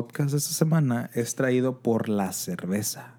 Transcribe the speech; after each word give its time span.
podcast 0.00 0.30
de 0.30 0.38
esta 0.38 0.52
semana 0.54 1.10
es 1.12 1.34
traído 1.34 1.80
por 1.82 2.08
la 2.08 2.32
cerveza. 2.32 3.16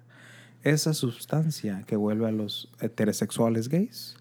Esa 0.64 0.94
sustancia 0.94 1.84
que 1.86 1.94
vuelve 1.94 2.26
a 2.26 2.32
los 2.32 2.72
heterosexuales 2.80 3.68
gays 3.68 4.16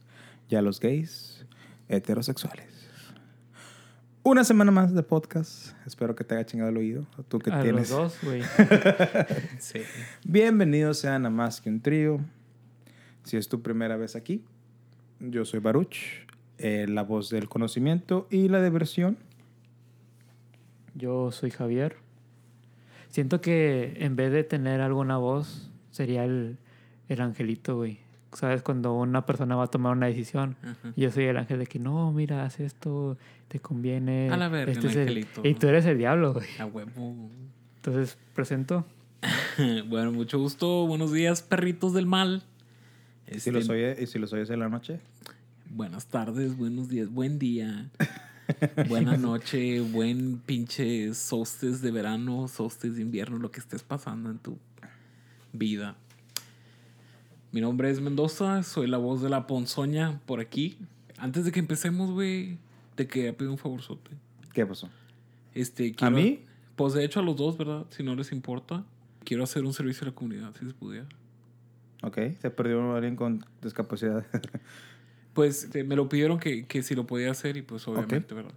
y 0.47 0.55
a 0.57 0.61
los 0.61 0.79
gays 0.79 1.43
heterosexuales. 1.89 2.67
Una 4.21 4.43
semana 4.43 4.69
más 4.69 4.93
de 4.93 5.01
podcast. 5.01 5.73
Espero 5.87 6.13
que 6.15 6.23
te 6.23 6.35
haya 6.35 6.45
chingado 6.45 6.69
el 6.69 6.77
oído. 6.77 7.07
Tú 7.29 7.39
que 7.39 7.51
A 7.51 7.63
tienes. 7.63 7.89
los 7.89 7.97
dos, 7.97 8.17
güey. 8.21 8.43
Sí. 9.59 9.79
Bienvenidos 10.23 10.99
sean 10.99 11.25
a 11.25 11.31
Más 11.31 11.61
que 11.61 11.69
un 11.69 11.81
Trío. 11.81 12.19
Si 13.23 13.37
es 13.37 13.49
tu 13.49 13.63
primera 13.63 13.97
vez 13.97 14.15
aquí, 14.15 14.45
yo 15.19 15.45
soy 15.45 15.61
Baruch, 15.61 15.95
eh, 16.59 16.85
la 16.87 17.01
voz 17.01 17.31
del 17.31 17.49
conocimiento 17.49 18.27
y 18.29 18.49
la 18.49 18.61
diversión. 18.63 19.17
Yo 20.93 21.31
soy 21.31 21.49
Javier. 21.49 21.95
Siento 23.11 23.41
que 23.41 23.93
en 23.99 24.15
vez 24.15 24.31
de 24.31 24.43
tener 24.43 24.81
alguna 24.81 25.17
voz, 25.17 25.69
sería 25.91 26.23
el, 26.25 26.57
el 27.09 27.21
angelito, 27.21 27.75
güey. 27.77 27.99
¿Sabes? 28.33 28.61
Cuando 28.61 28.93
una 28.93 29.25
persona 29.25 29.55
va 29.57 29.65
a 29.65 29.67
tomar 29.67 29.91
una 29.95 30.07
decisión. 30.07 30.55
Ajá. 30.63 30.93
Yo 30.95 31.11
soy 31.11 31.25
el 31.25 31.35
ángel 31.37 31.59
de 31.59 31.67
que 31.67 31.79
no, 31.79 32.13
mira, 32.13 32.45
haz 32.45 32.61
esto, 32.61 33.17
te 33.49 33.59
conviene. 33.59 34.29
A 34.31 34.37
la 34.37 34.47
verga, 34.47 34.71
este 34.71 34.85
el 34.85 34.89
es 34.91 34.95
el- 34.95 35.01
angelito. 35.01 35.41
Y 35.45 35.53
tú 35.55 35.67
eres 35.67 35.85
el 35.85 35.97
diablo, 35.97 36.33
güey. 36.33 36.47
A 36.57 36.65
huevo. 36.65 37.29
Entonces, 37.75 38.17
presento. 38.33 38.85
bueno, 39.89 40.13
mucho 40.13 40.39
gusto. 40.39 40.87
Buenos 40.87 41.11
días, 41.11 41.41
perritos 41.41 41.93
del 41.93 42.05
mal. 42.05 42.43
Y 43.27 43.31
si 43.31 43.37
Este, 43.37 43.51
los 43.51 43.67
oyes, 43.69 43.99
y 44.01 44.07
si 44.07 44.17
los 44.19 44.31
oyes 44.33 44.49
en 44.49 44.59
la 44.59 44.69
noche, 44.69 44.99
Buenas 45.73 46.07
tardes, 46.07 46.57
buenos 46.57 46.89
días, 46.89 47.09
buen 47.09 47.39
día. 47.39 47.89
Buena 48.89 49.17
noche, 49.17 49.81
buen 49.81 50.39
pinche 50.39 51.13
solstice 51.13 51.79
de 51.81 51.91
verano, 51.91 52.47
solstice 52.47 52.95
de 52.95 53.01
invierno, 53.01 53.37
lo 53.37 53.51
que 53.51 53.59
estés 53.59 53.83
pasando 53.83 54.29
en 54.29 54.37
tu 54.39 54.57
vida. 55.53 55.95
Mi 57.51 57.59
nombre 57.61 57.89
es 57.89 57.99
Mendoza, 57.99 58.63
soy 58.63 58.87
la 58.87 58.97
voz 58.97 59.21
de 59.21 59.29
la 59.29 59.45
ponzoña 59.47 60.19
por 60.25 60.39
aquí. 60.39 60.77
Antes 61.17 61.45
de 61.45 61.51
que 61.51 61.59
empecemos, 61.59 62.11
güey, 62.11 62.57
te 62.95 63.07
quería 63.07 63.35
pedir 63.35 63.51
un 63.51 63.57
favorzote. 63.57 64.11
¿qué 64.53 64.65
pasó? 64.65 64.89
Este, 65.53 65.93
quiero- 65.93 66.15
mí? 66.15 66.41
Pues 66.75 66.93
de 66.93 67.03
hecho 67.05 67.19
a 67.19 67.23
los 67.23 67.35
dos, 67.35 67.57
¿verdad? 67.57 67.85
Si 67.89 68.03
no 68.03 68.15
les 68.15 68.31
importa. 68.31 68.83
Quiero 69.23 69.43
hacer 69.43 69.63
un 69.65 69.73
servicio 69.73 70.03
a 70.05 70.09
la 70.09 70.15
comunidad, 70.15 70.51
si 70.59 70.65
se 70.65 70.73
pudiera. 70.73 71.05
Ok, 72.01 72.17
se 72.41 72.49
perdió 72.49 72.95
alguien 72.95 73.15
con 73.15 73.45
discapacidad. 73.61 74.25
Pues 75.33 75.65
este, 75.65 75.83
me 75.83 75.95
lo 75.95 76.09
pidieron 76.09 76.39
que, 76.39 76.65
que 76.65 76.83
si 76.83 76.95
lo 76.95 77.07
podía 77.07 77.31
hacer 77.31 77.57
y 77.57 77.61
pues 77.61 77.87
obviamente, 77.87 78.33
¿verdad? 78.33 78.53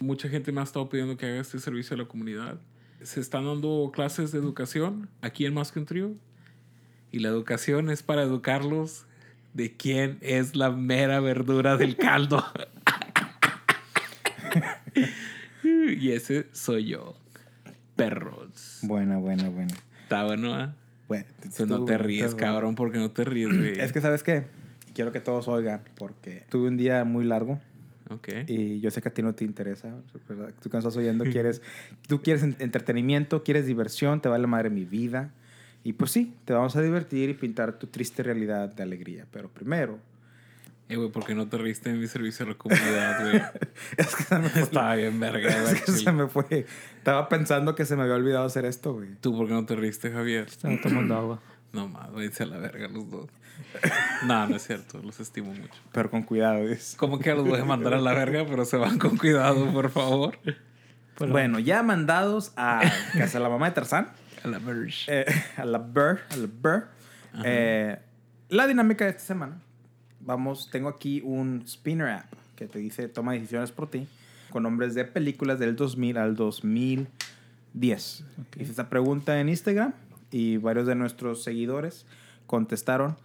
Mucha 0.00 0.28
gente 0.28 0.52
me 0.52 0.60
ha 0.60 0.64
estado 0.64 0.88
pidiendo 0.88 1.16
que 1.16 1.26
haga 1.26 1.40
este 1.40 1.58
servicio 1.58 1.94
a 1.94 1.98
la 1.98 2.06
comunidad. 2.06 2.58
Se 3.02 3.20
están 3.20 3.44
dando 3.44 3.90
clases 3.94 4.32
de 4.32 4.38
educación 4.38 5.08
aquí 5.20 5.44
en 5.46 5.54
Más 5.54 5.72
que 5.72 5.78
un 5.78 5.86
Trío. 5.86 6.14
Y 7.12 7.20
la 7.20 7.28
educación 7.28 7.90
es 7.90 8.02
para 8.02 8.22
educarlos 8.22 9.06
de 9.54 9.76
quién 9.76 10.18
es 10.20 10.56
la 10.56 10.70
mera 10.70 11.20
verdura 11.20 11.76
del 11.76 11.96
caldo. 11.96 12.44
y 15.62 16.10
ese 16.10 16.46
soy 16.52 16.86
yo. 16.86 17.16
Perros. 17.94 18.80
buena, 18.82 19.18
buena, 19.18 19.48
buena. 19.48 19.74
Está 20.02 20.24
bueno, 20.24 20.60
¿eh? 20.60 20.68
Bueno, 21.08 21.24
Pues 21.40 21.68
no 21.68 21.84
te 21.84 21.96
ríes, 21.96 22.34
cabrón, 22.34 22.74
porque 22.74 22.98
no 22.98 23.10
te 23.10 23.24
ríes, 23.24 23.48
güey. 23.48 23.80
Es 23.80 23.92
que, 23.92 24.00
¿sabes 24.00 24.22
qué? 24.22 24.44
Quiero 24.96 25.12
que 25.12 25.20
todos 25.20 25.46
oigan, 25.46 25.82
porque 25.96 26.44
tuve 26.48 26.68
un 26.68 26.78
día 26.78 27.04
muy 27.04 27.24
largo 27.26 27.60
Ok. 28.08 28.28
y 28.46 28.80
yo 28.80 28.90
sé 28.90 29.02
que 29.02 29.10
a 29.10 29.12
ti 29.14 29.20
no 29.22 29.34
te 29.34 29.44
interesa, 29.44 29.94
¿verdad? 30.26 30.54
Tú 30.62 30.70
que 30.70 30.76
nos 30.78 30.84
estás 30.86 30.96
oyendo, 30.96 31.24
quieres, 31.24 31.60
tú 32.08 32.22
quieres 32.22 32.42
en- 32.42 32.56
entretenimiento, 32.60 33.42
quieres 33.44 33.66
diversión, 33.66 34.22
te 34.22 34.30
vale 34.30 34.46
madre 34.46 34.70
mi 34.70 34.84
vida. 34.86 35.32
Y 35.84 35.92
pues 35.92 36.10
sí, 36.12 36.34
te 36.46 36.54
vamos 36.54 36.74
a 36.76 36.80
divertir 36.82 37.28
y 37.28 37.34
pintar 37.34 37.78
tu 37.78 37.88
triste 37.88 38.22
realidad 38.22 38.70
de 38.70 38.82
alegría. 38.82 39.26
Pero 39.30 39.48
primero, 39.50 39.98
Eh, 40.88 40.96
güey, 40.96 41.10
¿por 41.10 41.24
qué 41.26 41.34
no 41.34 41.46
te 41.48 41.58
riste 41.58 41.90
en 41.90 42.00
mi 42.00 42.06
servicio 42.06 42.46
a 42.46 42.48
la 42.48 42.54
comunidad, 42.54 43.20
güey? 43.22 43.42
es 43.98 44.14
que 44.16 44.22
se 44.24 44.38
me 44.38 44.48
fue. 44.48 44.62
Estaba 44.62 44.94
bien 44.94 45.20
verga, 45.20 45.48
es 45.50 45.62
güey. 45.62 45.74
que 45.84 45.92
se 45.92 46.12
me 46.12 46.26
fue. 46.28 46.64
Estaba 46.98 47.28
pensando 47.28 47.74
que 47.74 47.84
se 47.84 47.96
me 47.96 48.02
había 48.04 48.14
olvidado 48.14 48.46
hacer 48.46 48.64
esto, 48.64 48.94
güey. 48.94 49.10
¿Tú 49.20 49.36
por 49.36 49.46
qué 49.46 49.52
no 49.52 49.66
te 49.66 49.76
riste, 49.76 50.10
Javier? 50.10 50.46
Estaba 50.46 50.74
tomando 50.80 51.14
agua. 51.16 51.42
No 51.72 51.86
más, 51.88 52.10
váyanse 52.12 52.44
a 52.44 52.46
la 52.46 52.58
verga 52.58 52.88
los 52.88 53.10
dos. 53.10 53.28
no, 54.26 54.46
no 54.48 54.56
es 54.56 54.66
cierto, 54.66 55.00
los 55.02 55.20
estimo 55.20 55.52
mucho. 55.52 55.74
Pero 55.92 56.10
con 56.10 56.22
cuidado, 56.22 56.64
¿ves? 56.64 56.94
Como 56.98 57.18
que 57.18 57.34
los 57.34 57.46
voy 57.46 57.60
a 57.60 57.64
mandar 57.64 57.94
a 57.94 58.00
la 58.00 58.12
verga, 58.14 58.44
pero 58.48 58.64
se 58.64 58.76
van 58.76 58.98
con 58.98 59.16
cuidado, 59.16 59.70
por 59.72 59.90
favor. 59.90 60.38
Pues, 61.16 61.30
Bueno, 61.30 61.58
ya 61.58 61.82
mandados 61.82 62.52
a 62.56 62.82
casa 63.16 63.38
la 63.40 63.48
mamá 63.48 63.66
de 63.68 63.74
Tarzán. 63.74 64.08
A 64.44 64.48
la 64.48 64.58
verga. 64.58 64.92
eh, 65.08 65.24
a 65.56 65.64
la 65.64 65.78
Burr, 65.78 66.20
a 66.30 66.36
la 66.36 66.46
Burr. 66.62 66.88
Eh, 67.44 67.98
la 68.48 68.66
dinámica 68.68 69.04
de 69.04 69.10
esta 69.12 69.24
semana. 69.24 69.60
Vamos, 70.20 70.70
tengo 70.70 70.88
aquí 70.88 71.20
un 71.24 71.64
spinner 71.66 72.08
app 72.08 72.32
que 72.54 72.66
te 72.66 72.78
dice 72.78 73.08
toma 73.08 73.32
decisiones 73.32 73.72
por 73.72 73.90
ti 73.90 74.06
con 74.50 74.62
nombres 74.62 74.94
de 74.94 75.04
películas 75.04 75.58
del 75.58 75.74
2000 75.74 76.18
al 76.18 76.36
2010. 76.36 78.24
Hice 78.58 78.70
esta 78.70 78.88
pregunta 78.88 79.40
en 79.40 79.48
Instagram 79.48 79.92
y 80.30 80.58
varios 80.58 80.86
de 80.86 80.94
nuestros 80.94 81.42
seguidores 81.42 82.06
contestaron. 82.46 83.16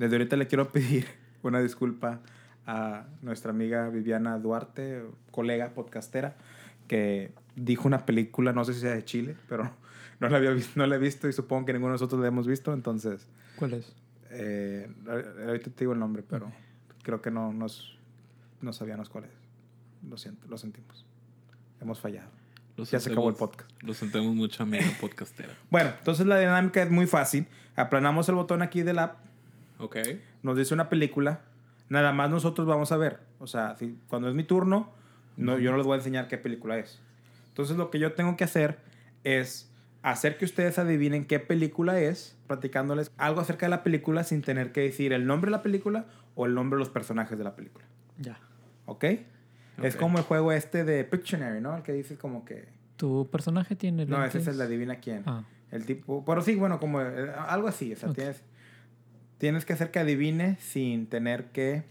Desde 0.00 0.16
ahorita 0.16 0.36
le 0.36 0.46
quiero 0.46 0.68
pedir 0.72 1.06
una 1.42 1.60
disculpa 1.60 2.20
a 2.66 3.04
nuestra 3.20 3.50
amiga 3.50 3.90
Viviana 3.90 4.38
Duarte, 4.38 5.04
colega 5.30 5.74
podcastera, 5.74 6.36
que 6.88 7.32
dijo 7.54 7.86
una 7.86 8.06
película, 8.06 8.54
no 8.54 8.64
sé 8.64 8.72
si 8.72 8.80
sea 8.80 8.94
de 8.94 9.04
Chile, 9.04 9.36
pero 9.46 9.70
no 10.20 10.28
la, 10.30 10.38
había 10.38 10.52
visto, 10.52 10.72
no 10.76 10.86
la 10.86 10.96
he 10.96 10.98
visto 10.98 11.28
y 11.28 11.34
supongo 11.34 11.66
que 11.66 11.74
ninguno 11.74 11.92
de 11.92 11.96
nosotros 11.96 12.18
la 12.22 12.28
hemos 12.28 12.46
visto, 12.46 12.72
entonces 12.72 13.28
¿Cuál 13.56 13.74
es? 13.74 13.94
eh, 14.30 14.90
ahorita 15.46 15.70
te 15.70 15.80
digo 15.80 15.92
el 15.92 15.98
nombre, 15.98 16.22
pero 16.26 16.50
creo 17.02 17.20
que 17.20 17.30
no, 17.30 17.52
nos, 17.52 17.98
no 18.62 18.72
sabíamos 18.72 19.10
cuál 19.10 19.24
es. 19.24 19.32
Lo 20.08 20.16
siento, 20.16 20.48
lo 20.48 20.56
sentimos. 20.56 21.04
Hemos 21.78 22.00
fallado. 22.00 22.30
Lo 22.78 22.84
Ya 22.84 23.00
se 23.00 23.12
acabó 23.12 23.28
el 23.28 23.34
podcast. 23.34 23.70
Lo 23.82 23.92
sentemos 23.92 24.34
mucho, 24.34 24.62
amigo 24.62 24.86
podcastera. 24.98 25.54
Bueno, 25.70 25.92
entonces 25.98 26.26
la 26.26 26.38
dinámica 26.38 26.82
es 26.82 26.90
muy 26.90 27.06
fácil. 27.06 27.46
Aplanamos 27.76 28.30
el 28.30 28.36
botón 28.36 28.62
aquí 28.62 28.82
del 28.82 28.98
app, 28.98 29.29
Ok. 29.80 29.96
nos 30.42 30.56
dice 30.56 30.74
una 30.74 30.88
película, 30.88 31.40
nada 31.88 32.12
más 32.12 32.30
nosotros 32.30 32.66
vamos 32.66 32.92
a 32.92 32.96
ver. 32.96 33.20
O 33.38 33.46
sea, 33.46 33.76
si- 33.76 33.98
cuando 34.08 34.28
es 34.28 34.34
mi 34.34 34.44
turno, 34.44 34.90
no, 35.36 35.58
yo 35.58 35.70
no 35.70 35.76
les 35.78 35.86
voy 35.86 35.94
a 35.94 35.98
enseñar 35.98 36.28
qué 36.28 36.38
película 36.38 36.78
es. 36.78 37.00
Entonces 37.48 37.76
lo 37.76 37.90
que 37.90 37.98
yo 37.98 38.12
tengo 38.12 38.36
que 38.36 38.44
hacer 38.44 38.78
es 39.24 39.70
hacer 40.02 40.38
que 40.38 40.44
ustedes 40.44 40.78
adivinen 40.78 41.24
qué 41.26 41.40
película 41.40 42.00
es, 42.00 42.36
platicándoles 42.46 43.10
algo 43.18 43.40
acerca 43.40 43.66
de 43.66 43.70
la 43.70 43.82
película 43.82 44.24
sin 44.24 44.42
tener 44.42 44.72
que 44.72 44.80
decir 44.82 45.12
el 45.12 45.26
nombre 45.26 45.50
de 45.50 45.56
la 45.56 45.62
película 45.62 46.06
o 46.34 46.46
el 46.46 46.54
nombre 46.54 46.76
de 46.76 46.80
los 46.80 46.88
personajes 46.90 47.36
de 47.36 47.44
la 47.44 47.54
película. 47.56 47.84
Ya. 48.18 48.38
¿Ok? 48.86 49.04
Es 49.82 49.94
Ok. 49.94 50.00
como 50.00 50.18
el 50.18 50.24
juego 50.24 50.52
este 50.52 50.84
de 50.84 51.04
Pictionary, 51.04 51.60
¿no? 51.60 51.76
El 51.76 51.82
que 51.82 51.92
dice 51.92 52.16
como 52.16 52.44
que... 52.44 52.68
¿Tu 52.96 53.28
personaje 53.30 53.76
tiene 53.76 54.04
No, 54.06 54.16
ese 54.24 54.38
lentes? 54.38 54.42
es 54.42 54.48
el 54.48 54.58
de 54.58 54.64
adivina 54.64 54.96
quién. 54.96 55.22
Ah, 55.26 55.44
El 55.70 55.86
tipo, 55.86 56.24
pero 56.24 56.42
sí, 56.42 56.54
bueno, 56.54 56.78
como 56.80 57.00
eh, 57.00 57.30
algo 57.48 57.68
así, 57.68 57.92
o 57.92 57.96
sea, 57.96 58.10
Ok. 58.10 58.16
tienes, 58.16 58.42
tienes 59.40 59.64
que 59.64 59.72
hacer 59.72 59.90
que 59.90 59.98
adivine 59.98 60.58
sin 60.60 61.06
tener 61.06 61.46
que 61.46 61.82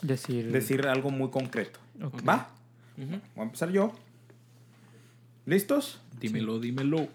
decir... 0.00 0.50
decir 0.52 0.86
algo 0.86 1.10
muy 1.10 1.30
concreto. 1.30 1.80
¿Va? 2.26 2.48
Voy 2.96 3.20
a 3.36 3.42
empezar 3.42 3.70
yo. 3.70 3.92
¿Listos? 5.44 6.00
Dímelo, 6.20 6.60
dímelo. 6.60 7.08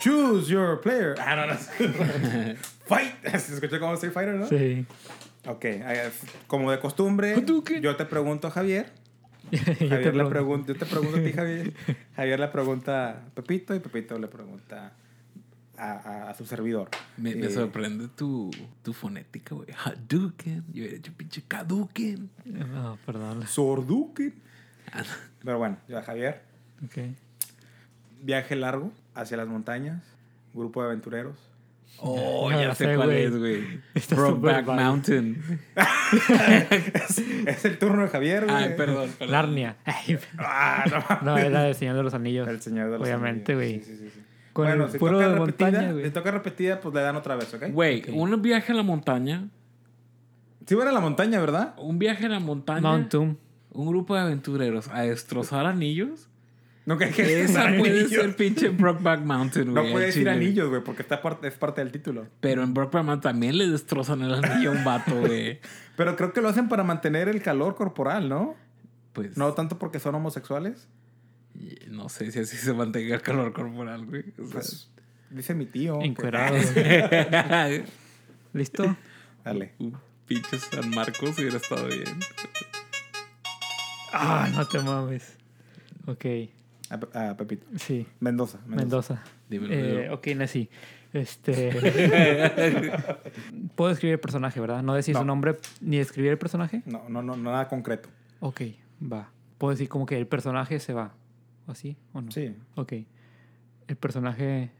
Choose 0.00 0.50
your 0.50 0.80
player. 0.80 1.14
Ah, 1.18 1.36
no, 1.36 1.46
no. 1.46 1.54
Fight. 2.86 3.22
¿Se 3.38 3.54
escucha 3.54 3.78
como 3.78 3.94
Street 3.94 4.12
Fighter, 4.12 4.34
no? 4.34 4.48
Sí. 4.48 4.86
Ok, 5.46 5.64
eh, 5.66 6.10
como 6.46 6.70
de 6.70 6.78
costumbre, 6.78 7.36
yo 7.82 7.96
te 7.96 8.06
pregunto 8.06 8.48
a 8.48 8.50
Javier. 9.50 9.66
Yo 9.80 9.88
te 9.88 9.88
Javier 9.88 10.14
le 10.16 10.24
pregunto, 10.26 10.72
yo 10.72 10.78
te 10.78 10.86
pregunto 10.86 11.16
a 11.18 11.22
ti, 11.22 11.32
Javier. 11.32 11.74
Javier 12.16 12.40
le 12.40 12.48
pregunta 12.48 13.10
a 13.10 13.20
Pepito 13.34 13.74
y 13.74 13.80
Pepito 13.80 14.18
le 14.18 14.28
pregunta 14.28 14.92
a, 15.76 15.90
a- 15.92 16.30
a 16.30 16.34
su 16.34 16.44
servidor. 16.46 16.88
Me, 17.16 17.34
me 17.34 17.46
Eh, 17.46 17.50
sorprende 17.50 18.08
tu, 18.08 18.50
tu 18.82 18.92
fonética, 18.92 19.54
güey. 19.54 19.68
Hadouken. 19.84 20.64
Yo 20.72 20.82
hubiera 20.82 20.96
hecho 20.96 21.12
pinche 21.16 21.42
Kaduken. 21.46 22.30
No, 22.44 22.98
perdón. 23.04 23.46
Sorduken. 23.46 24.34
Pero 25.42 25.58
bueno, 25.58 25.76
ya 25.88 26.02
Javier. 26.02 26.42
Ok. 26.84 26.98
Viaje 28.22 28.56
largo 28.56 28.92
hacia 29.14 29.36
las 29.36 29.48
montañas. 29.48 30.02
Grupo 30.54 30.80
de 30.82 30.88
aventureros. 30.88 31.36
Oh, 31.98 32.50
No 32.50 32.60
ya 32.60 32.68
la 32.68 32.74
sé 32.74 32.84
sé, 32.84 32.96
cuál 32.96 33.08
güey. 33.08 33.22
es, 33.24 33.36
güey. 33.38 33.80
Brokeback. 34.10 34.66
Mountain. 34.66 35.42
es, 36.94 37.18
es 37.46 37.64
el 37.64 37.78
turno 37.78 38.02
de 38.02 38.08
Javier, 38.08 38.44
güey. 38.44 38.56
Ay, 38.56 38.74
perdón, 38.76 39.10
perdón. 39.18 39.32
Narnia. 39.32 39.76
Ay, 39.84 40.18
Ah, 40.38 40.84
no. 41.22 41.22
no, 41.32 41.38
era 41.38 41.68
el 41.68 41.74
Señor 41.74 41.96
de 41.96 42.02
los 42.02 42.14
Anillos. 42.14 42.46
El 42.48 42.60
señor 42.60 42.90
de 42.90 42.98
los 42.98 43.06
Obviamente, 43.06 43.52
Anillos. 43.52 43.68
güey. 43.70 43.82
Sí, 43.84 43.96
sí, 43.96 44.04
sí, 44.04 44.10
sí. 44.14 44.20
Con 44.52 44.66
bueno, 44.66 44.84
el 44.84 44.90
si 44.92 44.98
puro 44.98 45.12
toca 45.18 45.28
de 45.30 45.34
repetida, 45.38 45.66
montaña, 45.70 45.92
güey. 45.92 46.04
si 46.04 46.10
toca 46.10 46.30
repetida, 46.30 46.80
pues 46.80 46.94
le 46.94 47.00
dan 47.00 47.16
otra 47.16 47.36
vez, 47.36 47.52
¿ok? 47.54 47.64
Güey, 47.72 48.04
un 48.12 48.40
viaje 48.42 48.72
a 48.72 48.74
la 48.76 48.82
montaña. 48.82 49.48
Sí, 50.66 50.74
van 50.76 50.88
a 50.88 50.92
la 50.92 51.00
montaña, 51.00 51.40
¿verdad? 51.40 51.74
Un 51.78 51.98
viaje 51.98 52.26
a 52.26 52.28
la 52.28 52.40
montaña. 52.40 52.80
Mount 52.80 53.10
Doom. 53.12 53.36
Un 53.72 53.86
grupo 53.88 54.14
de 54.14 54.20
aventureros 54.20 54.88
a 54.88 55.02
destrozar 55.02 55.66
anillos. 55.66 56.28
No 56.86 56.98
que, 56.98 57.08
que 57.10 57.42
Esa 57.44 57.62
anillos. 57.68 57.80
puede 57.80 58.08
ser 58.08 58.36
pinche 58.36 58.68
Brokeback 58.68 59.20
Mountain, 59.20 59.70
güey. 59.72 59.86
No 59.86 59.92
puede 59.92 60.06
decir 60.06 60.28
anillos, 60.28 60.68
güey, 60.68 60.82
porque 60.84 61.00
está 61.02 61.22
parte, 61.22 61.48
es 61.48 61.54
parte 61.54 61.80
del 61.80 61.90
título. 61.90 62.26
Pero 62.40 62.62
en 62.62 62.74
Brokeback 62.74 63.04
Mountain 63.04 63.32
también 63.32 63.56
le 63.56 63.68
destrozan 63.68 64.20
el 64.22 64.34
anillo 64.34 64.70
a 64.70 64.72
un 64.74 64.84
vato, 64.84 65.18
güey. 65.18 65.60
Pero 65.96 66.14
creo 66.16 66.32
que 66.32 66.42
lo 66.42 66.48
hacen 66.48 66.68
para 66.68 66.82
mantener 66.84 67.28
el 67.28 67.40
calor 67.40 67.74
corporal, 67.74 68.28
¿no? 68.28 68.54
Pues 69.14 69.36
No 69.36 69.52
tanto 69.54 69.78
porque 69.78 69.98
son 70.00 70.14
homosexuales. 70.16 70.88
y 71.54 71.78
no 71.88 72.08
sé 72.08 72.30
si 72.32 72.40
así 72.40 72.56
se 72.56 72.72
mantenga 72.74 73.14
el 73.14 73.22
calor 73.22 73.52
corporal, 73.54 74.04
güey. 74.04 74.24
O 74.38 74.44
sea, 74.46 74.52
Pues, 74.54 74.90
dice 75.30 75.54
mi 75.54 75.64
tío. 75.66 76.00
Encuerados. 76.02 76.66
¿Listo? 78.52 78.96
Dale. 79.44 79.72
un 79.78 79.96
pinche 80.26 80.58
San 80.58 80.90
Marcos 80.90 81.38
hubiera 81.38 81.56
estado 81.56 81.86
bien. 81.86 82.18
Ah, 84.12 84.48
no 84.52 84.66
te 84.66 84.78
mames. 84.80 85.36
Ok, 86.06 86.24
A, 86.94 87.00
Pe- 87.00 87.18
a 87.18 87.36
Pepito. 87.36 87.66
sí. 87.76 88.06
Mendoza. 88.20 88.60
Mendoza. 88.66 89.22
Dímelo, 89.48 89.74
Eh, 89.74 90.10
ok, 90.10 90.26
Nessie. 90.36 90.68
Este. 91.12 91.70
Puedo 93.76 93.90
escribir 93.90 94.14
el 94.14 94.20
personaje, 94.20 94.60
¿verdad? 94.60 94.82
No 94.82 94.94
decir 94.94 95.14
su 95.14 95.20
No. 95.20 95.26
nombre 95.26 95.56
ni 95.80 95.98
escribir 95.98 96.30
el 96.32 96.38
personaje. 96.38 96.82
No, 96.86 97.08
no, 97.08 97.22
no, 97.22 97.36
nada 97.36 97.68
concreto. 97.68 98.08
Ok, 98.40 98.62
va. 99.00 99.30
Puedo 99.58 99.70
decir 99.72 99.88
como 99.88 100.06
que 100.06 100.16
el 100.18 100.26
personaje 100.26 100.78
se 100.80 100.92
va. 100.92 101.12
¿O 101.66 101.72
así? 101.72 101.96
¿O 102.12 102.20
no? 102.20 102.30
Sí. 102.30 102.54
Ok. 102.76 102.92
El 103.88 103.96
personaje 103.96 104.70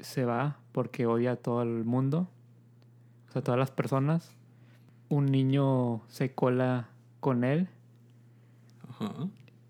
se 0.00 0.24
va 0.24 0.58
porque 0.72 1.06
odia 1.06 1.32
a 1.32 1.36
todo 1.36 1.62
el 1.62 1.84
mundo. 1.84 2.28
O 3.28 3.32
sea, 3.32 3.42
todas 3.42 3.58
las 3.58 3.70
personas. 3.70 4.34
Un 5.08 5.26
niño 5.26 6.02
se 6.08 6.32
cola 6.34 6.88
con 7.20 7.44
él 7.44 7.68
Ajá. 8.88 9.12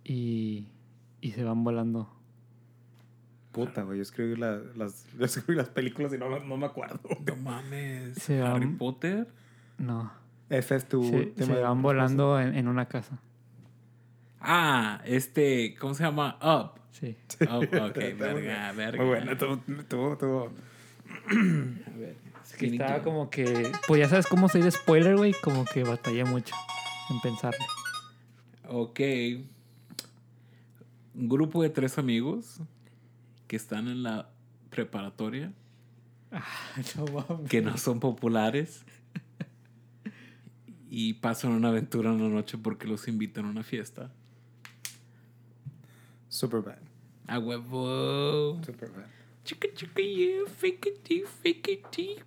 y, 0.04 0.68
y 1.20 1.32
se 1.32 1.44
van 1.44 1.64
volando. 1.64 2.10
Puta, 3.52 3.82
güey. 3.82 3.98
Yo 3.98 4.02
escribí, 4.02 4.36
la- 4.36 4.60
las, 4.76 5.06
yo 5.18 5.24
escribí 5.24 5.56
las 5.56 5.68
películas 5.70 6.12
y 6.12 6.18
no, 6.18 6.28
me- 6.28 6.40
no 6.40 6.56
me 6.56 6.66
acuerdo. 6.66 7.00
No 7.26 7.36
mames. 7.36 8.14
Se 8.18 8.40
Harry 8.42 8.66
van- 8.66 8.78
Potter. 8.78 9.28
No. 9.78 10.12
Ese 10.50 10.76
es 10.76 10.88
tu 10.88 11.02
Se, 11.04 11.16
última 11.16 11.46
se 11.54 11.60
van 11.60 11.82
volando 11.82 12.38
en, 12.40 12.54
en 12.54 12.68
una 12.68 12.86
casa. 12.86 13.18
Ah, 14.40 15.00
este, 15.04 15.74
¿cómo 15.80 15.94
se 15.94 16.04
llama? 16.04 16.38
Up. 16.40 16.80
Sí. 16.92 17.16
Up, 17.42 17.64
ok, 17.64 17.96
verga, 18.18 18.72
verga. 18.72 18.98
Muy 19.02 19.06
bueno. 19.08 19.36
Tuvo, 19.36 19.58
tuvo, 19.88 20.16
tuvo- 20.18 20.52
A 21.28 21.98
ver, 21.98 22.16
Es 22.44 22.52
que 22.52 22.58
tienen 22.68 22.80
estaba 22.80 23.02
como 23.02 23.28
que. 23.30 23.72
Pues 23.88 24.00
ya 24.00 24.08
sabes 24.08 24.26
cómo 24.26 24.48
soy 24.48 24.62
de 24.62 24.70
spoiler, 24.70 25.16
güey. 25.16 25.32
Como 25.42 25.64
que 25.64 25.82
batallé 25.82 26.24
mucho 26.24 26.54
en 27.10 27.20
pensarle. 27.20 27.64
Ok. 28.68 29.00
Un 31.16 31.28
grupo 31.28 31.62
de 31.62 31.70
tres 31.70 31.96
amigos 31.98 32.60
que 33.46 33.56
están 33.56 33.88
en 33.88 34.02
la 34.02 34.28
preparatoria, 34.70 35.52
No 36.96 37.04
mames. 37.06 37.48
que 37.48 37.62
no 37.62 37.76
son 37.78 38.00
populares. 38.00 38.84
Y 40.88 41.14
pasan 41.14 41.52
una 41.52 41.68
aventura 41.68 42.10
en 42.12 42.22
la 42.22 42.28
noche 42.28 42.58
porque 42.58 42.86
los 42.86 43.08
invitan 43.08 43.46
a 43.46 43.48
una 43.48 43.62
fiesta. 43.62 44.12
Superbad. 46.28 46.78
A 47.26 47.38
huevo. 47.38 48.62
Superbad. 48.64 49.06
Chica, 49.44 49.68
chica, 49.74 50.02
yeah, 50.02 50.44
fake 50.46 50.86
it, 50.86 51.08
deep, 51.08 51.26
fake 51.26 51.68
it, 51.68 51.86
deep. 51.96 52.22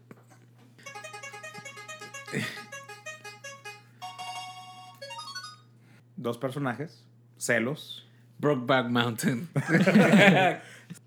Dos 6.18 6.38
personajes. 6.38 7.04
Celos. 7.38 8.06
Brokeback 8.40 8.90
Mountain. 8.90 9.50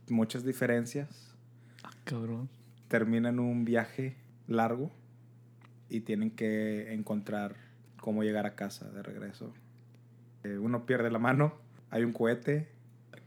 Muchas 0.08 0.44
diferencias. 0.44 1.34
Cabrón. 2.05 2.49
terminan 2.88 3.38
un 3.38 3.64
viaje 3.64 4.17
largo 4.49 4.90
y 5.88 6.00
tienen 6.00 6.31
que 6.31 6.93
encontrar 6.93 7.55
cómo 8.00 8.23
llegar 8.23 8.44
a 8.44 8.55
casa 8.55 8.90
de 8.90 9.02
regreso. 9.02 9.52
Eh, 10.44 10.58
uno 10.58 10.84
pierde 10.84 11.11
la 11.11 11.19
mano, 11.19 11.55
hay 11.90 12.05
un 12.05 12.12
cohete. 12.12 12.69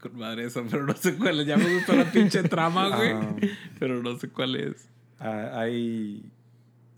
Con 0.00 0.16
madre 0.18 0.44
esa, 0.44 0.62
pero 0.70 0.84
no 0.84 0.92
sé 0.92 1.16
cuál 1.16 1.40
es. 1.40 1.46
Ya 1.46 1.56
me 1.56 1.72
gustó 1.74 1.94
la 1.96 2.04
pinche 2.12 2.42
trama, 2.42 2.94
güey. 2.96 3.12
Ah. 3.12 3.36
Pero 3.78 4.02
no 4.02 4.16
sé 4.18 4.28
cuál 4.28 4.56
es. 4.56 4.88
ah, 5.18 5.52
hay, 5.54 6.30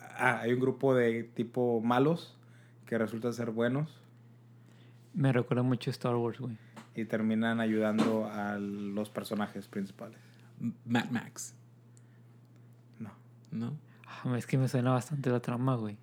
ah, 0.01 0.41
hay 0.41 0.53
un 0.53 0.61
grupo 0.61 0.95
de 0.95 1.23
tipo 1.23 1.81
malos 1.81 2.37
que 2.87 2.99
resultan 2.99 3.35
ser 3.35 3.51
buenos 3.51 4.01
Me 5.13 5.33
recuerda 5.33 5.63
mucho 5.63 5.91
a 5.91 5.93
Star 5.93 6.17
Wars, 6.17 6.41
güey. 6.41 6.57
Y 7.01 7.05
terminan 7.05 7.61
ayudando 7.61 8.27
a 8.27 8.59
los 8.59 9.09
personajes 9.09 9.69
principales. 9.69 10.19
Mad 10.85 11.11
Max. 11.11 11.55
No. 12.99 13.11
¿No? 13.53 13.77
Ah, 14.07 14.37
Es 14.37 14.47
que 14.47 14.59
me 14.59 14.67
suena 14.69 14.91
bastante 14.91 15.31
la 15.31 15.39
trama, 15.41 15.77
güey. 15.77 15.97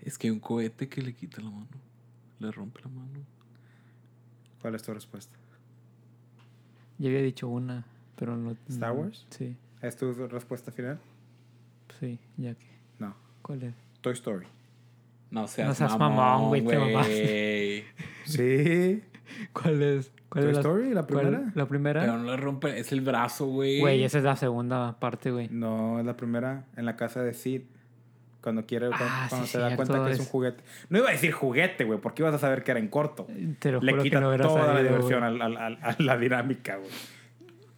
Es 0.00 0.18
que 0.18 0.26
hay 0.26 0.32
un 0.32 0.40
cohete 0.40 0.88
que 0.88 1.00
le 1.00 1.14
quita 1.14 1.40
la 1.40 1.50
mano. 1.50 1.68
Le 2.40 2.50
rompe 2.50 2.80
la 2.82 2.88
mano. 2.88 3.20
¿Cuál 4.60 4.74
es 4.74 4.82
tu 4.82 4.92
respuesta? 4.92 5.36
Yo 6.98 7.08
había 7.08 7.22
dicho 7.22 7.46
una, 7.48 7.84
pero 8.16 8.36
no. 8.36 8.56
¿Star 8.68 8.94
no- 8.94 9.02
Wars? 9.02 9.26
Sí, 9.30 9.56
¿Es 9.80 9.96
tu 9.96 10.12
respuesta 10.26 10.72
final? 10.72 10.98
sí, 12.00 12.18
ya 12.36 12.54
que. 12.54 12.66
No. 12.98 13.14
¿Cuál 13.42 13.62
es? 13.62 13.74
Toy 14.00 14.12
Story. 14.14 14.46
No 15.30 15.46
seas, 15.46 15.68
No 15.68 15.74
seas 15.74 15.96
mamón, 15.98 16.48
güey. 16.64 16.64
Sí. 18.24 19.02
¿Cuál 19.52 19.82
es? 19.82 20.10
¿Cuál 20.28 20.44
Toy 20.44 20.50
es 20.50 20.54
la- 20.56 20.60
Story, 20.60 20.94
la 20.94 21.02
cuál- 21.02 21.20
primera. 21.26 21.52
¿La 21.54 21.66
primera? 21.66 22.00
Pero 22.00 22.18
no 22.18 22.30
le 22.30 22.36
rompe, 22.36 22.78
es 22.78 22.90
el 22.92 23.00
brazo, 23.02 23.46
güey. 23.46 23.80
Güey, 23.80 24.02
esa 24.04 24.18
es 24.18 24.24
la 24.24 24.36
segunda 24.36 24.98
parte, 24.98 25.30
güey. 25.30 25.48
No, 25.50 25.98
es 26.00 26.06
la 26.06 26.16
primera 26.16 26.64
en 26.76 26.84
la 26.86 26.96
casa 26.96 27.22
de 27.22 27.34
Sid. 27.34 27.62
Cuando 28.40 28.66
quiere, 28.66 28.88
cuando, 28.88 29.06
Ah, 29.08 29.26
cuando 29.28 29.46
sí, 29.46 29.52
se 29.52 29.58
da 29.60 29.76
cuenta 29.76 30.04
que 30.04 30.10
es 30.12 30.18
un 30.18 30.26
juguete. 30.26 30.64
No 30.88 30.98
iba 30.98 31.08
a 31.10 31.12
decir 31.12 31.30
juguete, 31.30 31.84
güey, 31.84 32.00
porque 32.00 32.22
ibas 32.22 32.34
a 32.34 32.38
saber 32.38 32.64
que 32.64 32.72
era 32.72 32.80
en 32.80 32.88
corto. 32.88 33.28
Te 33.60 33.70
lo 33.70 33.80
Le 33.80 33.92
juro 33.92 34.02
quita 34.02 34.16
que 34.18 34.20
no 34.24 34.36
toda 34.38 34.60
la 34.60 34.66
sabido, 34.72 34.88
diversión 34.88 35.20
güey. 35.20 35.40
al- 35.40 35.42
al- 35.42 35.56
al- 35.58 35.78
a, 35.80 35.96
la 36.00 36.16
dinámica, 36.16 36.76
güey. 36.76 36.90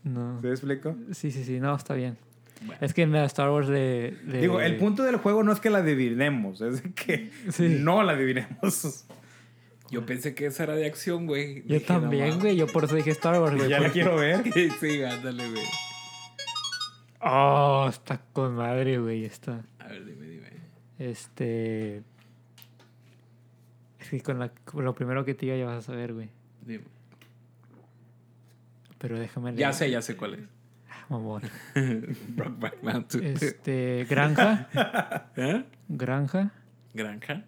No. 0.05 0.41
¿Se 0.41 0.49
explico? 0.51 0.97
Sí, 1.13 1.31
sí, 1.31 1.45
sí, 1.45 1.61
no, 1.61 1.75
está 1.77 1.93
bien. 1.95 2.17
Bueno. 2.65 2.79
Es 2.81 2.95
que 2.95 3.03
en 3.03 3.13
la 3.13 3.25
Star 3.27 3.51
Wars 3.51 3.69
de. 3.69 4.17
de- 4.25 4.41
Digo, 4.41 4.59
el 4.61 4.77
punto 4.77 5.03
del 5.03 5.17
juego 5.17 5.43
no 5.43 5.53
es 5.53 5.61
que 5.61 5.69
la 5.69 5.79
adivinemos, 5.79 6.63
es 6.63 6.83
que 6.95 7.31
Sí. 7.51 7.77
no 7.81 8.03
la 8.03 8.13
adivinemos. 8.13 9.05
Yo 9.95 10.07
pensé 10.07 10.35
que 10.35 10.47
esa 10.47 10.65
era 10.65 10.75
de 10.75 10.87
acción, 10.87 11.27
güey. 11.27 11.63
Yo 11.67 11.75
Dije, 11.75 11.87
también, 11.87 12.41
güey. 12.41 12.57
Yo 12.57 12.67
por 12.67 12.85
eso 12.85 12.97
dije 12.97 13.11
Star 13.11 13.41
Wars, 13.41 13.57
güey. 13.57 13.69
ya 13.69 13.81
la 13.81 13.91
quiero 13.91 14.17
ver. 14.19 14.43
sí, 14.81 15.03
ándale, 15.03 15.51
güey. 15.51 15.65
Oh, 17.21 17.87
está 17.89 18.21
con 18.33 18.55
madre, 18.55 18.99
güey. 18.99 19.25
Está. 19.25 19.65
A 19.79 19.89
ver, 19.89 20.05
dime, 20.05 20.27
dime. 20.27 20.49
Este. 20.99 22.03
Es 23.99 24.11
que 24.11 24.21
con, 24.21 24.39
la, 24.39 24.51
con 24.51 24.85
lo 24.85 24.95
primero 24.95 25.25
que 25.25 25.35
te 25.35 25.47
diga 25.47 25.57
ya 25.57 25.65
vas 25.65 25.79
a 25.79 25.83
saber, 25.83 26.13
güey. 26.13 26.29
Dime. 26.61 26.85
Pero 28.99 29.19
déjame 29.19 29.51
leer. 29.53 29.61
Ya 29.61 29.73
sé, 29.73 29.91
ya 29.91 30.03
sé 30.03 30.17
cuál 30.17 30.35
es. 30.35 30.41
Ah, 30.91 31.07
mamón. 31.09 31.43
Brokeback 32.29 32.83
Mountain. 32.83 33.25
Este. 33.41 34.07
Granja. 34.09 34.69
¿Eh? 35.37 35.65
Granja. 35.89 36.51
Granja. 36.93 37.45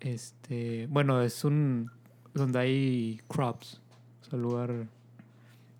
Este. 0.00 0.86
Bueno, 0.88 1.22
es 1.22 1.44
un. 1.44 1.90
Donde 2.34 2.58
hay 2.58 3.20
crops. 3.28 3.80
O 4.22 4.24
sea, 4.24 4.38
lugar. 4.38 4.86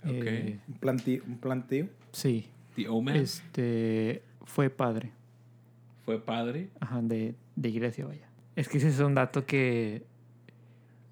eh, 0.04 0.58
Un 0.68 0.74
plantío. 0.74 1.22
Un 1.26 1.38
plantío. 1.38 1.88
sí. 2.12 2.48
The 2.76 2.88
Omen. 2.88 3.16
Este. 3.16 4.22
Fue 4.44 4.70
padre. 4.70 5.10
Fue 6.04 6.20
padre. 6.20 6.70
Ajá, 6.80 7.00
de, 7.02 7.34
de 7.56 7.68
iglesia, 7.68 8.06
vaya. 8.06 8.28
Es 8.56 8.68
que 8.68 8.78
ese 8.78 8.88
es 8.88 8.98
un 9.00 9.14
dato 9.14 9.44
que. 9.46 10.04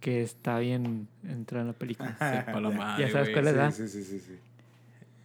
que 0.00 0.22
está 0.22 0.58
bien 0.60 1.08
entrar 1.24 1.62
en 1.62 1.68
la 1.68 1.72
película. 1.72 2.10
Sepa 2.12 2.60
la 2.60 2.70
Ya. 2.70 2.76
madre, 2.76 3.04
Ya 3.06 3.10
sabes 3.12 3.30
cuál 3.30 3.46
es, 3.48 3.54
¿verdad? 3.54 3.72
Sí, 3.72 3.88
sí, 3.88 4.02
sí, 4.04 4.18
sí, 4.18 4.20
sí. 4.20 4.38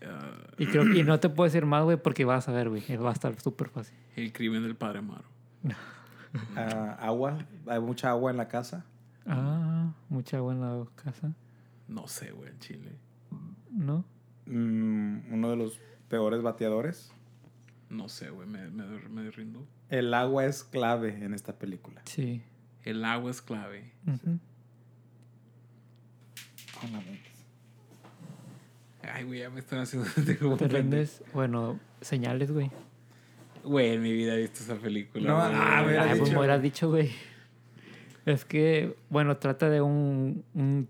Ah, 0.06 0.32
Y 0.58 0.66
creo 0.66 0.84
y 0.94 1.04
no 1.04 1.20
te 1.20 1.30
puedo 1.30 1.46
decir 1.46 1.66
más, 1.66 1.84
güey, 1.86 1.98
porque 1.98 2.26
vas 2.26 2.50
a 2.50 2.52
ver, 2.52 2.70
güey. 2.70 2.84
Va 2.98 3.10
a 3.12 3.14
estar 3.14 3.40
súper 3.40 3.70
fácil. 3.70 3.96
el 4.16 4.34
crimen 4.34 4.64
del 4.64 4.76
padre 4.76 5.00
Amaro. 5.00 5.26
Ah, 6.56 6.98
agua. 7.00 7.38
Hay 7.68 7.80
mucha 7.80 8.10
agua 8.10 8.32
en 8.32 8.38
la 8.38 8.48
casa. 8.48 8.86
Ah, 9.26 9.94
mucha 10.10 10.38
agua 10.38 10.54
en 10.54 10.62
la 10.62 10.86
casa. 10.96 11.34
No 11.88 12.08
sé, 12.08 12.32
güey, 12.32 12.50
en 12.50 12.60
Chile. 12.60 12.92
¿No? 13.70 14.04
Mm, 14.46 15.34
uno 15.34 15.50
de 15.50 15.56
los 15.56 15.80
peores 16.10 16.42
bateadores. 16.42 17.12
No 17.90 18.10
sé, 18.10 18.30
güey, 18.32 18.48
me, 18.48 18.70
me, 18.70 18.86
me 19.10 19.30
rindo. 19.32 19.66
El 19.90 20.14
agua 20.14 20.46
es 20.46 20.64
clave 20.64 21.24
en 21.24 21.34
esta 21.34 21.54
película. 21.54 22.02
Sí. 22.06 22.42
El 22.84 23.06
agua 23.06 23.30
es 23.32 23.42
clave. 23.42 23.92
Ujú. 24.08 24.40
Ay, 29.02 29.24
güey, 29.24 29.40
ya 29.40 29.50
me 29.50 29.60
están 29.60 29.80
haciendo 29.80 30.10
¿Te 30.58 30.68
rindes? 30.68 31.24
Bueno, 31.34 31.80
señales, 32.02 32.52
güey. 32.52 32.72
Güey, 33.64 33.94
en 33.94 34.02
mi 34.02 34.12
vida 34.12 34.36
he 34.36 34.42
visto 34.42 34.62
esa 34.64 34.76
película. 34.76 35.28
No, 35.30 35.36
güey. 35.38 35.56
ah, 35.56 35.80
a 35.80 35.84
ver, 35.84 36.00
Ah, 36.00 36.06
pues 36.10 36.20
dicho. 36.22 36.32
me 36.34 36.40
hubieras 36.40 36.62
dicho, 36.62 36.90
güey. 36.90 37.12
Es 38.26 38.46
que, 38.46 38.96
bueno, 39.10 39.38
trata 39.38 39.70
de 39.70 39.82
un. 39.82 40.44
un- 40.54 40.88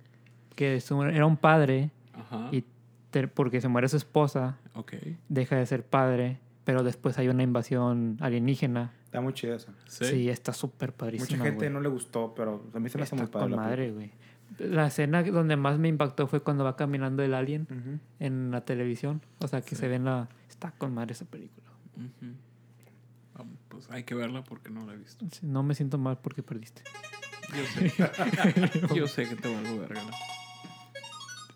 que 0.56 0.76
es 0.76 0.92
un- 0.92 1.10
era 1.10 1.26
un 1.26 1.38
padre 1.38 1.90
Ajá. 2.14 2.50
y 2.52 2.64
te- 3.10 3.28
porque 3.28 3.60
se 3.60 3.68
muere 3.70 3.88
su 3.90 3.98
esposa, 3.98 4.58
Ok. 4.76 4.94
deja 5.30 5.56
de 5.56 5.66
ser 5.66 5.84
padre, 5.84 6.38
pero 6.64 6.84
después 6.84 7.18
hay 7.18 7.28
una 7.28 7.42
invasión 7.42 8.18
alienígena. 8.20 8.92
Está 9.06 9.20
muy 9.22 9.34
chido 9.34 9.56
eso. 9.56 9.72
Sí. 9.88 10.06
Sí, 10.06 10.30
está 10.30 10.54
súper 10.54 10.94
padrísima. 10.94 11.28
Mucha 11.38 11.44
gente 11.44 11.66
güey. 11.66 11.70
no 11.74 11.82
le 11.82 11.90
gustó, 11.90 12.34
pero 12.36 12.64
a 12.74 12.80
mí 12.80 12.90
se 12.90 12.98
me 13.00 13.04
hace 13.04 13.16
muy 13.16 13.26
padre. 13.28 13.46
con 13.46 13.52
la 13.52 13.58
madre, 13.58 13.92
güey. 13.92 14.12
La 14.60 14.86
escena 14.88 15.24
donde 15.24 15.56
más 15.56 15.80
me 15.80 15.88
impactó 15.88 16.28
fue 16.28 16.42
cuando 16.42 16.64
va 16.64 16.76
caminando 16.76 17.24
el 17.24 17.34
alien 17.34 17.66
película. 17.66 17.80
Ujú. 17.96 18.00
en 18.20 18.52
la 18.52 18.62
televisión. 18.62 19.22
O 19.40 19.48
sea, 19.48 19.62
que 19.62 19.74
se 19.76 19.88
ve 19.88 19.96
en 19.96 20.06
la... 20.06 20.30
Está 20.48 20.72
con 20.78 20.94
madre 20.94 21.14
esa 21.14 21.26
película. 21.26 21.68
Ujú. 21.98 22.12
Vamos, 22.22 22.38
pues 23.84 23.96
hay 23.96 24.04
que 24.04 24.16
verla 24.16 24.44
porque 24.44 24.70
no 24.70 24.86
la 24.86 24.94
he 24.94 24.98
visto. 24.98 25.26
Sí, 25.32 25.40
No 25.44 25.64
me 25.64 25.76
siento 25.76 25.98
mal 25.98 26.18
porque 26.20 26.44
perdiste. 26.44 26.84
Yo 27.56 27.66
sé. 27.66 28.96
Yo 28.96 29.08
sé 29.08 29.28
que 29.28 29.36
te 29.36 29.54
valgo 29.54 29.80
verga. 29.80 30.02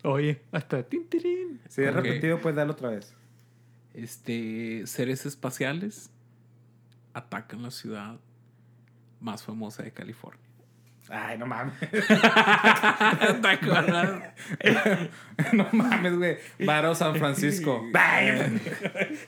Oye, 0.04 0.42
hasta 0.52 0.82
tintirín. 0.82 1.60
Si 1.68 1.82
es 1.82 1.92
repetido, 1.92 2.40
pues 2.40 2.54
dale 2.54 2.70
otra 2.70 2.90
vez. 2.90 3.14
Este, 3.94 4.86
seres 4.86 5.26
espaciales 5.26 6.10
atacan 7.14 7.62
la 7.62 7.70
ciudad 7.70 8.20
más 9.20 9.42
famosa 9.42 9.82
de 9.82 9.92
California. 9.92 10.47
Ay, 11.10 11.38
no 11.38 11.46
mames. 11.46 11.74
¿Te 11.90 13.48
acuerdas? 13.48 14.20
no 15.52 15.66
mames, 15.72 16.16
güey. 16.16 16.36
Varo 16.66 16.94
San 16.94 17.16
Francisco. 17.16 17.82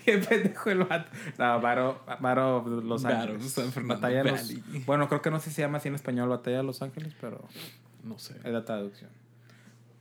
Qué 0.05 0.19
pendejo 0.19 0.71
el 0.71 0.85
vato. 0.85 1.11
No, 1.39 1.61
Varo, 1.61 2.03
Varo 2.21 2.65
Los 2.85 3.05
Ángeles. 3.05 3.51
San 3.53 3.73
Fernando 3.73 3.95
Batalla 3.95 4.23
de 4.25 4.31
los-. 4.33 4.85
Bueno, 4.87 5.09
creo 5.09 5.23
que 5.23 5.31
no 5.31 5.39
sé 5.41 5.51
si 5.51 5.57
se 5.57 5.63
llama 5.63 5.79
así 5.79 5.89
en 5.89 5.95
español 5.95 6.29
Batalla 6.29 6.59
de 6.59 6.63
Los 6.65 6.83
Ángeles, 6.83 7.15
pero 7.21 7.43
No 8.05 8.19
sé. 8.19 8.35
es 8.45 8.53
la 8.53 8.65
traducción. 8.65 9.11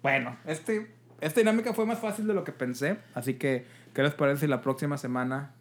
Bueno, 0.01 0.37
este, 0.45 0.91
esta 1.21 1.39
dinámica 1.41 1.73
fue 1.73 1.85
más 1.85 1.99
fácil 1.99 2.27
de 2.27 2.33
lo 2.33 2.43
que 2.43 2.51
pensé. 2.51 2.97
Así 3.13 3.35
que, 3.35 3.65
¿qué 3.93 4.03
les 4.03 4.13
parece 4.13 4.41
si 4.41 4.47
la 4.47 4.61
próxima 4.61 4.97
semana 4.97 5.51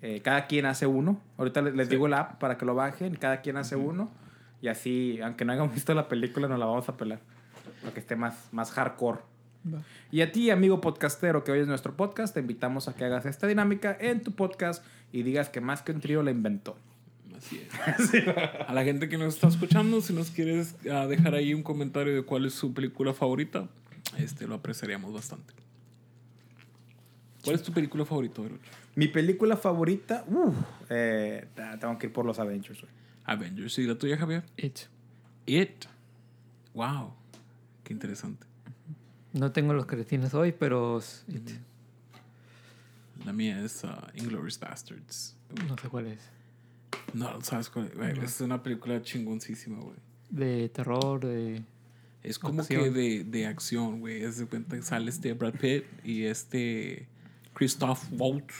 eh, 0.00 0.20
cada 0.22 0.46
quien 0.46 0.66
hace 0.66 0.86
uno? 0.86 1.20
Ahorita 1.38 1.62
les, 1.62 1.74
les 1.74 1.88
Sí. 1.88 1.94
digo 1.94 2.08
la 2.08 2.18
app 2.20 2.38
para 2.40 2.58
que 2.58 2.64
lo 2.64 2.74
bajen. 2.74 3.14
Cada 3.16 3.40
quien 3.42 3.56
hace 3.56 3.76
uno. 3.76 4.10
Y 4.62 4.68
así, 4.68 5.20
aunque 5.20 5.44
no 5.44 5.52
hayamos 5.52 5.74
visto 5.74 5.92
la 5.92 6.08
película, 6.08 6.48
nos 6.48 6.58
la 6.58 6.64
vamos 6.64 6.88
a 6.88 6.96
pelar. 6.96 7.20
Para 7.82 7.92
que 7.92 8.00
esté 8.00 8.16
más, 8.16 8.48
más 8.52 8.70
hardcore. 8.70 9.18
Y 10.10 10.22
a 10.22 10.32
ti, 10.32 10.50
amigo 10.50 10.80
podcastero 10.80 11.44
que 11.44 11.52
oyes 11.52 11.68
nuestro 11.68 11.96
podcast, 11.96 12.34
te 12.34 12.40
invitamos 12.40 12.88
a 12.88 12.94
que 12.94 13.04
hagas 13.04 13.26
esta 13.26 13.46
dinámica 13.46 13.96
en 14.00 14.22
tu 14.22 14.32
podcast 14.32 14.84
y 15.12 15.22
digas 15.22 15.48
que 15.50 15.60
más 15.60 15.82
que 15.82 15.92
un 15.92 16.00
trío 16.00 16.22
la 16.22 16.30
inventó. 16.30 16.76
Así 17.36 17.60
es. 17.60 18.24
A 18.68 18.72
la 18.72 18.84
gente 18.84 19.08
que 19.08 19.18
nos 19.18 19.34
está 19.34 19.48
escuchando, 19.48 20.00
si 20.00 20.12
nos 20.12 20.30
quieres 20.30 20.76
ah, 20.90 21.06
dejar 21.06 21.34
ahí 21.34 21.54
un 21.54 21.62
comentario 21.62 22.14
de 22.14 22.22
cuál 22.22 22.46
es 22.46 22.54
su 22.54 22.72
película 22.72 23.14
favorita, 23.14 23.68
este 24.18 24.46
lo 24.46 24.56
apreciaríamos 24.56 25.12
bastante. 25.12 25.52
¿Cuál 27.44 27.56
es 27.56 27.62
tu 27.62 27.72
película 27.72 28.04
favorita, 28.04 28.42
Verucho? 28.42 28.70
Mi 28.94 29.08
película 29.08 29.56
favorita, 29.56 30.24
eh, 30.88 31.46
tengo 31.80 31.98
que 31.98 32.06
ir 32.06 32.12
por 32.12 32.24
los 32.24 32.38
Avengers. 32.38 32.80
güey. 32.80 33.01
Avengers. 33.24 33.78
¿Y 33.78 33.86
la 33.86 33.96
tuya, 33.96 34.16
Javier? 34.16 34.44
It. 34.56 34.80
It. 35.46 35.84
Wow. 36.74 37.14
Qué 37.84 37.92
interesante. 37.92 38.46
No 39.32 39.50
tengo 39.52 39.72
los 39.72 39.86
cretines 39.86 40.34
hoy, 40.34 40.52
pero 40.52 41.00
It. 41.28 41.50
La 43.24 43.32
mía 43.32 43.62
es 43.64 43.84
uh, 43.84 43.88
Inglourious 44.14 44.58
Bastards. 44.58 45.36
no 45.68 45.76
sé 45.78 45.88
cuál 45.88 46.06
es. 46.08 46.20
No, 47.14 47.40
¿sabes 47.42 47.68
cuál? 47.70 47.90
No. 47.96 48.22
Es 48.22 48.40
una 48.40 48.62
película 48.62 49.00
chingoncísima, 49.02 49.78
güey. 49.80 49.96
De 50.30 50.68
terror, 50.70 51.20
de... 51.20 51.62
Es 52.22 52.38
como 52.38 52.60
Acción. 52.62 52.84
que 52.84 52.90
de, 52.90 53.24
de 53.24 53.46
acción, 53.46 54.00
güey. 54.00 54.22
Es 54.22 54.38
de 54.38 54.46
cuenta 54.46 54.76
que 54.76 54.82
sale 54.82 55.10
este 55.10 55.32
Brad 55.34 55.54
Pitt 55.54 55.84
y 56.04 56.24
este 56.24 57.06
Christoph 57.52 58.04
Waltz. 58.12 58.54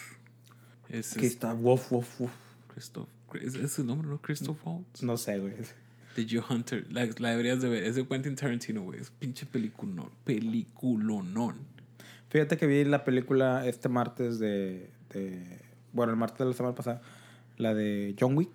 Es, 0.89 1.17
es 1.17 1.23
está, 1.23 1.55
woof, 1.55 1.93
woof, 1.93 2.21
woof. 2.21 2.33
Christoph. 2.69 3.09
¿Es, 3.41 3.55
es 3.55 3.73
su 3.73 3.85
nombre, 3.85 4.09
no? 4.09 4.21
Christoph 4.21 4.59
Waltz. 4.67 5.03
No 5.03 5.17
sé, 5.17 5.39
güey. 5.39 5.55
The 6.15 6.27
Joe 6.29 6.45
Hunter. 6.51 6.87
La, 6.91 7.07
la 7.19 7.31
deberías 7.31 7.63
de 7.63 7.69
ver. 7.69 7.85
Es 7.85 7.95
de 7.97 8.07
Quentin 8.07 8.37
Tarantino, 8.37 8.83
güey. 8.83 9.01
Es 9.01 9.11
pinche 9.11 9.47
peliculón. 9.47 10.11
Peliculonón. 10.25 11.57
Fíjate 12.29 12.57
que 12.57 12.67
vi 12.67 12.85
la 12.85 13.05
película 13.05 13.67
este 13.67 13.89
martes 13.89 14.39
de, 14.39 14.91
de- 15.11 15.61
Bueno, 15.93 16.13
el 16.13 16.19
martes 16.19 16.39
de 16.39 16.45
la 16.47 16.53
semana 16.53 16.75
pasada. 16.75 17.03
La 17.59 17.75
de 17.75 18.15
John 18.19 18.37
Wick. 18.37 18.51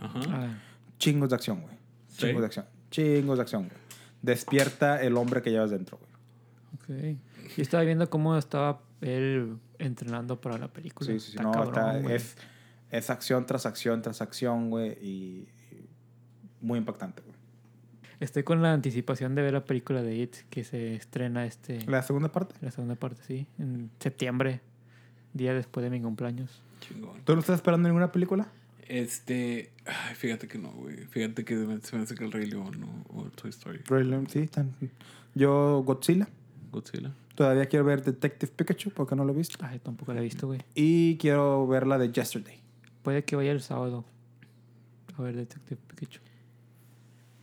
Ajá. 0.00 0.20
Ah, 0.28 0.58
Chingos 0.98 1.28
de 1.30 1.34
acción, 1.34 1.60
güey. 1.60 1.74
¿Sí? 2.08 2.26
Chingos 2.26 2.40
de 2.40 2.46
acción. 2.46 2.66
Chingos 2.90 3.36
de 3.38 3.42
acción, 3.42 3.62
güey. 3.68 3.78
Despierta 4.22 5.02
el 5.02 5.16
hombre 5.16 5.42
que 5.42 5.50
llevas 5.50 5.70
dentro, 5.70 5.98
güey. 5.98 7.14
ok. 7.16 7.18
Yo 7.56 7.62
estaba 7.62 7.82
viendo 7.84 8.08
cómo 8.10 8.36
estaba 8.36 8.80
él 9.00 9.56
entrenando 9.78 10.40
para 10.40 10.58
la 10.58 10.68
película. 10.68 11.06
Sí, 11.10 11.20
sí, 11.20 11.26
sí. 11.32 11.36
Está 11.36 11.42
No, 11.44 11.52
cabrón, 11.52 11.68
está- 11.74 11.98
güey. 12.00 12.14
es, 12.16 12.36
es 12.96 13.10
acción 13.10 13.46
tras 13.46 13.66
acción 13.66 14.02
tras 14.02 14.20
acción, 14.20 14.70
güey. 14.70 14.92
Y, 15.02 15.48
y 15.72 15.88
muy 16.60 16.78
impactante, 16.78 17.22
güey. 17.22 17.36
Estoy 18.18 18.44
con 18.44 18.62
la 18.62 18.72
anticipación 18.72 19.34
de 19.34 19.42
ver 19.42 19.52
la 19.52 19.64
película 19.64 20.02
de 20.02 20.16
It 20.16 20.36
que 20.48 20.64
se 20.64 20.94
estrena 20.94 21.44
este... 21.44 21.84
La 21.86 22.02
segunda 22.02 22.32
parte. 22.32 22.54
La 22.62 22.70
segunda 22.70 22.94
parte, 22.94 23.22
sí. 23.26 23.46
En 23.58 23.90
septiembre, 24.00 24.62
día 25.34 25.52
después 25.52 25.84
de 25.84 25.90
mi 25.90 26.00
cumpleaños. 26.00 26.62
Chingón. 26.80 27.20
¿Tú 27.24 27.34
no 27.34 27.40
estás 27.40 27.56
esperando 27.56 27.88
ninguna 27.88 28.10
película? 28.12 28.48
Este. 28.88 29.72
Ay, 29.84 30.14
fíjate 30.14 30.48
que 30.48 30.58
no, 30.58 30.70
güey. 30.70 30.96
Fíjate 31.08 31.44
que 31.44 31.56
se 31.82 31.96
me 31.96 32.02
hace 32.02 32.14
que 32.14 32.24
el 32.24 32.32
Rey 32.32 32.46
León 32.46 33.04
o, 33.08 33.20
o 33.20 33.24
Toy 33.30 33.50
Story. 33.50 33.80
Rey 33.86 34.04
León, 34.04 34.28
sí, 34.28 34.40
están. 34.40 34.74
Yo, 35.34 35.82
Godzilla. 35.84 36.28
Godzilla. 36.70 37.12
Todavía 37.34 37.66
quiero 37.66 37.84
ver 37.84 38.02
Detective 38.02 38.50
Pikachu 38.54 38.90
porque 38.90 39.14
no 39.14 39.24
lo 39.24 39.32
he 39.32 39.36
visto. 39.36 39.58
Ay, 39.60 39.78
tampoco 39.80 40.14
la 40.14 40.20
he 40.20 40.22
visto, 40.22 40.46
güey. 40.46 40.60
Y 40.74 41.18
quiero 41.18 41.66
ver 41.66 41.86
la 41.86 41.98
de 41.98 42.10
Yesterday. 42.10 42.60
Puede 43.06 43.22
que 43.22 43.36
vaya 43.36 43.52
el 43.52 43.60
sábado 43.60 44.04
a 45.16 45.22
ver 45.22 45.36
Detective 45.36 45.80
Pikachu. 45.86 46.18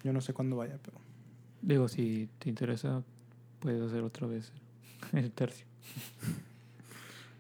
Yo 0.04 0.12
no 0.12 0.20
sé 0.20 0.34
cuándo 0.34 0.58
vaya, 0.58 0.78
pero. 0.84 0.98
Digo, 1.62 1.88
si 1.88 2.28
te 2.40 2.50
interesa, 2.50 3.02
puedes 3.62 3.82
hacer 3.82 4.04
otra 4.04 4.28
vez 4.28 4.52
el 5.14 5.32
tercio. 5.32 5.66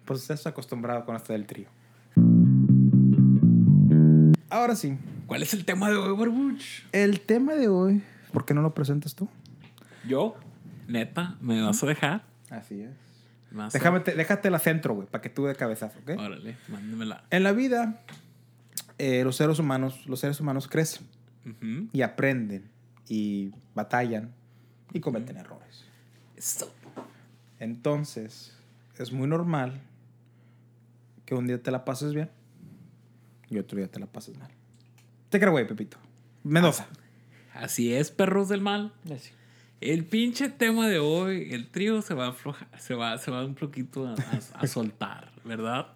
Pues 0.06 0.22
estás 0.22 0.48
acostumbrado 0.48 1.04
con 1.04 1.18
esto 1.18 1.34
del 1.34 1.46
trío. 1.46 1.68
Ahora 4.50 4.78
sí. 4.78 4.98
¿Cuál 5.28 5.44
es 5.44 5.54
el 5.54 5.66
tema 5.66 5.90
de 5.90 5.98
hoy, 5.98 6.16
Barbuch? 6.18 6.64
El 6.94 7.20
tema 7.20 7.56
de 7.56 7.68
hoy. 7.68 8.04
¿Por 8.32 8.46
qué 8.46 8.54
no 8.54 8.62
lo 8.62 8.74
presentas 8.74 9.16
tú? 9.16 9.28
Yo, 10.08 10.38
neta, 10.88 11.36
¿me 11.42 11.62
vas 11.62 11.84
a 11.84 11.88
dejar? 11.88 12.24
Así 12.50 12.84
es. 12.84 13.13
¿Me 13.54 13.60
vas 13.60 13.74
a- 13.74 13.78
Déjame, 13.78 14.02
te- 14.02 14.14
déjate 14.16 14.50
la 14.50 14.60
centro, 14.60 14.94
güey, 14.96 15.08
para 15.08 15.22
que 15.22 15.30
tú 15.30 15.46
de 15.46 15.56
cabezazo, 15.56 15.98
¿ok? 16.00 16.18
Órale, 16.20 16.58
mándemela. 16.68 17.24
En 17.30 17.44
la 17.44 17.54
vida, 17.54 18.02
eh, 18.98 19.24
los 19.24 19.38
seres 19.38 19.58
humanos, 19.60 20.06
los 20.08 20.20
seres 20.20 20.40
humanos 20.42 20.68
crecen 20.68 21.08
y 21.94 22.02
aprenden 22.02 22.70
y 23.08 23.52
batallan 23.76 24.34
y 24.92 25.00
cometen 25.00 25.38
errores. 25.38 25.86
Eso. 26.36 26.74
Entonces, 27.60 28.54
es 28.98 29.12
muy 29.12 29.28
normal 29.28 29.82
que 31.26 31.36
un 31.36 31.48
día 31.48 31.62
te 31.62 31.72
la 31.72 31.86
pases 31.86 32.14
bien 32.14 32.30
y 33.50 33.58
otro 33.60 33.78
día 33.78 33.90
te 33.90 34.00
la 34.00 34.08
pases 34.08 34.38
mal. 34.38 34.52
Te 35.30 35.40
creo, 35.40 35.52
güey, 35.52 35.68
Pepito. 35.68 35.98
Mendoza. 36.44 36.88
Así 37.54 37.94
es, 37.94 38.10
perros 38.12 38.50
del 38.50 38.62
mal. 38.62 38.94
El 39.82 40.06
pinche 40.06 40.50
tema 40.50 40.88
de 40.88 41.00
hoy, 41.00 41.50
el 41.52 41.68
trío 41.68 42.02
se 42.02 42.14
va 42.14 42.28
a 42.28 42.30
aflojar, 42.30 42.70
se 42.80 42.94
va, 42.96 43.18
se 43.18 43.32
va 43.32 43.44
un 43.46 43.56
poquito 43.56 44.08
a, 44.08 44.14
a- 44.14 44.60
a 44.60 44.68
soltar, 44.68 45.32
¿verdad? 45.44 45.88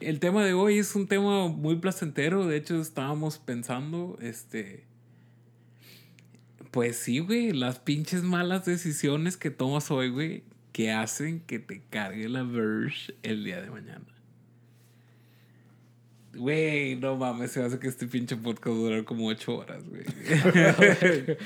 El 0.00 0.18
tema 0.20 0.44
de 0.44 0.54
hoy 0.54 0.78
es 0.78 0.94
un 0.96 1.06
tema 1.06 1.48
muy 1.48 1.76
placentero. 1.76 2.46
De 2.46 2.56
hecho, 2.56 2.80
estábamos 2.80 3.38
pensando, 3.38 4.18
este. 4.20 4.84
Pues 6.70 6.96
sí, 6.98 7.20
güey, 7.20 7.52
las 7.52 7.78
pinches 7.78 8.22
malas 8.22 8.64
decisiones 8.64 9.36
que 9.36 9.50
tomas 9.50 9.90
hoy, 9.90 10.10
güey, 10.10 10.44
que 10.72 10.92
hacen 10.92 11.40
que 11.40 11.58
te 11.58 11.82
cargue 11.90 12.28
la 12.28 12.42
Verge 12.42 13.14
el 13.22 13.42
día 13.44 13.60
de 13.62 13.70
mañana. 13.70 14.04
Güey, 16.38 16.96
no 16.96 17.16
mames, 17.16 17.50
se 17.50 17.62
hace 17.62 17.78
que 17.78 17.88
este 17.88 18.06
pinche 18.06 18.36
podcast 18.36 18.76
durar 18.76 19.04
como 19.04 19.26
ocho 19.26 19.56
horas, 19.58 19.82
güey. 19.88 20.04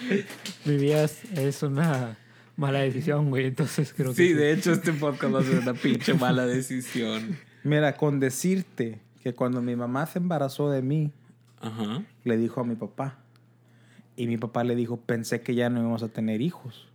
Vivías 0.65 1.25
es 1.35 1.63
una 1.63 2.19
mala 2.57 2.81
decisión, 2.81 3.31
güey. 3.31 3.47
Entonces 3.47 3.93
creo 3.97 4.11
que. 4.11 4.17
Sí, 4.17 4.33
de 4.35 4.53
hecho, 4.53 4.73
este 4.73 4.93
podcast 4.93 5.35
va 5.35 5.41
a 5.41 5.45
ser 5.45 5.59
una 5.61 5.75
pinche 5.75 6.15
mala 6.15 6.47
decisión. 6.47 7.39
Mira, 7.65 7.97
con 7.97 8.21
decirte 8.21 9.01
que 9.23 9.35
cuando 9.35 9.63
mi 9.63 9.77
mamá 9.77 10.07
se 10.07 10.19
embarazó 10.19 10.71
de 10.71 10.83
mí, 10.83 11.11
Ajá. 11.61 12.03
le 12.25 12.37
dijo 12.37 12.61
a 12.61 12.65
mi 12.65 12.75
papá. 12.75 13.19
Y 14.15 14.27
mi 14.27 14.37
papá 14.37 14.63
le 14.63 14.77
dijo, 14.77 14.99
pensé 14.99 15.41
que 15.41 15.55
ya 15.55 15.71
no 15.71 15.81
íbamos 15.81 16.03
a 16.03 16.09
tener 16.09 16.43
hijos. 16.43 16.89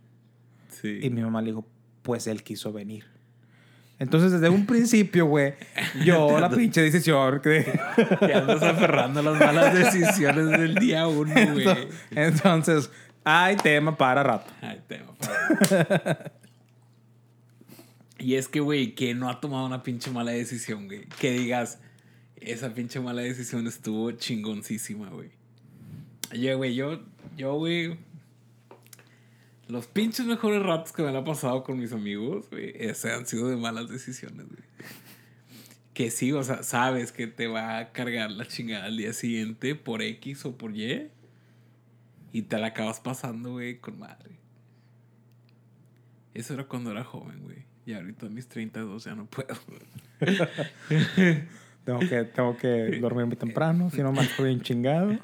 Sí. 0.68 1.00
Y 1.02 1.10
mi 1.10 1.20
mamá 1.22 1.42
le 1.42 1.48
dijo, 1.48 1.66
pues 2.02 2.28
él 2.28 2.44
quiso 2.44 2.72
venir. 2.72 3.06
Entonces, 4.00 4.30
desde 4.32 4.48
un 4.48 4.64
principio, 4.64 5.26
güey, 5.26 5.54
yo 6.04 6.38
la 6.38 6.48
pinche 6.50 6.80
decisión 6.82 7.40
que... 7.40 7.62
Te 8.20 8.32
andas 8.34 8.62
aferrando 8.62 9.18
a 9.20 9.22
las 9.24 9.38
malas 9.40 9.74
decisiones 9.74 10.50
del 10.50 10.76
día 10.76 11.08
uno, 11.08 11.34
güey. 11.52 11.66
Entonces, 12.12 12.90
hay 13.24 13.56
tema 13.56 13.96
para 13.96 14.22
rato. 14.22 14.52
Ay, 14.60 14.80
tema 14.86 15.12
para- 15.18 16.32
Y 18.18 18.34
es 18.34 18.48
que, 18.48 18.60
güey, 18.60 18.94
que 18.94 19.14
no 19.14 19.28
ha 19.28 19.40
tomado 19.40 19.66
una 19.66 19.82
pinche 19.82 20.10
mala 20.10 20.32
decisión, 20.32 20.86
güey. 20.86 21.06
Que 21.20 21.32
digas, 21.32 21.80
esa 22.36 22.74
pinche 22.74 23.00
mala 23.00 23.22
decisión 23.22 23.66
estuvo 23.66 24.10
chingoncísima, 24.12 25.08
güey. 25.10 25.30
Oye, 26.32 26.54
güey, 26.54 26.74
yo, 26.74 27.00
yo, 27.36 27.54
güey, 27.54 27.96
los 29.68 29.86
pinches 29.86 30.26
mejores 30.26 30.62
ratos 30.62 30.92
que 30.92 31.02
me 31.02 31.16
han 31.16 31.24
pasado 31.24 31.62
con 31.62 31.78
mis 31.78 31.92
amigos, 31.92 32.48
güey, 32.50 32.72
ese 32.74 33.12
han 33.12 33.26
sido 33.26 33.48
de 33.48 33.56
malas 33.56 33.88
decisiones, 33.88 34.46
güey. 34.46 34.62
Que 35.92 36.10
sí, 36.10 36.32
o 36.32 36.42
sea, 36.42 36.62
sabes 36.62 37.12
que 37.12 37.26
te 37.26 37.46
va 37.48 37.78
a 37.78 37.92
cargar 37.92 38.30
la 38.30 38.46
chingada 38.46 38.86
al 38.86 38.96
día 38.96 39.12
siguiente 39.12 39.74
por 39.74 40.00
X 40.00 40.44
o 40.46 40.56
por 40.56 40.76
Y. 40.76 41.10
Y 42.32 42.42
te 42.42 42.58
la 42.58 42.68
acabas 42.68 43.00
pasando, 43.00 43.52
güey, 43.52 43.78
con 43.78 43.98
madre. 43.98 44.36
Eso 46.34 46.54
era 46.54 46.64
cuando 46.64 46.92
era 46.92 47.04
joven, 47.04 47.42
güey. 47.42 47.64
Y 47.84 47.94
ahorita 47.94 48.26
a 48.26 48.28
mis 48.28 48.48
32 48.48 49.04
ya 49.04 49.14
no 49.14 49.26
puedo. 49.26 49.54
Tengo 51.88 52.00
que, 52.00 52.24
tengo 52.24 52.56
que 52.58 52.98
dormirme 53.00 53.34
temprano, 53.34 53.88
si 53.88 54.02
no 54.02 54.12
me 54.12 54.20
bien 54.40 54.60
chingado. 54.60 55.18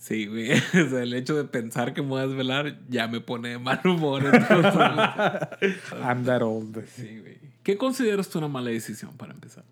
Sí, 0.00 0.26
güey. 0.26 0.50
O 0.86 0.88
sea, 0.88 1.02
el 1.02 1.12
hecho 1.12 1.36
de 1.36 1.44
pensar 1.44 1.92
que 1.92 2.00
me 2.00 2.08
voy 2.08 2.22
a 2.22 2.26
desvelar 2.26 2.78
ya 2.88 3.06
me 3.06 3.20
pone 3.20 3.50
de 3.50 3.58
mal 3.58 3.80
humor. 3.84 4.24
entonces, 4.24 5.78
I'm 6.02 6.24
that 6.24 6.40
old. 6.42 6.82
sí, 6.86 7.18
güey. 7.20 7.38
¿Qué 7.62 7.76
consideras 7.76 8.30
tú 8.30 8.38
una 8.38 8.48
mala 8.48 8.70
decisión 8.70 9.14
para 9.18 9.34
empezar? 9.34 9.62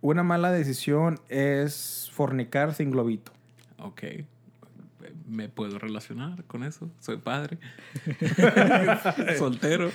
Una 0.00 0.22
mala 0.22 0.52
decisión 0.52 1.18
es 1.28 2.08
fornicar 2.12 2.72
sin 2.72 2.92
globito. 2.92 3.32
Ok. 3.78 4.02
¿Me 5.28 5.48
puedo 5.48 5.78
relacionar 5.80 6.44
con 6.44 6.62
eso? 6.62 6.88
Soy 7.00 7.16
padre. 7.16 7.58
Soltero. 9.38 9.90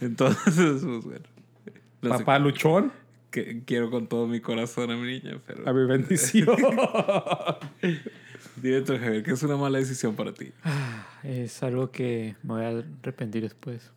Entonces, 0.00 0.80
pues 0.82 1.04
bueno. 1.04 1.24
Sé 2.02 2.08
Papá 2.08 2.38
luchón, 2.38 2.90
qué- 3.30 3.62
quiero 3.66 3.90
con 3.90 4.06
todo 4.08 4.26
mi 4.26 4.40
corazón 4.40 4.90
a 4.90 4.96
mi 4.96 5.06
niña, 5.20 5.38
pero... 5.46 5.68
a 5.68 5.72
mi 5.74 5.84
bendición. 5.86 6.48
Dime 8.56 8.82
tú, 8.82 8.98
Javier, 8.98 9.22
¿qué 9.22 9.32
es 9.32 9.42
una 9.42 9.56
mala 9.56 9.78
decisión 9.78 10.14
para 10.14 10.34
ti? 10.34 10.52
Es 11.22 11.62
algo 11.62 11.90
que 11.90 12.36
me 12.42 12.54
voy 12.54 12.64
a 12.64 12.84
arrepentir 13.02 13.42
después. 13.42 13.90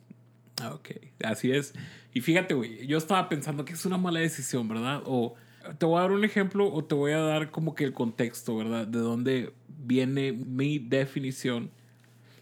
Ah, 0.62 0.74
ok, 0.74 0.92
así 1.24 1.52
es. 1.52 1.74
Y 2.14 2.22
fíjate, 2.22 2.54
güey, 2.54 2.88
yo 2.88 2.98
estaba 2.98 3.28
pensando 3.28 3.66
que 3.66 3.74
es 3.74 3.86
una 3.86 3.98
mala 3.98 4.22
decisión, 4.22 4.68
¿verdad? 4.70 5.02
O 5.06 5.36
te 5.78 5.86
voy 5.86 5.98
a 5.98 6.02
dar 6.02 6.12
un 6.12 6.24
ejemplo 6.24 6.72
o 6.72 6.86
te 6.86 6.96
voy 6.96 7.12
a 7.12 7.20
dar 7.20 7.52
como 7.52 7.76
que 7.76 7.84
el 7.84 7.92
contexto, 7.92 8.56
¿verdad? 8.56 8.88
De 8.88 9.00
dónde 9.00 9.54
viene 9.68 10.32
mi 10.32 10.80
definición 10.80 11.72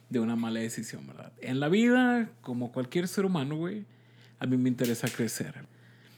de 0.09 0.19
una 0.19 0.35
mala 0.35 0.59
decisión, 0.59 1.07
¿verdad? 1.07 1.33
En 1.41 1.59
la 1.59 1.69
vida, 1.69 2.29
como 2.41 2.71
cualquier 2.71 3.07
ser 3.07 3.25
humano, 3.25 3.55
güey, 3.55 3.85
a 4.37 4.45
mí 4.45 4.57
me 4.57 4.69
interesa 4.69 5.07
crecer. 5.07 5.65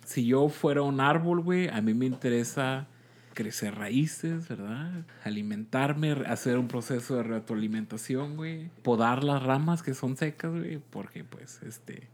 Si 0.04 0.26
yo 0.26 0.50
fuera 0.50 0.82
un 0.82 1.00
árbol, 1.00 1.42
güey, 1.42 1.70
a 1.70 1.82
mí 1.82 1.94
me 1.94 2.06
interesa 2.06 2.88
crecer 3.36 3.76
raíces, 3.76 4.48
¿verdad? 4.48 5.06
Alimentarme, 5.24 6.14
hacer 6.26 6.58
un 6.58 6.68
proceso 6.68 7.18
de 7.18 7.24
retroalimentación, 7.24 8.36
güey. 8.36 8.72
Podar 8.82 9.24
las 9.24 9.44
ramas 9.44 9.84
que 9.84 9.94
son 9.94 10.18
secas, 10.18 10.52
güey, 10.52 10.80
porque 10.90 11.24
pues 11.24 11.62
este 11.62 12.08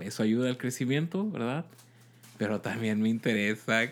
eso 0.00 0.24
ayuda 0.24 0.48
al 0.48 0.58
crecimiento, 0.58 1.30
¿verdad? 1.30 1.66
Pero 2.38 2.60
también 2.60 3.00
me 3.00 3.08
interesa 3.08 3.82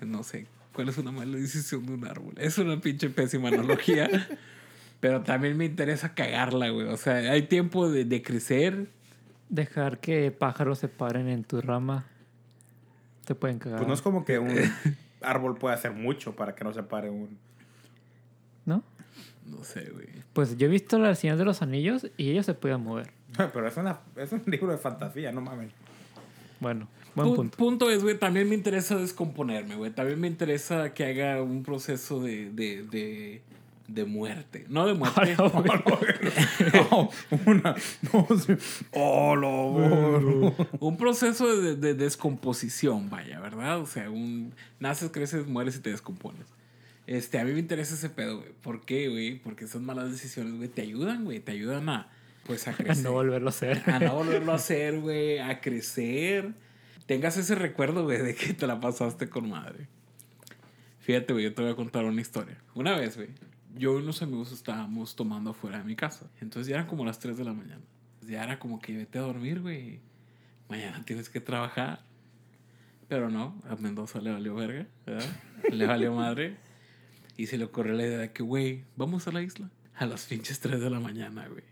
no 0.00 0.22
sé, 0.22 0.46
¿cuál 0.72 0.88
es 0.88 0.98
una 0.98 1.12
mala 1.12 1.36
decisión 1.36 1.86
de 1.86 1.94
un 1.94 2.06
árbol? 2.06 2.34
Es 2.36 2.58
una 2.58 2.80
pinche 2.80 3.10
pésima 3.10 3.48
analogía. 3.48 4.08
pero 5.00 5.22
también 5.22 5.56
me 5.56 5.64
interesa 5.64 6.14
cagarla, 6.14 6.68
güey. 6.70 6.86
O 6.88 6.96
sea, 6.96 7.16
hay 7.16 7.42
tiempo 7.42 7.90
de, 7.90 8.04
de 8.04 8.22
crecer. 8.22 8.88
Dejar 9.48 10.00
que 10.00 10.30
pájaros 10.30 10.78
se 10.78 10.88
paren 10.88 11.28
en 11.28 11.44
tu 11.44 11.60
rama. 11.60 12.06
Te 13.24 13.34
pueden 13.34 13.58
cagar. 13.58 13.78
Pues 13.78 13.88
no 13.88 13.94
es 13.94 14.02
como 14.02 14.24
que 14.24 14.38
un 14.38 14.54
árbol 15.22 15.56
puede 15.56 15.74
hacer 15.74 15.92
mucho 15.92 16.34
para 16.36 16.54
que 16.54 16.64
no 16.64 16.72
se 16.72 16.82
pare 16.82 17.10
un... 17.10 17.38
¿No? 18.66 18.82
No 19.46 19.62
sé, 19.64 19.90
güey. 19.90 20.06
Pues 20.32 20.56
yo 20.56 20.66
he 20.66 20.70
visto 20.70 20.98
las 20.98 21.18
señal 21.18 21.38
de 21.38 21.44
los 21.44 21.62
anillos 21.62 22.06
y 22.16 22.30
ellos 22.30 22.46
se 22.46 22.54
pueden 22.54 22.82
mover. 22.82 23.10
Pero 23.36 23.66
es, 23.68 23.76
una, 23.76 24.00
es 24.16 24.32
un 24.32 24.42
libro 24.46 24.70
de 24.72 24.78
fantasía, 24.78 25.32
no 25.32 25.40
mames. 25.40 25.70
Bueno, 26.60 26.88
buen 27.14 27.28
Pu- 27.28 27.34
punto. 27.36 27.56
punto 27.58 27.90
es, 27.90 28.02
güey, 28.02 28.18
también 28.18 28.48
me 28.48 28.54
interesa 28.54 28.96
descomponerme, 28.96 29.76
güey. 29.76 29.90
También 29.90 30.20
me 30.20 30.28
interesa 30.28 30.94
que 30.94 31.04
haga 31.04 31.42
un 31.42 31.62
proceso 31.62 32.22
de, 32.22 32.50
de, 32.50 32.84
de, 32.84 33.42
de 33.88 34.04
muerte. 34.04 34.64
No 34.68 34.86
de 34.86 34.94
muerte. 34.94 35.36
No, 36.90 37.10
una... 37.46 37.74
No, 38.12 38.26
sí. 38.38 38.54
Oh, 38.92 39.36
lo... 39.36 40.54
un 40.80 40.96
proceso 40.96 41.60
de, 41.60 41.76
de 41.76 41.94
descomposición, 41.94 43.10
vaya, 43.10 43.40
¿verdad? 43.40 43.80
O 43.80 43.86
sea, 43.86 44.10
un 44.10 44.54
naces, 44.80 45.10
creces, 45.10 45.46
mueres 45.46 45.76
y 45.76 45.80
te 45.80 45.90
descompones. 45.90 46.46
Este, 47.06 47.38
a 47.38 47.44
mí 47.44 47.52
me 47.52 47.58
interesa 47.58 47.94
ese 47.94 48.08
pedo, 48.08 48.38
güey. 48.38 48.52
¿Por 48.62 48.84
qué, 48.84 49.08
güey? 49.08 49.38
Porque 49.38 49.66
esas 49.66 49.82
malas 49.82 50.10
decisiones, 50.10 50.54
güey, 50.56 50.68
te 50.68 50.82
ayudan, 50.82 51.24
güey. 51.24 51.40
Te 51.40 51.52
ayudan 51.52 51.88
a, 51.88 52.08
pues, 52.46 52.66
a 52.66 52.70
A 52.72 52.74
crecer. 52.74 53.04
no 53.04 53.12
volverlo 53.12 53.48
a 53.48 53.50
hacer. 53.50 53.82
a 53.86 53.98
no 53.98 54.14
volverlo 54.14 54.52
a 54.52 54.56
hacer, 54.56 54.98
güey, 55.00 55.38
a 55.38 55.60
crecer. 55.60 56.54
Tengas 57.06 57.36
ese 57.36 57.54
recuerdo, 57.54 58.04
güey, 58.04 58.22
de 58.22 58.34
que 58.34 58.54
te 58.54 58.66
la 58.66 58.80
pasaste 58.80 59.28
con 59.28 59.50
madre. 59.50 59.86
Fíjate, 61.00 61.34
güey, 61.34 61.44
yo 61.44 61.54
te 61.54 61.60
voy 61.60 61.72
a 61.72 61.74
contar 61.76 62.06
una 62.06 62.22
historia. 62.22 62.56
Una 62.74 62.96
vez, 62.96 63.16
güey, 63.16 63.28
yo 63.76 63.98
y 63.98 64.02
unos 64.02 64.22
amigos 64.22 64.52
estábamos 64.52 65.16
tomando 65.16 65.50
afuera 65.50 65.78
de 65.78 65.84
mi 65.84 65.96
casa. 65.96 66.30
Entonces 66.40 66.68
ya 66.68 66.76
eran 66.76 66.86
como 66.86 67.04
las 67.04 67.18
3 67.18 67.36
de 67.36 67.44
la 67.44 67.52
mañana. 67.52 67.82
Ya 68.22 68.42
era 68.44 68.58
como 68.58 68.78
que 68.78 68.96
vete 68.96 69.18
a 69.18 69.22
dormir, 69.22 69.60
güey. 69.60 70.00
Mañana 70.68 71.04
tienes 71.04 71.28
que 71.28 71.40
trabajar. 71.40 72.04
Pero 73.08 73.30
no, 73.30 73.60
a 73.68 73.76
Mendoza 73.76 74.20
le 74.20 74.32
valió 74.32 74.54
verga, 74.54 74.86
¿verdad? 75.04 75.28
Le 75.70 75.86
valió 75.86 76.14
madre. 76.14 76.56
Y 77.36 77.46
se 77.46 77.58
le 77.58 77.64
ocurrió 77.64 77.94
la 77.94 78.06
idea 78.06 78.18
de 78.18 78.32
que, 78.32 78.42
güey, 78.42 78.84
vamos 78.96 79.26
a 79.26 79.32
la 79.32 79.42
isla. 79.42 79.70
A 79.96 80.06
las 80.06 80.26
pinches 80.26 80.60
3 80.60 80.80
de 80.80 80.90
la 80.90 81.00
mañana, 81.00 81.46
güey. 81.48 81.64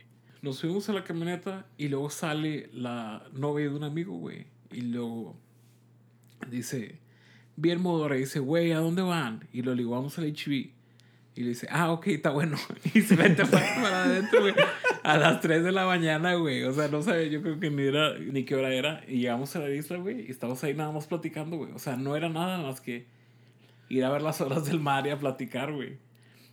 Nos 0.43 0.61
fuimos 0.61 0.89
a 0.89 0.93
la 0.93 1.05
camioneta 1.05 1.67
y 1.79 1.89
luego 1.89 2.11
sale 2.11 2.69
la 2.73 3.25
novia 3.33 3.69
de 3.69 3.77
un 3.77 3.85
amigo, 3.85 4.17
güey. 4.17 4.47
Y 4.73 4.81
luego 4.83 5.37
dice, 6.51 6.99
bien 7.57 7.81
modora, 7.81 8.17
dice, 8.17 8.41
güey, 8.41 8.73
¿a 8.73 8.79
dónde 8.79 9.03
van? 9.03 9.49
Y 9.53 9.63
lo 9.63 9.75
digo, 9.75 9.93
vamos 9.93 10.19
al 10.19 10.27
HB. 10.27 10.71
Y 11.35 11.43
le 11.43 11.49
dice, 11.51 11.67
ah, 11.71 11.91
ok, 11.93 12.09
está 12.09 12.31
bueno. 12.31 12.59
Y 12.95 13.01
se 13.01 13.17
mete 13.17 13.47
para, 13.47 14.05
adentro, 14.05 14.41
güey. 14.43 14.55
A 15.03 15.17
las 15.17 15.41
3 15.41 15.65
de 15.65 15.73
la 15.73 15.87
mañana, 15.87 16.35
güey. 16.35 16.63
O 16.65 16.73
sea, 16.73 16.89
no 16.89 17.03
sabía, 17.03 17.27
yo 17.27 17.41
creo 17.43 17.59
que 17.59 17.71
ni, 17.71 17.83
era, 17.85 18.19
ni 18.19 18.45
qué 18.45 18.55
hora 18.55 18.73
era. 18.73 19.03
Y 19.09 19.21
llegamos 19.21 19.57
a 19.57 19.61
la 19.61 19.71
isla, 19.71 19.97
güey. 19.97 20.27
Y 20.27 20.31
estábamos 20.31 20.63
ahí 20.63 20.75
nada 20.75 20.93
más 20.93 21.07
platicando, 21.07 21.57
güey. 21.57 21.73
O 21.73 21.79
sea, 21.79 21.97
no 21.97 22.17
era 22.17 22.29
nada 22.29 22.59
más 22.59 22.81
que 22.83 23.07
ir 23.89 24.05
a 24.05 24.11
ver 24.11 24.21
las 24.23 24.41
olas 24.43 24.67
del 24.67 24.81
mar 24.81 25.07
y 25.07 25.11
a 25.11 25.19
platicar, 25.19 25.73
güey. 25.73 25.97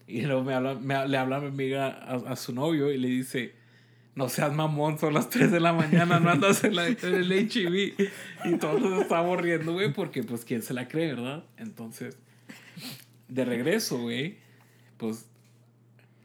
Y 0.08 0.22
luego 0.22 0.44
me 0.44 0.54
habla, 0.54 0.76
me- 0.76 1.08
le 1.08 1.18
habla 1.18 1.36
a 1.38 1.39
mi 1.42 1.48
amiga, 1.48 1.88
a, 1.88 2.15
a 2.32 2.36
su 2.36 2.54
novio, 2.56 2.89
y 2.92 2.98
le 2.98 3.10
dice, 3.10 3.54
no 4.15 4.28
seas 4.30 4.54
mamón, 4.54 4.98
son 4.98 5.13
las 5.13 5.30
3 5.30 5.52
de 5.52 5.60
la 5.60 5.72
mañana, 5.74 6.20
no 6.20 6.30
andas 6.32 6.63
en, 6.63 6.76
la, 6.76 6.88
en 6.88 6.98
el 7.04 7.32
HIV. 7.32 7.94
Y 8.46 8.56
todos 8.58 8.82
nos 8.82 9.02
estábamos 9.02 9.39
riendo, 9.42 9.74
güey, 9.74 9.94
porque 9.94 10.24
pues 10.24 10.46
quién 10.46 10.62
se 10.62 10.74
la 10.74 10.88
cree, 10.88 11.13
¿verdad? 11.13 11.44
Entonces, 11.58 12.18
de 13.28 13.46
regreso, 13.46 14.00
güey, 14.00 14.38
pues 15.00 15.26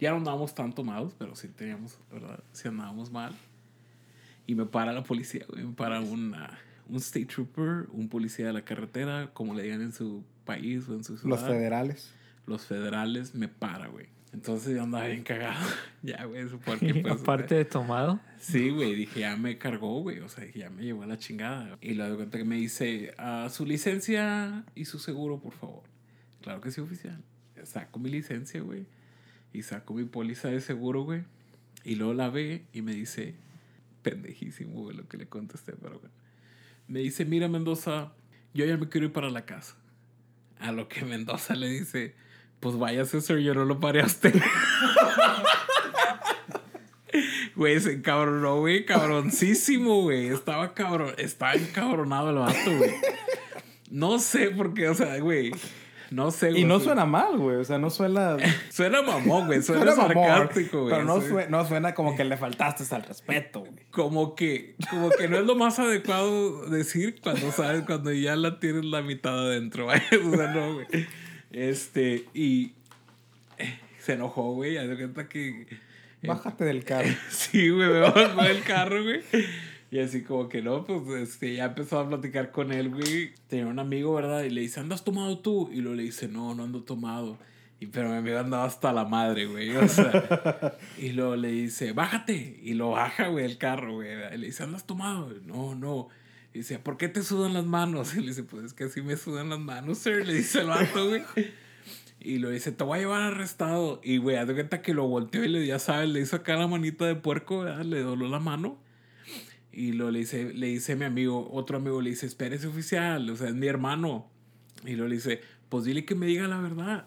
ya 0.01 0.11
no 0.11 0.17
andábamos 0.19 0.55
tan 0.55 0.75
tomados, 0.75 1.15
pero 1.19 1.35
sí 1.35 1.49
teníamos, 1.49 1.99
¿verdad? 2.13 2.41
Sí 2.53 2.69
andábamos 2.69 3.11
mal. 3.11 3.33
Y 4.47 4.55
me 4.55 4.67
para 4.67 4.93
la 4.93 5.03
policía, 5.03 5.47
güey, 5.49 5.65
me 5.65 5.73
para 5.73 6.01
una, 6.01 6.59
un 6.89 6.97
state 6.97 7.25
trooper, 7.27 7.89
un 7.93 8.11
policía 8.11 8.49
de 8.49 8.53
la 8.53 8.63
carretera, 8.63 9.31
como 9.33 9.55
le 9.55 9.63
digan 9.63 9.81
en 9.81 9.93
su 9.93 10.23
país 10.45 10.87
o 10.91 10.95
en 10.95 11.05
su 11.05 11.17
ciudad 11.17 11.31
Los 11.39 11.49
federales. 11.49 12.13
los 12.47 12.67
federales 12.67 13.35
me 13.35 13.49
para, 13.49 13.87
güey. 13.87 14.09
Entonces 14.35 14.75
yo 14.75 14.83
andaba 14.83 15.07
bien 15.07 15.23
cagado. 15.23 15.65
ya, 16.03 16.25
güey, 16.25 16.45
porque 16.65 16.93
pues. 17.03 17.23
Aparte 17.23 17.55
de 17.55 17.65
tomado. 17.65 18.19
Sí, 18.41 18.69
güey, 18.71 18.95
dije, 18.97 19.21
ya 19.21 19.37
me 19.37 19.57
cargó, 19.59 20.01
güey. 20.03 20.19
O 20.19 20.29
sea, 20.29 20.45
dije, 20.45 20.59
ya 20.59 20.71
me 20.71 20.83
llevó 20.83 21.05
a 21.05 21.07
la 21.07 21.17
chingada. 21.17 21.79
Y 21.81 21.95
luego 21.95 22.11
de 22.11 22.17
cuenta 22.17 22.39
que 22.39 22.45
me 22.45 22.57
dice, 22.57 23.15
"Ah, 23.17 23.49
su 23.51 23.65
licencia 23.65 24.65
y 24.75 24.87
su 24.87 24.99
seguro, 24.99 25.39
por 25.39 25.53
favor. 25.55 25.85
Claro 26.43 26.61
que 26.61 26.73
sí, 26.73 26.81
oficial. 26.81 27.23
Saco 27.65 27.99
mi 27.99 28.11
licencia, 28.11 28.61
güey. 28.61 28.87
Y 29.53 29.63
saco 29.63 29.95
mi 29.95 30.05
póliza 30.05 30.49
de 30.49 30.61
seguro, 30.61 31.03
güey. 31.03 31.25
Y 31.85 31.97
luego 31.97 32.15
la 32.15 32.29
ve 32.31 32.65
y 32.73 32.83
me 32.83 32.93
dice, 32.95 33.35
pendejísimo, 34.03 34.83
güey, 34.83 34.97
lo 34.97 35.09
que 35.09 35.17
le 35.17 35.27
contesté, 35.27 35.73
pero 35.73 35.99
bueno. 35.99 36.15
Me 36.89 37.01
dice, 37.01 37.25
mira, 37.25 37.49
Mendoza, 37.49 38.13
yo 38.53 38.65
ya 38.65 38.77
me 38.77 38.89
quiero 38.89 39.07
ir 39.07 39.13
para 39.13 39.31
la 39.31 39.45
casa. 39.45 39.77
A 40.59 40.73
lo 40.73 40.89
que 40.89 41.05
Mendoza 41.05 41.55
le 41.55 41.69
dice, 41.69 42.15
pues 42.61 42.77
váyase, 42.77 43.21
sir, 43.21 43.39
yo 43.39 43.55
no 43.55 43.65
lo 43.65 43.81
paré 43.81 44.03
a 44.03 44.07
usted. 44.07 44.35
Güey, 47.57 47.79
se 47.79 47.93
encabronó, 47.93 48.59
güey, 48.59 48.85
cabroncísimo, 48.85 50.03
güey. 50.03 50.27
Estaba 50.27 50.75
cabrón, 50.75 51.15
estaba 51.19 51.55
encabronado 51.55 52.31
el 52.31 52.37
vato, 52.37 52.77
güey. 52.77 52.91
No 53.91 54.19
sé 54.19 54.51
por 54.51 54.75
qué, 54.75 54.89
o 54.89 54.95
sea, 54.95 55.19
güey. 55.21 55.53
No 56.15 56.31
sé, 56.31 56.51
güey. 56.51 56.63
Y 56.63 56.65
no 56.65 56.79
suena 56.79 57.05
mal, 57.07 57.37
güey. 57.39 57.57
O 57.57 57.65
sea, 57.65 57.79
no 57.79 57.91
suena. 57.91 58.37
Suena 58.71 59.03
mamón, 59.03 59.47
güey. 59.47 59.63
Suena, 59.63 59.97
mamón, 59.97 60.15
sarcástico, 60.27 60.83
güey. 60.83 60.93
Pero 60.93 61.05
no, 61.05 61.21
Sí. 61.21 61.29
sue- 61.29 61.49
no 61.49 61.67
suena 61.67 61.93
como 61.95 62.17
que 62.17 62.25
le 62.25 62.37
faltaste 62.37 62.95
al 62.95 63.03
respeto, 63.03 63.61
güey. 63.61 63.73
Como 63.91 64.37
que, 64.37 64.77
como 64.91 65.11
que 65.11 65.27
no 65.29 65.39
es 65.39 65.45
lo 65.45 65.57
más 65.57 65.79
adecuado 65.81 66.67
decir 66.71 67.17
cuando 67.21 67.51
sabes, 67.51 67.83
cuando 67.85 68.13
ya 68.13 68.37
la 68.37 68.61
tienes 68.61 68.85
la 68.85 69.03
mitad 69.03 69.39
adentro, 69.47 69.85
güey. 69.87 70.01
O 70.25 70.37
sea, 70.37 70.47
no, 70.53 70.75
güey. 70.75 70.87
Este, 71.51 72.27
y 72.33 72.73
eh, 73.59 73.79
se 73.99 74.13
enojó, 74.13 74.53
güey. 74.55 74.75
De 74.75 74.97
cuenta 74.97 75.29
que. 75.29 75.49
eh, 75.63 75.67
Bájate 76.27 76.65
del 76.65 76.85
carro. 76.85 77.09
Sí, 77.31 77.71
güey, 77.71 77.89
me 77.89 78.01
bajó 78.01 78.21
del 78.43 78.63
carro, 78.63 79.03
güey. 79.03 79.21
Y 79.95 80.01
así 80.01 80.25
como 80.25 80.49
que 80.49 80.61
no, 80.61 80.85
pues 80.85 81.23
este, 81.23 81.55
ya 81.55 81.67
empezó 81.67 82.01
a 82.01 82.09
platicar 82.09 82.51
con 82.51 82.73
él, 82.73 82.91
güey. 82.91 83.33
Tenía 83.47 83.69
un 83.69 83.79
amigo, 83.79 84.13
¿verdad? 84.13 84.43
Y 84.43 84.51
le 84.51 84.63
dice, 84.63 84.81
¿andas 84.81 85.05
tomado 85.05 85.39
tú? 85.39 85.71
Y 85.73 85.77
luego 85.83 85.95
le 85.95 86.03
dice, 86.03 86.27
no, 86.27 86.53
no 86.53 86.65
ando 86.65 86.83
tomado. 86.83 87.39
Y 87.79 87.87
pero 87.87 88.09
mi 88.09 88.17
amigo 88.17 88.41
andaba 88.41 88.65
hasta 88.65 88.93
la 88.93 89.05
madre, 89.05 89.47
güey. 89.47 89.77
O 89.77 89.87
sea, 89.87 90.77
y 90.99 91.11
luego 91.11 91.37
le 91.37 91.47
dice, 91.47 91.93
bájate. 91.93 92.59
Y 92.61 92.75
lo 92.75 92.91
baja, 92.91 93.29
güey, 93.29 93.45
el 93.45 93.57
carro, 93.57 93.95
güey. 93.95 94.09
Y 94.35 94.39
le 94.39 94.47
dice, 94.47 94.65
¿andas 94.65 94.85
tomado? 94.85 95.33
No, 95.45 95.77
no. 95.77 96.09
Y 96.53 96.59
dice, 96.59 96.81
¿por 96.81 96.97
qué 96.97 97.09
te 97.09 97.23
sudan 97.23 97.53
las 97.53 97.65
manos? 97.65 98.17
Y 98.17 98.21
le 98.21 98.31
dice, 98.31 98.43
pues 98.43 98.65
es 98.65 98.73
que 98.73 98.83
así 98.83 99.01
me 99.01 99.17
sudan 99.17 99.49
las 99.49 99.61
manos, 99.61 99.99
sir. 99.99 100.27
Le 100.27 100.35
dice 100.35 100.63
el 100.63 100.67
vato, 100.67 101.09
güey. 101.09 101.23
Y 102.19 102.39
lo 102.39 102.51
dice, 102.51 102.73
te 102.73 102.83
voy 102.83 102.99
a 102.99 103.03
llevar 103.03 103.23
arrestado. 103.23 104.01
Y, 104.03 104.17
güey, 104.17 104.39
haz 104.39 104.49
de 104.49 104.55
cuenta 104.55 104.83
que 104.83 104.93
lo 104.93 105.07
volteó 105.07 105.45
y 105.45 105.49
le, 105.49 105.65
ya 105.65 105.79
sabes, 105.79 106.09
le 106.09 106.19
hizo 106.19 106.35
acá 106.35 106.57
la 106.57 106.67
manita 106.67 107.05
de 107.07 107.15
puerco, 107.15 107.61
¿verdad? 107.61 107.85
Le 107.85 108.01
dobló 108.01 108.27
la 108.27 108.41
mano. 108.41 108.83
Y 109.77 109.93
lo 109.93 110.11
le 110.11 110.21
dice, 110.21 110.53
le 110.53 110.69
dice 110.69 110.95
mi 110.95 111.05
amigo, 111.05 111.51
otro 111.53 111.79
amigo 111.79 112.01
le 112.01 112.11
dice, 112.11 112.27
espérese 112.27 112.69
oficial, 112.69 113.29
o 113.29 113.37
sea, 113.37 113.49
es 113.49 113.55
mi 113.55 113.67
hermano. 113.67 114.31
Y 114.85 114.95
lo 114.95 115.09
le 115.09 115.17
dice, 115.17 115.41
pues 115.69 115.85
dile 115.85 116.05
que 116.05 116.15
me 116.15 116.27
diga 116.27 116.47
la 116.47 116.61
verdad. 116.61 117.07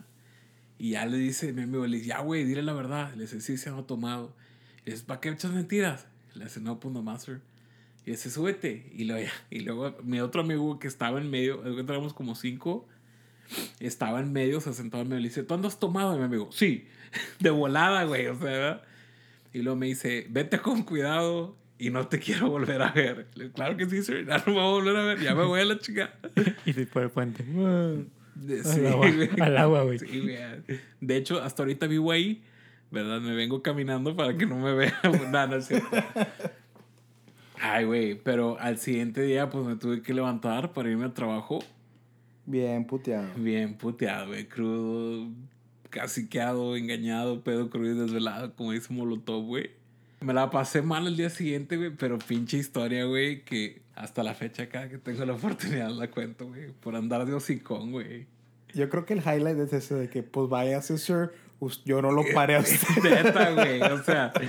Y 0.78 0.92
ya 0.92 1.06
le 1.06 1.18
dice 1.18 1.54
mi 1.54 1.64
amigo, 1.64 1.88
le 1.88 1.98
dice, 1.98 2.10
ya, 2.10 2.20
güey, 2.20 2.44
dile 2.44 2.62
la 2.62 2.74
verdad. 2.74 3.14
Le 3.16 3.22
dice, 3.22 3.40
sí, 3.40 3.58
se 3.58 3.70
ha 3.70 3.82
tomado. 3.84 4.36
Le 4.86 4.94
dice, 4.94 5.06
¿para 5.06 5.22
qué 5.22 5.30
echas 5.30 5.52
mentiras? 5.52 6.08
Le 6.34 6.46
dice, 6.46 6.60
no, 6.60 6.80
pues 6.80 6.94
nomás, 6.94 7.24
sir. 7.24 7.42
Y 8.06 8.12
dice, 8.12 8.30
súbete. 8.30 8.92
Y 8.94 9.06
luego, 9.06 9.30
y 9.50 9.60
luego 9.62 9.96
mi 10.04 10.20
otro 10.20 10.42
amigo 10.42 10.78
que 10.80 10.88
estaba 10.88 11.20
en 11.20 11.30
medio, 11.30 11.64
éramos 11.66 12.14
como 12.14 12.36
cinco, 12.36 12.88
estaba 13.80 14.20
en 14.20 14.34
medio, 14.34 14.60
se 14.60 14.74
sentaba 14.74 15.04
en 15.04 15.10
medio, 15.10 15.22
le 15.22 15.30
dice, 15.30 15.44
¿tú 15.44 15.54
andas 15.54 15.80
tomado? 15.80 16.16
Y 16.16 16.20
mi 16.20 16.26
amigo, 16.26 16.50
sí, 16.52 16.86
de 17.40 17.50
volada, 17.50 18.04
güey, 18.04 18.28
o 18.28 18.36
sea, 18.36 18.46
¿verdad? 18.46 18.84
Y 19.54 19.62
luego 19.62 19.78
me 19.78 19.86
dice, 19.86 20.28
vete 20.30 20.60
con 20.60 20.84
cuidado 20.84 21.56
y 21.80 21.90
no 21.90 22.08
te 22.08 22.20
quiero 22.20 22.50
volver 22.50 22.82
a 22.82 22.92
ver. 22.92 23.28
Digo, 23.36 23.52
claro 23.52 23.78
que 23.78 23.86
sí, 23.86 24.02
sir, 24.02 24.26
ya 24.26 24.38
no 24.40 24.44
me 24.48 24.54
voy 24.54 24.62
a 24.62 24.72
volver 24.72 24.96
a 24.96 25.04
ver, 25.04 25.20
ya 25.20 25.36
me 25.36 25.44
voy 25.46 25.62
a 25.62 25.66
la 25.66 25.80
chica. 25.80 26.14
Y 26.66 26.74
se 26.74 26.86
por 26.88 27.04
el 27.04 27.10
puente. 27.10 27.44
Al 27.44 28.08
sí, 28.64 28.86
agua, 28.86 29.12
güey. 29.12 29.30
al 29.40 29.58
agua, 29.58 29.84
güey. 29.84 30.00
Sí, 30.00 30.20
güey. 30.22 30.38
De 31.02 31.18
hecho, 31.18 31.42
hasta 31.42 31.64
ahorita 31.64 31.88
vivo 31.88 32.12
ahí, 32.12 32.44
¿verdad? 32.92 33.22
Me 33.22 33.36
vengo 33.36 33.62
caminando 33.62 34.16
para 34.16 34.38
que 34.38 34.46
no 34.46 34.58
me 34.58 34.74
vean. 34.74 34.94
no, 35.32 35.48
no 35.48 35.56
es 35.56 35.68
cierto. 35.68 35.88
Ay, 37.60 37.86
güey, 37.86 38.16
pero 38.16 38.60
al 38.60 38.78
siguiente 38.78 39.22
día, 39.22 39.50
pues 39.50 39.66
me 39.66 39.76
tuve 39.76 40.02
que 40.02 40.14
levantar 40.14 40.74
para 40.74 40.90
irme 40.90 41.06
al 41.06 41.14
trabajo. 41.14 41.60
Bien 42.46 42.86
puteado. 42.86 43.28
Bien 43.36 43.74
puteado, 43.74 44.28
güey, 44.28 44.48
crudo, 44.48 45.28
caciqueado, 45.90 46.78
engañado, 46.78 47.44
pedo 47.44 47.70
crudo 47.70 47.92
y 47.92 47.98
desvelado, 47.98 48.54
como 48.56 48.72
dice 48.72 48.94
Molotov, 48.94 49.44
güey. 49.46 49.72
Me 50.20 50.34
la 50.34 50.50
pasé 50.50 50.82
mal 50.82 51.06
el 51.08 51.16
día 51.16 51.30
siguiente, 51.30 51.78
güey, 51.78 51.92
pero 51.92 52.18
pinche 52.18 52.58
historia, 52.58 53.06
güey, 53.06 53.44
que 53.44 53.82
hasta 53.96 54.24
la 54.24 54.34
fecha 54.34 54.64
acá 54.64 54.90
que 54.90 54.98
tengo 54.98 55.24
la 55.26 55.34
oportunidad 55.34 55.90
la 55.92 56.10
cuento, 56.10 56.48
güey, 56.48 56.72
por 56.72 56.96
andar 56.96 57.26
de 57.26 57.34
hocicón, 57.34 57.92
güey. 57.92 58.26
Yo 58.74 58.90
creo 58.90 59.06
que 59.06 59.14
el 59.14 59.20
highlight 59.20 59.60
es 59.60 59.74
ese 59.74 59.96
de 59.96 60.10
que, 60.10 60.24
pues 60.24 60.50
vaya, 60.50 60.80
us- 61.60 61.84
yo 61.86 62.02
no 62.02 62.12
lo 62.12 62.24
paré 62.34 62.56
a 62.56 62.60
usted. 62.62 63.04
Neta, 63.04 63.52
güey, 63.52 63.82
o 63.82 64.04
sea. 64.04 64.34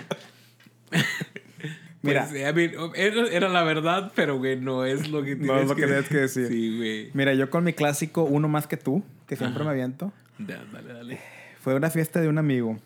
Mira. 2.00 2.28
pues, 2.30 2.40
I 2.40 2.52
mean, 2.54 2.72
era, 2.94 3.26
era 3.28 3.48
la 3.48 3.62
verdad, 3.64 4.12
pero, 4.14 4.38
güey, 4.38 4.58
no 4.58 4.84
es 4.84 5.08
lo 5.10 5.22
que 5.22 5.34
No 5.36 5.58
es 5.58 5.68
lo 5.68 5.74
que 5.74 5.84
tienes 5.86 6.08
que 6.08 6.16
decir. 6.18 6.46
Sí, 6.48 6.76
güey. 6.76 7.10
Mira, 7.12 7.34
yo 7.34 7.50
con 7.50 7.64
mi 7.64 7.72
clásico 7.72 8.22
Uno 8.22 8.48
Más 8.48 8.66
Que 8.68 8.76
Tú, 8.76 9.02
que 9.26 9.36
siempre 9.36 9.64
me 9.64 9.70
aviento, 9.70 10.12
Da- 10.38 10.64
Dale, 10.72 10.92
dale. 10.94 11.20
fue 11.60 11.74
una 11.74 11.90
fiesta 11.90 12.20
de 12.20 12.28
un 12.28 12.38
amigo. 12.38 12.78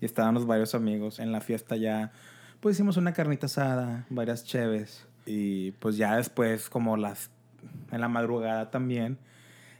Y 0.00 0.04
estábamos 0.04 0.46
varios 0.46 0.74
amigos. 0.74 1.18
En 1.18 1.32
la 1.32 1.40
fiesta 1.40 1.76
ya, 1.76 2.12
pues 2.60 2.76
hicimos 2.76 2.96
una 2.96 3.12
carnita 3.12 3.46
asada, 3.46 4.06
varias 4.10 4.44
cheves. 4.44 5.06
Y 5.26 5.72
pues 5.72 5.96
ya 5.96 6.16
después, 6.16 6.68
como 6.70 6.96
las, 6.96 7.30
en 7.92 8.00
la 8.00 8.08
madrugada 8.08 8.70
también, 8.70 9.18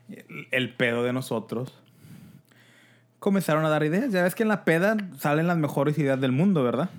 el, 0.09 0.47
el 0.51 0.75
pedo 0.75 1.05
de 1.05 1.13
nosotros. 1.13 1.73
Comenzaron 3.19 3.65
a 3.65 3.69
dar 3.69 3.83
ideas. 3.83 4.13
Ya 4.13 4.23
ves 4.23 4.35
que 4.35 4.45
en 4.45 4.49
la 4.49 4.65
peda 4.65 4.97
salen 5.19 5.47
las 5.49 5.57
mejores 5.59 5.99
ideas 5.99 6.21
del 6.21 6.33
mundo, 6.33 6.63
¿verdad? 6.63 6.91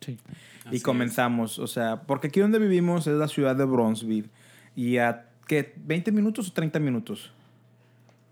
Sí. 0.00 0.18
Así 0.64 0.76
y 0.76 0.80
comenzamos, 0.80 1.58
o 1.58 1.66
sea, 1.66 2.02
porque 2.02 2.28
aquí 2.28 2.40
donde 2.40 2.58
vivimos 2.58 3.06
es 3.06 3.14
la 3.16 3.28
ciudad 3.28 3.54
de 3.54 3.64
Bronzeville. 3.64 4.28
Y 4.74 4.96
a, 4.98 5.26
¿qué? 5.46 5.74
¿20 5.86 6.10
minutos 6.12 6.48
o 6.48 6.52
30 6.52 6.80
minutos? 6.80 7.32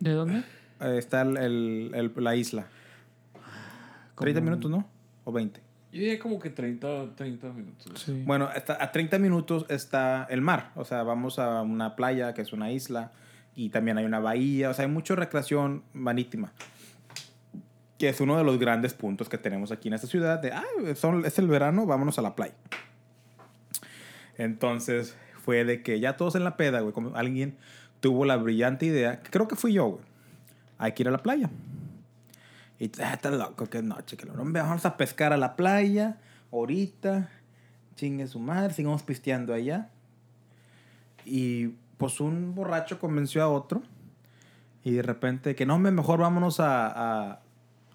¿De 0.00 0.12
dónde? 0.12 0.42
Está 0.80 1.22
el, 1.22 1.36
el- 1.36 1.90
el- 1.94 2.12
la 2.16 2.34
isla. 2.36 2.66
30 4.16 4.40
Como- 4.40 4.50
minutos, 4.50 4.70
¿no? 4.70 4.88
¿O 5.24 5.32
20? 5.32 5.60
Yo 5.92 6.00
diría 6.00 6.18
como 6.18 6.40
que 6.40 6.50
30, 6.50 7.14
30 7.14 7.48
minutos. 7.52 8.02
Sí. 8.04 8.22
Bueno, 8.26 8.50
está- 8.54 8.82
a 8.82 8.90
30 8.90 9.18
minutos 9.18 9.64
está 9.68 10.26
el 10.28 10.40
mar. 10.40 10.72
O 10.74 10.84
sea, 10.84 11.02
vamos 11.04 11.38
a 11.38 11.62
una 11.62 11.94
playa 11.94 12.34
que 12.34 12.42
es 12.42 12.52
una 12.52 12.72
isla. 12.72 13.12
Y 13.54 13.68
también 13.68 13.96
hay 13.98 14.04
una 14.04 14.18
bahía. 14.18 14.70
O 14.70 14.74
sea, 14.74 14.84
hay 14.84 14.90
mucha 14.90 15.14
recreación 15.14 15.84
marítima. 15.92 16.52
Que 17.98 18.08
es 18.08 18.20
uno 18.20 18.36
de 18.36 18.42
los 18.42 18.58
grandes 18.58 18.92
puntos 18.92 19.28
que 19.28 19.38
tenemos 19.38 19.70
aquí 19.70 19.86
en 19.86 19.94
esta 19.94 20.08
ciudad. 20.08 20.40
De, 20.40 20.50
ah, 20.52 20.64
son- 20.96 21.24
es 21.24 21.38
el 21.38 21.46
verano, 21.46 21.86
vámonos 21.86 22.18
a 22.18 22.22
la 22.22 22.34
playa. 22.34 22.54
Entonces, 24.36 25.16
fue 25.44 25.64
de 25.64 25.82
que 25.82 26.00
ya 26.00 26.16
todos 26.16 26.34
en 26.34 26.44
la 26.44 26.56
peda, 26.56 26.80
güey. 26.80 26.92
Como 26.92 27.14
alguien 27.16 27.56
tuvo 28.00 28.24
la 28.24 28.36
brillante 28.36 28.86
idea. 28.86 29.22
Creo 29.22 29.46
que 29.48 29.54
fui 29.56 29.72
yo, 29.74 29.86
güey. 29.86 30.04
Hay 30.78 30.92
que 30.92 31.04
ir 31.04 31.08
a 31.08 31.12
la 31.12 31.22
playa. 31.22 31.48
Y 32.84 32.90
ah, 33.02 33.14
está 33.14 33.30
loco, 33.30 33.64
qué 33.70 33.82
noche, 33.82 34.18
que 34.18 34.26
vamos 34.26 34.84
a 34.84 34.96
pescar 34.98 35.32
a 35.32 35.38
la 35.38 35.56
playa, 35.56 36.18
ahorita, 36.52 37.30
chingue 37.96 38.26
su 38.26 38.38
madre, 38.38 38.74
sigamos 38.74 39.02
pisteando 39.02 39.54
allá. 39.54 39.88
Y 41.24 41.68
pues 41.96 42.20
un 42.20 42.54
borracho 42.54 42.98
convenció 42.98 43.42
a 43.42 43.48
otro. 43.48 43.82
Y 44.82 44.90
de 44.90 45.00
repente, 45.02 45.54
que 45.54 45.64
no, 45.64 45.76
hombre, 45.76 45.92
mejor 45.92 46.20
vámonos 46.20 46.60
a. 46.60 47.30
a- 47.30 47.40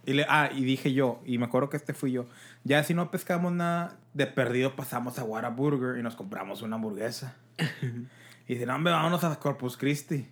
y 0.07 0.13
le, 0.13 0.25
ah, 0.27 0.49
y 0.51 0.63
dije 0.63 0.91
yo, 0.91 1.21
y 1.23 1.37
me 1.37 1.45
acuerdo 1.45 1.69
que 1.69 1.77
este 1.77 1.93
fui 1.93 2.11
yo. 2.11 2.25
Ya 2.63 2.83
si 2.83 2.95
no 2.95 3.11
pescamos 3.11 3.51
nada, 3.51 3.97
de 4.15 4.25
perdido 4.25 4.75
pasamos 4.75 5.19
a 5.19 5.23
Whataburger 5.23 5.99
y 5.99 6.01
nos 6.03 6.15
compramos 6.15 6.63
una 6.63 6.77
hamburguesa. 6.77 7.35
y 8.47 8.53
dice, 8.55 8.65
no, 8.65 8.73
hombre, 8.73 8.91
vámonos 8.93 9.23
a 9.23 9.37
Corpus 9.37 9.77
Christi. 9.77 10.27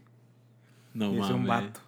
No 0.95 1.13
y 1.13 1.19
es 1.19 1.29
un 1.29 1.45
mames. 1.45 1.73
vato. 1.73 1.86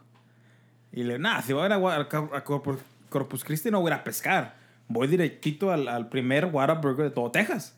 Y 0.92 1.04
le, 1.04 1.20
nada, 1.20 1.42
si 1.42 1.54
voy 1.54 1.64
a 1.64 1.66
ir 1.68 1.74
a, 1.74 2.44
Corpus, 2.44 2.80
Corpus 3.10 3.44
Christi 3.44 3.72
no 3.72 3.82
voy 3.82 3.92
a 3.92 3.96
ir 3.96 4.00
a 4.02 4.04
pescar. 4.04 4.56
Voy 4.88 5.08
directito 5.08 5.72
al, 5.72 5.88
al 5.88 6.10
primer 6.10 6.46
Whataburger 6.46 7.06
de 7.06 7.12
todo 7.12 7.32
Texas. 7.32 7.76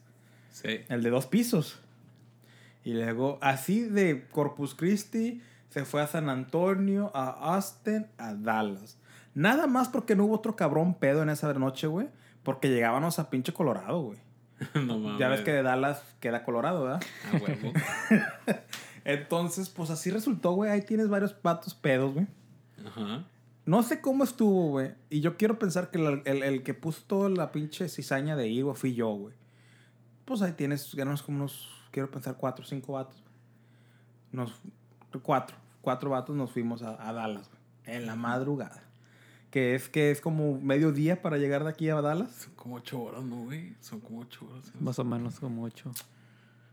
Sí. 0.52 0.82
El 0.88 1.04
de 1.04 1.10
dos 1.10 1.26
pisos. 1.26 1.80
Y 2.84 2.93
luego, 2.93 3.38
así 3.41 3.82
de 3.82 4.28
Corpus 4.32 4.76
Christi, 4.76 5.41
se 5.69 5.86
fue 5.86 6.02
a 6.02 6.08
San 6.08 6.30
Antonio, 6.30 7.12
a 7.13 7.56
Austin, 7.56 8.08
a 8.17 8.34
Dallas. 8.34 8.97
Nada 9.34 9.67
más 9.67 9.88
porque 9.88 10.15
no 10.15 10.26
hubo 10.26 10.36
otro 10.36 10.56
cabrón 10.56 10.95
pedo 10.95 11.21
en 11.24 11.30
esa 11.30 11.54
noche, 11.54 11.88
güey. 11.88 12.08
Porque 12.43 12.69
llegábamos 12.69 13.19
a 13.19 13.30
pinche 13.30 13.54
Colorado, 13.54 14.02
güey. 14.02 14.19
no 14.74 14.97
mames. 14.97 15.19
Ya 15.19 15.30
ves 15.30 15.41
que 15.41 15.52
de 15.52 15.63
Dallas 15.63 16.04
queda 16.19 16.43
Colorado, 16.43 16.84
¿verdad? 16.84 17.02
A 17.32 17.38
huevo. 17.38 17.74
Entonces, 19.06 19.69
pues 19.69 19.89
así 19.89 20.10
resultó, 20.10 20.54
güey. 20.54 20.71
Ahí 20.71 20.82
tienes 20.82 21.08
varios 21.08 21.34
patos 21.34 21.74
pedos, 21.74 22.13
güey. 22.13 22.28
Ajá. 22.86 23.26
No 23.65 23.84
sé 23.84 24.02
cómo 24.02 24.24
estuvo, 24.24 24.70
güey. 24.72 24.91
Y 25.10 25.22
yo 25.22 25.38
quiero 25.38 25.60
pensar 25.60 25.91
que 25.91 25.98
el, 26.00 26.22
el- 26.26 26.44
el 26.44 26.63
que 26.63 26.74
puso 26.74 27.04
toda 27.06 27.30
la 27.30 27.52
pinche 27.52 27.88
cizaña 27.89 28.36
de 28.36 28.48
ir, 28.48 28.65
fui 28.76 28.94
yo, 28.96 29.10
güey. 29.10 29.36
Pues 30.26 30.41
ahí 30.41 30.54
tienes, 30.54 30.94
ganamos 30.96 31.22
como 31.24 31.38
unos, 31.38 31.70
quiero 31.91 32.10
pensar, 32.10 32.38
cuatro 32.38 32.63
o 32.65 32.67
cinco 32.67 32.94
vatos. 32.94 33.22
Nos, 34.32 34.54
cuatro, 35.24 35.58
cuatro 35.82 36.10
vatos 36.12 36.36
nos 36.36 36.52
fuimos 36.52 36.82
a, 36.84 37.08
a 37.08 37.13
Dallas, 37.13 37.50
güey. 37.50 37.96
En 37.98 38.06
la 38.06 38.15
madrugada. 38.15 38.84
Que 39.50 39.76
es 39.76 39.89
que 39.89 40.12
es 40.12 40.22
como 40.22 40.60
medio 40.62 40.91
día 40.94 41.22
para 41.22 41.38
llegar 41.38 41.63
de 41.65 41.70
aquí 41.72 41.89
a 41.89 42.00
Dallas. 42.02 42.32
Son 42.32 42.54
como 42.56 42.76
ocho 42.76 43.02
horas, 43.02 43.24
¿no, 43.24 43.44
güey? 43.44 43.76
Son 43.82 44.00
como 44.00 44.22
ocho 44.22 44.48
horas. 44.50 44.72
Más 44.80 44.98
o 45.00 45.04
menos 45.04 45.39
como 45.39 45.63
ocho. 45.63 45.91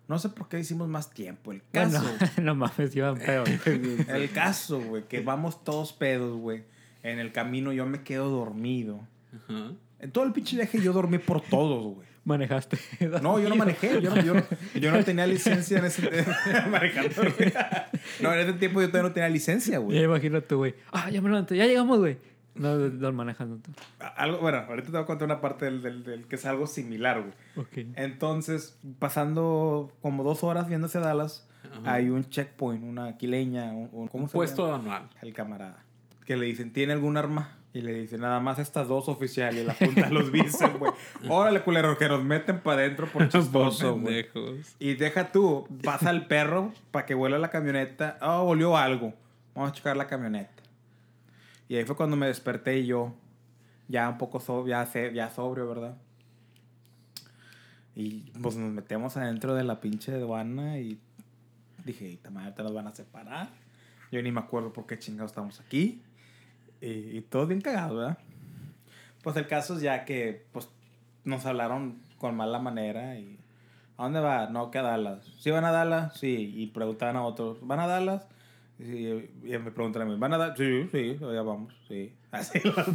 No 0.09 0.19
sé 0.19 0.31
por 0.31 0.49
qué 0.49 0.59
hicimos 0.59 0.89
más 0.89 1.11
tiempo. 1.11 1.53
El 1.53 1.63
caso, 1.71 2.03
Bueno, 2.03 2.19
no 2.43 2.55
mames, 2.55 2.97
iban 2.97 3.19
peor. 3.19 3.47
el 4.09 4.31
caso, 4.31 4.81
güey, 4.81 5.05
que 5.07 5.21
vamos 5.21 5.63
todos 5.65 5.93
pedos, 5.93 6.37
güey. 6.41 6.65
En 7.03 7.19
el 7.19 7.31
camino 7.33 7.73
yo 7.73 7.87
me 7.87 8.03
quedo 8.03 8.29
dormido. 8.31 9.01
Ajá. 9.35 9.73
En 10.01 10.11
todo 10.11 10.25
el 10.25 10.33
pinche 10.33 10.57
viaje 10.57 10.81
yo 10.81 10.93
dormí 10.93 11.19
por 11.19 11.41
todos, 11.43 11.95
güey. 11.95 12.09
Manejaste. 12.25 12.79
No, 13.23 13.39
yo 13.39 13.49
no 13.49 13.57
manejé. 13.57 14.01
Yo 14.03 14.15
no, 14.15 14.23
yo 14.23 14.35
no, 14.35 14.43
yo 14.75 14.91
no 14.93 15.03
tenía 15.05 15.27
licencia 15.27 15.79
en 15.79 15.85
ese... 15.87 16.03
güey. 16.03 16.25
No, 18.21 18.33
en 18.33 18.39
ese 18.41 18.53
tiempo 18.55 18.81
yo 18.81 18.89
todavía 18.89 19.09
no 19.09 19.15
tenía 19.15 19.29
licencia, 19.29 19.73
Ya 19.75 19.79
güey. 19.79 20.03
imagínate, 20.05 20.55
güey. 20.55 20.75
Ah, 20.93 21.11
ya 21.11 21.21
me 21.21 21.29
levanté. 21.29 21.57
Ya 21.57 21.67
llegamos, 21.67 21.99
güey. 21.99 22.19
No, 22.59 23.13
manejando 23.13 23.57
tú. 23.59 23.71
Algo, 24.17 24.39
bueno, 24.39 24.59
ahorita 24.69 24.87
te 24.87 24.93
voy 24.93 25.03
a 25.03 25.07
contar 25.07 25.27
una 25.27 25.41
parte 25.41 25.65
del, 25.67 25.83
del, 25.83 26.05
del 26.05 26.27
que 26.27 26.37
es 26.37 26.45
algo 26.47 26.67
similar, 26.67 27.21
güey. 27.23 27.33
Ok. 27.67 27.89
Entonces, 27.97 28.79
pasando 28.99 29.93
como 30.03 30.25
dos 30.25 30.45
horas 30.45 30.69
viendo 30.69 30.87
hacia 30.87 31.01
Dallas, 31.01 31.47
Ajá. 31.81 31.95
hay 31.95 32.09
un 32.11 32.29
checkpoint, 32.29 32.83
una 32.85 33.17
quileña, 33.17 33.73
un, 33.73 33.89
un- 33.93 34.09
¿cómo 34.09 34.25
Un 34.25 34.31
se 34.31 34.35
puesto 34.37 34.67
llama? 34.67 34.79
anual. 34.97 35.11
El 35.23 35.33
camarada. 35.35 35.85
Que 36.25 36.37
le 36.37 36.47
dicen, 36.47 36.73
¿tiene 36.73 36.93
algún 36.93 37.17
arma? 37.17 37.55
Y 37.75 37.83
le 37.83 37.93
dicen, 37.95 38.21
nada 38.23 38.41
más 38.41 38.59
estas 38.59 38.89
dos 38.89 39.09
oficiales. 39.09 39.63
Y 39.63 39.67
la 39.67 39.75
punta 39.75 40.09
los 40.11 40.31
bíceps, 40.33 40.79
güey. 40.79 40.93
Órale, 41.29 41.63
culero, 41.63 41.97
que 41.99 42.09
nos 42.09 42.25
meten 42.25 42.61
para 42.61 42.81
adentro 42.81 43.07
por 43.07 43.29
chistoso, 43.29 43.99
güey. 43.99 44.27
Y 44.79 44.95
deja 44.95 45.31
tú, 45.33 45.69
pasa 45.85 46.11
el 46.11 46.27
perro 46.27 46.73
para 46.91 47.05
que 47.07 47.15
vuela 47.15 47.39
la 47.39 47.51
camioneta. 47.51 48.19
Oh, 48.23 48.45
volvió 48.45 48.77
algo. 48.77 49.13
Vamos 49.55 49.71
a 49.71 49.75
checar 49.75 49.97
la 49.97 50.07
camioneta. 50.07 50.51
Y 51.69 51.77
ahí 51.77 51.85
fue 51.85 51.97
cuando 51.97 52.17
me 52.17 52.27
desperté 52.27 52.79
y 52.79 52.87
yo, 52.87 53.15
ya 53.89 54.09
un 54.09 54.19
poco 54.19 54.41
sobrio, 54.41 54.75
ya, 54.75 55.13
ya 55.13 55.31
sobrio, 55.31 55.69
¿verdad? 55.69 55.97
Y 57.95 58.31
pues 58.43 58.57
nos 58.57 58.71
metemos 58.71 59.17
adentro 59.17 59.55
de 59.55 59.65
la 59.65 59.81
pinche 59.81 60.15
aduana 60.15 60.79
y 60.79 61.01
dije, 61.85 62.13
esta 62.13 62.31
madre 62.31 62.53
te 62.53 62.63
nos 62.63 62.73
van 62.73 62.87
a 62.87 62.95
separar. 62.95 63.49
Yo 64.13 64.23
ni 64.23 64.31
me 64.31 64.41
acuerdo 64.41 64.73
por 64.73 64.87
qué 64.87 64.99
chingados 64.99 65.33
estamos 65.33 65.61
aquí. 65.61 66.03
Y, 66.81 67.19
y 67.19 67.21
todo 67.23 67.47
bien 67.47 67.61
cagado, 67.61 67.97
¿verdad? 67.97 68.19
Pues 69.23 69.37
el 69.37 69.47
caso 69.47 69.75
es 69.75 69.83
ya 69.83 70.05
que 70.05 70.47
pues 70.53 70.69
nos 71.25 71.45
hablaron 71.45 72.01
con 72.19 72.37
mala 72.37 72.59
manera 72.59 73.19
y 73.19 73.39
¿a 73.97 74.05
dónde 74.05 74.21
va? 74.21 74.49
No, 74.49 74.71
que 74.71 74.79
a 74.79 74.83
Dallas. 74.83 75.25
¿Sí 75.39 75.51
van 75.51 75.65
a 75.65 75.73
Dallas? 75.73 76.17
Sí. 76.19 76.53
Y 76.57 76.69
preguntaban 76.69 77.17
a 77.17 77.23
otros, 77.23 77.59
¿van 77.67 77.81
a 77.81 77.87
Dallas? 77.87 78.27
Sí, 78.79 79.31
y 79.43 79.59
me 79.59 79.73
preguntan 79.73 80.03
a 80.03 80.05
mí, 80.05 80.17
¿van 80.17 80.33
a 80.33 80.39
Dallas? 80.39 80.57
Sí, 80.57 80.89
sí, 80.93 81.19
ya 81.21 81.43
vamos, 81.43 81.75
sí. 81.89 82.15
Así 82.31 82.61
dos. 82.61 82.87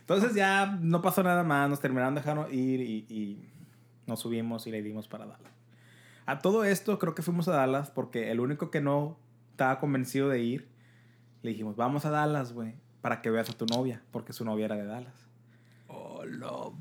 Entonces 0.00 0.34
ya 0.34 0.78
no 0.80 1.02
pasó 1.02 1.22
nada 1.22 1.42
más, 1.42 1.68
nos 1.68 1.80
terminaron 1.80 2.14
dejando 2.14 2.48
ir 2.50 2.80
y, 2.80 3.06
y 3.08 3.48
nos 4.06 4.20
subimos 4.20 4.66
y 4.66 4.70
le 4.70 4.82
dimos 4.82 5.08
para 5.08 5.26
Dallas. 5.26 5.52
A 6.26 6.38
todo 6.38 6.64
esto 6.64 6.98
creo 6.98 7.14
que 7.14 7.22
fuimos 7.22 7.48
a 7.48 7.52
Dallas 7.52 7.90
porque 7.90 8.30
el 8.30 8.38
único 8.40 8.70
que 8.70 8.80
no 8.80 9.18
estaba 9.50 9.80
convencido 9.80 10.28
de 10.28 10.40
ir, 10.40 10.68
le 11.42 11.50
dijimos, 11.50 11.74
vamos 11.74 12.04
a 12.04 12.10
Dallas, 12.10 12.52
güey, 12.52 12.74
para 13.00 13.20
que 13.20 13.30
veas 13.30 13.50
a 13.50 13.54
tu 13.54 13.66
novia, 13.66 14.02
porque 14.12 14.32
su 14.32 14.44
novia 14.44 14.66
era 14.66 14.76
de 14.76 14.84
Dallas. 14.84 15.28
Oh, 15.88 16.24
lo 16.24 16.74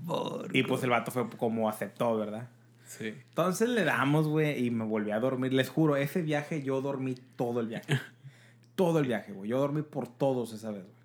Y 0.53 0.63
pues 0.63 0.83
el 0.83 0.91
vato 0.91 1.11
fue 1.11 1.29
como 1.31 1.69
aceptó, 1.69 2.15
¿verdad? 2.17 2.49
Sí. 2.87 3.07
Entonces 3.29 3.69
le 3.69 3.83
damos, 3.83 4.27
güey, 4.27 4.65
y 4.65 4.71
me 4.71 4.85
volví 4.85 5.11
a 5.11 5.19
dormir. 5.19 5.53
Les 5.53 5.69
juro, 5.69 5.95
ese 5.95 6.21
viaje 6.23 6.63
yo 6.63 6.81
dormí 6.81 7.15
todo 7.35 7.59
el 7.59 7.67
viaje. 7.67 7.99
todo 8.75 8.99
el 8.99 9.07
viaje, 9.07 9.31
güey. 9.33 9.49
Yo 9.49 9.59
dormí 9.59 9.81
por 9.83 10.07
todos 10.07 10.53
esa 10.53 10.71
vez, 10.71 10.83
güey. 10.83 10.97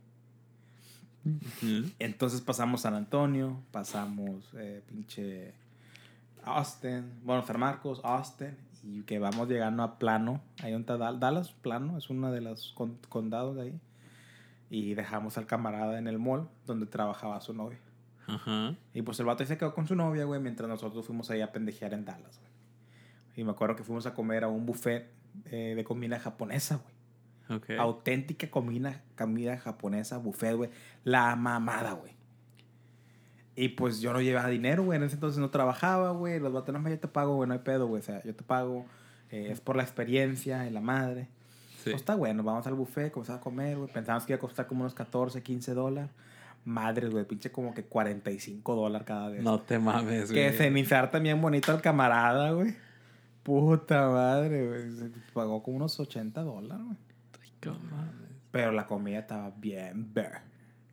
Entonces 1.98 2.40
pasamos 2.40 2.80
San 2.82 2.94
Antonio, 2.94 3.60
pasamos 3.70 4.44
eh, 4.56 4.82
pinche 4.88 5.52
Austin, 6.44 7.04
bueno, 7.24 7.46
San 7.46 7.60
Marcos, 7.60 8.00
Austin, 8.02 8.56
y 8.82 9.02
que 9.02 9.18
vamos 9.20 9.48
llegando 9.48 9.82
a 9.84 9.98
Plano. 9.98 10.40
Ahí 10.62 10.72
donde 10.72 10.82
está 10.92 10.96
Dal- 10.98 11.20
Dallas, 11.20 11.52
Plano, 11.52 11.96
es 11.98 12.10
uno 12.10 12.32
de 12.32 12.40
los 12.40 12.72
con- 12.74 12.98
condados 13.08 13.54
de 13.56 13.62
ahí. 13.62 13.80
Y 14.70 14.94
dejamos 14.94 15.38
al 15.38 15.46
camarada 15.46 15.98
en 15.98 16.08
el 16.08 16.18
mall 16.18 16.48
donde 16.66 16.86
trabajaba 16.86 17.40
su 17.40 17.52
novia. 17.54 17.78
Ajá. 18.34 18.74
Y 18.94 19.02
pues 19.02 19.18
el 19.20 19.26
vato 19.26 19.42
ahí 19.42 19.46
se 19.46 19.58
quedó 19.58 19.74
con 19.74 19.86
su 19.86 19.94
novia, 19.94 20.24
güey, 20.24 20.40
mientras 20.40 20.68
nosotros 20.68 21.06
fuimos 21.06 21.30
ahí 21.30 21.40
a 21.40 21.52
pendejear 21.52 21.92
en 21.94 22.04
Dallas, 22.04 22.38
güey. 22.38 22.52
Y 23.36 23.44
me 23.44 23.50
acuerdo 23.52 23.76
que 23.76 23.82
fuimos 23.82 24.06
a 24.06 24.14
comer 24.14 24.44
a 24.44 24.48
un 24.48 24.66
buffet 24.66 25.10
eh, 25.46 25.74
de 25.76 25.84
comida 25.84 26.18
japonesa, 26.18 26.76
güey. 26.82 27.58
Ok. 27.58 27.70
Auténtica 27.78 28.50
comida, 28.50 29.02
comida 29.16 29.58
japonesa, 29.58 30.18
buffet, 30.18 30.54
güey. 30.56 30.70
La 31.04 31.34
mamada, 31.36 31.92
güey. 31.92 32.12
Y 33.54 33.70
pues 33.70 34.00
yo 34.00 34.12
no 34.12 34.20
llevaba 34.22 34.48
dinero, 34.48 34.84
güey. 34.84 34.96
En 34.96 35.02
ese 35.02 35.14
entonces 35.14 35.38
no 35.38 35.50
trabajaba, 35.50 36.10
güey. 36.12 36.40
Los 36.40 36.52
vatos, 36.52 36.74
no, 36.74 36.88
yo 36.88 36.98
te 36.98 37.08
pago, 37.08 37.36
güey, 37.36 37.46
no 37.48 37.52
hay 37.54 37.60
pedo, 37.60 37.86
güey. 37.86 38.00
O 38.00 38.04
sea, 38.04 38.22
yo 38.22 38.34
te 38.34 38.42
pago. 38.44 38.86
eh, 39.30 39.48
es 39.50 39.60
por 39.60 39.76
la 39.76 39.82
experiencia 39.82 40.66
y 40.66 40.70
la 40.70 40.80
madre. 40.80 41.28
Sí. 41.82 41.90
Pues 41.90 41.96
está 41.96 42.14
bueno, 42.14 42.42
vamos 42.42 42.66
al 42.66 42.74
buffet, 42.74 43.10
comenzamos 43.12 43.40
a 43.40 43.42
comer, 43.42 43.76
güey. 43.76 43.92
Pensábamos 43.92 44.24
que 44.24 44.32
iba 44.32 44.36
a 44.36 44.40
costar 44.40 44.66
como 44.66 44.82
unos 44.82 44.94
14, 44.94 45.42
15 45.42 45.74
dólares. 45.74 46.10
Madre, 46.64 47.08
güey, 47.08 47.24
pinche 47.24 47.50
como 47.50 47.74
que 47.74 47.84
45 47.84 48.76
dólares 48.76 49.06
cada 49.06 49.28
vez. 49.30 49.42
No 49.42 49.60
te 49.60 49.78
mames, 49.78 50.30
que 50.30 50.46
güey. 50.46 50.56
se 50.56 50.70
me 50.70 50.80
inserta 50.80 51.18
bien 51.18 51.40
bonito 51.40 51.72
al 51.72 51.82
camarada, 51.82 52.52
güey. 52.52 52.74
Puta 53.42 54.08
madre, 54.08 54.68
güey. 54.68 54.92
Se 54.92 55.10
pagó 55.32 55.62
como 55.62 55.78
unos 55.78 55.98
80 55.98 56.42
dólares, 56.42 56.84
güey. 56.84 56.98
No 57.64 57.78
mames. 57.90 58.30
Pero 58.52 58.70
la 58.72 58.86
comida 58.86 59.18
estaba 59.18 59.50
bien 59.56 60.12
ver. 60.12 60.40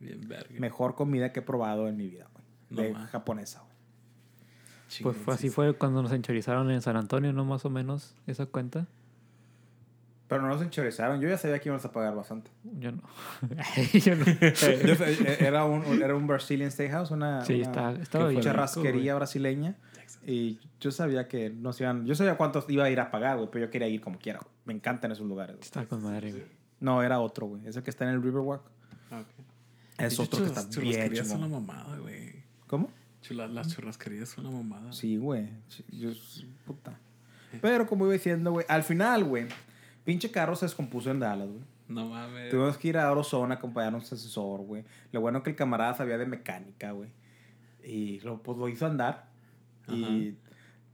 Bien 0.00 0.26
verga. 0.26 0.58
Mejor 0.58 0.94
comida 0.94 1.32
que 1.32 1.40
he 1.40 1.42
probado 1.42 1.86
en 1.88 1.96
mi 1.96 2.08
vida, 2.08 2.26
güey. 2.32 2.44
No 2.70 2.82
de 3.00 3.06
japonesa, 3.06 3.60
güey. 3.60 3.70
Pues 5.02 5.16
fue, 5.16 5.34
así 5.34 5.50
fue 5.50 5.74
cuando 5.74 6.02
nos 6.02 6.10
enchorizaron 6.10 6.68
en 6.70 6.82
San 6.82 6.96
Antonio, 6.96 7.32
¿no? 7.32 7.44
Más 7.44 7.64
o 7.64 7.70
menos, 7.70 8.16
esa 8.26 8.46
cuenta. 8.46 8.86
Pero 10.30 10.40
no 10.42 10.48
nos 10.48 10.62
enchorizaron. 10.62 11.20
Yo 11.20 11.28
ya 11.28 11.36
sabía 11.36 11.58
que 11.58 11.68
íbamos 11.68 11.84
a 11.84 11.90
pagar 11.92 12.14
bastante. 12.14 12.50
Yo 12.78 12.92
no. 12.92 13.02
Yo 13.92 14.14
no. 14.16 14.24
Yo 14.24 14.94
sé, 14.94 15.44
era, 15.44 15.64
un, 15.66 16.00
era 16.02 16.14
un 16.14 16.26
Brazilian 16.26 16.70
Steakhouse, 16.70 17.10
una, 17.10 17.44
Sí, 17.44 17.62
una 17.66 17.92
está- 18.00 18.28
bien 18.28 18.40
rico, 18.42 18.52
rasquería 18.56 19.14
brasileña. 19.16 19.76
Y 20.26 20.60
yo 20.78 20.90
sabía 20.92 21.26
que 21.28 21.50
no 21.50 21.72
se 21.72 21.82
iban... 21.84 22.06
Yo 22.06 22.14
sabía 22.14 22.36
cuántos 22.36 22.64
iba 22.68 22.84
a 22.84 22.90
ir 22.90 23.00
a 23.00 23.10
pagar, 23.10 23.38
güey. 23.38 23.48
Pero 23.50 23.64
yo 23.66 23.70
quería 23.70 23.88
ir 23.88 24.00
como 24.00 24.18
quiera, 24.18 24.38
güey. 24.38 24.52
Me 24.66 24.72
encantan 24.74 25.10
esos 25.12 25.26
lugares, 25.26 25.56
güey. 25.56 25.64
Está 25.64 25.84
con 25.86 26.02
madre, 26.02 26.30
güey. 26.30 26.44
No, 26.78 27.02
era 27.02 27.18
otro, 27.20 27.46
güey. 27.48 27.66
Ese 27.66 27.82
que 27.82 27.90
está 27.90 28.04
en 28.04 28.10
el 28.14 28.22
Riverwalk. 28.22 28.62
Ok. 29.10 29.26
Es 29.98 30.16
Pinche 30.16 30.22
otro 30.22 30.38
que 30.40 30.46
está 30.46 30.60
bien 30.60 30.70
churrasquerías 30.72 31.28
son 31.28 31.40
la 31.40 31.46
chingón. 31.46 31.66
mamada, 31.66 31.98
güey. 31.98 32.34
¿Cómo? 32.68 32.90
Chula- 33.22 33.48
Las 33.48 33.68
churrasquerías 33.74 34.28
son 34.28 34.44
la 34.44 34.50
mamada. 34.50 34.92
Sí, 34.92 35.16
güey. 35.16 35.48
Sí, 35.68 35.84
yo, 35.90 36.10
puta. 36.66 36.96
Pero 37.60 37.86
como 37.86 38.04
iba 38.04 38.12
diciendo, 38.12 38.52
güey, 38.52 38.64
al 38.68 38.82
final, 38.84 39.24
güey, 39.24 39.46
pinche 40.04 40.30
carro 40.30 40.56
se 40.56 40.66
descompuso 40.66 41.10
en 41.10 41.20
Dallas, 41.20 41.48
güey. 41.48 41.64
No 41.88 42.06
mames. 42.06 42.50
Tuvimos 42.50 42.78
que 42.78 42.88
ir 42.88 42.98
a 42.98 43.10
Orozona 43.10 43.54
a 43.54 43.58
acompañar 43.58 43.92
a 43.92 43.96
un 43.96 44.02
asesor, 44.02 44.60
güey. 44.60 44.84
Lo 45.12 45.20
bueno 45.20 45.42
que 45.42 45.50
el 45.50 45.56
camarada 45.56 45.94
sabía 45.94 46.18
de 46.18 46.26
mecánica, 46.26 46.92
güey. 46.92 47.10
Y 47.82 48.20
lo, 48.20 48.42
pues 48.42 48.56
lo 48.58 48.68
hizo 48.68 48.86
andar. 48.86 49.28
Y 49.88 50.34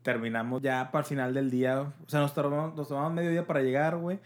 terminamos 0.03 0.63
ya 0.63 0.91
para 0.91 1.03
el 1.03 1.09
final 1.09 1.35
del 1.35 1.51
día. 1.51 1.81
O 1.81 2.09
sea, 2.09 2.21
nos 2.21 2.33
tomamos, 2.33 2.75
nos 2.75 2.89
tomamos 2.89 3.13
medio 3.13 3.31
día 3.31 3.47
para 3.47 3.61
llegar, 3.61 3.97
güey. 3.99 4.19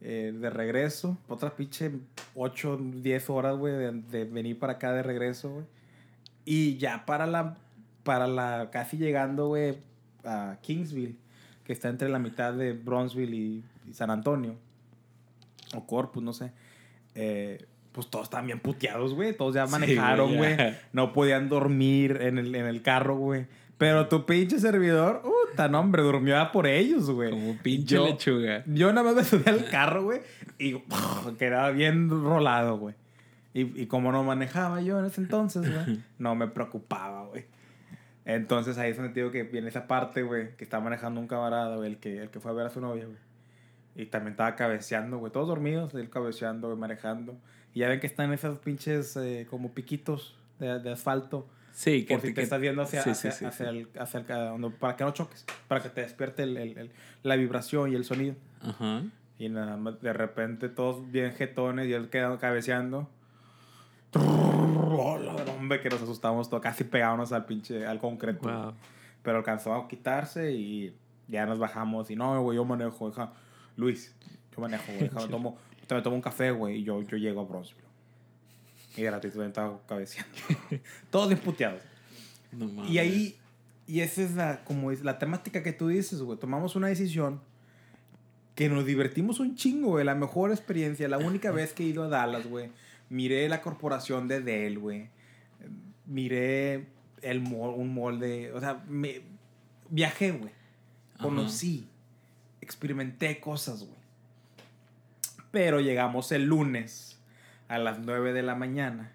eh, 0.00 0.32
de 0.34 0.50
regreso. 0.50 1.16
Otras 1.28 1.52
pinche 1.52 1.92
8, 2.34 2.78
10 3.02 3.30
horas, 3.30 3.56
güey, 3.56 3.74
de, 3.74 3.92
de 3.92 4.24
venir 4.24 4.58
para 4.58 4.74
acá 4.74 4.92
de 4.92 5.02
regreso, 5.02 5.50
güey. 5.50 5.64
Y 6.44 6.78
ya 6.78 7.04
para 7.06 7.26
la, 7.26 7.56
para 8.02 8.26
la, 8.26 8.70
casi 8.72 8.96
llegando, 8.96 9.48
güey, 9.48 9.78
a 10.24 10.56
Kingsville, 10.62 11.16
que 11.64 11.72
está 11.72 11.88
entre 11.88 12.08
la 12.08 12.18
mitad 12.18 12.52
de 12.54 12.72
Bronzeville 12.72 13.34
y, 13.34 13.64
y 13.86 13.92
San 13.94 14.10
Antonio, 14.10 14.54
o 15.74 15.86
Corpus, 15.86 16.22
no 16.22 16.32
sé. 16.32 16.52
eh, 17.14 17.66
pues 17.92 18.06
todos 18.08 18.24
estaban 18.24 18.46
bien 18.46 18.60
puteados, 18.60 19.14
güey. 19.14 19.36
Todos 19.36 19.52
ya 19.56 19.66
manejaron, 19.66 20.36
güey. 20.36 20.56
No 20.92 21.12
podían 21.12 21.48
dormir 21.48 22.18
en 22.20 22.38
el, 22.38 22.54
en 22.54 22.66
el 22.66 22.82
carro, 22.82 23.16
güey. 23.16 23.46
Pero 23.78 24.06
tu 24.06 24.26
pinche 24.26 24.60
servidor, 24.60 25.22
puta, 25.22 25.68
no, 25.68 25.80
hombre, 25.80 26.02
durmió 26.02 26.34
ya 26.34 26.52
por 26.52 26.68
ellos, 26.68 27.10
güey. 27.10 27.30
Como 27.30 27.56
pinche 27.62 27.96
Yo- 27.96 28.06
lechuga. 28.06 28.62
Yo 28.66 28.92
nada 28.92 29.02
más 29.12 29.16
me 29.16 29.24
subí 29.24 29.42
al 29.50 29.64
carro, 29.70 30.04
güey, 30.04 30.20
y 30.58 30.78
quedaba 31.38 31.70
bien 31.70 32.08
rolado, 32.10 32.78
güey. 32.78 32.94
Y, 33.54 33.62
y 33.82 33.86
como 33.86 34.12
no 34.12 34.22
manejaba 34.22 34.80
yo 34.82 35.00
en 35.00 35.06
ese 35.06 35.20
entonces, 35.22 35.62
güey, 35.62 35.98
no 36.20 36.36
me 36.36 36.46
preocupaba, 36.46 37.24
güey. 37.26 37.46
Entonces 38.24 38.78
ahí 38.78 38.90
es 38.92 38.98
donde 38.98 39.12
digo 39.14 39.32
que 39.32 39.42
viene 39.42 39.68
esa 39.68 39.88
parte, 39.88 40.22
güey, 40.22 40.54
que 40.56 40.62
está 40.62 40.78
manejando 40.78 41.20
un 41.20 41.26
camarada, 41.26 41.74
güey, 41.76 41.90
el 41.90 41.98
que, 41.98 42.18
el 42.22 42.30
que 42.30 42.38
fue 42.38 42.52
a 42.52 42.54
ver 42.54 42.66
a 42.66 42.70
su 42.70 42.80
novia, 42.80 43.06
güey. 43.06 43.16
Y 44.02 44.06
también 44.06 44.32
estaba 44.32 44.56
cabeceando, 44.56 45.18
güey, 45.18 45.32
todos 45.32 45.48
dormidos, 45.48 45.94
él 45.94 46.08
cabeceando, 46.10 46.68
güey, 46.68 46.78
manejando. 46.78 47.36
Y 47.74 47.80
ya 47.80 47.88
ven 47.88 48.00
que 48.00 48.06
están 48.06 48.32
esos 48.32 48.58
pinches 48.58 49.16
eh, 49.16 49.46
como 49.48 49.72
piquitos 49.72 50.36
de, 50.58 50.78
de 50.80 50.92
asfalto. 50.92 51.46
Sí, 51.72 52.04
que 52.04 52.14
Por 52.16 52.26
si 52.26 52.34
te 52.34 52.42
estás 52.42 52.60
viendo 52.60 52.82
hacia, 52.82 53.02
sí, 53.02 53.10
hacia, 53.10 53.30
sí, 53.30 53.44
hacia 53.44 53.70
sí. 53.70 53.76
El, 53.78 53.88
hacia 54.00 54.20
el 54.20 54.26
ca- 54.26 54.38
donde- 54.46 54.70
para 54.70 54.96
que 54.96 55.04
no 55.04 55.12
choques, 55.12 55.44
para 55.68 55.80
que 55.82 55.88
te 55.88 56.00
despierte 56.00 56.42
el, 56.42 56.56
el- 56.56 56.76
el- 56.78 56.90
la 57.22 57.36
vibración 57.36 57.92
y 57.92 57.94
el 57.94 58.04
sonido. 58.04 58.34
Ajá. 58.60 59.02
Y 59.38 59.48
nada 59.48 59.76
más, 59.76 60.00
de 60.02 60.12
repente 60.12 60.68
todos 60.68 61.10
bien 61.10 61.32
jetones 61.32 61.86
y 61.88 61.92
él 61.92 62.10
quedando 62.10 62.38
cabeceando. 62.38 63.08
Hombre, 65.56 65.80
que 65.80 65.88
nos 65.88 66.02
asustamos 66.02 66.48
todos, 66.48 66.62
casi 66.62 66.84
pegábamos 66.84 67.32
al 67.32 67.44
pinche, 67.46 67.86
al 67.86 67.98
concreto. 67.98 68.48
Wow. 68.48 68.74
Pero 69.22 69.38
alcanzó 69.38 69.74
a 69.74 69.86
quitarse 69.88 70.52
y 70.52 70.94
ya 71.28 71.46
nos 71.46 71.58
bajamos. 71.58 72.10
Y 72.10 72.16
no, 72.16 72.42
güey, 72.42 72.56
yo 72.56 72.64
manejo, 72.64 73.08
deja. 73.10 73.32
Luis, 73.76 74.14
yo 74.54 74.60
manejo, 74.60 74.84
güey, 74.86 75.00
déjame 75.00 75.28
tomo, 75.30 75.58
te 75.86 75.94
me 75.94 76.02
tomo 76.02 76.16
un 76.16 76.22
café, 76.22 76.50
güey, 76.50 76.78
y 76.78 76.84
yo, 76.84 77.02
yo 77.02 77.16
llego 77.16 77.40
a 77.40 77.44
Bronzeville. 77.44 77.90
Y 78.96 79.06
güey, 79.06 79.48
estaba 79.48 79.80
cabeceando. 79.86 80.36
Todos 81.10 81.28
bien 81.28 81.40
puteados. 81.40 81.82
No 82.52 82.66
mames. 82.66 82.90
Y 82.90 82.98
ahí, 82.98 83.36
y 83.86 84.00
esa 84.00 84.22
es 84.22 84.34
la, 84.34 84.64
como 84.64 84.90
es 84.90 85.04
la 85.04 85.18
temática 85.18 85.62
que 85.62 85.72
tú 85.72 85.88
dices, 85.88 86.20
güey. 86.22 86.38
Tomamos 86.38 86.76
una 86.76 86.88
decisión 86.88 87.40
que 88.54 88.68
nos 88.68 88.84
divertimos 88.84 89.40
un 89.40 89.54
chingo, 89.54 89.90
güey. 89.90 90.04
La 90.04 90.14
mejor 90.14 90.50
experiencia, 90.50 91.08
la 91.08 91.18
única 91.18 91.50
vez 91.52 91.72
que 91.72 91.84
he 91.84 91.86
ido 91.86 92.04
a 92.04 92.08
Dallas, 92.08 92.46
güey. 92.46 92.70
Miré 93.08 93.48
la 93.48 93.62
corporación 93.62 94.28
de 94.28 94.40
Dell, 94.40 94.78
güey. 94.78 95.08
Miré 96.06 96.86
el 97.22 97.40
mall, 97.40 97.74
un 97.76 97.94
mall 97.94 98.18
de... 98.18 98.52
O 98.52 98.60
sea, 98.60 98.84
me, 98.88 99.22
viajé, 99.88 100.32
güey. 100.32 100.52
Conocí. 101.20 101.86
Experimenté 102.70 103.40
cosas, 103.40 103.80
güey. 103.80 103.98
Pero 105.50 105.80
llegamos 105.80 106.30
el 106.30 106.44
lunes 106.44 107.18
a 107.66 107.78
las 107.78 107.98
9 107.98 108.32
de 108.32 108.44
la 108.44 108.54
mañana. 108.54 109.10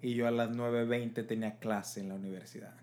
Y 0.00 0.14
yo 0.14 0.28
a 0.28 0.30
las 0.30 0.50
9.20 0.50 1.26
tenía 1.26 1.58
clase 1.58 1.98
en 1.98 2.10
la 2.10 2.14
universidad. 2.14 2.74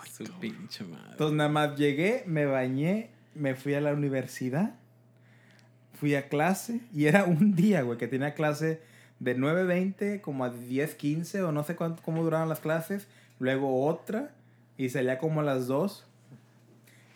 Ay, 0.00 0.10
su 0.10 0.32
pinche 0.38 0.84
madre. 0.84 1.10
Entonces 1.10 1.36
nada 1.36 1.50
más 1.50 1.76
llegué, 1.76 2.22
me 2.28 2.46
bañé, 2.46 3.10
me 3.34 3.56
fui 3.56 3.74
a 3.74 3.80
la 3.80 3.92
universidad, 3.94 4.76
fui 5.94 6.14
a 6.14 6.28
clase 6.28 6.80
y 6.94 7.06
era 7.06 7.24
un 7.24 7.56
día, 7.56 7.82
güey, 7.82 7.98
que 7.98 8.06
tenía 8.06 8.32
clase 8.32 8.80
de 9.18 9.36
9.20 9.36 10.20
como 10.20 10.44
a 10.44 10.54
10.15 10.54 11.40
o 11.40 11.50
no 11.50 11.64
sé 11.64 11.74
cuánto, 11.74 12.00
cómo 12.00 12.22
duraban 12.22 12.48
las 12.48 12.60
clases, 12.60 13.08
luego 13.40 13.84
otra 13.86 14.30
y 14.78 14.88
salía 14.90 15.18
como 15.18 15.40
a 15.40 15.42
las 15.42 15.66
2 15.66 16.06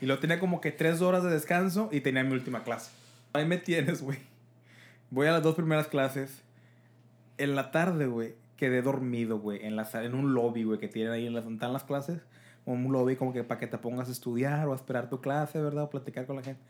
y 0.01 0.07
luego 0.07 0.21
tenía 0.21 0.39
como 0.41 0.61
que 0.61 0.73
3 0.73 1.01
horas 1.03 1.23
de 1.23 1.31
descanso 1.31 1.89
y 1.93 2.01
tenía 2.01 2.25
mi 2.25 2.33
última 2.33 2.63
clase. 2.63 2.91
Ahí 3.33 3.47
me 3.47 3.59
tienes, 3.59 4.03
güey. 4.03 4.19
Voy 5.11 5.27
a 5.27 5.33
las 5.33 5.43
dos 5.43 5.55
primeras 5.55 5.89
clases. 5.89 6.43
En 7.39 7.55
la 7.57 7.71
tarde, 7.71 8.07
güey, 8.07 8.35
quedé 8.57 8.83
dormido, 8.83 9.39
güey, 9.39 9.65
en, 9.65 9.77
la, 9.77 9.89
en 9.95 10.15
un 10.15 10.35
lobby, 10.35 10.65
güey, 10.65 10.79
que 10.79 10.89
tienen 10.89 11.13
ahí 11.13 11.27
en 11.27 11.35
las, 11.35 11.47
están 11.47 11.73
las 11.73 11.85
clases. 11.85 12.21
Un 12.67 12.93
lobby 12.93 13.17
como 13.17 13.33
que 13.33 13.43
para 13.43 13.59
que 13.59 13.67
te 13.67 13.79
pongas 13.79 14.09
a 14.09 14.13
estudiar 14.13 14.69
o 14.69 14.73
a 14.73 14.77
esperar 14.77 15.09
tu 15.09 15.21
clase, 15.21 15.61
¿verdad? 15.61 15.85
O 15.85 15.91
platicar 15.91 16.27
con 16.27 16.37
la 16.37 16.43
gente. 16.43 16.61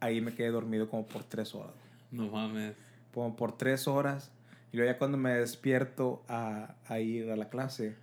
Ahí 0.00 0.20
me 0.20 0.34
quedé 0.34 0.50
dormido 0.50 0.88
como 0.88 1.06
por 1.06 1.24
tres 1.24 1.54
horas. 1.54 1.74
No 2.10 2.28
mames. 2.28 2.74
Como 3.12 3.34
por 3.36 3.56
tres 3.56 3.88
horas. 3.88 4.30
Y 4.72 4.76
luego 4.76 4.92
ya 4.92 4.98
cuando 4.98 5.18
me 5.18 5.34
despierto 5.34 6.22
a, 6.28 6.74
a 6.88 6.98
ir 7.00 7.30
a 7.30 7.36
la 7.36 7.48
clase, 7.48 7.96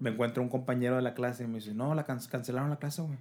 me 0.00 0.10
encuentro 0.10 0.42
un 0.42 0.48
compañero 0.48 0.96
de 0.96 1.02
la 1.02 1.14
clase 1.14 1.44
y 1.44 1.46
me 1.46 1.54
dice, 1.56 1.72
no, 1.72 1.94
la 1.94 2.04
can- 2.04 2.20
cancelaron 2.30 2.68
la 2.70 2.76
clase, 2.76 3.00
güey. 3.02 3.16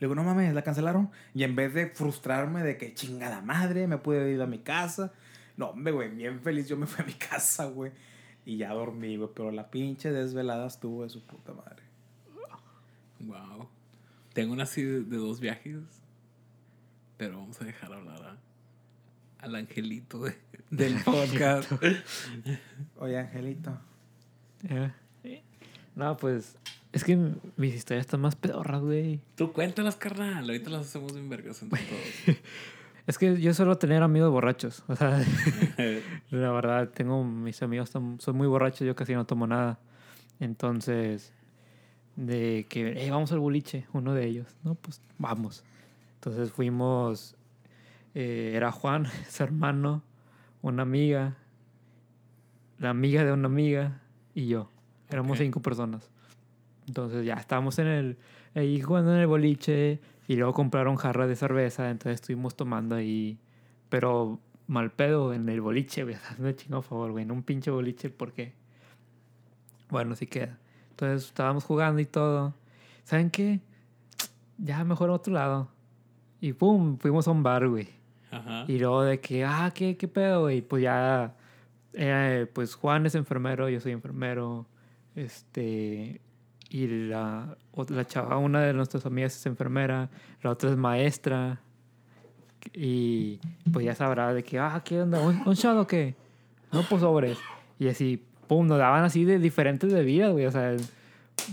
Le 0.00 0.06
digo, 0.06 0.14
no 0.14 0.22
mames, 0.24 0.54
la 0.54 0.62
cancelaron. 0.62 1.10
Y 1.34 1.42
en 1.42 1.56
vez 1.56 1.74
de 1.74 1.88
frustrarme 1.88 2.62
de 2.62 2.76
que 2.76 2.94
chingada 2.94 3.40
madre, 3.42 3.86
me 3.88 3.98
pude 3.98 4.30
ido 4.32 4.44
a 4.44 4.46
mi 4.46 4.58
casa. 4.60 5.12
No, 5.56 5.70
hombre, 5.70 5.92
güey, 5.92 6.08
bien 6.14 6.40
feliz 6.40 6.68
yo 6.68 6.76
me 6.76 6.86
fui 6.86 7.02
a 7.04 7.06
mi 7.06 7.14
casa, 7.30 7.66
güey. 7.66 7.90
Y 8.46 8.56
ya 8.58 8.72
dormí, 8.72 9.16
güey. 9.16 9.28
Pero 9.34 9.50
la 9.50 9.70
pinche 9.70 10.12
desvelada 10.12 10.66
estuvo 10.68 11.02
de 11.02 11.10
su 11.10 11.24
puta 11.26 11.52
madre. 11.52 11.82
Wow. 13.20 13.68
Tengo 14.32 14.52
una 14.52 14.62
así 14.62 14.82
de, 14.82 15.00
de 15.02 15.16
dos 15.16 15.40
viajes. 15.40 15.80
Pero 17.16 17.38
vamos 17.38 17.60
a 17.60 17.64
dejar 17.64 17.92
hablar 17.92 18.22
a- 18.22 19.44
al 19.44 19.54
angelito 19.56 20.20
de- 20.24 20.38
del 20.70 20.96
podcast. 21.02 21.70
Oye, 22.98 23.18
Angelito. 23.18 23.76
Eh, 24.68 25.42
No, 25.96 26.16
pues. 26.16 26.56
Es 26.92 27.04
que 27.04 27.16
mis 27.56 27.74
historias 27.74 28.06
están 28.06 28.20
más 28.20 28.34
pedorras, 28.34 28.80
güey. 28.80 29.20
Tú 29.36 29.52
cuéntalas, 29.52 29.96
carnal. 29.96 30.44
Ahorita 30.44 30.70
las 30.70 30.86
hacemos 30.86 31.12
bien 31.12 31.28
vergas 31.28 31.62
entre 31.62 31.80
todos. 31.82 32.36
Es 33.06 33.16
que 33.16 33.40
yo 33.40 33.54
suelo 33.54 33.78
tener 33.78 34.02
amigos 34.02 34.30
borrachos. 34.30 34.84
O 34.86 34.94
sea, 34.94 35.18
la 36.30 36.52
verdad, 36.52 36.90
tengo 36.90 37.24
mis 37.24 37.62
amigos 37.62 37.88
son, 37.88 38.18
muy 38.34 38.46
borrachos, 38.46 38.86
yo 38.86 38.94
casi 38.94 39.14
no 39.14 39.24
tomo 39.24 39.46
nada. 39.46 39.78
Entonces, 40.40 41.32
de 42.16 42.66
que, 42.68 43.06
"Eh, 43.06 43.10
vamos 43.10 43.32
al 43.32 43.38
boliche, 43.38 43.86
uno 43.94 44.12
de 44.12 44.26
ellos. 44.26 44.54
No, 44.62 44.74
pues 44.74 45.00
vamos. 45.16 45.64
Entonces 46.16 46.52
fuimos, 46.52 47.34
eh, 48.14 48.52
era 48.54 48.72
Juan, 48.72 49.06
su 49.30 49.42
hermano, 49.42 50.02
una 50.60 50.82
amiga, 50.82 51.38
la 52.78 52.90
amiga 52.90 53.24
de 53.24 53.32
una 53.32 53.46
amiga 53.46 54.02
y 54.34 54.48
yo. 54.48 54.70
Éramos 55.08 55.38
cinco 55.38 55.62
personas. 55.62 56.10
Entonces 56.88 57.24
ya 57.24 57.34
estábamos 57.34 57.78
en 57.78 57.86
el, 57.86 58.18
ahí 58.54 58.80
jugando 58.80 59.14
en 59.14 59.20
el 59.20 59.26
boliche 59.26 60.00
y 60.26 60.36
luego 60.36 60.52
compraron 60.52 60.96
jarra 60.96 61.26
de 61.26 61.36
cerveza, 61.36 61.90
entonces 61.90 62.20
estuvimos 62.20 62.56
tomando 62.56 62.94
ahí, 62.94 63.38
pero 63.88 64.40
mal 64.66 64.90
pedo 64.90 65.32
en 65.32 65.48
el 65.48 65.60
boliche, 65.60 66.04
güey. 66.04 66.16
Me 66.38 66.54
chingo 66.54 66.78
a 66.78 66.82
favor, 66.82 67.12
güey, 67.12 67.24
en 67.24 67.30
un 67.30 67.42
pinche 67.42 67.70
boliche, 67.70 68.10
porque, 68.10 68.52
bueno, 69.88 70.14
sí 70.16 70.26
queda. 70.26 70.58
Entonces 70.90 71.28
estábamos 71.28 71.64
jugando 71.64 72.00
y 72.00 72.06
todo. 72.06 72.54
¿Saben 73.04 73.30
qué? 73.30 73.60
Ya 74.58 74.84
mejor 74.84 75.10
a 75.10 75.14
otro 75.14 75.32
lado. 75.32 75.68
Y 76.40 76.52
pum, 76.52 76.98
fuimos 76.98 77.26
a 77.28 77.30
un 77.30 77.42
bar, 77.42 77.68
güey. 77.68 77.88
Ajá. 78.30 78.64
Y 78.68 78.78
luego 78.78 79.04
de 79.04 79.20
que, 79.20 79.44
ah, 79.44 79.72
¿qué, 79.74 79.96
qué 79.96 80.08
pedo, 80.08 80.42
güey? 80.42 80.60
Pues 80.60 80.82
ya, 80.82 81.34
eh, 81.94 82.46
pues 82.52 82.74
Juan 82.74 83.06
es 83.06 83.14
enfermero, 83.14 83.68
yo 83.68 83.80
soy 83.80 83.92
enfermero. 83.92 84.66
Este, 85.14 86.20
y 86.70 86.86
la, 87.08 87.56
la 87.88 88.04
chava, 88.06 88.36
una 88.38 88.62
de 88.62 88.72
nuestras 88.74 89.06
amigas 89.06 89.36
es 89.36 89.46
enfermera, 89.46 90.08
la 90.42 90.50
otra 90.50 90.70
es 90.70 90.76
maestra. 90.76 91.60
Y 92.74 93.38
pues 93.72 93.86
ya 93.86 93.94
sabrá 93.94 94.34
de 94.34 94.42
que, 94.42 94.58
ah, 94.58 94.82
¿qué 94.84 95.00
onda? 95.02 95.20
¿Un, 95.20 95.40
un 95.46 95.54
shot 95.54 95.76
o 95.78 95.86
qué? 95.86 96.14
No, 96.72 96.82
pues 96.82 97.00
sobres. 97.00 97.38
Y 97.78 97.88
así, 97.88 98.22
pum, 98.46 98.66
nos 98.66 98.78
daban 98.78 99.04
así 99.04 99.24
de 99.24 99.38
diferentes 99.38 99.92
bebidas, 99.92 100.32
güey. 100.32 100.44
O 100.46 100.50
sea, 100.50 100.76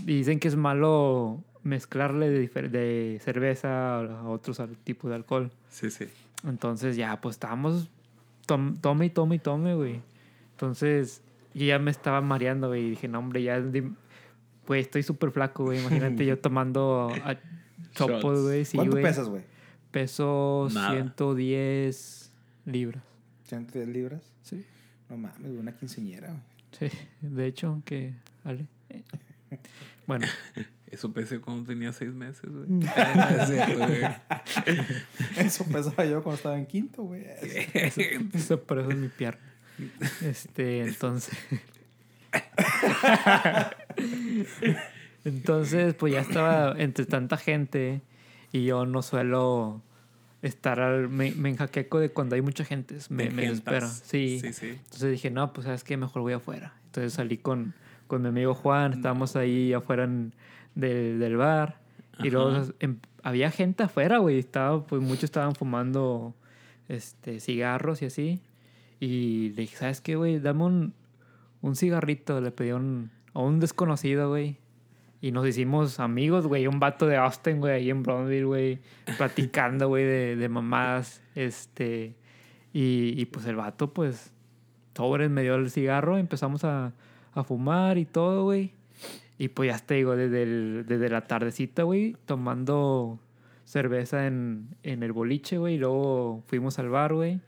dicen 0.04 0.38
que 0.40 0.48
es 0.48 0.56
malo 0.56 1.42
mezclarle 1.62 2.28
de, 2.28 2.48
de 2.48 3.20
cerveza 3.24 4.00
a 4.00 4.28
otros 4.28 4.60
tipos 4.84 5.08
de 5.10 5.16
alcohol. 5.16 5.50
Sí, 5.70 5.90
sí. 5.90 6.06
Entonces 6.46 6.96
ya, 6.96 7.20
pues 7.20 7.36
estábamos 7.36 7.88
tom- 8.44 8.76
tome 8.80 9.06
y 9.06 9.10
tome 9.10 9.36
y 9.36 9.38
tome, 9.38 9.74
güey. 9.74 10.00
Entonces 10.52 11.22
yo 11.54 11.64
ya 11.66 11.78
me 11.78 11.90
estaba 11.90 12.20
mareando, 12.20 12.68
güey. 12.68 12.84
Y 12.84 12.90
dije, 12.90 13.08
no, 13.08 13.20
hombre, 13.20 13.42
ya, 13.42 13.60
güey, 14.66 14.80
estoy 14.80 15.02
súper 15.02 15.30
flaco, 15.30 15.64
güey. 15.64 15.80
Imagínate 15.80 16.26
yo 16.26 16.38
tomando 16.40 17.10
a 17.24 17.38
chopos, 17.92 18.22
Shots. 18.22 18.42
güey. 18.42 18.64
Sí, 18.64 18.76
¿Cuánto 18.76 18.92
güey. 18.92 19.04
pesas, 19.04 19.28
güey? 19.28 19.42
Peso 19.90 20.68
Nada. 20.72 20.90
110 20.92 22.32
libras. 22.66 23.02
¿110 23.48 23.86
libras? 23.86 24.22
Sí. 24.42 24.64
No 25.08 25.16
mames, 25.16 25.50
una 25.50 25.72
quinceñera, 25.72 26.28
güey. 26.28 26.90
Sí, 26.90 26.96
de 27.22 27.46
hecho, 27.46 27.80
que... 27.84 28.14
Ale. 28.44 28.66
Eh. 28.90 29.02
Bueno, 30.06 30.26
Eso 30.90 31.12
pensé 31.12 31.40
cuando 31.40 31.64
tenía 31.64 31.92
seis 31.92 32.12
meses, 32.12 32.48
güey. 32.48 32.66
Ah, 32.96 33.44
cierto, 33.46 33.86
güey. 33.86 34.02
Eso 35.36 35.64
pesaba 35.64 36.04
yo 36.04 36.22
cuando 36.22 36.36
estaba 36.36 36.58
en 36.58 36.66
quinto, 36.66 37.02
güey. 37.02 37.24
eso, 37.74 38.00
eso 38.32 38.62
por 38.62 38.78
eso 38.78 38.90
es 38.90 38.96
mi 38.96 39.08
pierna. 39.08 39.40
Este, 40.22 40.82
entonces... 40.86 41.36
entonces, 45.24 45.94
pues 45.94 46.12
ya 46.12 46.20
estaba 46.20 46.74
entre 46.78 47.06
tanta 47.06 47.36
gente 47.36 48.02
y 48.52 48.64
yo 48.64 48.86
no 48.86 49.02
suelo 49.02 49.82
estar 50.42 50.80
al... 50.80 51.08
Me, 51.08 51.32
me 51.32 51.48
enjaqueco 51.50 51.98
de 51.98 52.10
cuando 52.10 52.36
hay 52.36 52.42
mucha 52.42 52.64
gente. 52.64 52.96
Me, 53.08 53.30
me 53.30 53.42
desespero. 53.42 53.88
Sí. 53.88 54.38
Sí, 54.40 54.52
sí. 54.52 54.68
Entonces 54.68 55.10
dije, 55.10 55.30
no, 55.30 55.52
pues 55.52 55.64
sabes 55.64 55.82
qué, 55.84 55.96
mejor 55.96 56.22
voy 56.22 56.34
afuera. 56.34 56.74
Entonces 56.86 57.12
salí 57.14 57.38
con, 57.38 57.74
con 58.06 58.22
mi 58.22 58.28
amigo 58.28 58.54
Juan, 58.54 58.92
estábamos 58.92 59.34
ahí 59.36 59.72
afuera 59.72 60.04
en- 60.04 60.32
del- 60.74 61.18
del 61.18 61.36
bar. 61.36 61.78
Y 62.20 62.30
luego 62.30 62.50
Ajá. 62.50 62.64
em- 62.80 62.98
había 63.22 63.50
gente 63.50 63.82
afuera, 63.82 64.18
güey. 64.18 64.38
Estaba, 64.38 64.86
pues 64.86 65.02
muchos 65.02 65.24
estaban 65.24 65.54
fumando 65.54 66.34
este, 66.88 67.40
cigarros 67.40 68.00
y 68.02 68.06
así. 68.06 68.40
Y 69.00 69.50
le 69.50 69.62
dije, 69.62 69.76
¿sabes 69.76 70.00
qué, 70.00 70.14
güey? 70.16 70.38
Dame 70.38 70.62
un, 70.64 70.94
un 71.66 71.76
cigarrito. 71.76 72.40
Le 72.40 72.50
pedí 72.50 72.72
un, 72.72 73.10
a 73.34 73.40
un 73.40 73.60
desconocido, 73.60 74.30
güey. 74.30 74.56
Y 75.20 75.32
nos 75.32 75.46
hicimos 75.46 75.98
amigos, 75.98 76.46
güey. 76.46 76.66
Un 76.66 76.78
vato 76.78 77.06
de 77.06 77.16
Austin, 77.16 77.58
güey, 77.58 77.74
ahí 77.74 77.90
en 77.90 78.02
Brownville, 78.02 78.44
güey. 78.44 78.78
Platicando, 79.16 79.88
güey, 79.88 80.04
de, 80.04 80.36
de 80.36 80.48
mamadas. 80.48 81.22
Este. 81.34 82.14
Y, 82.72 83.14
y 83.20 83.24
pues 83.26 83.46
el 83.46 83.56
vato, 83.56 83.92
pues, 83.92 84.32
sobres 84.94 85.30
me 85.30 85.42
dio 85.42 85.54
el 85.54 85.70
cigarro. 85.70 86.18
Empezamos 86.18 86.64
a, 86.64 86.92
a 87.34 87.44
fumar 87.44 87.98
y 87.98 88.04
todo, 88.04 88.44
güey. 88.44 88.72
Y 89.38 89.48
pues 89.48 89.70
ya 89.70 89.78
te 89.84 89.94
digo, 89.94 90.16
desde, 90.16 90.84
desde 90.84 91.08
la 91.08 91.22
tardecita, 91.22 91.82
güey, 91.82 92.16
tomando 92.24 93.18
cerveza 93.64 94.26
en, 94.26 94.68
en 94.82 95.02
el 95.02 95.12
boliche, 95.12 95.58
güey. 95.58 95.74
Y 95.74 95.78
luego 95.78 96.42
fuimos 96.46 96.78
al 96.78 96.88
bar, 96.88 97.14
güey. 97.14 97.40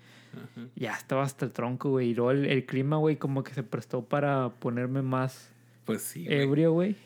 Ajá. 0.44 0.66
Ya 0.76 0.92
estaba 0.92 1.22
hasta 1.22 1.44
el 1.44 1.52
tronco, 1.52 1.90
güey. 1.90 2.10
Y 2.10 2.14
luego 2.14 2.30
el, 2.32 2.46
el 2.46 2.64
clima, 2.66 2.96
güey, 2.96 3.16
como 3.16 3.42
que 3.44 3.54
se 3.54 3.62
prestó 3.62 4.04
para 4.04 4.50
ponerme 4.58 5.02
más 5.02 5.50
Pues 5.84 6.02
sí, 6.02 6.24
güey. 6.24 6.40
ebrio, 6.42 6.72
güey. 6.72 6.96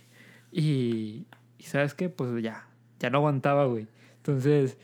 Y, 0.51 1.24
y 1.59 1.62
¿sabes 1.64 1.95
qué? 1.95 2.09
Pues 2.09 2.43
ya, 2.43 2.66
ya 2.99 3.11
no 3.11 3.18
aguantaba, 3.18 3.66
güey. 3.66 3.87
Entonces, 4.18 4.78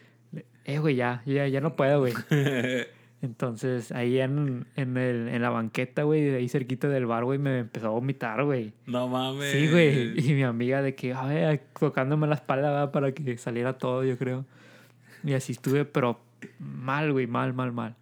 eh, 0.64 0.78
güey, 0.78 0.96
ya, 0.96 1.22
ya, 1.26 1.46
ya 1.48 1.60
no 1.60 1.76
puedo, 1.76 2.00
güey. 2.00 2.14
Entonces, 3.20 3.90
ahí 3.90 4.20
en, 4.20 4.66
en, 4.76 4.96
el, 4.96 5.28
en 5.28 5.42
la 5.42 5.50
banqueta, 5.50 6.04
güey, 6.04 6.34
ahí 6.36 6.48
cerquita 6.48 6.88
del 6.88 7.06
bar, 7.06 7.24
güey, 7.24 7.38
me 7.38 7.58
empezó 7.58 7.88
a 7.88 7.90
vomitar, 7.90 8.44
güey. 8.44 8.72
No 8.86 9.08
mames. 9.08 9.50
Sí, 9.50 9.68
güey. 9.68 10.14
Y 10.18 10.34
mi 10.34 10.44
amiga 10.44 10.82
de 10.82 10.94
que, 10.94 11.14
ay, 11.14 11.60
tocándome 11.78 12.28
la 12.28 12.36
espalda 12.36 12.70
¿verdad? 12.70 12.90
para 12.92 13.10
que 13.12 13.36
saliera 13.36 13.76
todo, 13.76 14.04
yo 14.04 14.16
creo. 14.16 14.44
Y 15.24 15.32
así 15.34 15.50
estuve, 15.50 15.84
pero 15.84 16.20
mal, 16.60 17.12
güey, 17.12 17.26
mal, 17.26 17.52
mal, 17.54 17.72
mal. 17.72 17.96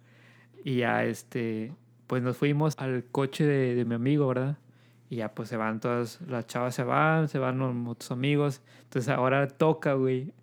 Y 0.67 0.79
ya, 0.79 1.05
este, 1.05 1.71
pues 2.07 2.21
nos 2.21 2.35
fuimos 2.35 2.75
al 2.77 3.05
coche 3.05 3.45
de, 3.45 3.73
de 3.73 3.85
mi 3.85 3.95
amigo, 3.95 4.27
¿verdad? 4.27 4.57
Y 5.09 5.15
ya, 5.15 5.33
pues 5.33 5.47
se 5.47 5.55
van 5.55 5.79
todas, 5.79 6.19
las 6.27 6.45
chavas 6.45 6.75
se 6.75 6.83
van, 6.83 7.29
se 7.29 7.39
van 7.39 7.61
otros 7.87 8.11
amigos. 8.11 8.61
Entonces 8.83 9.07
ahora 9.07 9.47
toca, 9.47 9.93
güey, 9.93 10.33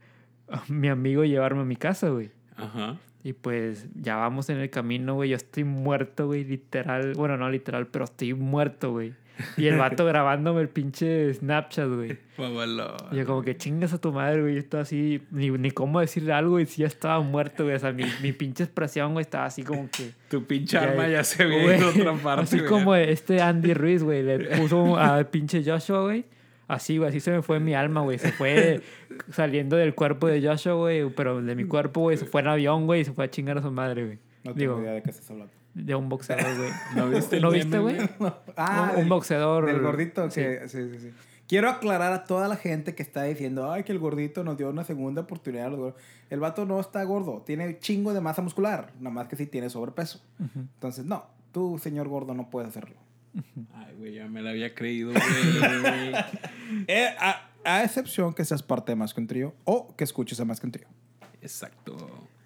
a 0.48 0.62
mi 0.68 0.88
amigo 0.88 1.24
llevarme 1.24 1.60
a 1.60 1.64
mi 1.66 1.76
casa, 1.76 2.08
güey. 2.08 2.30
Ajá. 2.56 2.96
Y 3.22 3.34
pues 3.34 3.86
ya 3.94 4.16
vamos 4.16 4.48
en 4.48 4.60
el 4.60 4.70
camino, 4.70 5.14
güey. 5.14 5.28
Yo 5.28 5.36
estoy 5.36 5.64
muerto, 5.64 6.28
güey, 6.28 6.42
literal. 6.44 7.12
Bueno, 7.12 7.36
no 7.36 7.50
literal, 7.50 7.88
pero 7.88 8.06
estoy 8.06 8.32
muerto, 8.32 8.92
güey. 8.92 9.12
Y 9.56 9.66
el 9.66 9.78
vato 9.78 10.04
grabándome 10.04 10.60
el 10.60 10.68
pinche 10.68 11.32
Snapchat, 11.34 11.88
güey. 11.88 12.18
Y 13.12 13.16
yo 13.16 13.26
como 13.26 13.42
que 13.42 13.56
chingas 13.56 13.92
a 13.92 13.98
tu 13.98 14.12
madre, 14.12 14.40
güey. 14.42 14.54
Yo 14.54 14.60
estaba 14.60 14.82
así, 14.82 15.22
ni, 15.30 15.50
ni 15.50 15.70
cómo 15.70 16.00
decirle 16.00 16.32
algo, 16.32 16.60
y 16.60 16.66
si 16.66 16.82
ya 16.82 16.86
estaba 16.86 17.20
muerto, 17.20 17.64
güey. 17.64 17.76
O 17.76 17.78
sea, 17.78 17.92
mi, 17.92 18.04
mi 18.22 18.32
pinche 18.32 18.64
expresión, 18.64 19.12
güey, 19.12 19.22
estaba 19.22 19.46
así 19.46 19.62
como 19.62 19.88
que... 19.90 20.10
Tu 20.28 20.44
pinche 20.44 20.76
Ya, 20.76 20.82
arma 20.84 21.08
ya 21.08 21.24
se 21.24 21.44
ve 21.44 21.62
güey, 21.62 21.78
en 21.78 21.84
otra 21.84 22.12
parte. 22.22 22.42
Así 22.42 22.58
güey. 22.58 22.68
como 22.68 22.94
este 22.94 23.40
Andy 23.40 23.74
Ruiz, 23.74 24.02
güey, 24.02 24.22
le 24.22 24.56
puso 24.56 24.96
a 24.98 25.22
pinche 25.24 25.62
Joshua, 25.64 26.02
güey. 26.02 26.24
Así, 26.66 26.96
güey, 26.96 27.10
así 27.10 27.20
se 27.20 27.30
me 27.30 27.42
fue 27.42 27.60
mi 27.60 27.74
alma, 27.74 28.00
güey. 28.00 28.18
Se 28.18 28.32
fue 28.32 28.80
saliendo 29.30 29.76
del 29.76 29.94
cuerpo 29.94 30.26
de 30.28 30.40
Joshua, 30.46 30.74
güey, 30.74 31.10
pero 31.10 31.42
de 31.42 31.54
mi 31.54 31.64
cuerpo, 31.64 32.00
güey, 32.00 32.16
se 32.16 32.24
fue 32.24 32.40
en 32.40 32.48
avión, 32.48 32.86
güey, 32.86 33.02
y 33.02 33.04
se 33.04 33.12
fue 33.12 33.24
a 33.24 33.30
chingar 33.30 33.58
a 33.58 33.62
su 33.62 33.70
madre, 33.70 34.04
güey. 34.04 34.18
No 34.44 34.54
tengo 34.54 34.74
Digo, 34.74 34.80
idea 34.82 34.92
de 34.92 35.02
qué 35.02 35.10
estás 35.10 35.30
hablando. 35.30 35.52
De 35.74 35.94
un 35.94 36.08
boxeador, 36.08 36.56
güey. 36.56 36.70
¿No 36.96 37.08
viste 37.10 37.36
el 37.36 37.42
¿No 37.42 37.50
meme, 37.50 37.62
viste, 37.64 37.78
güey? 37.78 37.96
Ah, 38.56 38.92
un, 38.96 39.02
un 39.02 39.08
boxeador. 39.08 39.66
Del 39.66 39.80
gordito, 39.80 40.30
sí. 40.30 40.40
que 40.40 40.68
sí, 40.68 40.90
sí, 40.92 40.98
sí. 41.00 41.10
Quiero 41.46 41.68
aclarar 41.68 42.12
a 42.12 42.24
toda 42.24 42.48
la 42.48 42.56
gente 42.56 42.94
que 42.94 43.02
está 43.02 43.24
diciendo, 43.24 43.70
ay, 43.70 43.84
que 43.84 43.92
el 43.92 43.98
gordito 43.98 44.44
nos 44.44 44.56
dio 44.56 44.70
una 44.70 44.84
segunda 44.84 45.22
oportunidad. 45.22 45.66
a 45.66 45.70
los 45.70 45.78
gordos". 45.78 46.02
El 46.30 46.40
vato 46.40 46.64
no 46.64 46.80
está 46.80 47.02
gordo, 47.04 47.42
tiene 47.44 47.78
chingo 47.78 48.14
de 48.14 48.20
masa 48.20 48.40
muscular, 48.40 48.92
nada 48.98 49.10
más 49.10 49.28
que 49.28 49.36
sí 49.36 49.46
tiene 49.46 49.68
sobrepeso. 49.68 50.22
Ujú. 50.40 50.60
Entonces, 50.60 51.04
no, 51.04 51.26
tú, 51.52 51.78
señor 51.78 52.08
gordo, 52.08 52.32
no 52.34 52.48
puedes 52.48 52.70
hacerlo. 52.70 52.96
Ay, 53.74 53.94
güey, 53.98 54.14
ya 54.14 54.28
me 54.28 54.40
la 54.42 54.50
había 54.50 54.74
creído, 54.74 55.12
güey. 55.12 55.22
Eh, 56.88 57.14
a, 57.20 57.50
a 57.64 57.84
excepción 57.84 58.32
que 58.32 58.44
seas 58.44 58.62
parte 58.62 58.92
de 58.92 58.96
Más 58.96 59.12
que 59.12 59.20
un 59.20 59.26
trío 59.26 59.54
o 59.64 59.94
que 59.96 60.04
escuches 60.04 60.40
a 60.40 60.44
Más 60.44 60.60
que 60.60 60.66
un 60.66 60.72
trío. 60.72 60.86
Exacto. 61.42 61.96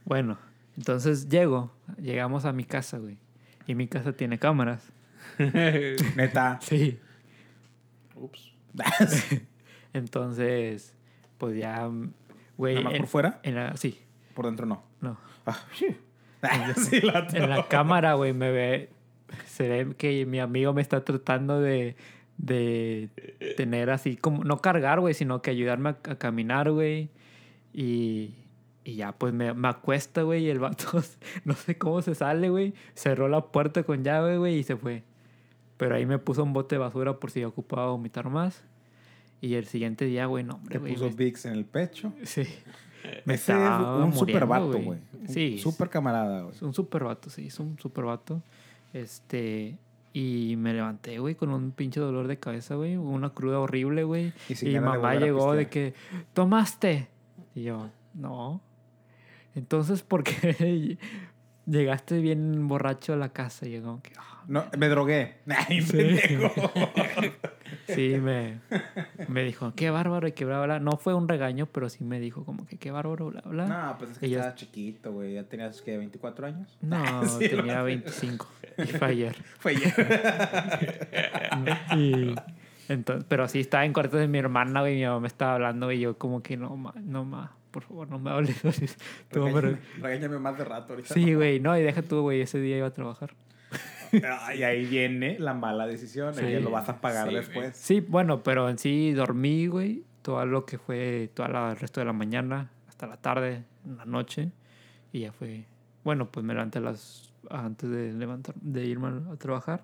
Bueno, 0.05 0.39
entonces 0.79 1.29
llego, 1.29 1.71
llegamos 2.01 2.45
a 2.47 2.53
mi 2.55 2.65
casa, 2.65 2.97
güey. 2.99 3.19
Y 3.67 3.75
mi 3.75 3.87
casa 3.89 4.13
tiene 4.15 4.39
cámaras. 4.39 4.91
Neta. 6.17 6.59
Sí. 6.63 6.99
Ups. 8.15 8.53
Entonces, 9.93 10.95
pues 11.39 11.57
ya, 11.57 11.89
güey. 12.57 12.75
¿Nada 12.77 12.85
más 12.85 12.95
en- 12.95 13.01
por 13.01 13.09
fuera? 13.09 13.41
en 13.43 13.55
la- 13.57 13.77
sí, 13.77 13.99
Por 14.35 14.47
dentro 14.47 14.67
no. 14.67 14.83
no. 15.01 15.19
Ah, 15.47 15.59
sí. 16.77 17.01
La 17.03 17.27
En 17.33 17.51
la 17.51 17.67
cámara, 17.69 18.15
güey, 18.15 18.33
me 18.33 18.51
ve. 18.51 18.91
Se 19.47 19.69
ve 19.69 19.95
que 19.97 20.25
mi 20.27 20.39
amigo 20.41 20.73
me 20.73 20.83
está 20.83 21.05
tratando 21.05 21.61
de. 21.61 21.97
De 22.37 23.11
tener 23.57 23.91
así 23.91 24.17
como. 24.17 24.45
No 24.45 24.59
cargar, 24.59 25.01
güey, 25.01 25.13
sino 25.15 25.43
que 25.43 25.51
ayudarme 25.51 25.89
a, 25.91 25.93
a 26.11 26.15
caminar, 26.19 26.71
güey. 26.71 27.11
Y. 27.73 28.35
Y 28.89 28.95
ya, 28.95 29.13
pues 29.13 29.35
me, 29.35 29.53
me 29.53 29.69
acuesta, 29.69 30.23
güey, 30.23 30.47
y 30.47 30.49
el 30.49 30.61
vato, 30.61 31.03
no 31.45 31.53
sé 31.53 31.77
cómo 31.77 32.01
se 32.01 32.15
sale, 32.15 32.49
güey. 32.49 32.73
Cerró 32.95 33.29
la 33.29 33.43
puerta 33.45 33.83
con 33.83 34.03
llave, 34.03 34.39
güey, 34.39 34.57
y 34.61 34.63
se 34.63 34.77
fue. 34.77 35.03
Pero 35.77 35.95
ahí 35.97 36.07
me 36.07 36.19
puso 36.19 36.43
un 36.43 36.55
bote 36.55 36.77
de 36.77 36.79
basura 36.79 37.19
por 37.21 37.31
si 37.31 37.45
ocupaba 37.45 37.89
vomitar 37.91 38.31
más. 38.31 38.63
Y 39.43 39.57
el 39.57 39.67
siguiente 39.67 40.07
día, 40.07 40.25
güey, 40.25 40.43
no, 40.43 40.55
hombre, 40.55 40.73
Te 40.73 40.79
güey. 40.79 40.95
puso 40.95 41.05
me- 41.05 41.15
Vicks 41.17 41.45
en 41.45 41.53
el 41.53 41.67
pecho. 41.67 42.15
Sí. 42.23 42.45
Ese 43.27 43.53
es 43.53 43.59
un 44.01 44.15
super 44.15 44.47
vato, 44.47 44.81
güey. 44.81 45.01
Sí. 45.29 45.59
Super 45.59 45.91
camarada, 45.91 46.45
güey. 46.45 46.55
Un 46.63 46.73
super 46.73 47.05
vato, 47.05 47.29
sí, 47.29 47.49
es 47.49 47.61
un 47.61 47.79
super 47.79 48.07
vato. 48.07 48.43
Este. 48.95 49.77
Y 50.15 50.55
me 50.57 50.73
levanté, 50.73 51.19
güey, 51.19 51.35
con 51.35 51.51
un 51.51 51.73
pinche 51.73 52.01
dolor 52.01 52.27
de 52.27 52.39
cabeza, 52.39 52.75
güey. 52.77 52.97
Una 52.97 53.31
cruda 53.35 53.61
horrible, 53.61 54.03
güey. 54.05 54.33
Y 54.49 54.69
Y, 54.77 54.81
mamá 54.81 55.15
llegó 55.17 55.53
de 55.53 55.69
que, 55.69 55.93
¿tomaste? 56.33 57.09
Y 57.55 57.65
yo, 57.65 57.91
no. 58.15 58.63
Entonces, 59.55 60.03
¿por 60.03 60.23
qué 60.25 60.99
llegaste 61.67 62.21
bien 62.21 62.69
borracho 62.69 63.13
a 63.13 63.17
la 63.17 63.31
casa? 63.31 63.67
Y 63.67 63.73
yo 63.73 63.83
como 63.83 64.03
que, 64.03 64.13
"Ah". 64.19 64.45
No, 64.49 64.65
me 64.79 64.89
drogué. 64.89 65.35
Ay, 65.69 65.83
pendejo. 65.83 66.51
sí, 67.89 68.17
me, 68.19 68.61
me 69.29 69.43
dijo, 69.45 69.75
qué 69.77 69.91
bárbaro 69.91 70.27
y 70.27 70.33
que 70.33 70.47
bla, 70.47 70.63
bla. 70.65 70.81
No 70.81 70.93
fue 70.93 71.13
un 71.13 71.29
regaño, 71.29 71.67
pero 71.67 71.91
sí 71.91 72.03
me 72.03 72.19
dijo 72.19 72.45
como 72.47 72.65
que, 72.67 72.79
qué 72.79 72.91
bárbaro, 72.91 73.27
bla, 73.31 73.43
bla. 73.43 73.67
No, 73.67 73.99
pues 73.99 74.13
es 74.13 74.19
que 74.19 74.27
Y 74.27 74.31
ya- 74.31 74.37
estabas 74.39 74.55
chiquito, 74.57 75.13
güey. 75.13 75.35
Ya 75.35 75.45
tenías, 75.45 75.83
que 75.83 75.99
24 75.99 76.47
años? 76.47 76.79
No, 76.81 77.25
Sí, 77.27 77.49
tenía 77.49 77.79
lo- 77.81 77.85
25. 77.85 78.49
Y 78.79 78.87
fue 78.87 79.09
ayer. 79.09 79.37
Fue 79.59 79.73
ayer. 79.73 79.95
Y 81.97 82.35
entonces, 82.89 83.27
pero 83.29 83.49
sí 83.49 83.61
estaba 83.61 83.85
en 83.85 83.93
cuarto 83.93 84.17
de 84.17 84.29
mi 84.29 84.39
hermana, 84.39 84.81
güey, 84.81 84.95
y 84.95 85.01
mi 85.01 85.05
mamá 85.05 85.21
me 85.21 85.29
estaba 85.29 85.55
hablando 85.55 85.93
y 85.93 86.01
yo 86.01 86.17
como 86.17 86.43
que 86.43 86.57
no, 86.57 86.75
ma, 86.77 86.95
no, 87.03 87.25
ma, 87.27 87.53
por 87.71 87.83
favor, 87.85 88.09
no 88.09 88.19
me 88.19 88.31
hables. 88.31 88.57
Pero- 89.31 89.77
Regáñame, 90.01 90.39
más 90.39 90.57
de 90.59 90.65
rato 90.65 90.93
ahorita. 90.95 91.15
Sí, 91.15 91.35
güey, 91.35 91.61
no, 91.61 91.77
y 91.79 91.83
deja 91.83 92.03
tú, 92.03 92.23
güey, 92.23 92.41
ese 92.41 92.59
día 92.61 92.79
iba 92.79 92.87
a 92.87 92.93
trabajar. 92.93 93.35
Ah, 94.25 94.55
Y 94.55 94.63
ahí 94.63 94.87
viene 94.87 95.39
la 95.39 95.53
mala 95.53 95.87
decisión. 95.87 96.35
Sí. 96.35 96.41
que 96.41 96.61
lo 96.61 96.71
vas 96.71 96.89
a 96.89 97.01
pagar 97.01 97.29
Sí, 97.29 97.35
después. 97.35 97.77
Sí, 97.77 98.01
bueno, 98.01 98.43
pero 98.43 98.69
en 98.71 98.79
sí 98.79 99.13
dormí, 99.13 99.67
güey, 99.67 100.03
todo 100.23 100.45
lo 100.47 100.65
que 100.65 100.79
fue, 100.79 101.31
todo 101.35 101.47
el 101.47 101.77
resto 101.77 102.01
de 102.01 102.07
la 102.07 102.13
mañana, 102.15 102.71
hasta 102.89 103.07
la 103.07 103.19
tarde, 103.19 103.65
en 103.85 103.97
la 103.99 104.07
noche, 104.07 104.51
y 105.13 105.21
ya 105.21 105.33
fue, 105.33 105.65
bueno, 106.05 106.31
pues 106.31 106.45
me 106.45 106.55
levanté 106.55 106.81
las, 106.81 107.33
antes 107.51 107.91
de 107.91 108.13
levantar, 108.15 108.55
de 108.57 108.87
irme 108.87 109.09
a 109.31 109.37
trabajar, 109.37 109.83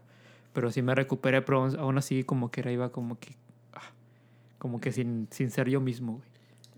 pero 0.55 0.71
sí 0.71 0.81
me 0.81 0.95
recuperé, 0.95 1.43
pero 1.43 1.59
aún- 1.65 1.79
aún 1.79 1.99
así 1.99 2.25
como 2.25 2.51
que 2.51 2.61
era, 2.63 2.73
iba 2.73 2.91
como 2.93 3.19
que, 3.19 3.35
ah, 3.75 3.91
como 4.59 4.81
que 4.81 4.91
sin, 4.93 5.29
sin 5.31 5.51
ser 5.51 5.69
yo 5.69 5.81
mismo, 5.83 6.13
güey. 6.15 6.29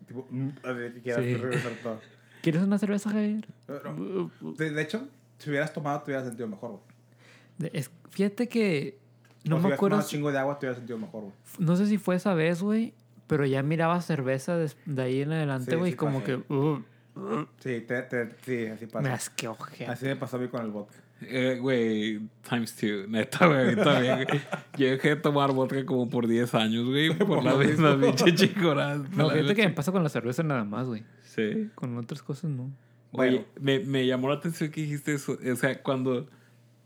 Tipo, 0.06 0.26
mm, 0.30 0.48
a 0.64 0.72
ver, 0.72 0.94
Sí. 1.02 1.36
todo. 1.82 2.00
¿Quieres 2.42 2.62
una 2.62 2.78
cerveza, 2.78 3.10
Javier? 3.10 3.46
Pero, 3.66 4.30
de, 4.56 4.70
de 4.70 4.82
hecho, 4.82 5.08
si 5.38 5.50
hubieras 5.50 5.72
tomado, 5.72 6.00
te 6.00 6.10
hubieras 6.12 6.26
sentido 6.26 6.46
mejor, 6.48 6.70
güey. 6.72 6.82
De- 7.58 7.70
es- 7.78 7.90
fíjate 8.10 8.48
que 8.48 8.98
no 9.44 9.56
O 9.56 9.58
si 9.58 9.62
me 9.62 9.66
hubieras 9.68 9.78
acuerdo, 9.78 9.96
un 9.98 10.02
chingo 10.04 10.30
de 10.32 10.38
agua, 10.38 10.58
te 10.58 10.66
hubieras 10.66 10.78
sentido 10.78 10.98
mejor, 10.98 11.22
güey. 11.22 11.32
no 11.58 11.76
sé 11.76 11.86
si 11.86 11.98
fue 11.98 12.16
esa 12.16 12.34
vez, 12.34 12.62
güey, 12.62 12.94
pero 13.26 13.44
ya 13.46 13.62
miraba 13.62 14.00
cerveza 14.00 14.56
des- 14.56 14.76
de, 14.86 15.02
ahí 15.02 15.22
en 15.22 15.32
adelante, 15.32 15.70
Sí, 15.72 15.76
güey, 15.76 15.90
sí 15.92 15.96
como 15.96 16.20
pasa. 16.20 16.24
que 16.46 16.52
uh, 16.54 16.82
Sí, 17.60 17.80
te, 17.80 18.02
te, 18.02 18.30
sí, 18.44 18.66
así 18.66 18.84
me 18.86 18.92
pasa. 18.92 19.14
asqueó, 19.14 19.54
gente. 19.56 19.86
Así 19.92 20.04
me 20.06 20.16
pasó 20.16 20.36
a 20.36 20.40
mí 20.40 20.48
con 20.48 20.62
el 20.62 20.70
vodka. 20.70 20.96
Eh, 21.22 21.58
Güey, 21.60 22.20
times 22.48 22.76
two. 22.76 23.06
Neta, 23.08 23.46
güey, 23.46 23.74
también. 23.76 24.26
Yo 24.76 24.86
dejé 24.90 25.08
de 25.10 25.16
tomar 25.16 25.52
vodka 25.52 25.84
como 25.86 26.08
por 26.08 26.26
10 26.26 26.54
años, 26.54 26.86
güey. 26.86 27.08
Por 27.18 27.42
la 27.42 27.52
lo 27.52 27.58
misma 27.58 27.98
pinche 27.98 28.34
chicorada. 28.34 29.02
No, 29.14 29.30
fíjate 29.30 29.54
que 29.54 29.68
me 29.68 29.74
pasa 29.74 29.92
con 29.92 30.02
la 30.02 30.08
cerveza 30.08 30.42
nada 30.42 30.64
más, 30.64 30.86
güey. 30.86 31.04
Sí. 31.22 31.70
Con 31.74 31.96
otras 31.96 32.22
cosas 32.22 32.50
no. 32.50 32.70
Oye, 33.12 33.46
me, 33.60 33.80
me 33.80 34.06
llamó 34.06 34.28
la 34.28 34.34
atención 34.34 34.70
que 34.70 34.82
dijiste 34.82 35.14
eso. 35.14 35.38
O 35.52 35.56
sea, 35.56 35.82
cuando 35.82 36.28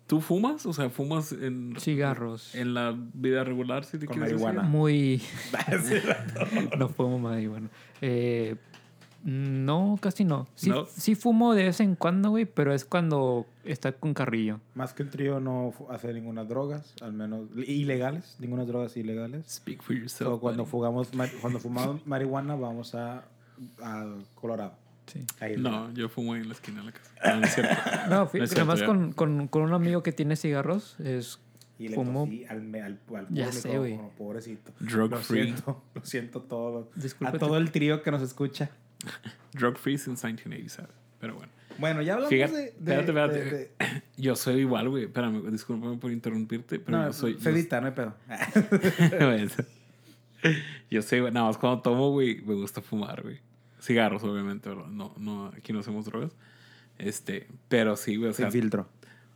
tú 0.07 0.21
fumas, 0.21 0.65
o 0.67 0.73
sea, 0.73 0.91
fumas 0.91 1.33
en, 1.33 1.75
Cigarros. 1.79 2.55
en 2.55 2.75
la 2.75 2.97
vida 3.15 3.43
regular, 3.43 3.85
si 3.85 3.99
te 3.99 4.07
Con 4.07 4.17
quieres 4.17 4.33
decir? 4.33 4.45
marihuana. 4.47 4.69
Muy... 4.69 5.23
no 6.79 6.89
fumo 6.89 7.19
marihuana. 7.19 7.69
Eh, 8.01 8.57
no, 9.25 9.99
casi 10.01 10.25
no. 10.25 10.47
Sí, 10.55 10.71
¿No? 10.71 10.87
sí 10.87 11.15
fumo 11.15 11.55
de 11.55 11.65
vez 11.65 11.81
en 11.81 11.95
cuando, 11.95 12.31
güey, 12.31 12.47
pero 12.47 12.73
es 12.73 12.85
cuando 12.85 13.47
está 13.65 13.93
con 13.93 14.15
carrillo. 14.15 14.61
Más 14.75 14.95
que 14.95 15.03
un 15.03 15.11
trío 15.11 15.41
no 15.41 15.75
hace 15.91 16.13
ninguna 16.15 16.45
drogas, 16.45 16.95
al 17.03 17.13
menos 17.13 17.49
ilegales, 17.67 18.37
ninguna 18.39 18.65
drogas 18.65 18.97
ilegales. 18.97 19.47
Speak 19.47 19.83
for 19.83 19.95
yourself. 19.97 20.31
So, 20.31 20.41
cuando 20.41 20.65
ma- 21.15 21.29
cuando 21.41 21.59
fumamos 21.61 22.07
marihuana 22.07 22.55
vamos 22.57 22.95
a, 22.95 23.25
a 23.83 24.07
Colorado. 24.35 24.73
Sí. 25.07 25.25
Ahí 25.41 25.57
No, 25.57 25.93
yo 25.93 26.09
fumo 26.09 26.35
ahí 26.35 26.41
en 26.43 26.49
la 26.49 26.55
esquina 26.55 26.81
de 26.81 26.87
la 26.87 26.93
casa. 26.93 27.11
No, 27.27 27.41
no 27.41 27.47
es 27.47 27.55
cierto. 27.55 27.75
No, 28.11 28.27
fíjate, 28.27 28.45
es 28.45 28.51
cierto, 28.51 28.75
ya. 28.77 28.87
con, 28.87 29.13
con, 29.13 29.49
con 29.49 29.63
un 29.63 29.73
amigo 29.75 30.03
que 30.05 30.13
tiene 30.13 30.37
cigarros 30.37 30.99
es 31.01 31.41
Y 31.79 31.89
le 31.89 31.97
Fumo- 31.97 32.29
al, 32.49 32.63
me- 32.63 32.81
al, 32.81 32.99
al 33.17 33.27
Ya 33.29 33.51
sé, 33.53 33.77
güey. 33.77 33.99
pobrecito. 34.17 34.71
Drug 34.81 35.11
Lo 35.11 35.17
free. 35.19 35.43
siento, 35.45 35.83
lo 35.95 36.05
siento 36.05 36.41
todo. 36.43 36.91
Discúlpate. 36.95 37.37
A 37.37 37.41
todo 37.41 37.57
el 37.59 37.71
trío 37.73 38.03
que 38.03 38.11
nos 38.13 38.23
escucha. 38.23 38.71
Drug 39.53 39.77
free 39.77 39.99
since 39.99 40.27
1987. 40.27 40.89
Pero 41.21 41.35
bueno. 41.35 41.53
Bueno, 41.79 42.03
ya 42.03 42.15
hablamos 42.15 42.31
Fíjate, 42.31 42.53
de, 42.53 42.61
de- 42.63 43.01
espérate, 43.01 43.09
espérate. 43.09 43.39
de- 43.45 43.51
de- 43.51 44.03
Yo 44.17 44.37
soy 44.37 44.61
igual, 44.61 44.89
güey. 44.89 45.05
Espérame, 45.05 45.51
discúlpame 45.51 45.97
por 45.97 46.11
interrumpirte, 46.11 46.79
pero 46.79 46.99
no, 46.99 47.07
yo 47.07 47.13
soy. 47.13 47.35
yo- 47.35 47.41
Fedita, 47.41 47.81
no 47.81 47.87
hay 47.89 47.93
pedo. 47.95 48.15
Yo 50.91 51.03
güey, 51.21 51.33
nada 51.33 51.47
más 51.47 51.59
cuando 51.59 51.83
tomo, 51.83 52.11
güey, 52.11 52.41
me 52.43 52.55
gusta 52.55 52.81
fumar, 52.81 53.23
güey. 53.23 53.41
Cigarros, 53.81 54.23
obviamente, 54.25 54.69
¿verdad? 54.69 54.87
No, 54.87 55.15
no, 55.19 55.47
aquí 55.49 55.73
no 55.73 55.81
hacemos 55.81 56.07
drogas. 56.07 56.33
Este, 56.99 57.47
pero 57.69 57.97
sí, 57.97 58.17
güey, 58.17 58.31
o 58.31 58.33
sea, 58.35 58.51
Sin 58.51 58.63
filtro. 58.63 58.89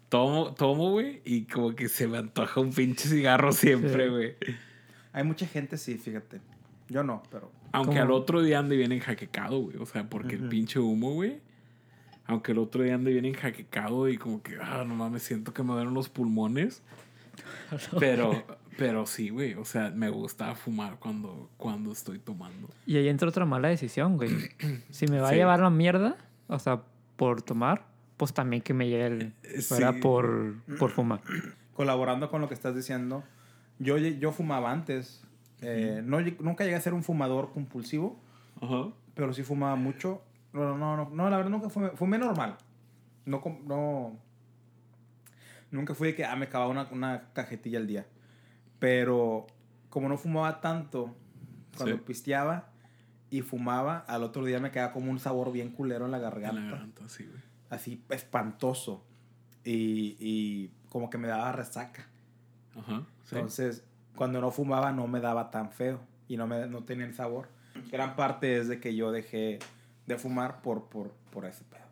tomo, 0.09 0.55
tomo, 0.55 0.91
güey, 0.91 1.21
y 1.25 1.45
como 1.45 1.75
que 1.75 1.89
se 1.89 2.09
me 2.09 2.19
antoja 2.19 2.61
un 2.61 2.73
pinche 2.73 3.09
cigarro 3.09 3.53
siempre, 3.53 4.05
Sí. 4.05 4.11
güey. 4.11 4.35
Hay 5.12 5.25
mucha 5.25 5.47
gente, 5.47 5.77
sí, 5.79 5.97
fíjate. 5.97 6.41
Yo 6.89 7.03
no, 7.05 7.23
pero. 7.31 7.51
Aunque 7.75 7.95
¿Cómo? 8.01 8.03
al 8.03 8.11
otro 8.12 8.43
día 8.43 8.59
ande 8.61 8.77
bien 8.77 8.93
enjaquecado, 8.93 9.59
güey. 9.61 9.77
O 9.79 9.87
sea, 9.87 10.09
porque 10.09 10.37
el 10.37 10.49
pinche 10.49 10.79
humo, 10.79 11.12
güey. 11.14 11.41
Aunque 12.27 12.53
el 12.53 12.59
otro 12.59 12.83
día 12.83 12.95
ande 12.95 13.12
bien 13.12 13.25
enjaquecado 13.27 14.09
y 14.09 14.16
como 14.16 14.43
que, 14.43 14.57
ah, 14.62 14.85
no 14.87 14.95
mames, 14.95 15.22
siento 15.22 15.53
que 15.53 15.62
me 15.62 15.72
duelen 15.75 15.93
los 15.95 16.09
pulmones. 16.09 16.83
Pero, 17.99 18.45
pero 18.79 19.07
sí, 19.07 19.29
güey. 19.31 19.55
O 19.55 19.64
sea, 19.64 19.91
me 19.91 20.09
gusta 20.09 20.55
fumar 20.55 20.99
cuando, 20.99 21.51
cuando 21.57 21.91
estoy 21.93 22.18
tomando. 22.18 22.68
Y 22.87 22.97
ahí 22.97 23.09
entra 23.09 23.29
otra 23.29 23.45
mala 23.45 23.68
decisión, 23.68 24.16
güey. 24.16 24.31
Si 24.91 25.07
me 25.07 25.18
va 25.18 25.29
Sí. 25.29 25.35
a 25.35 25.39
llevar 25.39 25.61
la 25.61 25.70
mierda, 25.70 26.16
o 26.47 26.59
sea, 26.59 26.83
por 27.16 27.43
tomar, 27.43 27.87
pues 28.16 28.33
también 28.33 28.62
que 28.62 28.72
me 28.75 28.89
lleve 28.89 29.07
el, 29.07 29.33
Eh, 29.43 29.61
sí. 29.61 29.83
Por, 30.01 30.55
por 30.79 30.91
fumar. 30.91 31.20
Colaborando 31.75 32.31
con 32.31 32.41
lo 32.41 32.49
que 32.49 32.55
estás 32.55 32.75
diciendo, 32.77 33.25
yo, 33.81 33.99
yo 33.99 34.31
fumaba 34.33 34.70
antes. 34.70 35.22
Eh, 35.63 36.03
no, 36.05 36.21
nunca 36.41 36.65
llegué 36.65 36.77
a 36.77 36.81
ser 36.81 36.95
un 36.95 37.03
fumador 37.03 37.53
compulsivo, 37.53 38.21
Ajá. 38.61 38.89
pero 39.15 39.33
sí 39.33 39.43
fumaba 39.43 39.77
mucho. 39.77 40.23
No, 40.53 40.77
no, 40.77 40.97
no, 40.97 41.11
no 41.11 41.31
la 41.31 41.37
verdad 41.37 41.51
nunca 41.51 41.69
fumé, 41.71 41.91
fumé 41.91 42.19
normal. 42.19 42.57
No, 43.27 43.43
no. 43.65 44.19
Nunca 45.71 45.95
fui 45.95 46.09
de 46.09 46.15
que 46.15 46.25
ah, 46.25 46.37
me 46.37 46.47
acababa 46.47 46.71
una, 46.71 46.89
una 46.93 47.33
cajetilla 47.33 47.79
al 47.79 47.87
día. 47.87 48.07
Pero 48.79 49.47
como 49.89 50.09
no 50.09 50.17
fumaba 50.19 50.61
tanto, 50.61 51.15
cuando 51.77 51.97
Sí. 51.97 52.03
pisteaba 52.07 52.69
y 53.31 53.41
fumaba, 53.43 53.99
al 53.99 54.23
otro 54.23 54.45
día 54.45 54.61
me 54.61 54.71
quedaba 54.71 54.93
como 54.93 55.11
un 55.11 55.19
sabor 55.19 55.51
bien 55.53 55.71
culero 55.71 56.05
en 56.05 56.11
la 56.13 56.19
En 56.19 56.23
garganta. 56.25 56.61
la 56.61 56.71
garganta, 56.71 57.09
sí, 57.09 57.25
güey. 57.25 57.41
Así 57.71 58.05
espantoso. 58.11 59.05
Y, 59.65 60.17
y 60.21 60.71
como 60.91 61.11
que 61.11 61.19
me 61.19 61.27
daba 61.27 61.51
resaca. 61.53 62.07
Ajá. 62.77 63.05
Sí. 63.25 63.35
Entonces, 63.35 63.85
cuando 64.17 64.41
no 64.41 64.51
fumaba 64.51 64.93
no 64.93 65.07
me 65.07 65.21
daba 65.21 65.51
tan 65.51 65.71
feo 65.71 66.01
y 66.29 66.37
no, 66.37 66.47
me, 66.47 66.67
no 66.67 66.85
tenía 66.85 67.07
el 67.07 67.15
sabor. 67.15 67.49
Gran 67.91 68.17
parte 68.17 68.59
es 68.59 68.69
de 68.69 68.81
que 68.81 68.95
yo 68.95 69.12
dejé 69.12 69.59
de 70.07 70.19
fumar 70.19 70.62
por, 70.62 70.85
por, 70.89 71.12
por 71.31 71.45
ese 71.45 71.65
pedo. 71.65 71.85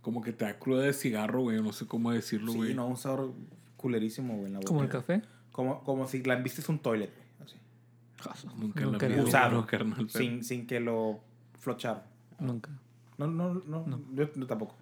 Como 0.00 0.22
que 0.22 0.32
te 0.32 0.44
da 0.44 0.58
cruda 0.58 0.82
de 0.82 0.92
cigarro, 0.92 1.42
güey. 1.42 1.62
No 1.62 1.72
sé 1.72 1.86
cómo 1.86 2.10
decirlo, 2.10 2.52
güey. 2.52 2.70
Sí, 2.70 2.74
no, 2.74 2.86
un 2.86 2.96
sabor 2.96 3.32
culerísimo, 3.76 4.34
güey, 4.34 4.46
en 4.46 4.52
la 4.54 4.58
boca. 4.58 4.68
Como 4.68 4.82
el 4.82 4.88
café. 4.88 5.22
Como, 5.52 5.84
como 5.84 6.06
si 6.06 6.22
la 6.22 6.34
embistes 6.34 6.68
un 6.68 6.78
toilet, 6.78 7.12
güey, 7.14 7.28
así. 7.44 8.46
Nunca, 8.56 8.80
Nunca 8.80 9.08
la 9.08 9.16
lo 9.16 9.22
vi. 9.22 9.28
Usado. 9.28 9.66
Carnal, 9.66 10.08
Sin, 10.08 10.42
sin 10.42 10.66
que 10.66 10.80
lo 10.80 11.20
flocharan. 11.58 12.02
Nunca. 12.40 12.70
No, 13.18 13.26
no, 13.26 13.54
no, 13.54 13.86
No. 13.86 14.00
Yo, 14.14 14.32
yo 14.32 14.46
tampoco. 14.46 14.74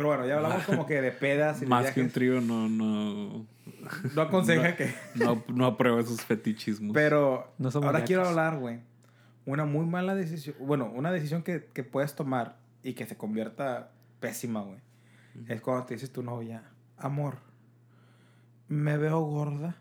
Pero 0.00 0.08
bueno, 0.08 0.26
ya 0.26 0.36
hablamos 0.36 0.64
como 0.64 0.86
que 0.86 1.02
de 1.02 1.12
pedas 1.12 1.58
y 1.58 1.60
de 1.60 1.66
Más 1.66 1.90
que 1.90 2.00
un 2.00 2.08
trío, 2.08 2.40
no, 2.40 2.70
no. 2.70 3.46
No 4.14 4.22
aconseja 4.22 4.74
que... 4.74 4.94
No, 5.14 5.44
no 5.48 5.66
apruebo 5.66 6.00
esos 6.00 6.22
fetichismos. 6.22 6.94
Pero 6.94 7.52
No 7.58 7.68
ahora 7.68 8.02
quiero 8.04 8.26
hablar, 8.26 8.56
güey. 8.56 8.80
Una 9.44 9.66
muy 9.66 9.84
mala 9.84 10.14
decisión. 10.14 10.56
Bueno, 10.58 10.90
una 10.90 11.12
decisión 11.12 11.42
que, 11.42 11.66
que 11.74 11.84
puedes 11.84 12.14
tomar 12.14 12.56
y 12.82 12.94
que 12.94 13.04
se 13.04 13.18
convierta 13.18 13.90
pésima, 14.20 14.62
güey. 14.62 14.78
Es 15.48 15.60
cuando 15.60 15.84
te 15.84 15.92
dices 15.92 16.10
tu 16.10 16.22
novia, 16.22 16.62
amor, 16.96 17.36
me 18.68 18.96
veo 18.96 19.20
gorda. 19.20 19.76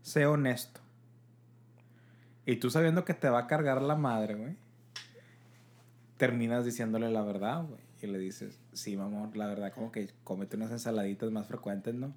Sé 0.00 0.24
honesto. 0.24 0.80
Y 2.46 2.56
tú 2.56 2.70
sabiendo 2.70 3.04
que 3.04 3.12
te 3.12 3.28
va 3.28 3.40
a 3.40 3.46
cargar 3.46 3.82
la 3.82 3.96
madre, 3.96 4.36
güey. 4.36 4.56
Terminas 6.16 6.64
diciéndole 6.64 7.10
la 7.10 7.20
verdad, 7.20 7.62
güey. 7.62 7.89
Y 8.02 8.06
le 8.06 8.18
dices, 8.18 8.58
sí, 8.72 8.96
mi 8.96 9.02
amor, 9.02 9.36
la 9.36 9.46
verdad, 9.46 9.72
como 9.74 9.92
que 9.92 10.10
cómete 10.24 10.56
unas 10.56 10.70
ensaladitas 10.70 11.30
más 11.30 11.46
frecuentes, 11.46 11.94
¿no? 11.94 12.14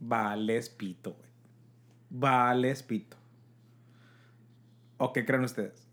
Vales 0.00 0.70
pito, 0.70 1.12
güey. 1.14 1.28
Vales 2.10 2.82
pito. 2.82 3.16
¿O 4.96 5.12
qué 5.12 5.24
creen 5.24 5.44
ustedes? 5.44 5.86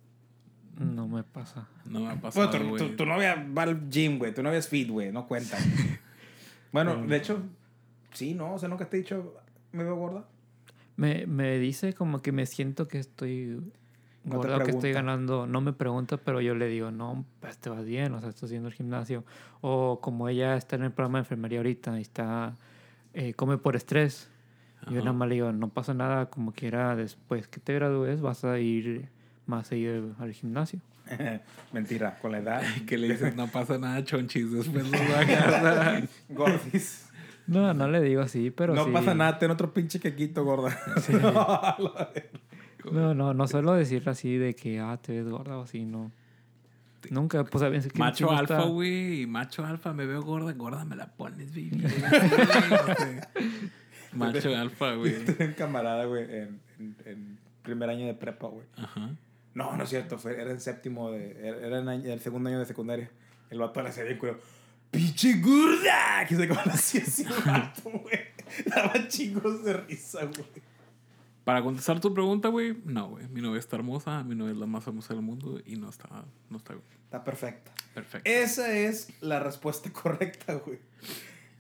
No 0.80 1.08
me 1.08 1.24
pasa. 1.24 1.68
No 1.86 2.02
me 2.02 2.12
ha 2.12 2.20
pasado, 2.22 2.48
Bueno, 2.50 2.64
tu, 2.66 2.70
güey. 2.70 2.90
tu- 2.92 2.96
tu 2.98 3.06
novia 3.06 3.36
va 3.58 3.64
al 3.64 3.90
gym, 3.90 4.18
güey. 4.18 4.34
Tu 4.34 4.42
novia 4.44 4.58
es 4.60 4.68
fit, 4.68 4.90
güey. 4.90 5.12
No 5.12 5.28
cuenta. 5.28 5.58
bueno, 6.72 7.06
de 7.06 7.18
hecho, 7.18 7.42
sí, 8.14 8.34
¿no? 8.34 8.54
O 8.56 8.60
sea, 8.60 8.68
nunca 8.70 8.90
te 8.90 8.98
he 8.98 9.00
dicho, 9.02 9.36
me 9.72 9.84
veo 9.84 9.96
gorda. 9.96 10.26
Me, 10.98 11.26
me 11.28 11.60
dice 11.60 11.94
como 11.94 12.22
que 12.22 12.32
me 12.32 12.46
siento 12.46 12.88
que 12.88 13.00
estoy 13.00 13.62
No 14.26 14.40
te 14.40 14.48
gordo, 14.48 14.66
que 14.66 14.72
estoy 14.72 14.92
ganando. 14.92 15.48
No 15.48 15.62
me 15.62 15.72
pregunta, 15.72 16.18
pero 16.18 16.42
yo 16.42 16.56
le 16.56 16.68
digo, 16.68 16.92
no, 16.92 17.26
pues 17.40 17.58
te 17.58 17.70
vas 17.70 17.86
bien, 17.86 18.14
o 18.14 18.20
sea, 18.20 18.30
estás 18.30 18.46
haciendo 18.46 18.68
el 18.68 18.74
gimnasio. 18.74 19.24
O 19.62 20.00
como 20.02 20.28
ella 20.28 20.58
está 20.58 20.76
en 20.76 20.84
el 20.84 20.92
programa 20.92 21.20
de 21.20 21.24
enfermería 21.24 21.60
ahorita 21.60 21.98
y 21.98 22.02
está, 22.02 22.56
eh, 23.14 23.34
come 23.34 23.58
por 23.58 23.76
estrés. 23.76 24.30
Yo 24.88 24.98
Ajá. 24.98 25.00
nada 25.00 25.14
más 25.14 25.30
le 25.30 25.36
digo, 25.36 25.52
no 25.52 25.70
pasa 25.70 25.94
nada, 25.94 26.28
como 26.30 26.52
quiera, 26.52 26.96
después 26.96 27.48
que 27.48 27.60
te 27.60 27.74
gradúes 27.74 28.22
vas 28.22 28.44
a 28.44 28.60
ir 28.60 29.10
más 29.46 29.68
seguido 29.68 30.16
al 30.20 30.34
gimnasio. 30.34 30.80
Mentira, 31.72 32.18
con 32.22 32.32
la 32.32 32.40
edad. 32.40 32.62
Que 32.88 32.98
le 32.98 33.10
dices, 33.10 33.36
no 33.36 33.48
pasa 33.48 33.78
nada, 33.78 34.04
chonchis. 34.04 34.52
Después 34.52 34.92
nos 34.92 35.02
va 35.02 35.98
a. 35.98 36.02
Gordis. 36.30 37.10
No, 37.48 37.74
no 37.74 37.88
le 37.88 38.02
digo 38.02 38.22
así, 38.22 38.50
pero 38.50 38.74
no 38.74 38.86
sí. 38.86 38.92
pasa 38.92 39.14
nada, 39.14 39.38
ten 39.38 39.52
otro 39.52 39.72
pinche 39.72 40.00
quequito, 40.00 40.44
gorda. 40.44 40.78
No, 41.12 41.92
no, 42.92 43.34
no 43.34 43.48
suelo 43.48 43.74
decirle 43.74 44.12
así 44.12 44.38
de 44.38 44.56
que, 44.56 44.80
ah, 44.80 44.98
te 45.02 45.14
ves 45.14 45.28
gorda 45.30 45.58
o 45.58 45.64
así, 45.64 45.86
no. 45.86 46.12
Nunca, 47.12 47.44
pues 47.44 47.64
a 47.64 47.70
veces 47.70 47.92
que 47.94 48.00
Macho 48.00 48.32
alfa, 48.32 48.64
güey. 48.64 49.28
Macho 49.28 49.64
alfa, 49.66 49.94
me 49.94 50.06
veo 50.08 50.24
gorda. 50.24 50.54
Gorda 50.54 50.86
me 50.86 50.96
la 50.96 51.08
pones, 51.12 51.52
baby. 51.52 51.72
No. 51.72 51.90
Macho 54.14 54.56
alfa, 54.56 54.94
güey. 54.96 55.16
Un 55.40 55.54
camarada, 55.54 56.06
güey, 56.06 56.24
en, 56.24 56.60
en- 56.80 56.96
en 57.06 57.38
primer 57.64 57.90
año 57.90 58.06
de 58.06 58.14
prepa, 58.14 58.48
güey. 58.48 58.66
Ajá. 58.78 59.10
No, 59.54 59.76
no 59.78 59.84
es 59.84 59.90
cierto, 59.90 60.18
fue, 60.18 60.40
era 60.40 60.52
en 60.52 60.60
séptimo, 60.60 61.12
de, 61.12 61.32
era 61.48 61.80
en 61.80 61.88
año- 61.90 62.12
el 62.12 62.20
segundo 62.20 62.50
año 62.50 62.60
de 62.60 62.66
secundaria. 62.66 63.10
El 63.50 63.60
vato 63.60 63.82
le 63.82 63.90
hacía 63.90 64.04
bien 64.04 64.18
cuidado. 64.18 64.40
¡Pinche 64.92 65.40
gorda! 65.40 66.26
Que 66.28 66.36
se 66.36 66.48
conocía 66.48 67.02
así 67.04 67.26
vato, 67.46 67.90
güey. 67.92 68.20
Daba 68.66 69.08
chingos 69.08 69.64
de 69.64 69.74
risa, 69.74 70.26
güey. 70.26 70.46
Para 71.46 71.62
contestar 71.64 72.02
tu 72.02 72.14
pregunta, 72.14 72.50
güey, 72.50 72.76
no, 72.86 73.10
güey. 73.12 73.28
Mi 73.30 73.40
novia 73.40 73.60
está 73.60 73.76
hermosa, 73.78 74.24
mi 74.24 74.36
novia 74.36 74.52
es 74.54 74.58
la 74.58 74.66
más 74.66 74.86
hermosa 74.88 75.14
del 75.14 75.22
mundo 75.24 75.62
y 75.66 75.76
no 75.78 75.90
está, 75.90 76.26
no 76.50 76.58
está 76.58 76.74
Está 77.06 77.24
perfecta. 77.24 77.72
perfecta. 77.94 78.28
Esa 78.30 78.76
es 78.76 79.10
la 79.22 79.40
respuesta 79.40 79.90
correcta, 79.94 80.56
güey. 80.56 80.80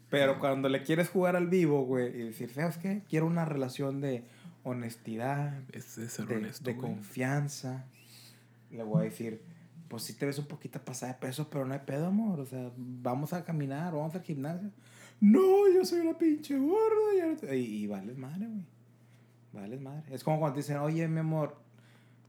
Pero 0.09 0.39
cuando 0.39 0.69
le 0.69 0.81
quieres 0.83 1.09
jugar 1.09 1.35
al 1.35 1.47
vivo, 1.47 1.85
güey, 1.85 2.07
y 2.07 2.23
decir, 2.23 2.49
¿sabes 2.51 2.77
qué? 2.77 3.03
Quiero 3.09 3.25
una 3.27 3.45
relación 3.45 4.01
de 4.01 4.23
honestidad, 4.63 5.61
Es 5.71 5.95
de 5.95 6.09
ser 6.09 6.25
de, 6.25 6.37
honesto, 6.37 6.63
de 6.63 6.73
güey. 6.73 6.91
confianza. 6.93 7.85
Le 8.71 8.83
voy 8.83 9.01
a 9.01 9.03
decir, 9.05 9.41
pues 9.87 10.03
sí 10.03 10.13
te 10.13 10.25
ves 10.25 10.39
un 10.39 10.47
poquito 10.47 10.79
pasada 10.83 11.13
de 11.13 11.19
peso, 11.19 11.47
pero 11.49 11.65
no 11.65 11.73
hay 11.73 11.81
pedo, 11.85 12.07
amor. 12.07 12.39
O 12.39 12.45
sea, 12.45 12.71
vamos 12.75 13.33
a 13.33 13.43
caminar, 13.45 13.93
vamos 13.93 14.15
al 14.15 14.23
gimnasio. 14.23 14.71
No, 15.21 15.71
yo 15.73 15.85
soy 15.85 15.99
una 15.99 16.17
pinche 16.17 16.57
gorda. 16.57 17.15
ya 17.17 17.27
no 17.27 17.35
te-". 17.37 17.57
Y, 17.57 17.83
y 17.83 17.87
vales 17.87 18.17
madre, 18.17 18.47
güey. 18.47 18.65
Vales 19.55 19.81
madre. 19.81 20.03
Es 20.13 20.23
como 20.23 20.39
cuando 20.39 20.55
te 20.55 20.59
dicen, 20.61 20.77
oye, 20.77 21.07
mi 21.07 21.19
amor, 21.21 21.55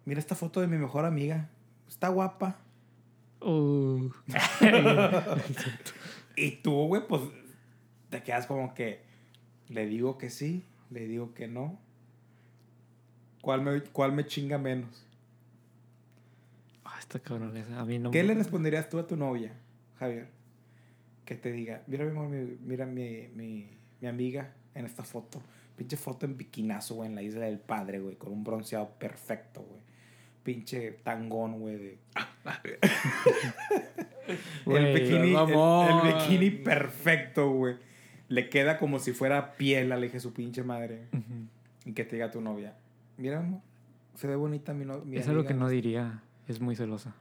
mira 0.04 0.20
esta 0.20 0.34
foto 0.34 0.60
de 0.60 0.66
mi 0.68 0.78
mejor 0.78 1.04
amiga. 1.04 1.48
Está 1.88 2.08
guapa. 2.08 2.56
Uh, 3.40 4.10
Y 6.36 6.50
tú, 6.56 6.86
güey, 6.86 7.06
pues 7.06 7.22
te 8.10 8.22
quedas 8.22 8.46
como 8.46 8.74
que 8.74 9.00
le 9.68 9.86
digo 9.86 10.18
que 10.18 10.30
sí, 10.30 10.64
le 10.90 11.06
digo 11.06 11.32
que 11.34 11.48
no. 11.48 11.78
¿Cuál 13.40 13.62
me, 13.62 13.80
cuál 13.82 14.12
me 14.12 14.26
chinga 14.26 14.58
menos? 14.58 15.04
ah, 16.84 16.96
está 16.98 17.18
cabrón. 17.18 17.56
A 17.76 17.84
mí 17.84 17.98
no 17.98 18.10
¿Qué 18.10 18.22
me- 18.22 18.28
le 18.28 18.34
responderías 18.34 18.88
tú 18.90 18.98
a 18.98 19.06
tu 19.06 19.16
novia, 19.16 19.52
Javier? 19.98 20.28
Que 21.24 21.34
te 21.36 21.52
diga, 21.52 21.82
mira 21.86 22.04
mi 22.04 22.10
amor, 22.10 22.28
mi- 22.28 22.58
mira 22.60 22.86
mi, 22.86 23.28
mi, 23.34 23.70
mi 24.00 24.08
amiga 24.08 24.52
en 24.74 24.84
esta 24.86 25.04
foto. 25.04 25.40
Pinche 25.76 25.96
foto 25.96 26.26
en 26.26 26.36
bikinazo, 26.36 26.96
güey, 26.96 27.08
en 27.08 27.14
la 27.14 27.22
isla 27.22 27.46
del 27.46 27.58
padre, 27.58 28.00
güey, 28.00 28.16
con 28.16 28.32
un 28.32 28.42
bronceado 28.42 28.90
perfecto, 28.98 29.62
güey. 29.62 29.82
Pinche 30.42 30.92
tangón, 31.02 31.60
güey, 31.60 31.76
de... 31.76 31.98
Güey, 34.64 34.84
el, 34.84 34.94
bikini, 34.94 35.34
el, 35.34 36.14
bikini 36.14 36.50
perfecto, 36.50 37.50
güey. 37.50 37.76
Le 38.28 38.48
queda 38.48 38.78
como 38.78 38.98
si 38.98 39.12
fuera 39.12 39.56
piel, 39.56 39.88
le 39.88 40.00
dije 40.00 40.18
su 40.20 40.32
pinche 40.32 40.62
madre. 40.64 41.06
Y 41.84 41.92
que 41.92 42.04
te 42.04 42.16
diga 42.16 42.30
tu 42.30 42.40
novia, 42.40 42.74
mira, 43.16 43.38
amor, 43.38 43.60
se 44.14 44.26
ve 44.26 44.34
bonita 44.34 44.74
mi 44.74 44.84
novia. 44.84 45.20
Es 45.20 45.28
algo 45.28 45.44
que 45.44 45.54
no 45.54 45.68
diría. 45.68 46.22
Es 46.48 46.60
muy 46.60 46.74
celosa. 46.74 47.14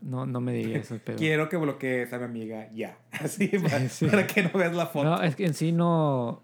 No, 0.00 0.26
no 0.26 0.40
me 0.40 0.52
diría 0.52 0.78
eso, 0.78 0.98
pero... 1.04 1.18
Quiero 1.18 1.48
que 1.48 1.56
bloquees 1.56 2.12
a 2.12 2.18
mi 2.18 2.24
amiga 2.24 2.70
ya. 2.72 2.98
Así, 3.10 3.48
para, 3.48 3.88
sí. 3.88 4.06
para 4.06 4.26
que 4.26 4.42
no 4.42 4.50
veas 4.52 4.74
la 4.74 4.86
foto. 4.86 5.04
No, 5.04 5.22
es 5.22 5.36
que 5.36 5.46
en 5.46 5.54
sí 5.54 5.72
no... 5.72 6.42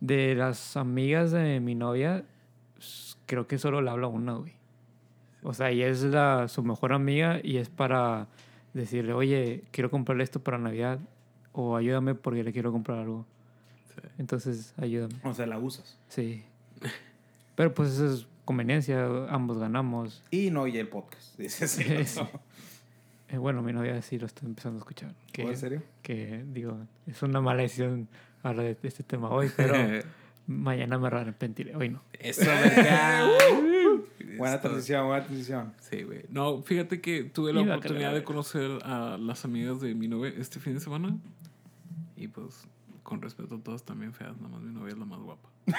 De 0.00 0.34
las 0.34 0.76
amigas 0.76 1.30
de 1.30 1.60
mi 1.60 1.74
novia, 1.74 2.24
creo 3.26 3.46
que 3.46 3.58
solo 3.58 3.82
le 3.82 3.90
hablo 3.90 4.06
a 4.06 4.10
una, 4.10 4.32
güey. 4.34 4.54
O 5.42 5.54
sea, 5.54 5.70
ella 5.70 5.88
es 5.88 6.02
la, 6.02 6.48
su 6.48 6.62
mejor 6.62 6.92
amiga 6.92 7.40
y 7.42 7.56
es 7.56 7.68
para 7.68 8.28
decirle, 8.74 9.12
oye, 9.12 9.64
quiero 9.70 9.90
comprarle 9.90 10.24
esto 10.24 10.40
para 10.40 10.58
Navidad 10.58 11.00
o 11.52 11.76
ayúdame 11.76 12.14
porque 12.14 12.44
le 12.44 12.52
quiero 12.52 12.72
comprar 12.72 12.98
algo. 12.98 13.26
Sí. 13.94 14.00
Entonces, 14.18 14.74
ayúdame. 14.76 15.14
O 15.24 15.34
sea, 15.34 15.46
la 15.46 15.58
usas. 15.58 15.98
Sí. 16.08 16.44
Pero 17.54 17.74
pues 17.74 17.90
eso 17.90 18.12
es 18.12 18.26
conveniencia, 18.44 19.06
ambos 19.28 19.58
ganamos. 19.58 20.22
Y 20.30 20.50
no 20.50 20.62
oye 20.62 20.80
el 20.80 20.88
podcast. 20.88 21.38
Dices. 21.38 21.70
Sí. 22.16 22.20
Eh, 23.32 23.38
bueno, 23.38 23.62
mi 23.62 23.72
novia 23.72 24.02
sí 24.02 24.18
lo 24.18 24.26
está 24.26 24.44
empezando 24.44 24.78
a 24.78 24.80
escuchar. 24.80 25.14
Que, 25.32 25.42
¿En 25.42 25.56
serio? 25.56 25.82
Que 26.02 26.44
digo, 26.48 26.78
es 27.06 27.22
una 27.22 27.40
mala 27.40 27.62
decisión 27.62 28.08
hablar 28.42 28.76
de 28.76 28.88
este 28.88 29.04
tema 29.04 29.30
hoy, 29.30 29.50
pero 29.56 29.74
mañana 30.46 30.98
me 30.98 31.06
arrepentiré. 31.06 31.76
Hoy 31.76 31.90
no. 31.90 32.02
Eso. 32.12 32.50
Buena 34.36 34.60
transición, 34.60 35.06
buena 35.06 35.24
transición. 35.24 35.74
Sí, 35.80 36.02
güey. 36.02 36.24
No, 36.30 36.62
fíjate 36.62 37.00
que 37.00 37.24
tuve 37.24 37.52
la 37.52 37.60
Iba 37.60 37.76
oportunidad 37.76 38.14
de 38.14 38.24
conocer 38.24 38.78
a 38.84 39.18
las 39.18 39.44
amigas 39.44 39.80
de 39.80 39.94
mi 39.94 40.08
novia 40.08 40.32
este 40.38 40.60
fin 40.60 40.74
de 40.74 40.80
semana. 40.80 41.16
Y 42.16 42.28
pues, 42.28 42.66
con 43.02 43.20
respeto 43.20 43.56
a 43.56 43.58
todas 43.58 43.84
también 43.84 44.14
feas, 44.14 44.36
nada 44.38 44.48
más 44.48 44.62
mi 44.62 44.72
novia 44.72 44.92
es 44.92 44.98
la 44.98 45.04
más 45.04 45.20
guapa. 45.20 45.48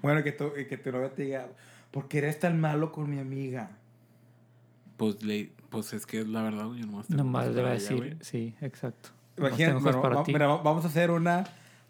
Bueno, 0.00 0.22
que 0.22 0.30
tu, 0.30 0.52
que 0.52 0.76
tu 0.76 0.92
novia 0.92 1.12
te 1.12 1.24
diga, 1.24 1.48
¿por 1.90 2.06
qué 2.06 2.18
eres 2.18 2.38
tan 2.38 2.60
malo 2.60 2.92
con 2.92 3.10
mi 3.10 3.18
amiga? 3.18 3.70
Pues, 4.96 5.24
le, 5.24 5.50
pues 5.70 5.92
es 5.92 6.06
que 6.06 6.24
la 6.24 6.42
verdad, 6.42 6.66
güey, 6.66 6.80
yo 6.80 6.86
nomás 6.86 7.06
tengo 7.08 7.22
Nomás 7.24 7.48
le 7.48 7.62
va 7.62 7.70
a 7.70 7.72
decir, 7.72 8.16
sí, 8.20 8.54
exacto. 8.60 9.10
Imagínate, 9.36 9.80
bueno, 9.80 10.02
para 10.02 10.16
va- 10.16 10.22
ti. 10.24 10.32
mira, 10.32 10.46
va- 10.48 10.62
vamos 10.62 10.84
a 10.84 10.88
hacer 10.88 11.10
una, 11.10 11.44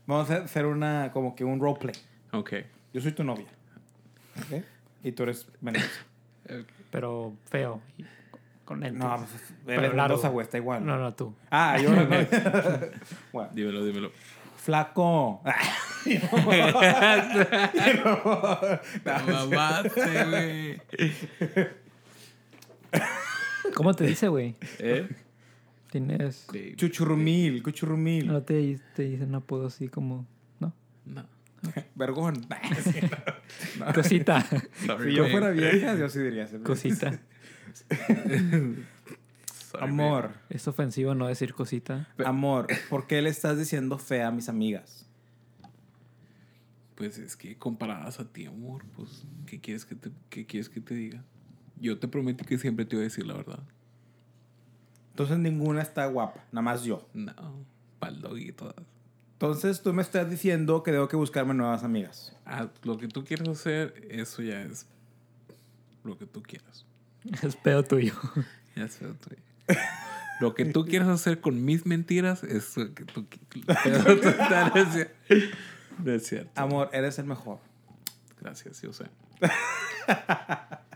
vamos 0.06 0.30
a 0.30 0.36
hacer 0.38 0.66
una, 0.66 1.10
como 1.12 1.34
que 1.34 1.44
un 1.44 1.60
roleplay. 1.60 1.94
Ok. 2.32 2.52
Yo 2.92 3.00
soy 3.00 3.12
tu 3.12 3.24
novia. 3.24 3.46
¿ok? 4.36 4.62
Y 5.04 5.12
tú 5.12 5.22
eres 5.22 5.46
Mendoza. 5.60 5.86
Pero 6.90 7.34
feo. 7.50 7.80
con 8.64 8.82
él. 8.84 8.96
No, 8.98 9.16
pues. 9.16 9.30
pues, 9.64 9.78
Pero 9.80 9.92
largo. 9.94 10.18
Güey, 10.30 10.44
está 10.44 10.58
igual. 10.58 10.84
no, 10.84 10.98
no, 10.98 11.14
tú. 11.14 11.34
Ah, 11.50 11.78
yo 11.78 11.90
no. 11.90 12.06
bueno, 13.32 13.50
Dímelo, 13.54 13.84
dímelo. 13.84 14.12
flaco. 14.56 15.42
Te 19.04 19.12
mamaste, 19.32 20.24
güey. 20.24 20.82
¿Cómo 23.78 23.94
te 23.94 24.04
dice, 24.04 24.26
güey? 24.26 24.56
¿Eh? 24.80 25.08
Tienes. 25.88 26.48
Chuchurrumil, 26.74 27.62
cuchurrumil. 27.62 28.26
No 28.26 28.42
te, 28.42 28.80
te 28.96 29.04
dicen 29.04 29.28
un 29.28 29.36
apodo 29.36 29.68
así 29.68 29.86
como. 29.86 30.26
¿No? 30.58 30.74
No. 31.04 31.24
Vergón. 31.94 32.44
Cosita. 33.94 34.44
Sorry, 34.84 35.12
si 35.12 35.16
yo 35.16 35.28
fuera 35.28 35.50
vieja, 35.50 35.94
yo 35.94 36.08
sí 36.08 36.18
diría. 36.18 36.48
Cosita. 36.64 37.20
Sorry, 39.70 39.84
Amor, 39.84 40.32
Es 40.50 40.66
ofensivo 40.66 41.14
no 41.14 41.28
decir 41.28 41.54
cosita. 41.54 42.08
amor, 42.24 42.66
¿por 42.90 43.06
qué 43.06 43.22
le 43.22 43.30
estás 43.30 43.58
diciendo 43.58 43.96
fea 43.98 44.26
a 44.26 44.32
mis 44.32 44.48
amigas? 44.48 45.06
Pues 46.96 47.16
es 47.18 47.36
que 47.36 47.56
comparadas 47.56 48.18
a 48.18 48.24
ti, 48.32 48.44
amor, 48.46 48.84
pues, 48.96 49.24
¿qué 49.46 49.60
quieres 49.60 49.84
que 49.84 49.94
te, 49.94 50.10
qué 50.30 50.46
quieres 50.46 50.68
que 50.68 50.80
te 50.80 50.94
diga? 50.94 51.22
Yo 51.80 51.98
te 51.98 52.08
prometí 52.08 52.44
que 52.44 52.58
siempre 52.58 52.84
te 52.84 52.96
iba 52.96 53.02
a 53.02 53.04
decir 53.04 53.26
la 53.26 53.34
verdad. 53.34 53.60
Entonces 55.10 55.38
ninguna 55.38 55.82
está 55.82 56.06
guapa, 56.06 56.44
nada 56.52 56.62
más 56.62 56.84
yo. 56.84 57.08
No, 57.12 57.32
pa'l 57.98 58.22
y 58.38 58.52
todas. 58.52 58.74
Entonces 59.32 59.82
tú 59.82 59.92
me 59.92 60.02
estás 60.02 60.30
diciendo 60.30 60.82
que 60.82 60.92
debo 60.92 61.08
que 61.08 61.16
buscarme 61.16 61.54
nuevas 61.54 61.84
amigas. 61.84 62.36
Ah, 62.44 62.68
lo 62.82 62.98
que 62.98 63.08
tú 63.08 63.24
quieres 63.24 63.48
hacer, 63.48 63.94
eso 64.10 64.42
ya 64.42 64.62
es 64.62 64.86
lo 66.04 66.18
que 66.18 66.26
tú 66.26 66.42
quieras. 66.42 66.84
Es 67.42 67.56
pedo 67.56 67.82
tuyo. 67.82 68.14
Ya 68.74 68.88
sé, 68.88 69.06
tú. 69.06 69.30
Lo 70.40 70.54
que 70.54 70.64
tú 70.64 70.84
quieras 70.84 71.08
hacer 71.08 71.40
con 71.40 71.64
mis 71.64 71.84
mentiras 71.84 72.44
es 72.44 72.76
lo 72.76 72.94
que 72.94 73.04
tú 73.04 73.26
quieras. 73.48 73.86
es 74.76 75.08
es 76.06 76.26
cierto. 76.26 76.50
Amor, 76.54 76.90
eres 76.92 77.18
el 77.18 77.26
mejor. 77.26 77.58
Gracias, 78.40 78.80
yo 78.82 78.92
sé. 78.92 79.06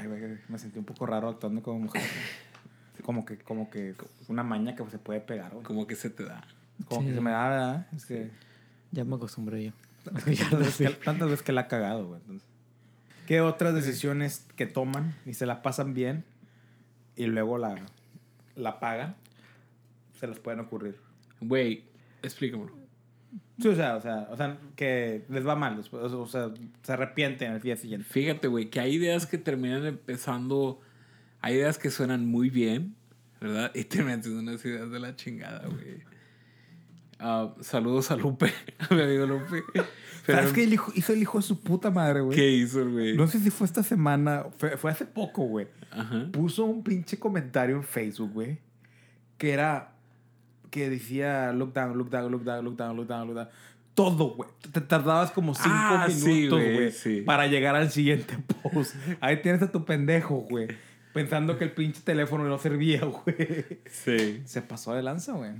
Ay, 0.00 0.06
güey, 0.08 0.38
me 0.48 0.58
sentí 0.58 0.78
un 0.78 0.84
poco 0.84 1.06
raro 1.06 1.28
actuando 1.28 1.62
como 1.62 1.80
mujer. 1.80 2.02
Como 3.04 3.24
que, 3.24 3.38
como 3.38 3.70
que 3.70 3.94
una 4.28 4.42
maña 4.42 4.76
que 4.76 4.84
se 4.90 4.98
puede 4.98 5.20
pegar, 5.20 5.52
güey. 5.52 5.64
Como 5.64 5.86
que 5.86 5.96
se 5.96 6.10
te 6.10 6.22
da. 6.24 6.44
Como 6.86 7.00
Sí. 7.00 7.06
que 7.08 7.14
se 7.14 7.20
me 7.22 7.30
da, 7.30 7.48
¿verdad? 7.48 7.86
Es 7.96 8.04
que 8.04 8.30
Ya 8.92 9.04
me 9.04 9.16
acostumbré 9.16 9.64
yo. 9.64 9.72
tantas 10.04 10.58
veces 10.58 10.76
que, 10.98 11.04
tantas 11.04 11.30
veces 11.30 11.42
que 11.42 11.52
la 11.52 11.62
ha 11.62 11.68
cagado, 11.68 12.06
güey. 12.08 12.20
entonces. 12.20 12.46
¿Qué 13.26 13.40
otras 13.40 13.74
decisiones 13.74 14.46
que 14.54 14.66
toman 14.66 15.14
y 15.24 15.32
se 15.32 15.46
la 15.46 15.62
pasan 15.62 15.94
bien 15.94 16.24
y 17.16 17.24
luego 17.26 17.56
la, 17.56 17.74
la 18.54 18.80
pagan 18.80 19.16
se 20.18 20.26
les 20.26 20.38
pueden 20.38 20.60
ocurrir? 20.60 20.98
Güey, 21.40 21.84
explícamelo. 22.22 22.72
Sí, 23.60 23.68
o 23.68 23.74
sea, 23.76 23.96
o 23.96 24.00
sea, 24.00 24.28
o 24.30 24.36
sea, 24.36 24.58
que 24.74 25.24
les 25.28 25.46
va 25.46 25.54
mal 25.54 25.76
después, 25.76 26.02
o 26.12 26.26
sea, 26.26 26.50
se 26.82 26.92
arrepienten 26.92 27.52
el 27.52 27.60
día 27.60 27.76
siguiente. 27.76 28.06
Fíjate, 28.08 28.48
güey, 28.48 28.70
que 28.70 28.80
hay 28.80 28.94
ideas 28.94 29.26
que 29.26 29.38
terminan 29.38 29.84
empezando. 29.86 30.80
Hay 31.42 31.54
ideas 31.56 31.78
que 31.78 31.90
suenan 31.90 32.26
muy 32.26 32.50
bien, 32.50 32.94
¿verdad? 33.40 33.70
Y 33.74 33.84
terminan 33.84 34.22
siendo 34.22 34.40
unas 34.40 34.64
ideas 34.64 34.90
de 34.90 34.98
la 35.00 35.14
chingada, 35.16 35.66
güey. 35.66 36.02
Ah, 37.18 37.54
saludos 37.60 38.10
a 38.10 38.16
Lupe, 38.16 38.50
a 38.90 38.94
mi 38.94 39.02
amigo 39.02 39.26
Lupe. 39.26 39.62
Pero, 40.26 40.38
¿Sabes 40.38 40.52
qué 40.54 40.64
hijo- 40.64 40.92
hizo 40.94 41.12
el 41.12 41.20
hijo 41.20 41.38
de 41.38 41.42
su 41.44 41.60
puta 41.60 41.90
madre, 41.90 42.20
güey? 42.22 42.36
¿Qué 42.36 42.50
hizo, 42.50 42.80
el 42.82 42.90
güey? 42.90 43.16
No 43.16 43.26
sé 43.26 43.40
si 43.40 43.50
fue 43.50 43.66
esta 43.66 43.82
semana, 43.82 44.46
fue, 44.56 44.76
fue 44.78 44.90
hace 44.90 45.04
poco, 45.04 45.42
güey. 45.44 45.66
Ajá. 45.90 46.28
Puso 46.32 46.64
un 46.64 46.82
pinche 46.82 47.18
comentario 47.18 47.76
en 47.76 47.82
Facebook, 47.84 48.32
güey, 48.32 48.58
que 49.36 49.50
era, 49.50 49.92
que 50.70 50.88
decía, 50.90 51.52
look 51.52 51.72
down, 51.74 51.96
look 51.98 52.10
down, 52.10 52.30
look 52.30 52.44
down, 52.44 52.64
look 52.64 52.76
down, 52.76 52.96
look 52.96 53.06
down, 53.08 53.26
look 53.26 53.36
down. 53.36 53.48
Todo, 53.94 54.34
güey. 54.36 54.48
Te 54.72 54.80
tardabas 54.80 55.30
como 55.32 55.54
cinco 55.54 55.68
Ah, 55.72 56.06
sí, 56.08 56.24
minutos, 56.24 56.60
güey, 56.60 56.74
güey, 56.74 56.92
sí. 56.92 57.20
para 57.22 57.46
llegar 57.48 57.74
al 57.76 57.90
siguiente 57.90 58.36
post. 58.72 58.94
Ahí 59.20 59.42
tienes 59.42 59.60
a 59.62 59.70
tu 59.70 59.84
pendejo, 59.84 60.36
güey, 60.48 60.68
pensando 61.12 61.58
que 61.58 61.64
el 61.64 61.72
pinche 61.72 62.00
teléfono 62.02 62.44
no 62.44 62.56
servía, 62.58 63.00
güey. 63.04 63.66
Sí. 63.90 64.42
Se 64.46 64.62
pasó 64.62 64.94
de 64.94 65.02
lanza, 65.02 65.32
güey. 65.32 65.50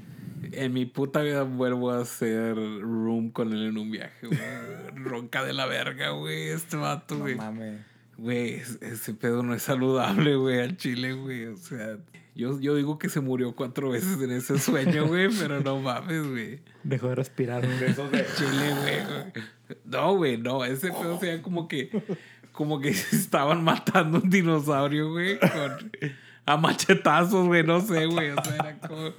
En 0.52 0.72
mi 0.72 0.86
puta 0.86 1.20
vida 1.22 1.42
vuelvo 1.42 1.90
a 1.90 2.00
hacer 2.00 2.54
room 2.56 3.30
con 3.30 3.52
él 3.52 3.66
en 3.66 3.76
un 3.78 3.90
viaje, 3.90 4.26
güey. 4.26 4.38
Ronca 5.04 5.44
de 5.44 5.52
la 5.52 5.66
verga, 5.66 6.10
güey, 6.10 6.48
este 6.48 6.76
vato, 6.76 7.16
No 7.16 7.20
güey. 7.22 7.34
mames. 7.34 7.80
Güey, 8.16 8.54
es- 8.54 8.78
ese 8.80 9.12
pedo 9.14 9.42
no 9.42 9.54
es 9.54 9.62
saludable, 9.62 10.36
güey, 10.36 10.60
al 10.60 10.76
chile, 10.76 11.12
güey. 11.14 11.46
O 11.46 11.56
sea, 11.56 11.96
yo, 12.40 12.58
yo 12.58 12.74
digo 12.74 12.98
que 12.98 13.10
se 13.10 13.20
murió 13.20 13.54
cuatro 13.54 13.90
veces 13.90 14.18
en 14.22 14.30
ese 14.30 14.58
sueño, 14.58 15.06
güey, 15.06 15.28
pero 15.38 15.60
no 15.60 15.78
mames, 15.78 16.26
güey. 16.26 16.60
Dejó 16.82 17.10
de 17.10 17.16
respirar. 17.16 17.66
güey. 17.66 17.78
De 17.78 17.86
esos 17.88 18.10
de... 18.10 18.24
Chile, 18.34 18.74
güey. 18.80 19.04
güey. 19.04 19.32
No, 19.84 20.16
güey, 20.16 20.38
no. 20.38 20.64
Ese 20.64 20.90
pedo 20.90 21.20
sea 21.20 21.42
como 21.42 21.68
que. 21.68 21.90
Como 22.52 22.80
que 22.80 22.88
estaban 23.12 23.62
matando 23.62 24.20
un 24.20 24.30
dinosaurio, 24.30 25.10
güey. 25.10 25.38
Con, 25.38 25.92
a 26.46 26.56
machetazos, 26.56 27.46
güey. 27.46 27.62
No 27.62 27.82
sé, 27.82 28.06
güey. 28.06 28.30
O 28.30 28.42
sea, 28.42 28.54
era 28.54 28.78
como. 28.78 29.12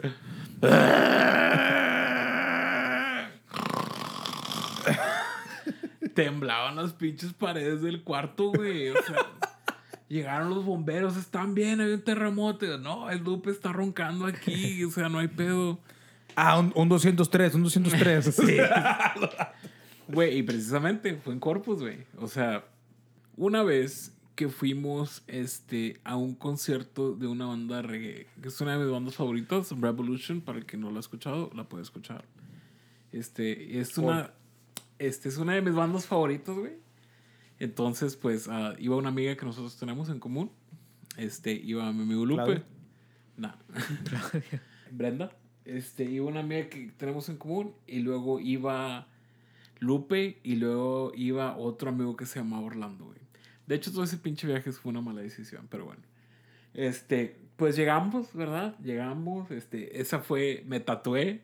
Temblaban 6.15 6.75
las 6.75 6.93
pinches 6.93 7.33
paredes 7.33 7.83
del 7.83 8.01
cuarto, 8.03 8.51
güey. 8.51 8.89
O 8.89 9.01
sea, 9.03 9.27
llegaron 10.11 10.49
los 10.49 10.65
bomberos, 10.65 11.15
están 11.17 11.53
bien, 11.55 11.79
hay 11.79 11.91
un 11.91 12.01
terremoto. 12.01 12.77
No, 12.77 13.09
el 13.09 13.23
Lupe 13.23 13.49
está 13.49 13.71
roncando 13.71 14.25
aquí, 14.25 14.83
o 14.83 14.91
sea, 14.91 15.09
no 15.09 15.19
hay 15.19 15.29
pedo. 15.29 15.79
Ah, 16.35 16.59
un, 16.59 16.71
un 16.75 16.89
203, 16.89 17.55
un 17.55 17.63
203. 17.63 18.41
Güey, 20.07 20.39
y 20.39 20.43
precisamente 20.43 21.15
fue 21.15 21.31
en 21.31 21.39
Corpus, 21.39 21.79
güey. 21.79 21.99
O 22.17 22.27
sea, 22.27 22.65
una 23.37 23.63
vez 23.63 24.13
que 24.35 24.49
fuimos 24.49 25.23
este, 25.27 26.01
a 26.03 26.17
un 26.17 26.35
concierto 26.35 27.13
de 27.13 27.27
una 27.27 27.45
banda 27.45 27.77
de 27.77 27.81
reggae, 27.83 28.27
que 28.41 28.49
es 28.49 28.59
una 28.59 28.73
de 28.73 28.83
mis 28.83 28.91
bandas 28.91 29.15
favoritas, 29.15 29.71
Revolution, 29.79 30.41
para 30.41 30.57
el 30.57 30.65
que 30.65 30.75
no 30.75 30.91
la 30.91 30.97
ha 30.97 30.99
escuchado, 30.99 31.49
la 31.55 31.63
puede 31.63 31.83
escuchar. 31.83 32.25
Este, 33.13 33.79
es 33.79 33.97
una, 33.97 34.31
este, 34.99 35.29
es 35.29 35.37
una 35.37 35.53
de 35.53 35.61
mis 35.61 35.75
bandas 35.75 36.05
favoritas, 36.07 36.57
güey. 36.57 36.73
Entonces, 37.61 38.15
pues, 38.15 38.47
ah, 38.47 38.73
iba 38.79 38.95
una 38.95 39.09
amiga 39.09 39.37
que 39.37 39.45
nosotros 39.45 39.77
tenemos 39.77 40.09
en 40.09 40.19
común. 40.19 40.49
Este, 41.15 41.51
iba 41.53 41.93
mi 41.93 42.01
amigo 42.01 42.25
Lupe. 42.25 42.63
Nah. 43.37 43.53
Brenda. 44.91 45.31
Este, 45.63 46.05
iba 46.05 46.25
una 46.25 46.39
amiga 46.39 46.69
que 46.69 46.91
tenemos 46.97 47.29
en 47.29 47.37
común. 47.37 47.75
Y 47.85 47.99
luego 47.99 48.39
iba 48.39 49.07
Lupe. 49.77 50.39
Y 50.41 50.55
luego 50.55 51.11
iba 51.15 51.55
otro 51.55 51.89
amigo 51.89 52.15
que 52.15 52.25
se 52.25 52.39
llamaba 52.39 52.63
Orlando, 52.65 53.05
güey. 53.05 53.19
De 53.67 53.75
hecho, 53.75 53.91
todo 53.91 54.05
ese 54.05 54.17
pinche 54.17 54.47
viaje 54.47 54.71
fue 54.71 54.89
una 54.89 55.01
mala 55.01 55.21
decisión, 55.21 55.67
pero 55.69 55.85
bueno. 55.85 56.01
Este, 56.73 57.37
pues 57.57 57.75
llegamos, 57.75 58.33
¿verdad? 58.33 58.75
Llegamos. 58.79 59.51
Este, 59.51 60.01
esa 60.01 60.17
fue, 60.17 60.63
me 60.65 60.79
tatué 60.79 61.41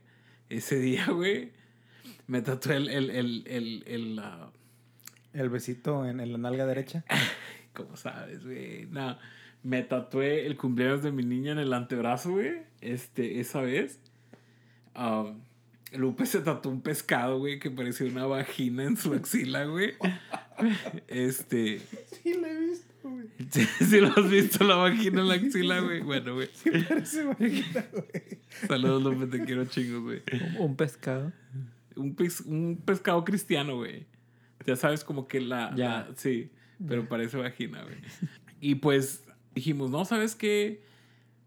ese 0.50 0.80
día, 0.80 1.12
güey. 1.12 1.52
Me 2.26 2.42
tatué 2.42 2.78
el, 2.78 2.90
el, 2.90 3.12
el, 3.12 3.44
el, 3.46 3.84
el, 3.86 4.18
ah, 4.18 4.52
El 5.34 5.50
besito 5.50 6.06
en, 6.06 6.20
en 6.20 6.32
la 6.32 6.38
nalga 6.38 6.66
derecha. 6.66 7.04
¿Cómo 7.74 7.96
sabes, 7.96 8.44
güey? 8.44 8.86
No, 8.88 9.18
me 9.64 9.84
tatué 9.84 10.46
el 10.48 10.58
cumpleaños 10.58 11.04
de 11.04 11.12
mi 11.12 11.24
niña 11.24 11.52
en 11.52 11.60
el 11.60 11.74
antebrazo, 11.74 12.32
güey. 12.32 12.64
Este, 12.82 13.40
esa 13.40 13.62
vez. 13.62 14.00
Um, 14.96 15.42
Lupe 15.94 16.26
se 16.26 16.40
tatuó 16.42 16.72
un 16.72 16.82
pescado, 16.82 17.40
güey, 17.40 17.60
que 17.60 17.70
parecía 17.72 18.08
una 18.08 18.26
vagina 18.26 18.84
en 18.84 18.98
su 18.98 19.14
axila, 19.14 19.66
güey. 19.66 19.94
Este. 21.08 21.80
Sí, 22.24 22.34
la 22.34 22.50
he 22.50 22.60
visto, 22.60 23.10
güey. 23.10 23.28
Si 23.80 24.00
lo 24.00 24.08
has 24.08 24.30
visto, 24.30 24.64
la 24.66 24.76
vagina 24.76 25.22
en 25.22 25.28
la 25.28 25.36
axila, 25.36 25.80
güey. 25.82 26.02
Bueno, 26.02 26.34
güey. 26.34 26.50
Parece 26.90 27.24
vagina, 27.26 27.86
güey. 27.92 28.40
Saludos, 28.68 29.04
Lupe, 29.04 29.28
te 29.38 29.46
quiero 29.46 29.66
chingos, 29.66 30.02
güey. 30.02 30.24
Un, 30.58 30.62
un 30.70 30.76
pescado. 30.76 31.32
Un, 31.96 32.16
pes- 32.16 32.42
un 32.42 32.82
pescado 32.84 33.24
cristiano, 33.24 33.76
güey. 33.78 34.06
Ya 34.68 34.76
sabes, 34.76 35.04
como 35.04 35.28
que 35.28 35.42
la. 35.42 35.74
Ya. 35.76 35.90
la- 35.90 36.16
sí, 36.16 36.52
pero 36.88 37.08
parece 37.10 37.38
vagina, 37.38 37.82
güey. 37.84 37.96
Y 38.62 38.76
pues 38.76 39.24
dijimos, 39.56 39.90
no, 39.90 40.06
¿sabes 40.06 40.36
qué? 40.36 40.82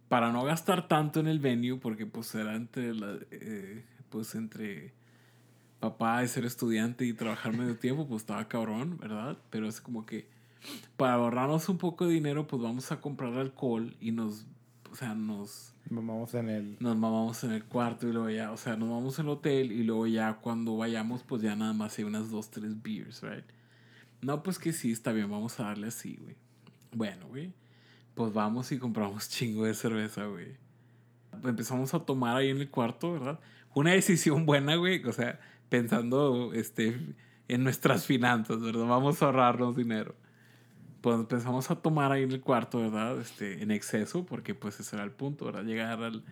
Para 0.09 0.33
no 0.33 0.43
gastar 0.43 0.89
tanto 0.89 1.21
en 1.21 1.29
el 1.29 1.39
venue, 1.39 1.77
porque 1.79 2.07
pues 2.07 2.35
era 2.35 2.57
entre 2.57 2.95
la. 2.95 3.19
eh, 3.31 3.85
pues 4.09 4.35
entre 4.35 4.93
papá 5.79 6.23
y 6.25 6.29
ser 6.29 6.45
estudiante 6.45 7.07
y 7.07 7.13
trabajar 7.13 7.57
medio 7.57 7.77
tiempo, 7.79 8.07
pues 8.09 8.23
estaba 8.23 8.49
cabrón, 8.49 8.99
¿verdad? 8.99 9.39
Pero 9.51 9.69
es 9.69 9.81
como 9.81 10.05
que 10.05 10.27
para 10.97 11.15
ahorrarnos 11.15 11.69
un 11.69 11.79
poco 11.79 12.07
de 12.07 12.15
dinero, 12.15 12.47
pues 12.47 12.61
vamos 12.63 12.91
a 12.93 13.01
comprar 13.01 13.35
alcohol 13.35 13.95
y 14.01 14.13
nos. 14.13 14.47
O 14.91 14.97
sea, 14.97 15.15
nos 15.15 15.70
Vamos 15.93 16.35
en 16.35 16.49
el. 16.49 16.77
nos 16.79 16.97
mamamos 16.97 17.43
en 17.43 17.51
el 17.51 17.65
cuarto 17.65 18.09
y 18.09 18.13
luego 18.13 18.31
ya, 18.31 18.53
o 18.53 18.57
sea, 18.57 18.77
nos 18.77 18.89
vamos 18.89 19.19
al 19.19 19.29
hotel 19.29 19.73
y 19.73 19.83
luego 19.83 20.07
ya 20.07 20.35
cuando 20.35 20.77
vayamos, 20.77 21.25
pues 21.25 21.43
ya 21.43 21.57
nada 21.57 21.73
más 21.73 21.99
hay 21.99 22.05
unas 22.05 22.31
dos, 22.31 22.49
tres 22.51 22.81
beers, 22.81 23.23
right? 23.23 23.45
No, 24.23 24.45
pues 24.45 24.61
que 24.61 24.73
sí, 24.73 24.93
está 24.93 25.11
bien, 25.13 25.29
vamos 25.29 25.59
a 25.59 25.65
darle 25.65 25.89
así, 25.89 26.17
güey. 26.17 26.37
Bueno, 26.93 27.27
güey, 27.27 27.53
pues 28.15 28.33
vamos 28.33 28.71
y 28.71 28.79
compramos 28.79 29.29
chingo 29.31 29.65
de 29.65 29.75
cerveza, 29.75 30.27
güey. 30.27 30.57
Empezamos 31.43 31.93
a 31.93 32.01
tomar 32.01 32.37
ahí 32.37 32.51
en 32.51 32.59
el 32.59 32.71
cuarto, 32.71 33.13
¿verdad? 33.13 33.41
Una 33.75 33.91
decisión 33.91 34.47
buena, 34.47 34.77
güey, 34.77 35.05
o 35.05 35.13
sea, 35.13 35.41
pensando 35.69 36.53
este, 36.55 37.01
en 37.49 37.65
nuestras 37.65 38.07
finanzas, 38.07 38.61
¿verdad? 38.61 38.87
Vamos 38.87 39.21
a 39.23 39.27
ahorrarnos 39.27 39.75
dinero. 39.75 40.15
Pues 41.01 41.17
empezamos 41.19 41.71
a 41.71 41.77
tomar 41.77 42.13
ahí 42.13 42.23
en 42.25 42.33
el 42.33 42.41
cuarto, 42.41 42.79
¿verdad? 42.81 43.19
Este, 43.21 43.63
en 43.63 43.71
exceso, 43.71 44.27
porque 44.27 44.55
pues 44.55 44.79
ese 44.81 44.97
era 44.97 45.05
el 45.05 45.11
punto, 45.13 45.47
¿verdad? 45.47 45.65
Llegar 45.65 46.03
al, 46.03 46.23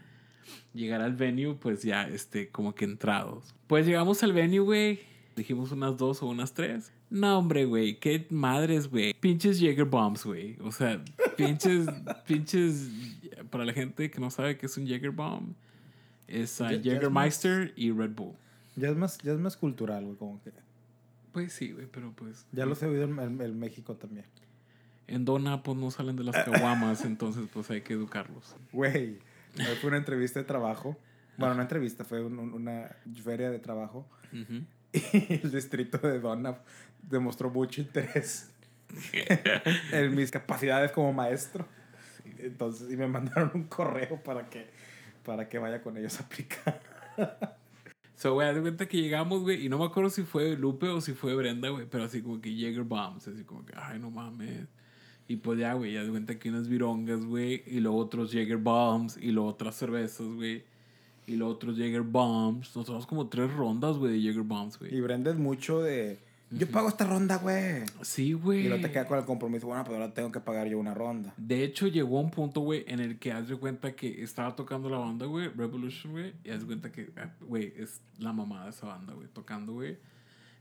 llegar 0.74 1.00
al 1.00 1.14
venue, 1.14 1.54
pues 1.54 1.82
ya, 1.82 2.06
este, 2.08 2.48
como 2.50 2.74
que 2.74 2.84
entrados. 2.84 3.54
Pues 3.66 3.86
llegamos 3.86 4.22
al 4.22 4.32
venue, 4.32 4.58
güey. 4.60 5.00
Dijimos 5.36 5.72
unas 5.72 5.96
dos 5.96 6.22
o 6.22 6.26
unas 6.26 6.52
tres. 6.52 6.92
No, 7.10 7.38
hombre, 7.38 7.64
güey. 7.64 7.98
Qué 7.98 8.26
madres, 8.28 8.90
güey. 8.90 9.14
Pinches 9.14 9.58
Jaeger 9.60 9.84
Bombs, 9.86 10.24
güey. 10.24 10.56
O 10.60 10.72
sea, 10.72 11.02
pinches, 11.36 11.86
pinches... 12.26 12.90
Para 13.50 13.64
la 13.64 13.72
gente 13.72 14.10
que 14.10 14.20
no 14.20 14.30
sabe 14.30 14.58
qué 14.58 14.66
es 14.66 14.76
un 14.76 14.86
Jaeger 14.86 15.12
Bomb, 15.12 15.54
es 16.26 16.60
uh, 16.60 16.64
y 17.76 17.90
Red 17.92 18.10
Bull. 18.10 18.34
Ya 18.76 18.90
es 18.90 18.96
más, 18.96 19.16
ya 19.18 19.32
es 19.32 19.38
más 19.38 19.56
cultural, 19.56 20.04
güey, 20.04 20.16
como 20.16 20.42
que. 20.42 20.52
Pues 21.32 21.52
sí, 21.54 21.72
güey, 21.72 21.86
pero 21.86 22.12
pues... 22.14 22.46
Ya 22.52 22.66
los 22.66 22.82
he 22.82 22.86
oído 22.86 23.04
en, 23.04 23.18
en- 23.18 23.40
en 23.40 23.58
México 23.58 23.94
también. 23.94 24.26
En 25.08 25.24
Dona, 25.24 25.62
pues 25.62 25.76
no 25.76 25.90
salen 25.90 26.16
de 26.16 26.24
las 26.24 26.36
caguamas, 26.44 27.04
entonces 27.04 27.48
pues 27.52 27.70
hay 27.70 27.80
que 27.80 27.94
educarlos. 27.94 28.54
Güey, 28.72 29.18
fue 29.80 29.88
una 29.88 29.96
entrevista 29.96 30.38
de 30.38 30.44
trabajo. 30.44 30.96
Bueno, 31.36 31.54
una 31.54 31.62
entrevista, 31.62 32.04
fue 32.04 32.22
un- 32.24 32.38
un- 32.38 32.52
una 32.54 32.94
feria 33.24 33.50
de 33.50 33.58
trabajo. 33.58 34.06
Y 34.92 35.34
el 35.42 35.50
distrito 35.52 35.98
de 35.98 36.18
Donna 36.18 36.58
demostró 37.02 37.50
mucho 37.50 37.82
interés 37.82 38.50
en 39.92 40.14
mis 40.14 40.30
capacidades 40.30 40.92
como 40.92 41.12
maestro. 41.12 41.66
Entonces, 42.38 42.90
y 42.90 42.96
me 42.96 43.06
mandaron 43.06 43.50
un 43.54 43.64
correo 43.64 44.22
para 44.22 44.48
que, 44.48 44.66
para 45.24 45.48
que 45.48 45.58
vaya 45.58 45.82
con 45.82 45.96
ellos 45.98 46.18
a 46.20 46.24
aplicar. 46.24 46.80
So, 48.14 48.34
güey, 48.34 48.52
de 48.52 48.60
cuenta 48.60 48.86
que 48.86 49.00
llegamos, 49.00 49.42
güey, 49.42 49.64
y 49.64 49.68
no 49.68 49.78
me 49.78 49.84
acuerdo 49.84 50.10
si 50.10 50.24
fue 50.24 50.56
Lupe 50.56 50.88
o 50.88 51.00
si 51.00 51.12
fue 51.12 51.36
Brenda, 51.36 51.68
güey, 51.68 51.86
pero 51.88 52.02
así 52.02 52.20
como 52.20 52.40
que 52.40 52.50
Jaeger 52.50 52.82
Bombs, 52.82 53.28
así 53.28 53.44
como 53.44 53.64
que, 53.64 53.72
ay, 53.76 54.00
no 54.00 54.10
mames. 54.10 54.66
Y 55.28 55.36
pues 55.36 55.58
ya, 55.58 55.74
güey, 55.74 55.92
ya 55.92 56.02
de 56.02 56.10
cuenta 56.10 56.38
que 56.38 56.48
unas 56.48 56.68
virongas, 56.68 57.22
güey, 57.24 57.62
y 57.66 57.80
luego 57.80 57.98
otros 57.98 58.32
Jaeger 58.32 58.56
Bombs, 58.56 59.18
y 59.20 59.30
luego 59.30 59.50
otras 59.50 59.76
cervezas, 59.76 60.26
güey, 60.26 60.62
y 61.26 61.36
luego 61.36 61.52
otros 61.52 61.76
Jaeger 61.76 62.00
Bombs. 62.02 62.74
Nos 62.74 62.86
tomamos 62.86 63.06
como 63.06 63.28
tres 63.28 63.52
rondas, 63.52 63.96
güey, 63.98 64.12
de 64.14 64.22
Jaeger 64.22 64.42
Bombs, 64.42 64.76
Y 64.76 64.78
güey. 64.88 65.00
Brenda 65.02 65.30
es 65.30 65.36
mucho 65.36 65.82
de, 65.82 66.18
yo 66.50 66.66
pago 66.66 66.88
esta 66.88 67.06
ronda, 67.06 67.36
güey. 67.36 67.82
Sí, 68.00 68.28
Y 68.28 68.32
güey. 68.32 68.68
luego 68.68 68.80
te 68.82 68.90
queda 68.90 69.06
con 69.06 69.18
el 69.18 69.26
compromiso, 69.26 69.66
bueno, 69.66 69.84
pero 69.84 69.96
ahora 69.96 70.14
tengo 70.14 70.32
que 70.32 70.40
pagar 70.40 70.66
yo 70.66 70.78
una 70.78 70.94
ronda. 70.94 71.34
De 71.36 71.62
hecho, 71.62 71.88
llegó 71.88 72.18
un 72.20 72.30
punto, 72.30 72.62
güey, 72.62 72.84
en 72.88 73.00
el 73.00 73.18
que 73.18 73.30
haz 73.32 73.48
de 73.48 73.56
cuenta 73.56 73.92
que 73.94 74.22
estaba 74.22 74.56
tocando 74.56 74.88
la 74.88 74.96
banda, 74.96 75.26
güey, 75.26 75.48
Revolution, 75.48 76.12
güey, 76.12 76.32
y 76.42 76.48
haz 76.48 76.60
de 76.60 76.66
cuenta 76.66 76.90
que, 76.90 77.10
ah, 77.18 77.30
güey, 77.42 77.74
es 77.76 78.00
la 78.18 78.32
mamá 78.32 78.64
de 78.64 78.70
esa 78.70 78.86
banda, 78.86 79.12
güey, 79.12 79.28
tocando, 79.28 79.74
güey. 79.74 79.98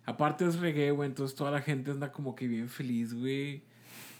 Aparte 0.05 0.45
es 0.45 0.59
reggae, 0.59 0.91
güey, 0.91 1.07
entonces 1.09 1.35
toda 1.37 1.51
la 1.51 1.61
gente 1.61 1.91
anda 1.91 2.11
como 2.11 2.35
que 2.35 2.49
bien 2.49 2.67
feliz, 2.67 3.13
güey. 3.13 3.63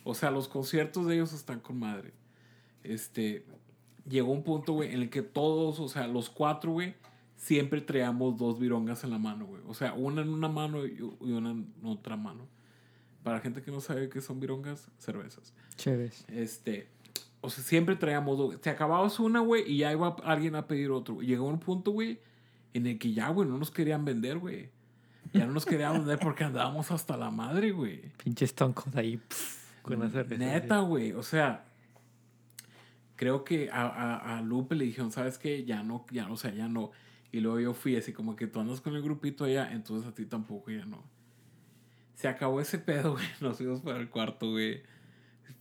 O 0.08 0.14
sea, 0.14 0.32
los 0.32 0.48
conciertos 0.48 1.06
de 1.06 1.16
ellos 1.16 1.34
están 1.34 1.60
con 1.60 1.80
madre. 1.80 2.14
Este, 2.82 3.46
llegó 4.08 4.32
un 4.32 4.42
punto, 4.42 4.72
güey, 4.72 4.94
en 4.94 5.02
el 5.02 5.10
que 5.10 5.22
todos, 5.22 5.82
o 5.82 5.90
sea, 5.90 6.08
los 6.08 6.30
cuatro, 6.30 6.72
güey, 6.72 6.96
siempre 7.36 7.82
traíamos 7.82 8.38
dos 8.38 8.58
virongas 8.58 9.04
en 9.04 9.10
la 9.10 9.18
mano, 9.18 9.46
güey. 9.46 9.62
O 9.68 9.74
sea, 9.74 9.94
una 9.96 10.22
en 10.22 10.30
una 10.30 10.48
mano 10.48 10.86
y 10.86 11.02
una 11.02 11.52
en 11.52 11.74
otra 11.84 12.16
mano. 12.16 12.48
Para 13.22 13.38
la 13.38 13.44
gente 13.44 13.62
que 13.62 13.70
no 13.70 13.82
sabe 13.82 14.08
qué 14.08 14.22
son 14.22 14.40
virongas, 14.40 14.88
cervezas. 14.98 15.54
Chéves. 15.76 16.24
Este, 16.30 16.88
o 17.42 17.50
sea, 17.50 17.62
siempre 17.66 17.98
traíamos 17.98 18.38
dos. 18.38 18.62
Te 18.62 18.70
acababas 18.70 19.20
una, 19.20 19.42
güey, 19.42 19.70
y 19.70 19.80
ya 19.80 19.92
iba 19.92 20.16
alguien 20.24 20.56
a 20.56 20.68
pedir 20.68 20.90
otro. 20.90 21.22
Llegó 21.22 21.50
un 21.50 21.60
punto, 21.60 21.92
güey, 21.92 22.22
en 22.74 22.88
el 22.88 22.98
que 22.98 23.12
ya, 23.12 23.28
güey, 23.28 23.50
no 23.50 23.58
nos 23.58 23.72
querían 23.72 24.06
vender, 24.06 24.38
güey. 24.38 24.70
Ya 25.34 25.46
no 25.46 25.52
nos 25.52 25.66
querían 25.66 25.92
vender 25.92 26.18
porque 26.20 26.46
andábamos 26.46 26.92
hasta 26.92 27.18
la 27.18 27.30
madre, 27.30 27.72
güey. 27.72 28.04
Pinches 28.24 28.56
toncos 28.56 28.96
ahí. 28.96 29.18
pf, 29.18 29.67
con 29.88 30.00
la 30.00 30.10
cerveza. 30.10 30.44
Neta, 30.44 30.80
güey. 30.82 31.14
O 31.14 31.24
sea, 31.24 31.66
creo 33.16 33.44
que 33.44 33.70
a, 33.72 33.88
a, 33.88 34.38
a 34.38 34.42
Lupe 34.42 34.76
le 34.76 34.86
dijeron, 34.86 35.12
¿sabes 35.12 35.38
qué? 35.38 35.66
Ya 35.66 35.84
no, 35.84 36.06
ya, 36.12 36.30
o 36.32 36.38
sea, 36.38 36.54
ya 36.54 36.68
no. 36.68 36.92
Y 37.32 37.40
luego 37.40 37.60
yo 37.60 37.74
fui 37.74 37.96
así 37.96 38.14
como 38.14 38.36
que 38.36 38.48
tú 38.48 38.60
andas 38.60 38.82
con 38.82 38.96
el 38.96 39.02
grupito 39.02 39.44
allá, 39.44 39.72
entonces 39.72 40.08
a 40.08 40.14
ti 40.16 40.26
tampoco 40.26 40.72
ya 40.72 40.86
no. 40.86 41.04
Se 42.16 42.28
acabó 42.28 42.62
ese 42.62 42.80
pedo, 42.80 43.12
güey. 43.14 43.26
Nos 43.42 43.58
fuimos 43.58 43.82
para 43.82 44.00
el 44.00 44.10
cuarto, 44.10 44.52
güey. 44.52 44.82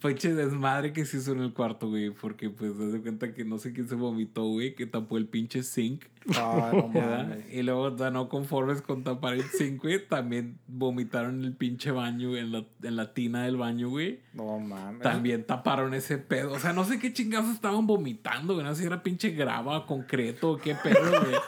Pinche 0.03 0.35
desmadre 0.35 0.93
que 0.93 1.05
se 1.07 1.17
hizo 1.17 1.33
en 1.33 1.41
el 1.41 1.53
cuarto, 1.55 1.89
güey. 1.89 2.11
Porque, 2.11 2.51
pues, 2.51 2.77
te 2.77 2.91
das 2.93 3.01
cuenta 3.01 3.33
que 3.33 3.45
no 3.45 3.59
sé 3.59 3.73
quién 3.73 3.89
se 3.89 3.95
vomitó, 3.95 4.45
güey. 4.45 4.75
Que 4.75 4.87
tapó 4.87 5.17
el 5.17 5.27
pinche 5.27 5.63
zinc. 5.63 6.05
Ah, 6.37 6.71
no 6.73 6.89
mames. 6.95 7.53
Y 7.53 7.63
luego, 7.63 7.91
da- 7.91 8.11
no 8.11 8.29
conformes 8.29 8.83
con 8.83 9.03
tapar 9.05 9.35
el 9.35 9.43
zinc, 9.43 9.83
güey. 9.83 10.07
También 10.07 10.59
vomitaron 10.69 11.43
el 11.45 11.55
pinche 11.55 11.91
baño, 11.91 12.29
güey, 12.29 12.41
en 12.43 12.53
la, 12.53 12.65
en 12.83 12.97
la 12.97 13.15
tina 13.15 13.45
del 13.45 13.57
baño, 13.57 13.89
güey. 13.89 14.21
No 14.35 14.59
mames. 14.59 15.01
También 15.03 15.45
taparon 15.45 15.95
ese 15.95 16.19
pedo. 16.19 16.53
O 16.53 16.59
sea, 16.59 16.73
no 16.73 16.85
sé 16.85 16.99
qué 16.99 17.13
chingados 17.13 17.51
estaban 17.51 17.87
vomitando, 17.87 18.55
güey. 18.55 18.65
No 18.67 18.75
sé 18.75 18.83
si 18.83 18.87
era 18.87 19.03
pinche 19.03 19.31
grava, 19.31 19.87
concreto 19.87 20.53
o 20.53 20.59
qué 20.59 20.75
pedo, 20.75 21.01
güey. 21.23 21.35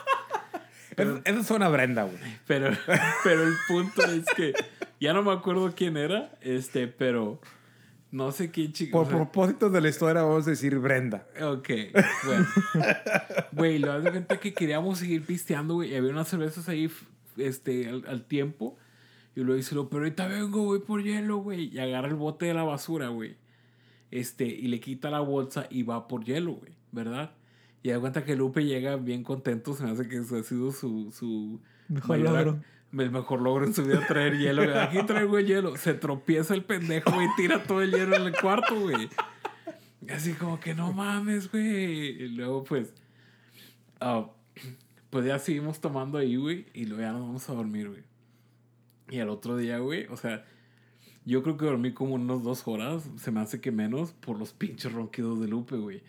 Eso, 0.97 1.21
eso 1.23 1.43
suena 1.43 1.69
Brenda, 1.69 2.03
güey. 2.03 2.17
Pero, 2.45 2.71
pero 3.23 3.43
el 3.43 3.53
punto 3.69 4.03
es 4.03 4.25
que 4.35 4.53
ya 4.99 5.13
no 5.13 5.23
me 5.23 5.31
acuerdo 5.31 5.71
quién 5.73 5.95
era, 5.95 6.29
este, 6.41 6.87
pero 6.89 7.39
no 8.11 8.31
sé 8.31 8.49
quién 8.51 8.67
Por 8.67 8.73
chingados. 8.73 9.07
propósitos 9.09 9.71
de 9.71 9.81
la 9.81 9.89
historia, 9.89 10.23
vamos 10.23 10.47
a 10.47 10.49
decir 10.51 10.77
Brenda. 10.79 11.27
Ok, 11.41 11.69
bueno. 12.25 12.47
Güey, 13.51 13.79
lo 13.79 13.87
das 13.87 14.03
de 14.03 14.11
cuenta 14.11 14.39
que 14.39 14.53
queríamos 14.53 14.99
seguir 14.99 15.25
pisteando, 15.25 15.75
güey. 15.75 15.91
Y 15.91 15.95
había 15.95 16.11
unas 16.11 16.27
cervezas 16.27 16.67
ahí, 16.69 16.89
este, 17.37 17.87
al, 17.87 18.05
al 18.07 18.23
tiempo. 18.25 18.77
Y 19.35 19.41
luego 19.41 19.57
dice, 19.57 19.75
pero 19.89 20.03
ahorita 20.03 20.27
vengo, 20.27 20.63
güey, 20.63 20.81
por 20.81 21.03
hielo, 21.03 21.37
güey. 21.37 21.69
Y 21.73 21.79
agarra 21.79 22.07
el 22.07 22.15
bote 22.15 22.47
de 22.47 22.53
la 22.53 22.63
basura, 22.63 23.09
güey. 23.09 23.37
Este, 24.11 24.45
y 24.45 24.67
le 24.69 24.79
quita 24.79 25.09
la 25.11 25.19
bolsa 25.19 25.67
y 25.69 25.83
va 25.83 26.07
por 26.07 26.23
hielo, 26.25 26.53
güey, 26.53 26.73
¿verdad? 26.91 27.31
Y 27.83 27.89
da 27.89 27.99
cuenta 27.99 28.25
que 28.25 28.35
Lupe 28.35 28.65
llega 28.65 28.95
bien 28.95 29.23
contento. 29.23 29.73
Se 29.75 29.83
me 29.83 29.91
hace 29.91 30.07
que 30.07 30.17
ese 30.17 30.39
ha 30.39 30.43
sido 30.43 30.71
su, 30.71 31.11
su 31.11 31.61
Mejor 31.87 32.17
mayor-. 32.19 32.61
El 32.97 33.11
mejor 33.11 33.41
logro 33.41 33.65
en 33.65 33.73
su 33.73 33.85
vida 33.85 34.05
traer 34.07 34.37
hielo. 34.37 34.63
güey. 34.63 34.77
Aquí 34.77 35.03
traigo 35.03 35.37
el 35.37 35.45
hielo. 35.45 35.77
Se 35.77 35.93
tropieza 35.93 36.53
el 36.55 36.63
pendejo, 36.63 37.11
güey. 37.11 37.27
Tira 37.37 37.61
todo 37.63 37.81
el 37.81 37.91
hielo 37.91 38.15
en 38.15 38.23
el 38.23 38.35
cuarto, 38.35 38.79
güey. 38.79 39.09
Así 40.09 40.33
como 40.33 40.59
que 40.59 40.73
no 40.73 40.91
mames, 40.91 41.51
güey. 41.51 42.23
Y 42.23 42.27
luego, 42.29 42.63
pues. 42.63 42.93
ah, 43.99 44.27
pues 45.09 45.25
ya 45.25 45.37
seguimos 45.39 45.79
tomando 45.79 46.17
ahí, 46.17 46.35
güey. 46.35 46.65
Y 46.73 46.85
luego 46.85 47.03
ya 47.03 47.11
nos 47.11 47.21
vamos 47.21 47.49
a 47.49 47.53
dormir, 47.53 47.89
güey. 47.89 48.03
Y 49.09 49.19
al 49.19 49.29
otro 49.29 49.55
día, 49.57 49.77
güey. 49.79 50.07
O 50.07 50.17
sea, 50.17 50.45
yo 51.25 51.43
creo 51.43 51.57
que 51.57 51.65
dormí 51.65 51.93
como 51.93 52.15
unas 52.15 52.41
dos 52.43 52.67
horas. 52.67 53.07
Se 53.17 53.31
me 53.31 53.39
hace 53.39 53.61
que 53.61 53.71
menos 53.71 54.13
por 54.13 54.37
los 54.39 54.53
pinches 54.53 54.91
ronquidos 54.91 55.39
de 55.39 55.47
Lupe, 55.47 55.75
güey. 55.77 56.01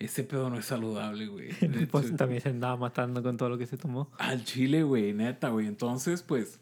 Ese 0.00 0.24
pedo 0.24 0.48
no 0.48 0.58
es 0.58 0.64
saludable, 0.64 1.26
güey. 1.26 1.50
Pues 1.90 2.06
hecho, 2.06 2.16
también 2.16 2.40
se 2.40 2.48
andaba 2.48 2.76
matando 2.76 3.22
con 3.22 3.36
todo 3.36 3.50
lo 3.50 3.58
que 3.58 3.66
se 3.66 3.76
tomó. 3.76 4.10
al 4.18 4.44
chile, 4.44 4.82
güey, 4.82 5.12
neta, 5.12 5.50
güey. 5.50 5.66
Entonces, 5.66 6.22
pues, 6.22 6.58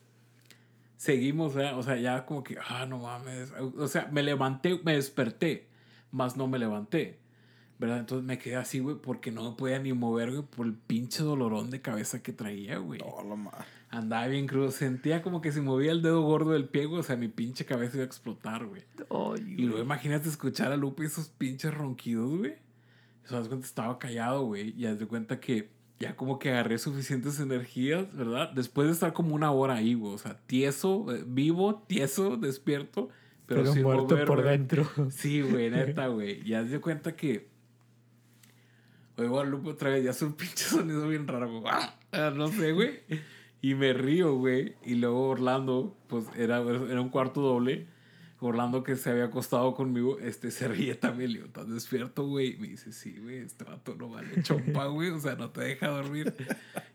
seguimos, 0.97 1.55
¿verdad? 1.55 1.79
o 1.79 1.83
sea, 1.85 1.97
ya 1.97 2.27
como 2.27 2.43
que, 2.43 2.59
ah, 2.69 2.85
no 2.87 2.99
mames. 2.99 3.53
O 3.79 3.87
sea, 3.87 4.09
me 4.13 4.25
levanté, 4.25 4.81
me 4.85 4.95
desperté, 4.95 5.69
más 6.11 6.37
no 6.37 6.49
me 6.49 6.59
levanté. 6.59 7.21
¿Verdad? 7.79 8.01
Entonces 8.01 8.27
me 8.27 8.39
quedé 8.39 8.57
así, 8.57 8.81
güey, 8.81 8.97
porque 8.97 9.31
no 9.31 9.49
me 9.49 9.57
podía 9.57 9.79
ni 9.79 9.93
mover, 9.93 10.33
güey, 10.33 10.43
por 10.43 10.67
el 10.67 10.75
pinche 10.75 11.23
dolorón 11.23 11.71
de 11.71 11.81
cabeza 11.81 12.21
que 12.21 12.33
traía, 12.33 12.79
güey. 12.79 12.99
No, 12.99 13.23
lo 13.23 13.37
más. 13.37 13.55
Andaba 13.89 14.27
bien 14.27 14.49
crudo. 14.49 14.73
Sentía 14.73 15.23
como 15.23 15.41
que 15.41 15.53
si 15.53 15.61
movía 15.61 15.93
el 15.93 16.03
dedo 16.03 16.23
gordo 16.23 16.51
del 16.51 16.69
pie, 16.69 16.87
güey, 16.87 16.99
o 16.99 17.05
sea, 17.05 17.15
mi 17.15 17.29
pinche 17.29 17.65
cabeza 17.65 17.99
iba 17.99 18.03
a 18.03 18.07
explotar, 18.07 18.67
güey. 18.67 18.83
Ay, 19.09 19.55
Y 19.59 19.63
luego 19.63 19.81
imagínate 19.81 20.29
escuchar 20.29 20.73
a 20.73 20.77
Lupe 20.77 21.05
esos 21.05 21.29
pinches 21.29 21.73
ronquidos, 21.73 22.37
güey. 22.37 22.55
O 23.31 23.45
sea, 23.45 23.59
estaba 23.59 23.99
callado, 23.99 24.45
güey. 24.45 24.75
Y 24.77 24.87
haz 24.87 24.99
de 24.99 25.07
cuenta 25.07 25.41
que 25.41 25.71
ya 25.99 26.17
como 26.17 26.39
que 26.39 26.51
agarré 26.51 26.79
suficientes 26.79 27.41
energías, 27.41 28.15
¿verdad? 28.17 28.53
Después 28.53 28.87
de 28.89 28.93
estar 28.95 29.13
como 29.13 29.35
una 29.35 29.51
hora 29.51 29.75
ahí, 29.75 29.95
güey. 29.95 30.15
O 30.15 30.19
sea, 30.19 30.39
tieso, 30.47 31.07
eh, 31.13 31.25
vivo, 31.27 31.85
tieso, 31.87 32.37
despierto. 32.37 33.09
Pero, 33.47 33.63
Pero 33.63 33.73
sin 33.73 33.83
muerto 33.83 34.15
mover, 34.15 34.25
por 34.27 34.43
dentro. 34.45 34.89
Sí, 35.11 35.43
güey, 35.43 35.71
neta, 35.71 36.07
güey. 36.09 36.41
Y 36.49 36.55
haz 36.55 36.71
de 36.71 36.81
cuenta 36.81 37.17
que. 37.17 37.49
Oigo 39.17 39.41
a 39.41 39.45
Lupe 39.45 39.71
otra 39.71 39.91
vez, 39.91 40.05
ya 40.05 40.11
hace 40.11 40.25
un 40.25 40.35
pinche 40.35 40.65
sonido 40.65 41.09
bien 41.09 41.27
raro, 41.27 41.61
güey. 41.61 41.73
Ah, 42.13 42.33
No 42.35 42.49
sé, 42.49 42.73
güey. 42.73 43.01
Y 43.61 43.75
me 43.75 43.93
río, 43.93 44.37
güey. 44.37 44.77
Y 44.85 44.95
luego 44.95 45.31
Orlando, 45.31 45.97
pues 46.07 46.27
era, 46.37 46.61
era 46.61 47.01
un 47.01 47.09
cuarto 47.09 47.41
doble. 47.41 47.89
Orlando 48.41 48.85
que 48.85 48.95
se 48.97 49.11
había 49.11 49.25
acostado 49.25 49.75
conmigo, 49.75 50.19
este 50.21 50.51
se 50.51 50.69
ríe 50.69 50.95
también. 50.95 51.33
Le 51.33 51.39
digo, 51.39 51.47
¿estás 51.47 51.69
despierto, 51.69 52.27
güey? 52.27 52.57
Me 52.59 52.69
dice, 52.69 52.93
sí, 52.93 53.17
güey, 53.21 53.39
este 53.39 53.65
vato 53.65 53.97
no 53.97 54.09
vale 54.11 54.43
chompa, 54.43 54.87
güey. 54.89 55.11
O 55.11 55.19
sea, 55.19 55.35
no 55.35 55.51
te 55.51 55.63
deja 55.63 55.89
dormir. 55.89 56.35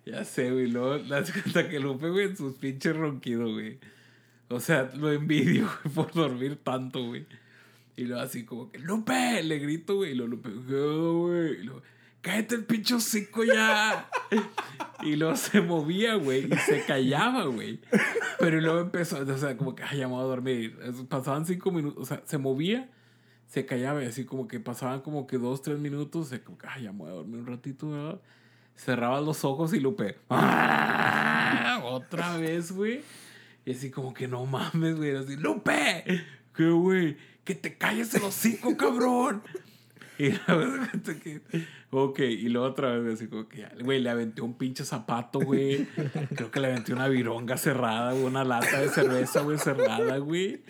ya 0.06 0.24
sé, 0.24 0.52
güey. 0.52 0.68
Luego 0.68 0.98
le 0.98 1.10
das 1.10 1.32
cuenta 1.32 1.68
que 1.68 1.80
Lupe, 1.80 2.10
güey, 2.10 2.28
en 2.28 2.38
sus 2.38 2.56
pinches 2.56 2.96
ronquidos, 2.96 3.52
güey. 3.52 3.78
O 4.50 4.60
sea, 4.60 4.90
lo 4.96 5.12
envidio, 5.12 5.70
güey, 5.84 5.96
por 5.96 6.14
dormir 6.14 6.60
tanto, 6.64 7.06
güey. 7.06 7.26
Y 7.96 8.06
luego 8.06 8.22
así 8.22 8.46
como 8.46 8.72
que, 8.72 8.80
Lupe, 8.80 9.44
le 9.44 9.60
grito, 9.60 9.96
güey. 9.98 10.12
Y 10.12 10.16
luego 10.16 10.32
Lupe, 10.36 10.50
¿qué, 10.68 10.76
güey? 10.76 11.60
Y 11.60 11.64
luego, 11.64 11.82
cállate 12.24 12.56
el 12.56 12.64
pinche 12.66 12.96
hocico 12.96 13.44
ya. 13.44 14.10
y 15.04 15.16
luego 15.16 15.36
se 15.36 15.62
movía, 15.62 16.16
güey, 16.16 16.52
y 16.52 16.58
se 16.58 16.84
callaba, 16.86 17.46
güey. 17.46 17.80
Pero 18.40 18.60
luego 18.60 18.80
empezó, 18.80 19.20
o 19.20 19.38
sea, 19.38 19.56
como 19.56 19.76
que, 19.76 19.84
ay, 19.84 20.00
ya 20.00 20.08
me 20.08 20.14
voy 20.16 20.24
a 20.24 20.28
dormir. 20.28 20.80
Pasaban 21.10 21.46
cinco 21.46 21.70
minutos, 21.70 22.02
o 22.02 22.06
sea, 22.06 22.24
se 22.26 22.40
movía, 22.40 22.90
se 23.46 23.66
callaba 23.66 24.04
y 24.04 24.08
así 24.08 24.26
como 24.26 24.48
que 24.48 24.60
pasaban 24.60 25.02
como 25.02 25.28
que 25.28 25.38
dos, 25.38 25.62
tres 25.62 25.78
minutos. 25.78 26.30
Se 26.30 26.42
como 26.42 26.58
que, 26.58 26.66
ay, 26.68 26.84
ya 26.84 26.92
me 26.92 27.00
voy 27.00 27.10
a 27.10 27.14
dormir 27.14 27.42
un 27.42 27.48
ratito, 27.48 27.92
¿verdad? 27.92 28.22
Cerraba 28.76 29.22
los 29.22 29.46
ojos 29.46 29.74
y 29.74 29.80
Lupe, 29.80 30.18
¡ah! 30.30 31.82
Otra 31.84 32.38
vez, 32.38 32.72
güey. 32.72 33.02
Y 33.66 33.72
así 33.72 33.92
como 33.92 34.14
que 34.14 34.28
no 34.28 34.46
mames, 34.46 34.96
güey. 34.96 35.16
Así, 35.16 35.36
Lupe, 35.36 36.06
¿qué, 36.56 36.70
güey? 36.70 37.18
Que 37.44 37.54
te 37.54 37.78
calles 37.78 38.16
el 38.16 38.24
hocico, 38.24 38.76
cabrón. 38.78 39.44
Y 40.20 40.30
luego 40.48 40.74
ok, 41.92 42.20
y 42.20 42.50
luego 42.50 42.68
otra 42.68 42.98
vez, 42.98 43.16
así 43.16 43.28
como 43.28 43.48
que, 43.48 43.66
güey, 43.84 44.00
le 44.00 44.10
aventé 44.10 44.42
un 44.42 44.56
pinche 44.58 44.86
zapato, 44.86 45.40
güey. 45.40 45.86
Creo 46.36 46.52
que 46.52 46.60
le 46.60 46.68
aventé 46.68 46.94
una 46.94 47.08
vironga 47.08 47.58
cerrada, 47.58 48.12
güey, 48.14 48.24
una 48.26 48.44
lata 48.44 48.80
de 48.80 48.90
cerveza, 48.90 49.42
güey, 49.42 49.58
cerrada, 49.58 50.18
güey. 50.18 50.62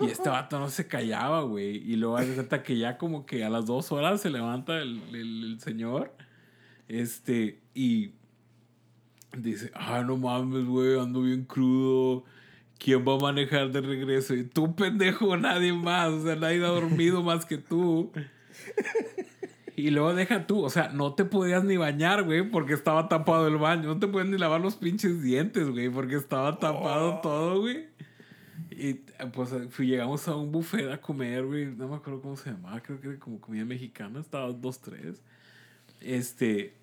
Y 0.00 0.06
este 0.06 0.28
vato 0.28 0.58
no 0.58 0.68
se 0.68 0.86
callaba, 0.86 1.42
güey. 1.42 1.76
Y 1.90 1.96
luego 1.96 2.16
hace 2.18 2.34
cuenta 2.34 2.62
que 2.62 2.76
ya 2.78 2.98
como 2.98 3.24
que 3.26 3.44
a 3.44 3.50
las 3.50 3.66
dos 3.66 3.92
horas 3.92 4.20
se 4.20 4.30
levanta 4.30 4.78
el, 4.80 5.00
el- 5.14 5.44
el 5.52 5.60
señor. 5.60 6.14
Este, 6.88 7.60
y 7.74 8.12
dice, 9.36 9.70
ah, 9.74 10.02
no 10.06 10.16
mames, 10.16 10.64
güey, 10.66 10.98
ando 10.98 11.22
bien 11.22 11.44
crudo. 11.44 12.24
¿Quién 12.78 13.06
va 13.08 13.14
a 13.14 13.18
manejar 13.18 13.70
de 13.72 13.80
regreso? 13.80 14.34
Y 14.34 14.44
tú, 14.44 14.76
pendejo, 14.76 15.34
nadie 15.36 15.72
más. 15.72 16.08
O 16.10 16.22
sea, 16.22 16.36
nadie 16.36 16.62
ha 16.62 16.68
dormido 16.68 17.22
más 17.22 17.46
que 17.46 17.56
tú. 17.56 18.12
Y 19.76 19.90
luego 19.90 20.14
deja 20.14 20.46
tú, 20.46 20.64
o 20.64 20.70
sea, 20.70 20.88
no 20.88 21.14
te 21.14 21.26
podías 21.26 21.62
ni 21.62 21.76
bañar, 21.76 22.22
güey, 22.22 22.48
porque 22.50 22.72
estaba 22.72 23.08
tapado 23.08 23.46
el 23.46 23.58
baño. 23.58 23.88
No 23.88 23.98
te 23.98 24.08
podías 24.08 24.30
ni 24.30 24.38
lavar 24.38 24.62
los 24.62 24.74
pinches 24.74 25.20
dientes, 25.22 25.68
güey, 25.68 25.90
porque 25.90 26.16
estaba 26.16 26.58
tapado 26.58 27.20
todo, 27.20 27.60
güey. 27.60 27.86
Y 28.70 28.94
pues 29.34 29.52
llegamos 29.78 30.26
a 30.28 30.34
un 30.34 30.50
buffet 30.50 30.90
a 30.90 30.98
comer, 30.98 31.44
güey. 31.44 31.66
No 31.66 31.88
me 31.88 31.96
acuerdo 31.96 32.22
cómo 32.22 32.38
se 32.38 32.52
llamaba, 32.52 32.80
creo 32.80 32.98
que 33.02 33.08
era 33.08 33.18
como 33.18 33.38
comida 33.38 33.66
mexicana, 33.66 34.18
estaba 34.18 34.50
dos, 34.50 34.80
tres. 34.80 35.20
Este. 36.00 36.74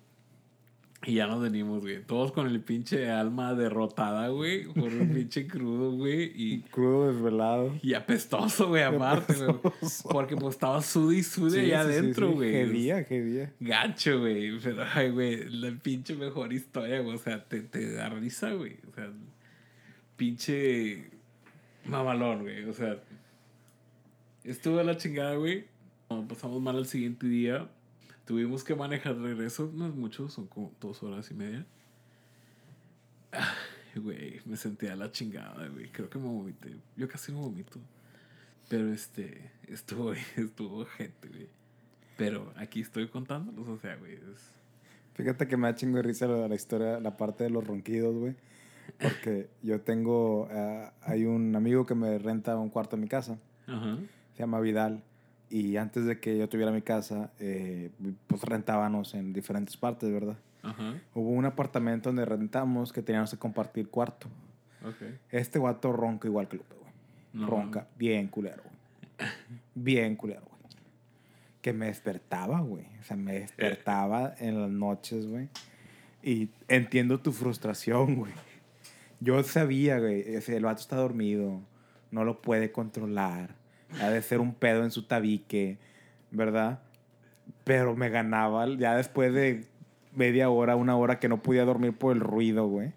Y 1.06 1.14
ya 1.14 1.26
nos 1.26 1.42
venimos, 1.42 1.82
güey. 1.82 2.02
Todos 2.02 2.32
con 2.32 2.46
el 2.46 2.60
pinche 2.60 3.10
alma 3.10 3.54
derrotada, 3.54 4.28
güey. 4.28 4.64
Por 4.72 4.92
un 4.92 5.10
pinche 5.12 5.46
crudo, 5.46 5.92
güey. 5.92 6.32
Y, 6.34 6.60
Crudo, 6.62 7.12
desvelado. 7.12 7.74
y 7.82 7.92
apestoso, 7.94 8.68
güey, 8.68 8.82
aparte, 8.84 9.34
güey. 9.34 9.58
Porque 10.10 10.34
pues 10.36 10.54
estaba 10.54 10.80
sude 10.80 11.16
y 11.16 11.22
sude 11.22 11.50
Sí, 11.50 11.58
allá 11.72 11.82
sí, 11.84 11.88
adentro, 11.98 12.28
sí. 12.28 12.34
güey. 12.34 12.52
Qué 12.52 12.64
día, 12.66 13.04
qué 13.04 13.22
día. 13.22 13.52
Gacho, 13.60 14.20
güey. 14.20 14.58
Pero, 14.60 14.84
ay, 14.94 15.10
güey, 15.10 15.48
la 15.50 15.70
pinche 15.82 16.14
mejor 16.16 16.52
historia, 16.52 17.00
güey. 17.00 17.16
O 17.16 17.18
sea, 17.18 17.44
te, 17.44 17.60
te 17.60 17.92
da 17.92 18.08
risa, 18.08 18.52
güey. 18.52 18.78
O 18.90 18.94
sea, 18.94 19.10
pinche 20.16 21.10
mamalón, 21.84 22.42
güey. 22.42 22.64
O 22.64 22.72
sea, 22.72 22.96
estuve 24.44 24.80
a 24.80 24.84
la 24.84 24.96
chingada, 24.96 25.34
güey. 25.36 25.64
Nos 26.10 26.26
pasamos 26.26 26.60
mal 26.62 26.76
el 26.78 26.86
siguiente 26.86 27.26
día. 27.26 27.68
Tuvimos 28.26 28.64
que 28.64 28.74
manejar 28.74 29.16
regreso. 29.18 29.70
No 29.74 29.86
es 29.86 29.94
mucho, 29.94 30.28
son 30.28 30.46
como 30.46 30.72
dos 30.80 31.02
horas 31.02 31.30
y 31.30 31.34
media. 31.34 31.66
Güey, 33.96 34.40
me 34.44 34.56
sentía 34.56 34.96
la 34.96 35.10
chingada, 35.12 35.68
güey. 35.68 35.88
Creo 35.90 36.08
que 36.10 36.18
me 36.18 36.26
vomité. 36.26 36.76
Yo 36.96 37.08
casi 37.08 37.32
me 37.32 37.38
vomito. 37.38 37.78
Pero 38.68 38.92
este, 38.92 39.50
estuvo, 39.68 40.12
estuvo 40.36 40.84
gente, 40.86 41.28
güey. 41.28 41.48
Pero 42.16 42.52
aquí 42.56 42.80
estoy 42.80 43.08
contándolos, 43.08 43.68
o 43.68 43.78
sea, 43.78 43.96
güey. 43.96 44.14
es- 44.14 44.50
Fíjate 45.14 45.46
que 45.46 45.56
me 45.56 45.68
da 45.68 45.74
chingo 45.76 45.96
de 45.98 46.02
risa 46.02 46.26
la 46.26 46.54
historia, 46.54 46.98
la 46.98 47.16
parte 47.16 47.44
de 47.44 47.50
los 47.50 47.64
ronquidos, 47.64 48.16
güey. 48.16 48.34
Porque 49.00 49.48
yo 49.62 49.80
tengo, 49.80 50.48
ah, 50.50 50.92
hay 51.02 51.24
un 51.24 51.54
amigo 51.54 51.86
que 51.86 51.94
me 51.94 52.18
renta 52.18 52.56
un 52.56 52.68
cuarto 52.68 52.96
en 52.96 53.02
mi 53.02 53.08
casa, 53.08 53.38
Ajá. 53.66 53.96
se 54.34 54.38
llama 54.40 54.60
Vidal. 54.60 55.02
Y 55.50 55.76
antes 55.76 56.04
de 56.04 56.18
que 56.18 56.36
yo 56.38 56.48
tuviera 56.48 56.72
mi 56.72 56.82
casa, 56.82 57.32
eh, 57.38 57.90
pues 58.26 58.42
rentábamos 58.42 59.14
en 59.14 59.32
diferentes 59.32 59.76
partes, 59.76 60.10
¿verdad? 60.10 60.36
Ajá. 60.62 60.94
Hubo 61.14 61.30
un 61.30 61.44
apartamento 61.44 62.08
donde 62.08 62.24
rentamos 62.24 62.92
que 62.92 63.02
teníamos 63.02 63.30
que 63.30 63.36
compartir 63.36 63.88
cuarto. 63.88 64.28
Ok. 64.84 65.02
Este 65.30 65.58
guato 65.58 65.92
ronca 65.92 66.26
igual 66.26 66.48
que 66.48 66.56
Lupe, 66.56 66.74
güey. 66.74 66.92
No, 67.34 67.46
ronca, 67.46 67.86
bien 67.96 68.28
culero, 68.28 68.62
güey. 68.62 69.30
Bien 69.74 70.16
culero, 70.16 70.42
güey. 70.42 70.72
Que 71.60 71.72
me 71.72 71.86
despertaba, 71.86 72.60
güey. 72.60 72.86
O 73.00 73.04
sea, 73.04 73.16
me 73.16 73.40
despertaba 73.40 74.34
en 74.38 74.60
las 74.60 74.70
noches, 74.70 75.26
güey. 75.26 75.48
Y 76.22 76.48
entiendo 76.68 77.20
tu 77.20 77.32
frustración, 77.32 78.16
güey. 78.16 78.32
Yo 79.20 79.42
sabía, 79.42 79.98
güey, 79.98 80.24
el 80.26 80.64
vato 80.64 80.80
está 80.80 80.96
dormido, 80.96 81.60
no 82.10 82.24
lo 82.24 82.42
puede 82.42 82.72
controlar, 82.72 83.54
ha 84.00 84.08
de 84.10 84.22
ser 84.22 84.40
un 84.40 84.54
pedo 84.54 84.82
en 84.84 84.90
su 84.90 85.04
tabique, 85.06 85.78
¿verdad? 86.30 86.80
Pero 87.64 87.94
me 87.96 88.08
ganaba 88.10 88.66
ya 88.76 88.96
después 88.96 89.32
de 89.32 89.66
media 90.14 90.48
hora, 90.50 90.76
una 90.76 90.96
hora 90.96 91.18
que 91.18 91.28
no 91.28 91.42
podía 91.42 91.64
dormir 91.64 91.92
por 91.96 92.14
el 92.14 92.20
ruido, 92.20 92.66
güey. 92.66 92.92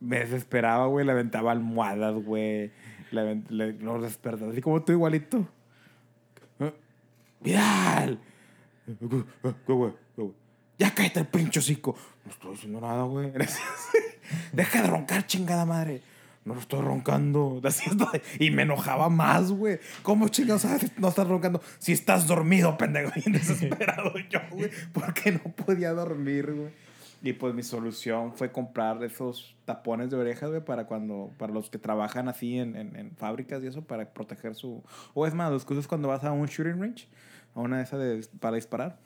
Me 0.00 0.20
desesperaba, 0.20 0.86
güey, 0.86 1.04
le 1.04 1.12
aventaba 1.12 1.52
almohadas, 1.52 2.14
güey. 2.14 2.70
Le, 3.10 3.20
avent- 3.22 3.48
le- 3.48 3.72
lo 3.74 4.00
despertaba, 4.00 4.52
así 4.52 4.60
como 4.60 4.82
tú 4.82 4.92
igualito. 4.92 5.48
¿Eh? 6.60 6.72
¡Vidal! 7.40 8.18
¿Qué, 8.86 8.94
qué, 9.66 9.72
güey? 9.72 9.92
¿Qué, 10.14 10.22
güey? 10.22 10.32
Ya 10.78 10.94
cállate 10.94 11.20
el 11.20 11.26
pinche 11.26 11.58
hocico. 11.58 11.96
No 12.24 12.30
estoy 12.30 12.50
diciendo 12.52 12.80
nada, 12.80 13.02
güey. 13.04 13.32
Deja 14.52 14.82
de 14.82 14.88
roncar, 14.88 15.26
chingada 15.26 15.64
madre. 15.64 16.00
No 16.44 16.58
estoy 16.58 16.80
roncando. 16.80 17.60
Y 18.38 18.50
me 18.50 18.62
enojaba 18.62 19.08
más, 19.08 19.50
güey. 19.50 19.80
¿Cómo 20.02 20.28
chingados 20.28 20.66
no 20.98 21.08
estás 21.08 21.28
roncando? 21.28 21.60
Si 21.78 21.92
estás 21.92 22.26
dormido, 22.26 22.76
pendejo. 22.76 23.12
Bien 23.16 23.32
desesperado 23.32 24.12
yo, 24.30 24.40
güey. 24.50 24.70
Porque 24.92 25.32
no 25.32 25.52
podía 25.52 25.92
dormir, 25.92 26.52
güey. 26.52 26.70
Y 27.20 27.32
pues 27.32 27.52
mi 27.52 27.64
solución 27.64 28.32
fue 28.32 28.52
comprar 28.52 29.02
esos 29.02 29.56
tapones 29.64 30.08
de 30.08 30.16
orejas, 30.16 30.50
güey, 30.50 30.64
para 30.64 30.86
cuando, 30.86 31.32
para 31.36 31.52
los 31.52 31.68
que 31.68 31.76
trabajan 31.76 32.28
así 32.28 32.58
en, 32.58 32.76
en, 32.76 32.94
en 32.94 33.10
fábricas 33.16 33.62
y 33.64 33.66
eso, 33.66 33.82
para 33.82 34.08
proteger 34.08 34.54
su... 34.54 34.84
O 35.14 35.26
es 35.26 35.34
más, 35.34 35.50
los 35.50 35.64
que 35.64 35.72
usas 35.72 35.88
cuando 35.88 36.06
vas 36.06 36.22
a 36.22 36.30
un 36.30 36.46
shooting 36.46 36.80
range, 36.80 37.08
a 37.56 37.60
una 37.60 37.78
de 37.78 37.82
esas 37.82 37.98
de, 37.98 38.24
para 38.38 38.54
disparar. 38.54 38.98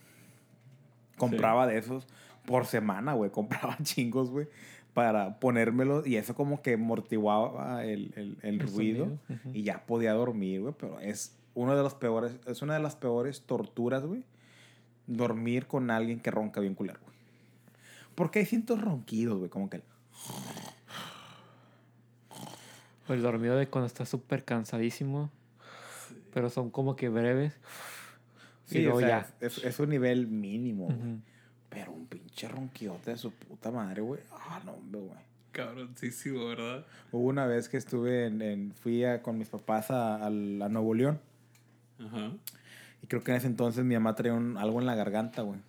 Compraba 1.16 1.66
de 1.66 1.78
esos 1.78 2.06
por 2.44 2.66
semana, 2.66 3.14
güey. 3.14 3.30
Compraba 3.30 3.76
chingos, 3.82 4.30
güey, 4.30 4.48
para 4.94 5.38
ponérmelos. 5.40 6.06
Y 6.06 6.16
eso 6.16 6.34
como 6.34 6.62
que 6.62 6.74
amortiguaba 6.74 7.84
el, 7.84 8.12
el, 8.16 8.38
el 8.42 8.60
El 8.60 8.60
ruido. 8.60 9.04
sonido, 9.04 9.18
ujú. 9.28 9.50
Y 9.54 9.62
ya 9.62 9.84
podía 9.86 10.12
dormir, 10.12 10.60
güey. 10.62 10.74
Pero 10.78 11.00
es 11.00 11.36
uno 11.54 11.76
de 11.76 11.82
los 11.82 11.94
peores, 11.94 12.32
es 12.46 12.62
una 12.62 12.74
de 12.74 12.80
las 12.80 12.96
peores 12.96 13.42
torturas, 13.42 14.04
güey. 14.04 14.24
Dormir 15.06 15.66
con 15.66 15.90
alguien 15.90 16.20
que 16.20 16.30
ronca 16.30 16.60
bien 16.60 16.74
culero, 16.74 17.00
güey. 17.04 17.16
Porque 18.14 18.38
hay 18.40 18.46
ciertos 18.46 18.80
ronquidos, 18.80 19.38
güey, 19.38 19.50
como 19.50 19.68
que 19.70 19.76
el... 19.78 19.82
O 23.08 23.12
el 23.14 23.22
dormido 23.22 23.56
de 23.56 23.66
cuando 23.68 23.86
estás 23.86 24.08
súper 24.08 24.44
cansadísimo. 24.44 25.30
Pero 26.32 26.50
son 26.50 26.70
como 26.70 26.94
que 26.96 27.08
breves. 27.08 27.52
Sí, 28.66 28.78
y 28.78 28.82
luego 28.82 28.98
o 28.98 29.00
sea, 29.00 29.28
ya. 29.40 29.46
Es, 29.46 29.58
es 29.58 29.80
un 29.80 29.90
nivel 29.90 30.28
mínimo, 30.28 30.86
güey. 30.86 30.96
Ujú. 30.98 31.20
Pero 31.72 31.92
un 31.92 32.06
pinche 32.06 32.48
ronquiote 32.48 33.12
de 33.12 33.16
su 33.16 33.30
puta 33.32 33.70
madre, 33.70 34.02
güey. 34.02 34.20
Ah, 34.30 34.60
no, 34.64 34.72
hombre, 34.72 35.00
güey. 35.00 35.18
Cabroncísimo, 35.52 36.46
¿verdad? 36.46 36.84
Hubo 37.12 37.28
una 37.28 37.46
vez 37.46 37.68
que 37.68 37.76
estuve 37.78 38.26
en... 38.26 38.42
en- 38.42 38.72
fui 38.72 39.04
a- 39.04 39.22
con 39.22 39.38
mis 39.38 39.48
papás 39.48 39.90
a, 39.90 40.16
a 40.24 40.28
la 40.30 40.68
Nuevo 40.68 40.92
León. 40.94 41.18
Ajá. 41.98 42.32
Y 43.02 43.06
creo 43.06 43.22
que 43.22 43.30
en 43.32 43.36
ese 43.38 43.46
entonces 43.46 43.84
mi 43.84 43.94
mamá 43.94 44.14
traía 44.14 44.34
un- 44.34 44.56
algo 44.58 44.80
en 44.80 44.86
la 44.86 44.94
garganta, 44.94 45.42
güey. 45.42 45.60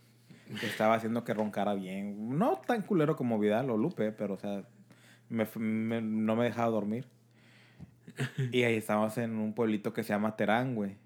Que 0.60 0.66
estaba 0.68 0.96
haciendo 0.96 1.24
que 1.24 1.34
roncara 1.34 1.74
bien. 1.74 2.38
No 2.38 2.58
tan 2.68 2.82
culero 2.82 3.16
como 3.16 3.40
Vidal 3.40 3.70
o 3.70 3.78
Lupe, 3.78 4.12
pero, 4.12 4.34
o 4.36 4.38
sea, 4.38 4.64
me 5.30 5.48
me- 5.56 6.02
no 6.02 6.36
me 6.36 6.44
dejaba 6.46 6.70
dormir. 6.70 7.08
Y 8.52 8.64
ahí 8.64 8.76
estábamos 8.76 9.18
en 9.18 9.36
un 9.38 9.54
pueblito 9.54 9.94
que 9.94 10.04
se 10.04 10.10
llama 10.10 10.36
Terán, 10.36 10.76
güey. 10.76 10.98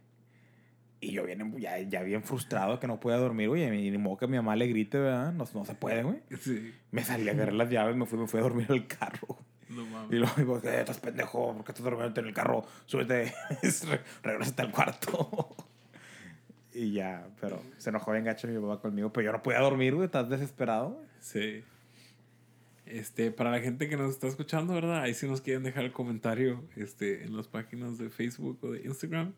Y 1.00 1.12
yo 1.12 1.26
bien, 1.26 1.54
ya, 1.60 1.78
ya 1.80 2.02
bien 2.02 2.24
frustrado 2.24 2.80
que 2.80 2.88
no 2.88 3.00
podía 3.00 3.18
dormir, 3.18 3.50
güey. 3.50 3.64
Y 3.64 3.92
ni 3.92 3.98
modo 4.00 4.18
que 4.18 4.28
mi 4.28 4.38
mamá 4.38 4.56
le 4.56 4.68
grite, 4.68 4.98
¿verdad? 4.98 5.32
No, 5.32 5.46
no 5.54 5.64
se 5.66 5.76
puede, 5.76 6.02
güey. 6.04 6.20
Sí. 6.42 6.74
Me 6.92 7.04
salí 7.04 7.30
a 7.30 7.34
agarrar 7.34 7.54
las 7.54 7.70
llaves, 7.70 7.96
me 7.96 8.06
fui, 8.08 8.18
me 8.18 8.28
fui 8.28 8.40
a 8.40 8.44
dormir 8.44 8.66
al 8.70 8.88
carro. 8.88 9.38
No 9.70 9.84
Y 9.84 9.86
mames. 9.86 10.20
luego 10.20 10.34
digo, 10.38 10.58
"Eh, 10.64 10.80
estás 10.80 10.98
pendejo, 11.00 11.54
¿por 11.54 11.64
qué 11.66 11.72
estás 11.72 11.84
durmiendo 11.84 12.20
en 12.22 12.28
el 12.28 12.34
carro? 12.34 12.66
Súbete, 12.86 13.34
re- 13.88 14.02
regrésate 14.24 14.62
al 14.64 14.72
cuarto. 14.72 15.56
y 16.74 16.94
ya, 16.94 17.28
pero 17.42 17.62
se 17.78 17.90
enojó 17.90 18.12
bien 18.14 18.24
gacho 18.24 18.48
mi 18.48 18.58
papá 18.60 18.82
conmigo, 18.82 19.12
pero 19.14 19.26
yo 19.26 19.32
no 19.34 19.44
podía 19.44 19.60
dormir, 19.60 19.94
güey, 19.94 20.06
estás 20.06 20.30
desesperado. 20.30 20.92
güey. 20.92 21.06
Sí. 21.20 21.64
Este, 22.86 23.32
para 23.32 23.52
la 23.52 23.60
gente 23.60 23.90
que 23.90 23.98
nos 23.98 24.12
está 24.12 24.28
escuchando, 24.28 24.74
¿verdad? 24.74 25.02
Ahí 25.02 25.14
si 25.14 25.28
nos 25.28 25.42
quieren 25.42 25.64
dejar 25.64 25.84
el 25.84 25.92
comentario 25.92 26.64
este, 26.78 27.24
en 27.24 27.36
las 27.36 27.48
páginas 27.48 27.98
de 27.98 28.10
Facebook 28.10 28.60
o 28.64 28.72
de 28.72 28.82
Instagram. 28.86 29.34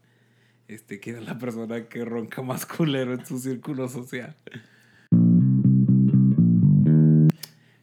Este, 0.70 1.00
quién 1.00 1.16
es 1.16 1.26
la 1.26 1.40
persona 1.40 1.86
que 1.86 2.06
ronca 2.06 2.44
más 2.44 2.68
culero 2.68 3.16
en 3.16 3.26
su 3.26 3.40
círculo 3.40 3.90
social. 3.90 4.36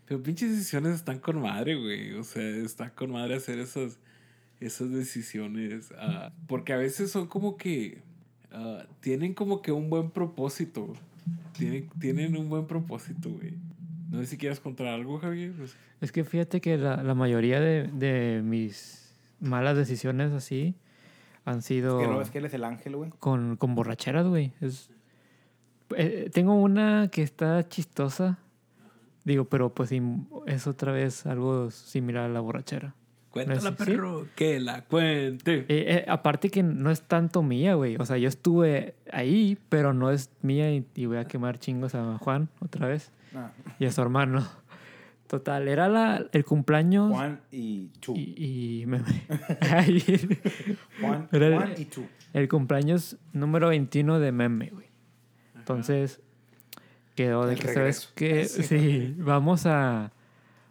Pero 0.07 0.23
pinches 0.23 0.53
decisiones 0.53 0.95
están 0.95 1.19
con 1.19 1.41
madre, 1.41 1.75
güey. 1.75 2.13
O 2.13 2.23
sea, 2.23 2.45
está 2.45 2.91
con 2.91 3.11
madre 3.11 3.35
hacer 3.35 3.59
esas, 3.59 3.99
esas 4.61 4.93
decisiones. 4.93 5.93
ah, 5.99 6.33
porque 6.47 6.73
a 6.73 6.77
veces 6.77 7.11
son 7.11 7.27
como 7.27 7.57
que. 7.57 8.03
ah, 8.53 8.87
tienen 9.01 9.35
como 9.35 9.63
que 9.63 9.73
un 9.73 9.91
buen 9.91 10.13
propósito. 10.13 10.95
Tienen, 11.59 11.89
tienen 11.99 12.37
un 12.37 12.49
buen 12.49 12.69
propósito, 12.69 13.31
güey. 13.31 13.55
No 14.13 14.21
sé 14.21 14.27
si 14.27 14.37
quieres 14.39 14.61
contar 14.61 14.87
algo, 14.87 15.19
Javier. 15.19 15.55
Es 16.01 16.13
que 16.13 16.23
fíjate 16.23 16.61
que 16.61 16.79
la, 16.79 17.03
la 17.03 17.15
mayoría 17.15 17.59
de, 17.59 17.89
de 17.89 18.43
mis 18.45 19.13
malas 19.41 19.77
decisiones 19.77 20.31
así 20.31 20.77
han 21.47 21.63
sido 21.63 21.99
Que 21.99 22.07
no 22.07 22.19
ves 22.19 22.31
que 22.31 22.39
él 22.39 22.45
es 22.45 22.53
el 22.55 22.65
ángel, 22.65 22.97
güey. 22.97 23.11
con, 23.19 23.57
con 23.57 23.75
borracheras, 23.75 24.27
güey. 24.27 24.53
Es, 24.61 24.91
eh, 25.97 26.29
tengo 26.33 26.55
una 26.55 27.09
que 27.11 27.23
está 27.23 27.67
chistosa. 27.69 28.39
Digo, 29.25 29.47
pero 29.47 29.73
pues 29.75 29.89
sí, 29.89 30.03
es 30.47 30.67
otra 30.67 30.93
vez 30.93 31.25
algo 31.27 31.71
similar 31.71 32.25
a 32.25 32.29
la 32.29 32.41
borrachera. 32.41 32.95
Cuéntala, 33.31 33.71
¿Sí? 33.71 33.77
perro. 33.77 34.27
Que 34.35 34.61
la 34.61 34.83
cuente. 34.85 35.61
Eh, 35.61 35.67
eh, 35.69 36.05
aparte 36.09 36.49
que 36.51 36.63
no 36.63 36.91
es 36.91 37.03
tanto 37.03 37.43
mía, 37.43 37.75
güey. 37.75 37.97
O 37.97 38.05
sea, 38.07 38.19
yo 38.19 38.29
estuve 38.29 38.95
ahí, 39.13 39.59
pero 39.69 39.93
no 39.93 40.11
es 40.11 40.31
mía 40.43 40.73
y, 40.73 40.87
y 40.95 41.07
voy 41.07 41.19
a 41.19 41.25
quemar 41.27 41.59
chingos 41.59 41.95
a 41.95 42.19
Juan 42.19 42.49
otra 42.61 42.89
vez 42.89 43.11
Ah, 43.35 43.51
y 43.79 43.85
a 43.87 43.93
su 43.93 44.01
hermano. 44.01 44.47
Total, 45.29 45.67
era 45.67 45.89
la, 45.89 46.25
el 46.33 46.45
cumpleaños 46.45 47.13
Juan 47.13 47.41
y 47.51 47.91
Chu. 48.01 48.15
y, 48.17 48.83
y 48.83 48.87
me- 48.87 49.01
Juan, 51.01 51.29
Era 51.33 51.47
el- 51.49 51.55
Juan 51.55 51.73
y 51.77 51.85
Chu. 51.87 52.07
el 52.33 52.49
cumpleaños 52.49 53.17
número 53.33 53.69
21 53.69 54.19
de 54.21 54.33
Meme, 54.33 54.71
güey. 54.71 54.87
Entonces, 55.57 56.21
quedó 57.15 57.47
de 57.47 57.55
El 57.55 57.61
que, 57.61 57.75
¿sabes 57.75 58.13
qué? 58.15 58.45
Sí. 58.47 59.15
Vamos 59.19 59.67
a, 59.67 60.13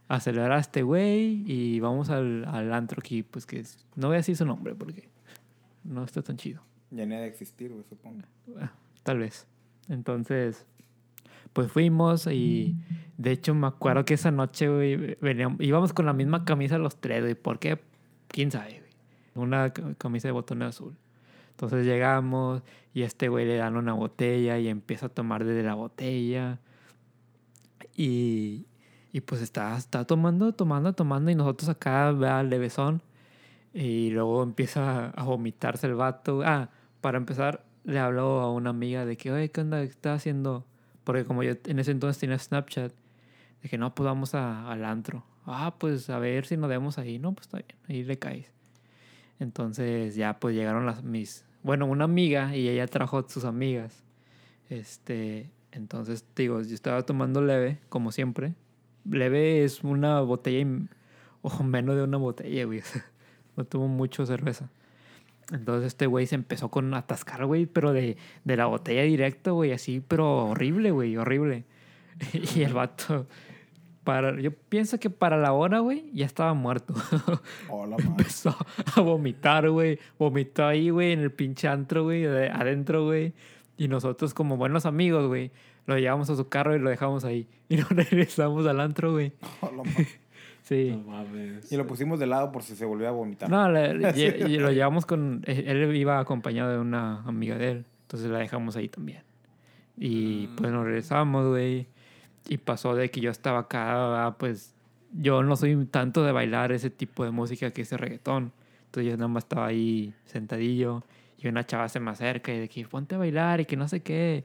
a 0.07 0.19
celebrar 0.19 0.53
a 0.53 0.59
este 0.59 0.83
güey 0.83 1.43
y 1.51 1.79
vamos 1.79 2.09
al, 2.09 2.45
al 2.45 2.73
antro 2.73 2.99
aquí, 2.99 3.23
pues 3.23 3.45
que 3.45 3.59
es- 3.59 3.85
no 3.95 4.07
voy 4.07 4.15
a 4.15 4.17
decir 4.17 4.35
su 4.37 4.45
nombre 4.45 4.75
porque 4.75 5.09
no 5.83 6.03
está 6.03 6.21
tan 6.21 6.37
chido. 6.37 6.61
Ya 6.91 7.05
de 7.05 7.27
existir, 7.27 7.71
güey, 7.71 7.83
supongo. 7.89 8.21
Ah, 8.59 8.71
Tal 9.03 9.19
vez. 9.19 9.47
Entonces, 9.89 10.65
pues 11.55 11.71
fuimos 11.71 12.27
y 12.27 12.75
de 13.17 13.31
hecho 13.31 13.55
me 13.55 13.67
acuerdo 13.67 14.03
que 14.03 14.15
esa 14.15 14.29
noche, 14.29 14.67
güey, 14.67 15.15
veníamos, 15.21 15.61
íbamos 15.61 15.93
con 15.93 16.05
la 16.05 16.11
misma 16.11 16.43
camisa 16.43 16.77
los 16.77 16.97
tres, 16.99 17.21
güey. 17.21 17.33
¿Por 17.33 17.59
qué? 17.59 17.79
¿Quién 18.27 18.51
sabe, 18.51 18.81
güey? 18.81 18.91
Una 19.45 19.69
ca- 19.71 19.93
camisa 19.97 20.27
de 20.27 20.33
botones 20.33 20.67
azul. 20.67 20.97
Entonces 21.51 21.85
llegamos 21.85 22.61
y 22.93 23.03
a 23.03 23.05
este 23.05 23.29
güey 23.29 23.45
le 23.45 23.55
dan 23.55 23.77
una 23.77 23.93
botella 23.93 24.59
y 24.59 24.67
empieza 24.67 25.05
a 25.05 25.09
tomar 25.09 25.45
desde 25.45 25.63
la 25.63 25.75
botella. 25.75 26.59
Y, 27.95 28.65
y 29.13 29.21
pues 29.21 29.41
está, 29.41 29.77
está 29.77 30.03
tomando, 30.05 30.51
tomando, 30.51 30.91
tomando 30.91 31.31
y 31.31 31.35
nosotros 31.35 31.69
acá, 31.69 32.11
vea, 32.11 32.43
levesón. 32.43 33.01
Y 33.73 34.09
luego 34.09 34.43
empieza 34.43 35.11
a 35.11 35.23
vomitarse 35.23 35.87
el 35.87 35.95
vato. 35.95 36.41
Ah, 36.43 36.69
para 36.99 37.17
empezar, 37.17 37.63
le 37.85 37.99
habló 37.99 38.41
a 38.41 38.51
una 38.51 38.71
amiga 38.71 39.05
de 39.05 39.15
que, 39.15 39.31
oye, 39.31 39.49
¿qué 39.51 39.61
onda? 39.61 39.79
¿Qué 39.79 39.85
estás 39.89 40.17
haciendo? 40.17 40.65
Porque 41.05 41.23
como 41.23 41.41
yo 41.43 41.53
en 41.65 41.79
ese 41.79 41.91
entonces 41.91 42.19
tenía 42.19 42.37
Snapchat, 42.37 42.91
dije, 43.63 43.77
no, 43.77 43.95
pues 43.95 44.05
vamos 44.05 44.35
a- 44.35 44.69
al 44.69 44.83
antro. 44.83 45.23
Ah, 45.45 45.75
pues 45.79 46.09
a 46.09 46.19
ver 46.19 46.45
si 46.45 46.57
nos 46.57 46.67
vemos 46.69 46.97
ahí. 46.97 47.17
No, 47.19 47.31
pues 47.33 47.47
está 47.47 47.57
bien, 47.59 47.77
ahí 47.87 48.03
le 48.03 48.19
caes. 48.19 48.51
Entonces 49.39 50.15
ya 50.15 50.39
pues 50.39 50.55
llegaron 50.55 50.85
las 50.85 51.03
mis... 51.03 51.45
Bueno, 51.63 51.85
una 51.87 52.03
amiga 52.05 52.55
y 52.55 52.67
ella 52.69 52.87
trajo 52.87 53.25
sus 53.27 53.43
amigas. 53.45 54.03
Este, 54.69 55.49
entonces, 55.71 56.25
digo, 56.35 56.61
yo 56.61 56.73
estaba 56.75 57.03
tomando 57.03 57.41
leve, 57.41 57.79
como 57.89 58.11
siempre. 58.11 58.53
Leve 59.09 59.63
es 59.63 59.83
una 59.83 60.21
botella 60.21 60.59
y- 60.59 60.87
o 61.41 61.63
menos 61.63 61.95
de 61.95 62.03
una 62.03 62.17
botella, 62.17 62.65
güey. 62.65 62.81
No 63.57 63.63
tuvo 63.63 63.87
mucho 63.87 64.25
cerveza. 64.25 64.69
Entonces 65.51 65.87
este 65.87 66.07
güey 66.07 66.25
se 66.25 66.35
empezó 66.35 66.69
con 66.69 66.93
atascar, 66.93 67.45
güey, 67.45 67.65
pero 67.65 67.93
de, 67.93 68.17
de 68.43 68.57
la 68.57 68.65
botella 68.65 69.03
directo, 69.03 69.53
güey, 69.53 69.71
así, 69.71 70.01
pero 70.07 70.47
horrible, 70.47 70.91
güey, 70.91 71.15
horrible. 71.17 71.65
y 72.55 72.61
el 72.63 72.73
vato, 72.73 73.27
para, 74.03 74.39
yo 74.39 74.51
pienso 74.51 74.99
que 74.99 75.09
para 75.09 75.37
la 75.37 75.51
hora, 75.53 75.79
güey, 75.79 76.09
ya 76.13 76.25
estaba 76.25 76.53
muerto. 76.53 76.93
Hola, 77.69 77.91
madre. 77.97 78.05
empezó 78.05 78.55
a 78.95 79.01
vomitar, 79.01 79.69
güey. 79.69 79.99
Vomitó 80.17 80.65
ahí, 80.65 80.89
güey, 80.89 81.11
en 81.11 81.19
el 81.19 81.31
pinche 81.31 81.67
antro, 81.67 82.03
güey, 82.03 82.23
de- 82.23 82.49
adentro, 82.49 83.05
güey. 83.05 83.33
Y 83.77 83.87
nosotros, 83.87 84.33
como 84.33 84.57
buenos 84.57 84.85
amigos, 84.85 85.27
güey, 85.27 85.51
lo 85.85 85.97
llevamos 85.97 86.29
a 86.29 86.35
su 86.35 86.47
carro 86.49 86.75
y 86.75 86.79
lo 86.79 86.89
dejamos 86.89 87.25
ahí. 87.25 87.47
Y 87.69 87.77
nos 87.77 87.89
regresamos 87.89 88.65
al 88.67 88.79
antro, 88.79 89.11
güey. 89.11 89.33
Hola, 89.61 89.83
madre. 89.83 90.07
Sí. 90.67 90.89
No 90.91 91.11
mames. 91.11 91.71
Y 91.71 91.77
lo 91.77 91.85
pusimos 91.85 92.19
de 92.19 92.25
lado 92.25 92.51
por 92.51 92.63
si 92.63 92.75
se 92.75 92.85
volvía 92.85 93.09
a 93.09 93.11
vomitar. 93.11 93.49
No, 93.49 93.69
le- 93.71 93.93
le- 93.93 94.49
y 94.49 94.57
lo 94.57 94.71
llevamos 94.71 95.05
con... 95.05 95.43
eh, 95.45 95.63
Él 95.67 95.95
iba 95.95 96.19
acompañado 96.19 96.71
de 96.71 96.79
una 96.79 97.21
amiga 97.21 97.55
de 97.57 97.69
él. 97.71 97.85
Entonces 98.01 98.29
la 98.31 98.39
dejamos 98.39 98.75
ahí 98.75 98.89
también. 98.89 99.21
Y 99.97 100.47
pues 100.57 100.71
nos 100.71 100.83
regresamos, 100.85 101.47
güey. 101.47 101.87
Y 102.49 102.57
pasó 102.57 102.95
de 102.95 103.09
que 103.11 103.21
yo 103.21 103.31
estaba 103.31 103.59
acá, 103.59 104.25
ah, 104.25 104.35
pues... 104.37 104.73
Yo 105.17 105.43
no 105.43 105.55
soy 105.55 105.85
tanto 105.85 106.25
de 106.25 106.31
bailar 106.33 106.71
ese 106.73 106.89
tipo 106.89 107.23
de 107.23 107.31
música 107.31 107.71
que 107.71 107.83
ese 107.83 107.95
reggaetón. 107.95 108.51
Entonces 108.87 109.11
yo 109.11 109.17
nada 109.17 109.29
más 109.29 109.43
estaba 109.45 109.67
ahí 109.67 110.13
sentadillo. 110.25 111.03
Y 111.37 111.47
una 111.47 111.65
chava 111.65 111.87
se 111.89 111.99
me 112.01 112.11
acerca 112.11 112.51
y 112.53 112.59
de 112.59 112.67
que 112.67 112.85
ponte 112.85 113.15
a 113.15 113.17
bailar 113.19 113.61
y 113.61 113.65
que 113.65 113.77
no 113.77 113.87
sé 113.87 114.01
qué. 114.01 114.43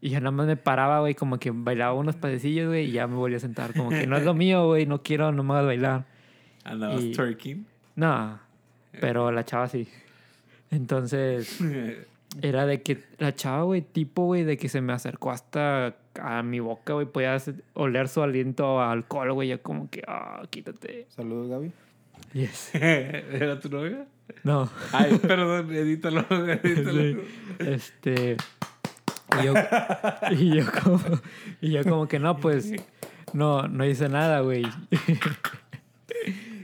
Y 0.00 0.10
yo 0.10 0.20
nada 0.20 0.30
más 0.30 0.46
me 0.46 0.56
paraba, 0.56 1.00
güey, 1.00 1.14
como 1.14 1.38
que 1.38 1.50
bailaba 1.52 1.92
unos 1.92 2.16
padecillos, 2.16 2.68
güey, 2.68 2.86
y 2.86 2.92
ya 2.92 3.06
me 3.06 3.16
volví 3.16 3.34
a 3.36 3.40
sentar. 3.40 3.74
Como 3.74 3.90
que 3.90 4.06
no 4.06 4.16
es 4.16 4.24
lo 4.24 4.32
mío, 4.34 4.66
güey, 4.66 4.86
no 4.86 5.02
quiero 5.02 5.30
nomás 5.32 5.64
bailar. 5.64 6.06
Andabas 6.64 7.02
Y- 7.02 7.12
twerking. 7.12 7.66
No, 7.96 8.38
pero 9.00 9.30
la 9.30 9.44
chava 9.44 9.68
sí. 9.68 9.86
Entonces, 10.70 11.58
era 12.42 12.64
de 12.66 12.82
que 12.82 13.02
la 13.18 13.34
chava, 13.34 13.64
güey, 13.64 13.82
tipo, 13.82 14.24
güey, 14.24 14.44
de 14.44 14.56
que 14.56 14.68
se 14.68 14.80
me 14.80 14.92
acercó 14.92 15.30
hasta 15.32 15.96
a 16.20 16.42
mi 16.42 16.60
boca, 16.60 16.94
güey, 16.94 17.06
podía 17.06 17.36
oler 17.74 18.08
su 18.08 18.22
aliento 18.22 18.80
a 18.80 18.92
alcohol, 18.92 19.32
güey, 19.32 19.48
yo 19.48 19.60
como 19.62 19.90
que, 19.90 20.02
ah, 20.06 20.42
quítate. 20.50 21.06
Saludos, 21.10 21.48
Gaby. 21.50 21.72
Yes. 22.32 22.70
¿Era 22.74 23.58
tu 23.60 23.68
novia? 23.68 24.06
No, 24.44 24.70
Ay, 24.92 25.18
perdón, 25.18 25.74
edítalo, 25.74 26.24
edítalo. 26.30 27.02
Sí. 27.02 27.16
este... 27.58 28.36
Y 29.40 29.44
yo, 29.44 29.54
y 30.30 30.56
yo 30.56 30.64
como, 30.82 31.00
y 31.60 31.70
yo 31.70 31.84
como 31.84 32.08
que 32.08 32.18
no, 32.18 32.36
pues, 32.38 32.72
no, 33.32 33.68
no 33.68 33.84
hice 33.84 34.08
nada, 34.08 34.40
güey. 34.40 34.64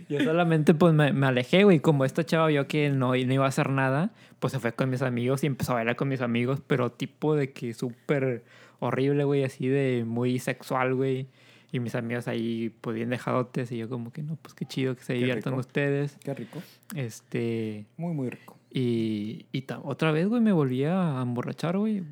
Yo 0.09 0.21
solamente 0.21 0.73
pues 0.73 0.95
me, 0.95 1.13
me 1.13 1.27
alejé, 1.27 1.65
güey. 1.65 1.81
Como 1.81 2.05
esta 2.05 2.25
chava 2.25 2.47
vio 2.47 2.69
que 2.69 2.91
no, 2.91 3.09
no 3.09 3.15
iba 3.15 3.45
a 3.45 3.49
hacer 3.49 3.71
nada, 3.71 4.11
pues 4.39 4.53
se 4.53 4.61
fue 4.61 4.73
con 4.73 4.89
mis 4.89 5.03
amigos 5.03 5.43
y 5.43 5.47
empezó 5.47 5.73
a 5.73 5.77
bailar 5.77 5.97
con 5.97 6.09
mis 6.09 6.21
amigos, 6.21 6.63
pero 6.65 6.93
tipo 6.93 7.35
de 7.35 7.53
que 7.53 7.75
súper 7.75 8.45
horrible, 8.79 9.25
güey, 9.25 9.43
así 9.45 9.67
de 9.67 10.05
muy 10.07 10.39
sexual, 10.39 10.95
güey. 10.95 11.27
Y 11.73 11.81
mis 11.81 11.97
amigos 11.97 12.29
ahí, 12.29 12.73
pues 12.81 12.95
bien 12.95 13.11
dejadotes. 13.11 13.73
Y 13.73 13.79
yo, 13.79 13.89
como 13.89 14.13
que 14.13 14.23
no, 14.23 14.37
pues 14.37 14.55
qué 14.55 14.65
chido 14.65 14.95
que 14.95 15.03
se 15.03 15.15
Qué 15.15 15.19
diviertan 15.19 15.55
rico. 15.55 15.61
ustedes. 15.61 16.17
Qué 16.23 16.33
rico. 16.33 16.63
Este. 16.95 17.87
Muy, 17.97 18.15
muy 18.15 18.31
rico. 18.31 18.57
Y, 18.71 19.47
y 19.53 19.65
otra 19.83 20.13
vez, 20.13 20.29
güey, 20.29 20.41
me 20.41 20.53
volví 20.53 20.85
a 20.85 21.21
emborrachar, 21.21 21.77
güey. 21.79 22.05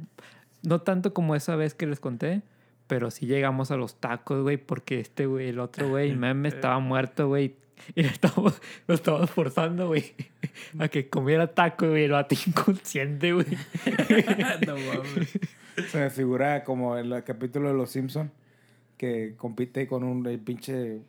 No 0.67 0.81
tanto 0.81 1.15
como 1.15 1.35
esa 1.35 1.57
vez 1.57 1.75
que 1.75 1.87
les 1.87 2.01
conté, 2.01 2.43
pero 2.87 3.11
sí 3.11 3.27
llegamos 3.27 3.71
a 3.71 3.77
los 3.77 3.97
tacos, 4.01 4.43
güey, 4.43 4.57
porque 4.57 5.01
este, 5.01 5.27
güey, 5.27 5.49
el 5.49 5.59
otro, 5.59 5.89
güey, 5.89 6.15
meme 6.15 6.49
estaba 6.49 6.79
muerto, 6.79 7.29
güey. 7.29 7.57
Y 7.95 8.03
lo 8.03 8.09
estábamos, 8.09 8.63
lo 8.87 8.95
estábamos 8.95 9.31
forzando, 9.31 9.89
güey, 9.89 10.15
a 10.79 10.89
que 10.89 11.09
comiera 11.09 11.49
taco, 11.49 11.89
güey, 11.89 12.07
lo 12.07 12.15
vato 12.15 12.35
inconsciente, 12.47 13.33
güey. 13.33 13.47
no 14.67 14.77
mames. 14.77 15.39
Se 15.89 15.99
me 15.99 16.11
figura 16.11 16.65
como 16.65 16.97
el 16.97 17.23
capítulo 17.25 17.69
de 17.69 17.75
Los 17.75 17.91
Simpson 17.91 18.31
que 18.97 19.35
compite 19.37 19.87
con 19.87 20.05
un 20.05 20.27
el 20.27 20.39
pinche, 20.39 21.01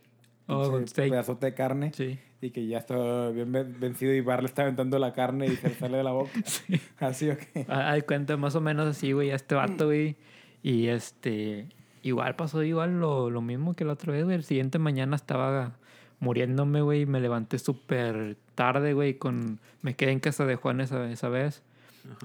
Oh, 0.48 0.80
steak. 0.88 1.10
pedazote 1.10 1.48
de 1.48 1.54
carne 1.54 1.92
Sí. 1.94 2.20
y 2.42 2.52
que 2.52 2.68
ya 2.68 2.78
está 2.78 3.30
bien 3.30 3.52
ven- 3.52 3.76
vencido 3.80 4.14
y 4.14 4.22
Bar 4.22 4.42
le 4.44 4.48
está 4.48 4.62
aventando 4.64 5.00
la 5.00 5.14
carne 5.14 5.48
y 5.48 5.56
se 5.56 5.70
le 5.70 5.76
sale 5.76 5.98
de 5.98 6.04
la 6.04 6.12
boca. 6.12 6.32
Así 7.00 7.30
o 7.30 7.38
qué. 7.38 7.66
Ah, 7.68 7.92
Hay 7.92 8.04
cuenta 8.04 8.38
más 8.38 8.56
o 8.56 8.62
menos 8.62 8.88
así, 8.88 9.12
güey, 9.12 9.32
a 9.32 9.36
este 9.36 9.56
vato, 9.56 9.86
güey. 9.88 10.16
Y 10.62 10.88
este, 10.88 11.68
igual 12.04 12.36
pasó 12.36 12.62
igual 12.64 13.00
lo, 13.00 13.30
lo 13.30 13.42
mismo 13.42 13.76
que 13.76 13.86
la 13.86 13.94
otra 13.94 14.14
vez, 14.14 14.24
güey. 14.26 14.36
El 14.36 14.44
siguiente 14.44 14.78
mañana 14.80 15.16
estaba 15.16 15.78
muriéndome, 16.20 16.82
güey. 16.82 17.06
Me 17.06 17.20
levanté 17.20 17.58
súper 17.60 18.38
tarde, 18.56 18.94
güey. 18.94 19.16
Con... 19.16 19.60
Me 19.82 19.96
quedé 19.96 20.12
en 20.12 20.20
casa 20.20 20.46
de 20.46 20.56
Juan 20.56 20.82
esa, 20.82 21.10
esa 21.12 21.30
vez. 21.30 21.64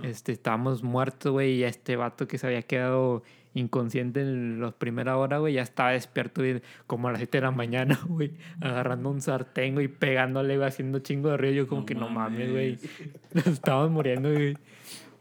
Este, 0.03 0.33
estábamos 0.33 0.83
muertos, 0.83 1.33
güey. 1.33 1.55
Y 1.57 1.65
este 1.65 1.97
vato 1.97 2.29
que 2.29 2.37
se 2.39 2.47
había 2.47 2.63
quedado 2.63 3.23
inconsciente 3.55 4.21
en 4.21 4.61
la 4.61 4.71
primera 4.71 5.17
hora, 5.17 5.39
güey, 5.39 5.55
ya 5.55 5.63
estaba 5.63 5.91
despierto 5.91 6.41
güey, 6.43 6.63
como 6.87 7.09
a 7.09 7.13
las 7.13 7.19
7 7.21 7.39
de 7.39 7.43
la 7.43 7.51
mañana, 7.51 7.99
güey. 8.09 8.33
Agarrando 8.61 9.11
un 9.11 9.21
sartén, 9.21 9.75
güey, 9.75 9.89
pegándole, 9.89 10.57
güey, 10.57 10.69
haciendo 10.69 11.01
chingo 11.01 11.31
de 11.31 11.37
ruido. 11.37 11.55
Yo 11.55 11.67
como 11.69 11.81
No 11.81 11.87
que 11.87 11.95
no 11.95 12.09
mames, 12.09 12.49
mames. 12.49 12.51
güey. 12.51 12.79
Nos 13.35 13.47
estábamos 13.47 13.91
muriendo, 13.91 14.33
güey. 14.33 14.57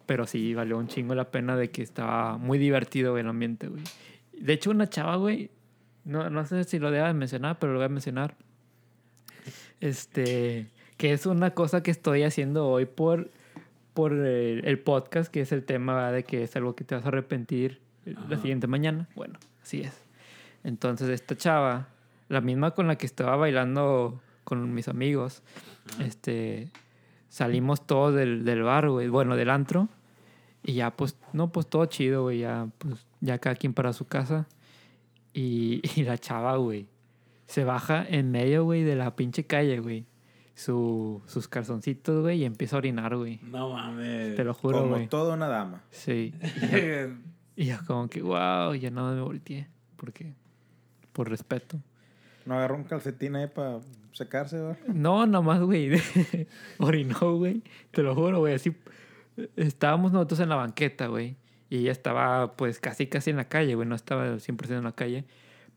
Pero 0.05 0.25
sí, 0.25 0.53
valió 0.53 0.77
un 0.77 0.87
chingo 0.87 1.13
la 1.15 1.29
pena 1.31 1.55
de 1.55 1.69
que 1.69 1.81
estaba 1.81 2.37
muy 2.37 2.57
divertido 2.57 3.11
güey, 3.11 3.21
el 3.21 3.29
ambiente, 3.29 3.67
güey. 3.67 3.83
De 4.33 4.53
hecho, 4.53 4.71
una 4.71 4.89
chava, 4.89 5.17
güey, 5.17 5.51
no, 6.05 6.29
no 6.29 6.45
sé 6.45 6.63
si 6.63 6.79
lo 6.79 6.91
deba 6.91 7.07
de 7.07 7.13
mencionar, 7.13 7.59
pero 7.59 7.73
lo 7.73 7.79
voy 7.79 7.85
a 7.85 7.89
mencionar. 7.89 8.35
Este, 9.79 10.67
que 10.97 11.13
es 11.13 11.25
una 11.25 11.51
cosa 11.51 11.83
que 11.83 11.91
estoy 11.91 12.23
haciendo 12.23 12.67
hoy 12.67 12.85
por, 12.85 13.29
por 13.93 14.13
el, 14.13 14.65
el 14.65 14.79
podcast, 14.79 15.31
que 15.31 15.41
es 15.41 15.51
el 15.51 15.63
tema 15.63 15.95
¿verdad? 15.95 16.13
de 16.13 16.23
que 16.23 16.43
es 16.43 16.55
algo 16.55 16.75
que 16.75 16.83
te 16.83 16.95
vas 16.95 17.05
a 17.05 17.09
arrepentir 17.09 17.79
la 18.13 18.21
Ajá. 18.35 18.37
siguiente 18.37 18.67
mañana. 18.67 19.07
Bueno, 19.15 19.39
así 19.61 19.81
es. 19.81 19.93
Entonces, 20.63 21.09
esta 21.09 21.35
chava, 21.35 21.87
la 22.27 22.41
misma 22.41 22.71
con 22.71 22.87
la 22.87 22.97
que 22.97 23.05
estaba 23.05 23.35
bailando 23.35 24.21
con 24.43 24.73
mis 24.73 24.87
amigos, 24.87 25.41
este, 25.99 26.69
salimos 27.29 27.85
todos 27.87 28.15
del, 28.15 28.43
del 28.45 28.63
bar, 28.63 28.89
güey, 28.89 29.07
bueno, 29.07 29.35
del 29.35 29.49
antro. 29.49 29.87
Y 30.63 30.73
ya, 30.73 30.91
pues, 30.91 31.15
no, 31.33 31.51
pues 31.51 31.67
todo 31.67 31.85
chido, 31.85 32.23
güey, 32.23 32.39
ya, 32.39 32.67
pues, 32.79 33.05
ya 33.21 33.37
cada 33.39 33.55
quien 33.55 33.73
para 33.73 33.93
su 33.93 34.05
casa. 34.07 34.47
Y, 35.33 35.81
y 35.95 36.03
la 36.03 36.17
chava, 36.17 36.57
güey, 36.57 36.87
se 37.47 37.63
baja 37.63 38.05
en 38.07 38.31
medio, 38.31 38.63
güey, 38.65 38.83
de 38.83 38.95
la 38.95 39.15
pinche 39.15 39.45
calle, 39.45 39.79
güey. 39.79 40.05
Su, 40.55 41.21
sus 41.25 41.47
calzoncitos, 41.47 42.21
güey, 42.21 42.39
y 42.41 42.43
empieza 42.45 42.75
a 42.75 42.79
orinar, 42.79 43.15
güey. 43.15 43.39
No 43.43 43.69
mames. 43.69 44.35
Te 44.35 44.43
lo 44.43 44.53
juro, 44.53 44.79
Como 44.79 44.95
güey. 44.95 45.07
toda 45.07 45.35
una 45.35 45.47
dama. 45.47 45.83
Sí. 45.89 46.33
Y 47.59 47.65
yo 47.65 47.75
como 47.85 48.07
que, 48.07 48.21
wow, 48.21 48.73
ya 48.73 48.89
no 48.89 49.13
me 49.13 49.19
volteé. 49.19 49.67
Porque, 49.97 50.33
por 51.11 51.29
respeto. 51.29 51.77
No 52.45 52.53
agarró 52.55 52.77
un 52.77 52.85
calcetín 52.85 53.35
ahí 53.35 53.47
para 53.47 53.81
secarse, 54.13 54.57
¿verdad? 54.57 54.77
No, 54.87 55.25
nada 55.25 55.41
más, 55.43 55.59
güey. 55.59 55.91
Orinó, 56.79 57.35
güey. 57.35 57.61
Te 57.91 58.01
lo 58.01 58.15
juro, 58.15 58.39
güey. 58.39 58.53
Así 58.53 58.73
estábamos 59.57 60.13
nosotros 60.13 60.39
en 60.39 60.47
la 60.47 60.55
banqueta, 60.55 61.07
güey. 61.07 61.35
Y 61.69 61.79
ella 61.79 61.91
estaba, 61.91 62.55
pues, 62.55 62.79
casi, 62.79 63.07
casi 63.07 63.31
en 63.31 63.35
la 63.35 63.49
calle, 63.49 63.75
güey. 63.75 63.85
No 63.85 63.95
estaba 63.95 64.23
al 64.23 64.39
100% 64.39 64.77
en 64.77 64.85
la 64.85 64.93
calle. 64.93 65.25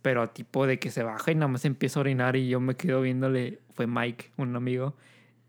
Pero 0.02 0.30
tipo 0.30 0.68
de 0.68 0.78
que 0.78 0.92
se 0.92 1.02
baja 1.02 1.32
y 1.32 1.34
nada 1.34 1.48
más 1.48 1.64
empieza 1.64 1.98
a 1.98 2.02
orinar 2.02 2.36
y 2.36 2.48
yo 2.48 2.60
me 2.60 2.76
quedo 2.76 3.00
viéndole. 3.00 3.58
Fue 3.74 3.88
Mike, 3.88 4.30
un 4.36 4.54
amigo. 4.54 4.94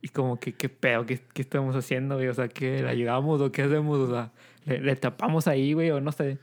Y 0.01 0.07
como 0.07 0.39
que, 0.39 0.53
¿qué 0.53 0.67
pedo? 0.67 1.05
¿Qué, 1.05 1.21
qué 1.31 1.43
estamos 1.43 1.75
haciendo, 1.75 2.15
güey? 2.15 2.27
O 2.27 2.33
sea, 2.33 2.47
¿qué? 2.47 2.81
¿Le 2.81 2.89
ayudamos 2.89 3.39
o 3.39 3.51
qué 3.51 3.61
hacemos? 3.61 3.99
O 3.99 4.09
sea, 4.09 4.31
¿le, 4.65 4.79
le 4.81 4.95
tapamos 4.95 5.47
ahí, 5.47 5.73
güey? 5.73 5.91
O 5.91 5.99
no 6.01 6.11
sé. 6.11 6.37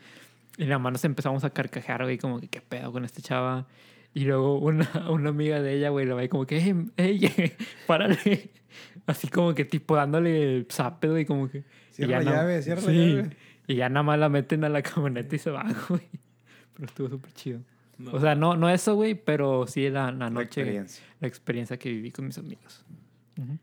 Y 0.59 0.65
nada 0.65 0.79
más 0.79 0.93
nos 0.93 1.05
empezamos 1.05 1.45
a 1.45 1.51
carcajear, 1.51 2.03
güey. 2.05 2.19
Como 2.19 2.41
que, 2.41 2.49
¿qué 2.49 2.61
pedo 2.61 2.93
con 2.93 3.05
esta 3.05 3.21
chava? 3.23 3.67
Y 4.15 4.25
luego 4.25 4.59
una, 4.59 4.89
una 5.11 5.31
amiga 5.31 5.61
de 5.63 5.75
ella, 5.77 5.91
güey, 5.91 6.07
la 6.07 6.15
ve 6.15 6.29
como 6.29 6.47
que, 6.47 6.59
¡ey, 6.59 6.75
ey, 6.97 7.53
párale! 7.87 8.51
Así 9.07 9.29
como 9.29 9.55
que 9.55 9.65
tipo 9.65 9.97
dándole 9.97 10.67
zape, 10.71 11.09
güey, 11.09 11.25
como 11.25 11.49
que... 11.49 11.59
y 11.59 11.65
Cierra 11.93 12.23
ya 12.23 12.31
la 12.31 12.37
llave, 12.37 12.63
cierra 12.63 12.81
la 12.83 12.89
Sí. 12.91 13.15
llave. 13.17 13.37
Y 13.67 13.75
ya 13.77 13.89
nada 13.89 14.03
más 14.03 14.19
la 14.19 14.29
meten 14.29 14.65
a 14.65 14.69
la 14.69 14.83
camioneta 14.83 15.35
y 15.37 15.39
se 15.39 15.51
van, 15.51 15.75
güey. 15.89 16.03
Pero 16.75 16.87
estuvo 16.87 17.09
súper 17.09 17.33
chido. 17.33 17.61
No. 17.99 18.13
O 18.13 18.21
sea, 18.21 18.35
no, 18.35 18.57
no 18.57 18.69
eso, 18.71 18.95
güey, 18.95 19.15
pero 19.15 19.67
sí 19.67 19.89
la, 19.91 20.07
la 20.11 20.13
La 20.13 20.31
noche, 20.31 20.45
experiencia. 20.63 21.05
la 21.21 21.29
experiencia 21.29 21.79
que 21.79 21.91
viví 21.91 22.11
con 22.11 22.27
mis 22.27 22.39
amigos. 22.39 22.85
Ujú. 23.39 23.59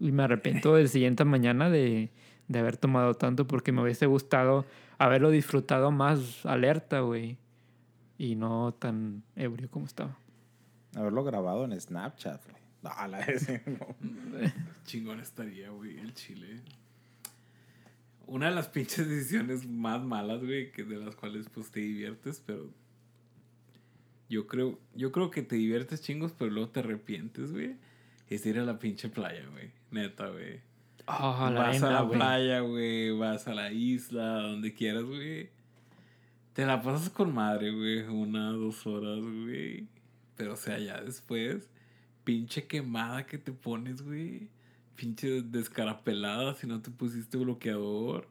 Y 0.00 0.12
me 0.12 0.22
arrepiento 0.22 0.74
del 0.74 0.88
siguiente 0.88 1.24
mañana 1.24 1.68
de, 1.70 2.10
de 2.50 2.58
haber 2.58 2.76
tomado 2.76 3.14
tanto 3.14 3.46
porque 3.46 3.70
me 3.70 3.80
hubiese 3.80 4.06
gustado 4.06 4.66
haberlo 4.98 5.30
disfrutado 5.30 5.92
más 5.92 6.44
alerta, 6.44 6.98
güey. 6.98 7.38
Y 8.18 8.34
no 8.34 8.74
tan 8.74 9.22
ebrio 9.36 9.70
como 9.70 9.86
estaba. 9.86 10.18
Haberlo 10.96 11.22
grabado 11.22 11.64
en 11.64 11.80
Snapchat, 11.80 12.44
güey. 12.44 12.60
No, 12.82 12.90
la 13.08 13.26
no. 13.66 14.50
Chingón 14.84 15.20
estaría, 15.20 15.68
güey, 15.68 15.98
el 15.98 16.14
chile. 16.14 16.62
Una 18.26 18.48
de 18.48 18.54
las 18.54 18.68
pinches 18.68 19.06
decisiones 19.06 19.68
más 19.68 20.02
malas, 20.02 20.42
güey, 20.42 20.72
que 20.72 20.82
de 20.82 20.96
las 20.96 21.14
cuales 21.14 21.46
pues 21.50 21.70
te 21.70 21.80
diviertes, 21.80 22.42
pero 22.44 22.70
yo 24.30 24.46
creo, 24.46 24.78
yo 24.94 25.12
creo 25.12 25.30
que 25.30 25.42
te 25.42 25.56
diviertes 25.56 26.00
chingos, 26.00 26.32
pero 26.32 26.50
luego 26.50 26.70
te 26.70 26.80
arrepientes, 26.80 27.52
güey. 27.52 27.76
Es 28.28 28.46
ir 28.46 28.58
a 28.58 28.64
la 28.64 28.78
pinche 28.78 29.10
playa, 29.10 29.46
güey. 29.52 29.72
Neta, 29.90 30.28
güey. 30.30 30.69
Ah, 31.12 31.50
la 31.52 31.60
vas 31.60 31.82
a 31.82 31.90
la 31.90 32.08
playa, 32.08 32.60
güey. 32.60 33.10
Vas 33.10 33.48
a 33.48 33.54
la 33.54 33.72
isla, 33.72 34.42
donde 34.42 34.72
quieras, 34.72 35.04
güey. 35.04 35.50
Te 36.52 36.64
la 36.64 36.80
pasas 36.82 37.10
con 37.10 37.34
madre, 37.34 37.72
güey. 37.72 38.02
Una, 38.02 38.50
dos 38.52 38.86
horas, 38.86 39.18
güey. 39.20 39.88
Pero, 40.36 40.54
o 40.54 40.56
sea, 40.56 40.78
ya 40.78 41.00
después, 41.00 41.68
pinche 42.22 42.66
quemada 42.66 43.26
que 43.26 43.38
te 43.38 43.50
pones, 43.50 44.02
güey. 44.02 44.48
Pinche 44.94 45.42
descarapelada 45.42 46.54
si 46.54 46.68
no 46.68 46.80
te 46.80 46.90
pusiste 46.90 47.38
bloqueador. 47.38 48.28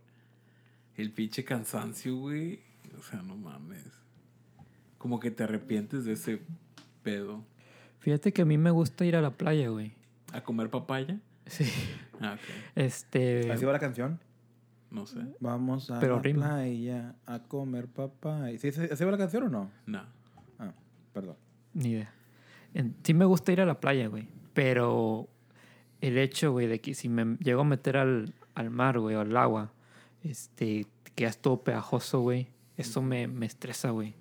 El 0.95 1.11
pinche 1.11 1.43
cansancio, 1.43 2.15
güey. 2.15 2.61
O 2.97 3.03
sea, 3.03 3.21
no 3.21 3.35
mames. 3.35 3.85
Como 4.97 5.19
que 5.19 5.31
te 5.31 5.43
arrepientes 5.43 6.05
de 6.05 6.13
ese 6.13 6.41
pedo. 7.03 7.43
Fíjate 7.99 8.31
que 8.31 8.43
a 8.43 8.45
mí 8.45 8.57
me 8.57 8.71
gusta 8.71 9.05
ir 9.05 9.17
a 9.17 9.21
la 9.21 9.31
playa, 9.31 9.67
güey. 9.67 9.91
¿A 10.31 10.41
comer 10.41 10.69
papaya? 10.69 11.19
Sí. 11.49 11.65
Ah, 12.21 12.33
ok. 12.33 12.39
Este. 12.75 13.51
¿Así 13.51 13.65
va 13.65 13.71
la 13.73 13.79
canción? 13.79 14.19
No 14.91 15.05
sé. 15.05 15.19
Vamos 15.39 15.91
a 15.91 15.99
Pero 15.99 16.15
la 16.17 16.21
rima. 16.21 16.47
playa 16.47 17.15
a 17.25 17.39
comer 17.43 17.87
papá. 17.87 18.47
¿Sí, 18.57 18.71
sí, 18.71 18.81
¿Así 18.91 19.03
va 19.03 19.11
la 19.11 19.17
canción 19.17 19.43
o 19.43 19.49
no? 19.49 19.71
No. 19.85 20.03
Ah, 20.57 20.73
perdón. 21.13 21.35
Ni 21.73 21.89
idea. 21.91 22.11
Sí 23.03 23.13
me 23.13 23.25
gusta 23.25 23.51
ir 23.51 23.61
a 23.61 23.65
la 23.65 23.79
playa, 23.79 24.07
güey. 24.07 24.27
Pero 24.53 25.27
el 26.01 26.17
hecho, 26.17 26.51
güey, 26.51 26.67
de 26.67 26.81
que 26.81 26.93
si 26.93 27.09
me 27.09 27.37
llego 27.37 27.61
a 27.61 27.65
meter 27.65 27.97
al, 27.97 28.33
al 28.55 28.69
mar, 28.69 28.99
güey, 28.99 29.15
o 29.15 29.21
al 29.21 29.35
agua, 29.37 29.71
este, 30.23 30.85
quedas 31.15 31.37
todo 31.37 31.63
pegajoso, 31.63 32.21
güey. 32.21 32.47
Eso 32.77 33.01
me, 33.01 33.27
me 33.27 33.45
estresa, 33.45 33.91
güey. 33.91 34.15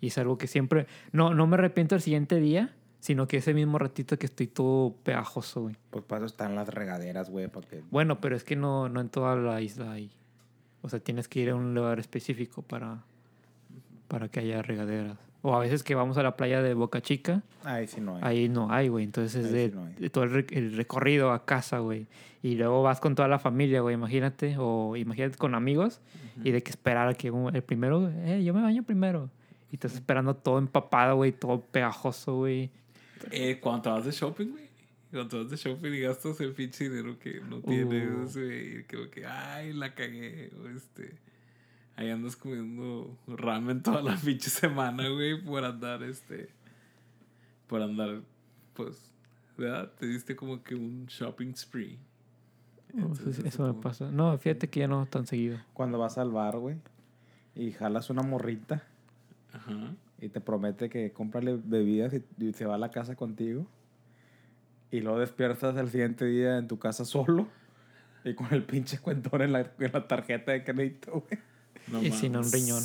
Y 0.00 0.08
es 0.08 0.18
algo 0.18 0.38
que 0.38 0.46
siempre... 0.46 0.86
No, 1.12 1.34
no 1.34 1.46
me 1.46 1.54
arrepiento 1.54 1.94
el 1.94 2.00
siguiente 2.00 2.36
día, 2.36 2.74
sino 3.00 3.26
que 3.26 3.38
ese 3.38 3.54
mismo 3.54 3.78
ratito 3.78 4.18
que 4.18 4.26
estoy 4.26 4.46
todo 4.46 4.94
pegajoso, 5.02 5.62
güey. 5.62 5.76
Pues 5.90 6.04
para 6.04 6.18
eso 6.20 6.26
están 6.26 6.54
las 6.54 6.68
regaderas, 6.68 7.30
güey, 7.30 7.48
para 7.48 7.66
que... 7.66 7.82
Bueno, 7.90 8.20
pero 8.20 8.36
es 8.36 8.44
que 8.44 8.56
no, 8.56 8.88
no 8.88 9.00
en 9.00 9.08
toda 9.08 9.34
la 9.36 9.60
isla 9.60 9.92
hay. 9.92 10.10
O 10.82 10.88
sea, 10.88 11.00
tienes 11.00 11.26
que 11.28 11.40
ir 11.40 11.50
a 11.50 11.54
un 11.56 11.74
lugar 11.74 11.98
específico 11.98 12.62
para, 12.62 13.02
para 14.08 14.28
que 14.28 14.40
haya 14.40 14.62
regaderas. 14.62 15.18
O 15.42 15.54
a 15.54 15.58
veces 15.60 15.82
que 15.82 15.94
vamos 15.94 16.18
a 16.18 16.22
la 16.22 16.36
playa 16.36 16.60
de 16.62 16.74
Boca 16.74 17.00
Chica, 17.00 17.42
Ahí 17.64 17.86
sí 17.86 18.00
no 18.02 18.16
hay. 18.16 18.22
ahí 18.22 18.48
no 18.50 18.70
hay, 18.70 18.88
güey. 18.88 19.04
Entonces 19.04 19.46
es 19.46 19.52
de, 19.52 19.70
sí 19.70 19.74
no 19.74 19.86
de 19.86 20.10
todo 20.10 20.24
el, 20.24 20.30
re- 20.32 20.46
el 20.50 20.76
recorrido 20.76 21.32
a 21.32 21.46
casa, 21.46 21.78
güey. 21.78 22.06
Y 22.42 22.56
luego 22.56 22.82
vas 22.82 23.00
con 23.00 23.14
toda 23.14 23.28
la 23.28 23.38
familia, 23.38 23.80
güey, 23.80 23.94
imagínate. 23.94 24.56
O 24.58 24.96
imagínate 24.96 25.38
con 25.38 25.54
amigos 25.54 26.00
y 26.44 26.50
de 26.50 26.62
que 26.62 26.70
esperar 26.70 27.08
a 27.08 27.14
que 27.14 27.30
un- 27.30 27.54
el 27.56 27.62
primero, 27.62 28.10
eh, 28.10 28.42
yo 28.44 28.52
me 28.52 28.60
baño 28.60 28.82
primero. 28.82 29.30
Y 29.72 29.76
estás 29.76 29.94
esperando 29.94 30.34
todo 30.34 30.58
empapado, 30.58 31.16
güey, 31.16 31.32
todo 31.32 31.60
pegajoso, 31.62 32.36
güey. 32.36 32.70
Eh, 33.32 33.58
cuando 33.60 33.90
vas 33.92 34.04
de 34.04 34.10
shopping, 34.12 34.46
güey. 34.50 34.68
Cuando 35.10 35.38
vas 35.42 35.50
de 35.50 35.56
shopping 35.56 35.90
y 35.92 36.00
gastas 36.00 36.40
el 36.40 36.52
pinche 36.52 36.88
dinero 36.88 37.18
que 37.18 37.40
no 37.40 37.56
Uh. 37.56 37.62
tienes, 37.62 38.36
güey. 38.36 38.78
y 38.78 38.84
Como 38.84 39.10
que, 39.10 39.26
ay, 39.26 39.72
la 39.72 39.94
cagué. 39.94 40.50
O 40.62 40.68
este. 40.68 41.16
Ahí 41.96 42.08
andas 42.10 42.36
comiendo 42.36 43.14
ramen 43.26 43.82
toda 43.82 44.00
la 44.02 44.16
pinche 44.24 44.48
semana, 44.50 45.08
güey, 45.08 45.40
por 45.42 45.64
andar, 45.64 46.02
este... 46.02 46.48
Por 47.66 47.82
andar, 47.82 48.22
pues, 48.74 49.12
¿verdad? 49.58 49.92
Te 49.98 50.06
diste 50.06 50.34
como 50.34 50.62
que 50.62 50.74
un 50.74 51.06
shopping 51.06 51.52
spree. 51.54 51.98
Oh, 52.94 52.98
Entonces, 52.98 53.38
eso 53.40 53.62
me 53.64 53.68
como- 53.70 53.80
pasa. 53.82 54.10
No, 54.10 54.36
fíjate 54.38 54.68
que 54.70 54.80
ya 54.80 54.88
no 54.88 55.04
tan 55.06 55.26
seguido. 55.26 55.58
Cuando 55.74 55.98
vas 55.98 56.16
al 56.18 56.30
bar, 56.30 56.56
güey, 56.58 56.76
y 57.54 57.72
jalas 57.72 58.08
una 58.10 58.22
morrita 58.22 58.82
Ajá. 59.52 59.94
Y 60.20 60.28
te 60.28 60.40
promete 60.40 60.88
que 60.88 61.12
cómprale 61.12 61.58
bebidas 61.62 62.12
y, 62.14 62.24
y 62.44 62.52
se 62.52 62.66
va 62.66 62.74
a 62.74 62.78
la 62.78 62.90
casa 62.90 63.16
contigo. 63.16 63.66
Y 64.90 65.00
luego 65.00 65.20
despiertas 65.20 65.76
al 65.76 65.88
siguiente 65.88 66.24
día 66.24 66.58
en 66.58 66.66
tu 66.68 66.78
casa 66.78 67.04
solo 67.04 67.46
y 68.24 68.34
con 68.34 68.48
el 68.52 68.64
pinche 68.64 68.98
cuentón 68.98 69.42
en 69.42 69.52
la, 69.52 69.60
en 69.78 69.92
la 69.92 70.06
tarjeta 70.06 70.52
de 70.52 70.64
crédito, 70.64 71.24
güey. 71.28 71.40
No 71.88 72.02
y 72.02 72.10
sin 72.12 72.36
un 72.36 72.50
riñón. 72.50 72.82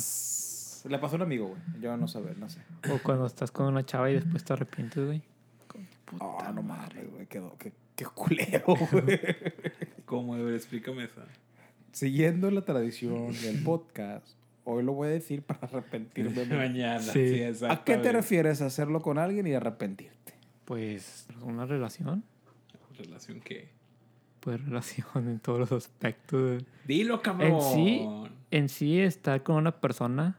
Le 0.88 0.98
pasó 0.98 1.14
a 1.14 1.16
un 1.16 1.22
amigo, 1.22 1.48
güey. 1.48 1.60
Yo 1.80 1.96
no 1.96 2.08
sé, 2.08 2.20
no 2.38 2.48
sé. 2.48 2.60
O 2.92 2.98
cuando 3.02 3.26
estás 3.26 3.50
con 3.50 3.66
una 3.66 3.84
chava 3.84 4.10
y 4.10 4.14
después 4.14 4.44
te 4.44 4.52
arrepientes, 4.52 5.04
güey. 5.04 5.22
Ah, 6.20 6.52
no 6.54 6.62
mames, 6.62 7.10
güey. 7.10 7.26
Quedó, 7.26 7.56
qué, 7.58 7.72
qué 7.94 8.04
culero, 8.04 8.64
güey. 8.92 9.20
¿Cómo? 10.04 10.34
A 10.34 10.38
ver, 10.38 10.54
explícame 10.54 11.04
esa. 11.04 11.26
Siguiendo 11.92 12.50
la 12.50 12.62
tradición 12.62 13.32
del 13.32 13.62
podcast, 13.62 14.36
hoy 14.66 14.82
lo 14.84 14.92
voy 14.92 15.08
a 15.08 15.10
decir 15.12 15.42
para 15.42 15.60
arrepentirme. 15.60 16.44
Mañana. 16.56 17.00
Sí. 17.00 17.52
Sí, 17.54 17.64
¿A 17.68 17.82
qué 17.84 17.96
te 17.96 18.12
refieres? 18.12 18.60
¿Hacerlo 18.60 19.00
con 19.00 19.16
alguien 19.18 19.46
y 19.46 19.54
arrepentirte? 19.54 20.34
Pues 20.66 21.26
una 21.42 21.64
relación. 21.64 22.22
¿Relación 22.98 23.40
qué? 23.40 23.68
Pues 24.40 24.62
relación 24.64 25.06
en 25.28 25.38
todos 25.40 25.58
los 25.60 25.72
aspectos. 25.72 26.62
Dilo, 26.86 27.22
cabrón. 27.22 27.52
En 27.52 27.60
sí, 27.62 28.08
en 28.50 28.68
sí 28.68 29.00
estar 29.00 29.42
con 29.42 29.56
una 29.56 29.72
persona 29.80 30.38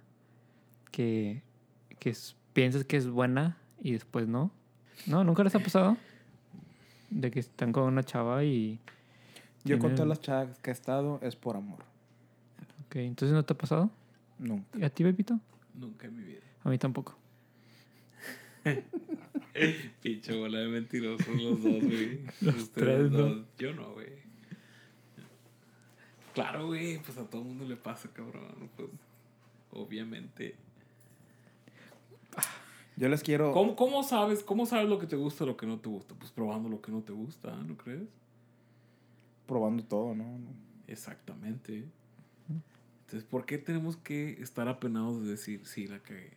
que, 0.92 1.42
que 2.00 2.12
es- 2.12 2.36
piensas 2.54 2.84
que 2.86 2.98
es 2.98 3.08
buena 3.08 3.58
y 3.82 3.94
después 3.94 4.28
no. 4.28 4.52
No, 5.06 5.24
nunca 5.24 5.44
les 5.44 5.54
ha 5.56 5.60
pasado. 5.60 5.98
De 7.10 7.32
que 7.32 7.40
están 7.40 7.72
con 7.72 7.84
una 7.84 8.04
chava 8.04 8.44
y... 8.44 8.80
Yo 9.64 9.78
con 9.80 9.90
tienen- 9.92 9.96
todas 9.96 10.10
las 10.10 10.20
chavas 10.22 10.60
que 10.60 10.72
he 10.72 10.74
estado 10.74 11.20
es 11.22 11.36
por 11.36 11.56
amor. 11.56 11.80
Ok, 12.88 12.96
entonces 12.98 13.34
no 13.34 13.44
te 13.46 13.54
ha 13.54 13.58
pasado. 13.58 13.90
Nunca. 14.40 14.80
¿Y 14.80 14.84
a 14.84 14.90
ti, 14.90 15.04
Pepito? 15.04 15.40
Nunca 15.74 16.08
en 16.08 16.16
mi 16.16 16.24
vida. 16.24 16.42
A 16.64 16.70
mí 16.70 16.78
tampoco. 16.78 17.18
Pinche 20.02 20.36
bola 20.36 20.60
de 20.60 20.68
mentirosos 20.68 21.28
los 21.28 21.64
dos, 21.64 21.84
güey. 21.84 22.20
Los 22.42 22.56
Ustedes 22.56 22.72
tres, 22.74 23.12
¿no? 23.12 23.18
dos. 23.18 23.46
Yo 23.58 23.74
no, 23.74 23.94
güey. 23.94 24.10
Claro, 26.34 26.68
güey. 26.68 27.00
Pues 27.02 27.18
a 27.18 27.30
todo 27.30 27.42
el 27.42 27.48
mundo 27.48 27.66
le 27.66 27.76
pasa, 27.76 28.10
cabrón. 28.14 28.70
Pues, 28.76 28.90
obviamente. 29.72 30.56
Yo 32.96 33.10
les 33.10 33.22
quiero... 33.22 33.52
¿Cómo, 33.52 33.76
cómo 33.76 34.04
sabes, 34.04 34.44
¿Cómo 34.44 34.66
sabes 34.66 34.90
lo 34.90 34.98
que 34.98 35.06
te 35.06 35.16
gusta 35.16 35.44
y 35.44 35.48
lo 35.48 35.56
que 35.56 35.68
no 35.68 35.80
te 35.80 35.88
gusta? 35.88 36.16
Pues 36.16 36.32
probando 36.32 36.68
lo 36.68 36.82
que 36.82 36.92
no 36.92 37.02
te 37.02 37.14
gusta, 37.14 37.56
¿no 37.56 37.78
crees? 37.78 38.10
Probando 39.46 39.84
todo, 39.84 40.16
¿no? 40.16 40.26
Exactamente. 40.88 41.86
Entonces, 43.08 43.24
¿por 43.30 43.46
qué 43.46 43.58
tenemos 43.58 43.96
que 43.96 44.42
estar 44.42 44.68
apenados 44.68 45.24
de 45.24 45.30
decir, 45.32 45.66
sí, 45.66 45.88
la 45.88 46.00
que 46.00 46.32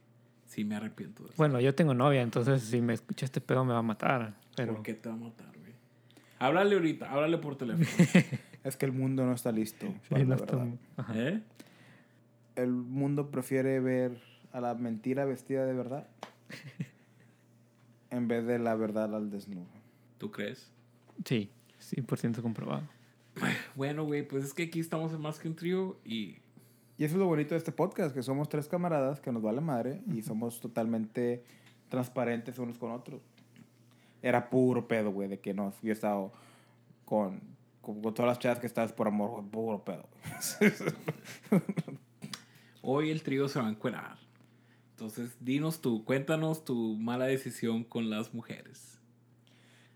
sí 0.47 0.65
me 0.65 0.77
arrepiento 0.77 1.25
de 1.25 1.31
eso? 1.31 1.37
Bueno, 1.37 1.61
yo 1.61 1.75
tengo 1.75 1.95
novia, 1.95 2.23
entonces 2.23 2.63
si 2.63 2.81
me 2.81 2.95
escucha 2.95 3.25
este 3.27 3.41
pedo 3.41 3.65
me 3.65 3.73
va 3.73 3.81
a 3.81 3.83
matar. 3.83 4.35
Pero 4.55 4.75
¿Por 4.75 4.85
qué 4.85 4.95
te 4.95 5.09
va 5.09 5.17
a 5.17 5.19
matar, 5.19 5.49
güey? 5.59 5.73
Háblale 6.39 6.77
ahorita, 6.77 7.11
háblale 7.11 7.39
por 7.39 7.57
teléfono. 7.57 7.87
Es 8.63 8.77
que 8.77 8.85
el 8.85 8.93
mundo 8.93 9.25
no 9.25 9.33
está 9.33 9.51
listo 9.53 9.87
para 10.11 10.21
Sí, 10.21 10.29
no 10.29 10.29
la 10.29 10.35
está- 10.37 10.57
verdad. 10.57 10.75
Ajá. 10.99 11.15
¿Eh? 11.17 11.43
El 12.57 12.71
mundo 12.73 13.31
prefiere 13.31 13.81
ver 13.81 14.21
a 14.53 14.61
la 14.61 14.75
mentira 14.75 15.25
vestida 15.25 15.65
de 15.65 15.73
verdad 15.73 16.07
en 18.11 18.29
vez 18.29 18.45
de 18.47 18.59
la 18.59 18.75
verdad 18.75 19.15
al 19.15 19.31
desnudo. 19.31 19.67
¿Tú 20.19 20.31
crees? 20.31 20.71
Sí, 21.25 21.51
100% 21.81 22.43
comprobado. 22.43 22.87
Bueno, 23.75 24.05
güey, 24.05 24.27
pues 24.29 24.45
es 24.45 24.53
que 24.55 24.65
aquí 24.65 24.81
estamos 24.81 25.13
en 25.15 25.21
más 25.23 25.39
que 25.39 25.49
un 25.49 25.57
trío 25.57 25.99
y 26.05 26.37
Y 27.01 27.05
eso 27.05 27.15
es 27.15 27.19
lo 27.19 27.29
bonito 27.29 27.55
de 27.55 27.59
este 27.59 27.73
podcast, 27.73 28.15
que 28.15 28.23
somos 28.23 28.51
tres 28.51 28.69
camaradas 28.69 29.23
que 29.23 29.33
nos 29.33 29.41
vale 29.41 29.63
madre 29.63 30.03
y 30.15 30.21
somos 30.21 30.61
totalmente 30.61 31.43
transparentes 31.89 32.59
unos 32.59 32.77
con 32.77 32.91
otros. 32.91 33.23
Era 34.21 34.51
puro 34.51 34.87
pedo, 34.87 35.11
güey, 35.11 35.27
de 35.27 35.41
que 35.41 35.55
no, 35.55 35.73
yo 35.81 35.89
he 35.89 35.93
estado 35.93 36.31
con, 37.07 37.41
con, 37.81 38.03
con 38.03 38.13
todas 38.13 38.29
las 38.29 38.39
chavas 38.39 38.59
que 38.59 38.67
estás 38.67 38.93
por 38.93 39.09
amor, 39.09 39.31
güey, 39.31 39.45
puro 39.45 39.83
pedo. 39.83 40.11
hoy 42.83 43.09
el 43.09 43.23
trío 43.23 43.49
se 43.49 43.61
va 43.61 43.69
a 43.69 43.71
encuerar. 43.71 44.19
Entonces, 44.91 45.35
dinos 45.41 45.81
tú, 45.81 46.05
cuéntanos 46.05 46.67
tu 46.67 46.99
mala 46.99 47.25
decisión 47.25 47.83
con 47.83 48.11
las 48.11 48.35
mujeres. 48.35 49.01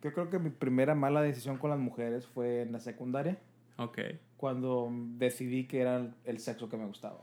Yo 0.03 0.11
creo 0.15 0.31
que 0.31 0.39
mi 0.39 0.49
primera 0.49 0.95
mala 0.95 1.21
decisión 1.21 1.59
con 1.59 1.69
las 1.69 1.79
mujeres 1.79 2.27
fue 2.27 2.63
en 2.63 2.73
la 2.73 2.81
secundaria, 2.81 3.39
Ok, 3.77 3.99
cuando 4.37 4.91
decidí 5.17 5.65
que 5.65 5.81
era 5.81 6.11
el- 6.25 6.39
sexo 6.39 6.69
que 6.69 6.77
me 6.77 6.87
gustaba. 6.87 7.19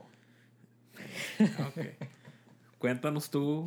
güey. 1.38 1.50
ok. 1.68 1.78
cuéntanos 2.78 3.30
tú. 3.30 3.66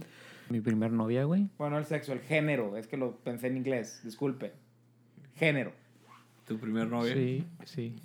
Mi 0.49 0.61
primer 0.61 0.91
novia, 0.91 1.23
güey. 1.23 1.49
Bueno, 1.57 1.77
el 1.80 1.85
sexo, 1.85 2.13
el 2.13 2.19
género, 2.19 2.77
es 2.77 2.85
que 2.88 2.97
lo 2.97 3.15
pensé 3.17 3.47
en 3.47 3.57
inglés, 3.57 4.01
disculpe. 4.03 4.53
Género. 5.35 5.73
Tu 6.45 6.57
primer 6.59 6.88
novio. 6.88 7.13
Sí, 7.13 7.43
sí. 7.65 7.95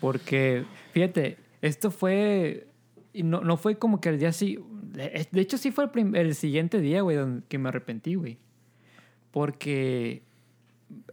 Porque, 0.00 0.64
fíjate, 0.92 1.36
esto 1.62 1.90
fue. 1.90 2.68
y 3.12 3.22
No, 3.24 3.40
no 3.40 3.56
fue 3.56 3.76
como 3.78 4.00
que 4.00 4.10
el 4.10 4.18
día 4.18 4.32
sí. 4.32 4.58
De 5.32 5.40
hecho, 5.40 5.58
sí 5.58 5.72
fue 5.72 5.84
el, 5.84 5.90
prim- 5.90 6.14
el 6.14 6.34
siguiente 6.36 6.80
día, 6.80 7.00
güey, 7.02 7.16
donde- 7.16 7.44
que 7.48 7.58
me 7.58 7.68
arrepentí, 7.70 8.14
güey. 8.14 8.38
Porque 9.32 10.22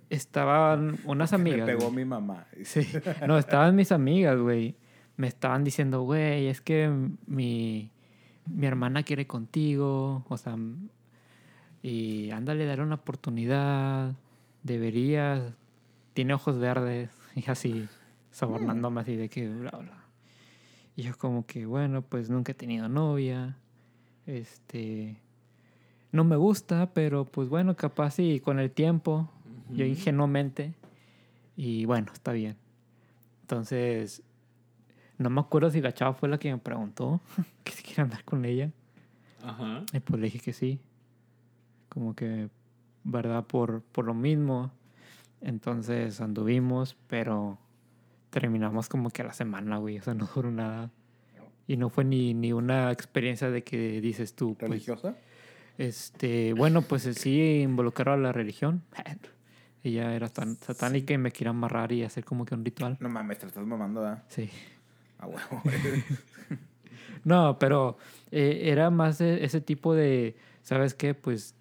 estaban 0.09 0.97
unas 1.05 1.33
amigas. 1.33 1.59
me 1.59 1.65
pegó 1.65 1.85
güey. 1.85 1.95
mi 1.95 2.05
mamá. 2.05 2.47
Sí. 2.63 2.87
No, 3.27 3.37
estaban 3.37 3.75
mis 3.75 3.91
amigas, 3.91 4.37
güey. 4.39 4.75
Me 5.17 5.27
estaban 5.27 5.63
diciendo, 5.63 6.01
güey, 6.01 6.47
es 6.47 6.61
que 6.61 6.89
mi, 7.27 7.91
mi 8.45 8.67
hermana 8.67 9.03
quiere 9.03 9.27
contigo. 9.27 10.25
O 10.27 10.37
sea, 10.37 10.57
y 11.81 12.31
ándale, 12.31 12.65
dale 12.65 12.81
una 12.83 12.95
oportunidad. 12.95 14.15
Deberías. 14.63 15.53
Tiene 16.13 16.33
ojos 16.33 16.59
verdes. 16.59 17.09
Y 17.33 17.49
así, 17.49 17.87
sobornándome 18.31 18.99
así 18.99 19.15
de 19.15 19.29
que, 19.29 19.47
bla, 19.47 19.71
bla. 19.71 20.03
Y 20.97 21.03
yo 21.03 21.17
como 21.17 21.45
que, 21.45 21.65
bueno, 21.65 22.01
pues 22.01 22.29
nunca 22.29 22.51
he 22.51 22.55
tenido 22.55 22.89
novia. 22.89 23.57
Este... 24.25 25.21
No 26.11 26.25
me 26.25 26.35
gusta, 26.35 26.91
pero 26.93 27.23
pues 27.23 27.47
bueno, 27.47 27.75
capaz 27.77 28.19
y 28.19 28.41
con 28.41 28.59
el 28.59 28.69
tiempo, 28.71 29.31
yo 29.73 29.85
ingenuamente, 29.85 30.73
y 31.55 31.85
bueno, 31.85 32.11
está 32.13 32.31
bien. 32.31 32.57
Entonces, 33.41 34.23
no 35.17 35.29
me 35.29 35.41
acuerdo 35.41 35.69
si 35.69 35.81
la 35.81 35.93
chava 35.93 36.13
fue 36.13 36.29
la 36.29 36.37
que 36.37 36.51
me 36.51 36.57
preguntó 36.57 37.21
que 37.63 37.71
si 37.71 37.83
quería 37.83 38.03
andar 38.03 38.23
con 38.23 38.45
ella. 38.45 38.71
Ajá. 39.43 39.83
Y 39.93 39.99
pues 39.99 40.19
le 40.19 40.25
dije 40.25 40.39
que 40.39 40.53
sí. 40.53 40.79
Como 41.89 42.15
que, 42.15 42.49
¿verdad? 43.03 43.45
Por, 43.45 43.81
por 43.81 44.05
lo 44.05 44.13
mismo. 44.13 44.71
Entonces 45.41 46.21
anduvimos, 46.21 46.95
pero 47.07 47.57
terminamos 48.29 48.87
como 48.87 49.09
que 49.09 49.21
a 49.21 49.25
la 49.25 49.33
semana, 49.33 49.77
güey. 49.77 49.99
O 49.99 50.03
sea, 50.03 50.13
no 50.13 50.29
duró 50.33 50.51
nada. 50.51 50.91
Y 51.67 51.77
no 51.77 51.89
fue 51.89 52.03
ni, 52.03 52.33
ni 52.33 52.53
una 52.53 52.91
experiencia 52.91 53.49
de 53.49 53.63
que 53.63 54.01
dices 54.01 54.35
tú, 54.35 54.55
pues, 54.55 54.69
¿Religiosa? 54.69 55.15
este, 55.77 56.53
bueno, 56.53 56.81
pues 56.81 57.03
sí 57.03 57.61
involucró 57.61 58.13
a 58.13 58.17
la 58.17 58.31
religión. 58.31 58.83
Ella 59.83 60.13
era 60.13 60.29
tan 60.29 60.57
satánica 60.57 61.13
y 61.13 61.17
me 61.17 61.31
quería 61.31 61.49
amarrar 61.49 61.91
y 61.91 62.03
hacer 62.03 62.23
como 62.23 62.45
que 62.45 62.53
un 62.53 62.63
ritual. 62.63 62.97
No 62.99 63.09
mames, 63.09 63.39
te 63.39 63.47
estás 63.47 63.65
mamando, 63.65 64.01
¿verdad? 64.01 64.23
Sí. 64.29 64.49
A 65.17 65.27
huevo. 65.27 65.61
No, 67.23 67.57
pero 67.59 67.97
eh, 68.31 68.61
era 68.65 68.89
más 68.89 69.19
de 69.19 69.43
ese 69.43 69.61
tipo 69.61 69.93
de, 69.93 70.35
¿sabes 70.63 70.93
qué? 70.93 71.13
Pues 71.13 71.55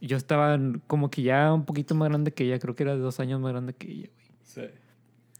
yo 0.00 0.16
estaba 0.16 0.58
como 0.86 1.10
que 1.10 1.22
ya 1.22 1.52
un 1.52 1.64
poquito 1.64 1.94
más 1.94 2.08
grande 2.08 2.32
que 2.32 2.44
ella, 2.44 2.58
creo 2.58 2.74
que 2.74 2.82
era 2.82 2.94
de 2.94 3.00
dos 3.00 3.20
años 3.20 3.40
más 3.40 3.52
grande 3.52 3.72
que 3.74 3.90
ella, 3.90 4.08
güey. 4.14 4.26
Sí. 4.42 4.62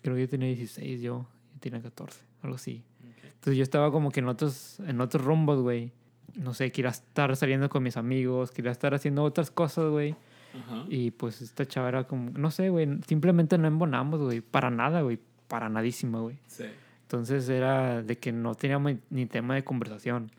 Creo 0.02 0.14
que 0.14 0.22
yo 0.22 0.28
tenía 0.28 0.48
16, 0.48 1.02
yo, 1.02 1.26
yo 1.52 1.60
tenía 1.60 1.82
14, 1.82 2.20
algo 2.42 2.56
así. 2.56 2.82
Ok. 3.00 3.24
Entonces 3.24 3.56
yo 3.56 3.62
estaba 3.62 3.90
como 3.90 4.10
que 4.10 4.20
en 4.20 4.28
otros, 4.28 4.80
en 4.80 5.00
otros 5.00 5.24
rumbos, 5.24 5.60
güey. 5.60 5.92
No 6.34 6.54
sé, 6.54 6.70
quería 6.72 6.90
estar 6.90 7.34
saliendo 7.36 7.68
con 7.68 7.82
mis 7.82 7.96
amigos, 7.96 8.50
quería 8.52 8.70
estar 8.70 8.94
haciendo 8.94 9.24
otras 9.24 9.50
cosas, 9.50 9.90
güey. 9.90 10.14
Ajá. 10.58 10.84
Y 10.88 11.10
pues 11.12 11.42
esta 11.42 11.66
chava 11.66 11.88
era 11.88 12.04
como, 12.04 12.30
no 12.30 12.50
sé, 12.50 12.70
güey, 12.70 12.88
simplemente 13.06 13.58
no 13.58 13.68
embonamos, 13.68 14.20
güey. 14.20 14.40
Para 14.40 14.70
nada, 14.70 15.02
güey. 15.02 15.18
Para 15.48 15.68
nadísima, 15.68 16.20
güey. 16.20 16.38
Sí. 16.46 16.64
Entonces 17.02 17.48
era 17.48 18.02
de 18.02 18.18
que 18.18 18.32
no 18.32 18.54
teníamos 18.54 18.94
ni 19.10 19.26
tema 19.26 19.54
de 19.54 19.64
conversación. 19.64 20.30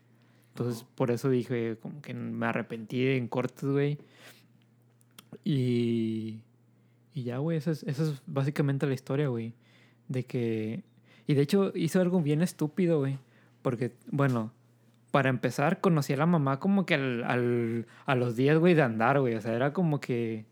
Entonces 0.54 0.84
por 0.94 1.10
eso 1.10 1.28
dije, 1.28 1.76
como 1.80 2.00
que 2.00 2.14
me 2.14 2.46
arrepentí 2.46 3.06
en 3.08 3.28
cortes, 3.28 3.68
güey. 3.68 3.98
Y, 5.44 6.40
y 7.14 7.22
ya, 7.24 7.38
güey, 7.38 7.58
esa 7.58 7.70
es, 7.72 7.82
esa 7.84 8.04
es 8.04 8.22
básicamente 8.26 8.86
la 8.86 8.94
historia, 8.94 9.28
güey. 9.28 9.54
De 10.08 10.24
que... 10.24 10.82
Y 11.26 11.34
de 11.34 11.42
hecho 11.42 11.72
hizo 11.74 12.00
algo 12.00 12.20
bien 12.20 12.42
estúpido, 12.42 12.98
güey. 12.98 13.18
Porque, 13.62 13.92
bueno, 14.10 14.52
para 15.12 15.28
empezar, 15.30 15.80
conocí 15.80 16.12
a 16.12 16.16
la 16.16 16.26
mamá 16.26 16.58
como 16.58 16.84
que 16.86 16.94
al, 16.94 17.22
al- 17.22 17.86
a 18.06 18.14
los 18.16 18.34
días, 18.34 18.58
güey, 18.58 18.74
de 18.74 18.82
andar, 18.82 19.20
güey. 19.20 19.34
O 19.36 19.40
sea, 19.40 19.52
era 19.54 19.72
como 19.72 20.00
que... 20.00 20.44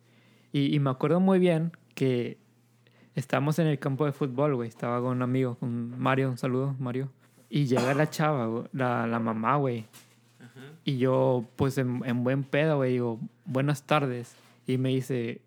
Y, 0.53 0.73
y 0.75 0.79
me 0.79 0.91
acuerdo 0.91 1.19
muy 1.19 1.41
bien 1.41 1.73
que 1.95 2.39
estábamos 3.17 3.59
en 3.59 3.67
el 3.67 3.79
campo 3.81 4.07
de 4.07 4.13
fútbol, 4.13 4.55
güey. 4.55 4.69
Estaba 4.69 5.01
con 5.01 5.17
un 5.17 5.23
amigo, 5.23 5.57
con 5.57 5.99
Mario. 5.99 6.31
Un 6.31 6.39
saludo, 6.39 6.77
Mario. 6.79 7.09
Y 7.49 7.65
llega 7.67 7.95
la 7.95 8.09
chava, 8.09 8.65
la, 8.73 9.07
la 9.09 9.19
mamá, 9.19 9.57
güey. 9.57 9.87
Y 10.85 10.99
yo, 10.99 11.45
pues, 11.57 11.79
en, 11.79 12.03
en 12.05 12.23
buen 12.23 12.45
pedo, 12.45 12.77
güey, 12.77 12.93
digo, 12.93 13.19
buenas 13.45 13.85
tardes. 13.87 14.37
Y 14.67 14.79
me 14.79 14.91
dice, 14.91 15.41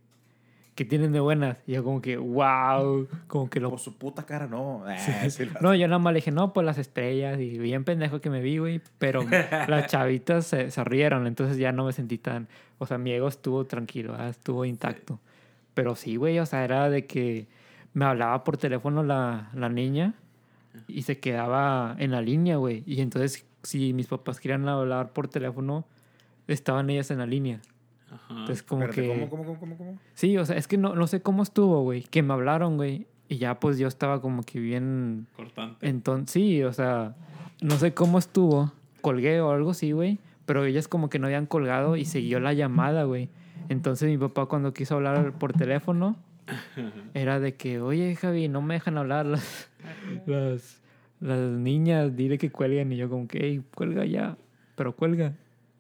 ¿qué 0.76 0.86
tienen 0.86 1.12
de 1.12 1.20
buenas? 1.20 1.58
Y 1.68 1.74
yo 1.74 1.84
como 1.84 2.02
que, 2.02 2.18
wow, 2.18 3.08
como 3.28 3.50
que 3.50 3.60
lo 3.60 3.70
Por 3.70 3.80
su 3.80 3.98
puta 3.98 4.26
cara, 4.26 4.48
no. 4.48 4.84
Ah, 4.88 4.98
sí, 5.30 5.46
la- 5.46 5.60
no, 5.62 5.76
yo 5.76 5.88
nada 5.88 6.00
más 6.00 6.14
le 6.14 6.18
dije, 6.18 6.32
no, 6.32 6.54
pues 6.54 6.66
las 6.66 6.78
estrellas. 6.78 7.40
Y 7.40 7.58
bien 7.60 7.84
pendejo 7.84 8.22
que 8.22 8.30
me 8.30 8.42
vi, 8.42 8.58
güey. 8.58 8.82
Pero 8.98 9.22
las 9.68 9.88
chavitas 9.88 10.46
se, 10.48 10.72
se 10.72 10.84
rieron. 10.84 11.28
Entonces 11.28 11.58
ya 11.58 11.72
no 11.72 11.86
me 11.86 11.94
sentí 11.94 12.18
tan. 12.18 12.48
O 12.80 12.86
sea, 12.86 12.98
mi 12.98 13.12
ego 13.12 13.28
estuvo 13.28 13.66
tranquilo, 13.66 14.12
¿verdad? 14.14 14.30
estuvo 14.30 14.66
intacto. 14.66 15.20
Pero 15.74 15.96
sí, 15.96 16.16
güey, 16.18 16.40
o 16.40 16.46
sea, 16.46 16.64
era 16.64 16.90
de 16.90 17.06
que 17.08 17.48
me 17.94 18.06
hablaba 18.06 18.44
por 18.44 18.58
teléfono 18.58 19.04
la, 19.04 19.50
la 19.54 19.70
niña 19.70 20.14
y 20.88 21.04
se 21.04 21.20
quedaba 21.20 21.96
en 22.00 22.12
la 22.12 22.22
línea, 22.22 22.58
güey. 22.58 22.84
Y 22.86 23.02
entonces, 23.02 23.46
si 23.64 23.94
mis 23.94 24.08
papás 24.08 24.40
querían 24.40 24.68
hablar 24.68 25.14
por 25.14 25.28
teléfono, 25.28 25.86
estaban 26.48 26.90
ellas 26.90 27.10
en 27.12 27.20
la 27.20 27.26
línea. 27.26 27.60
Ajá. 28.14 28.26
Entonces, 28.30 28.64
como 28.64 28.84
Espérate, 28.84 29.02
que. 29.02 29.30
¿Cómo, 29.30 29.30
cómo, 29.30 29.44
cómo, 29.46 29.60
cómo, 29.60 29.78
cómo? 29.78 30.00
Sí, 30.14 30.38
o 30.38 30.46
sea, 30.46 30.58
es 30.58 30.68
que 30.68 30.78
no, 30.78 30.96
no 30.96 31.08
sé 31.08 31.22
cómo 31.22 31.44
estuvo, 31.44 31.82
güey. 31.82 32.04
Que 32.04 32.22
me 32.24 32.34
hablaron, 32.34 32.78
güey. 32.78 33.08
Y 33.30 33.38
ya, 33.38 33.60
pues 33.60 33.78
yo 33.78 33.88
estaba 33.88 34.22
como 34.22 34.44
que 34.44 34.60
bien 34.60 35.28
Cortante. 35.36 35.88
entonces, 35.88 36.32
sí, 36.32 36.64
o 36.64 36.74
sea, 36.74 37.16
no 37.62 37.76
sé 37.78 37.94
cómo 37.94 38.20
estuvo. 38.20 38.72
Colgué 39.02 39.42
o 39.42 39.52
algo 39.52 39.72
así, 39.72 39.92
güey. 39.92 40.20
Pero 40.46 40.66
ellas 40.66 40.88
como 40.88 41.10
que 41.10 41.20
no 41.20 41.28
habían 41.28 41.46
colgado 41.46 41.96
y 41.96 42.06
siguió 42.06 42.40
la 42.40 42.54
llamada, 42.54 43.06
güey. 43.06 43.30
Entonces 43.70 44.10
mi 44.10 44.18
papá 44.18 44.46
cuando 44.46 44.74
quiso 44.74 44.96
hablar 44.96 45.34
por 45.34 45.54
teléfono, 45.54 46.18
era 47.14 47.40
de 47.40 47.56
que, 47.56 47.80
oye, 47.80 48.16
Javi, 48.16 48.50
no 48.50 48.62
me 48.62 48.76
dejan 48.76 48.98
hablar 48.98 49.26
las, 49.26 49.70
las, 50.26 50.82
las 51.20 51.40
niñas, 51.40 52.16
dile 52.16 52.38
que 52.38 52.52
cuelguen. 52.52 52.92
Y 52.92 52.98
yo 52.98 53.10
como 53.10 53.28
que, 53.28 53.40
hey, 53.42 53.64
cuelga 53.74 54.06
ya, 54.06 54.38
pero 54.76 54.96
cuelga. 54.96 55.34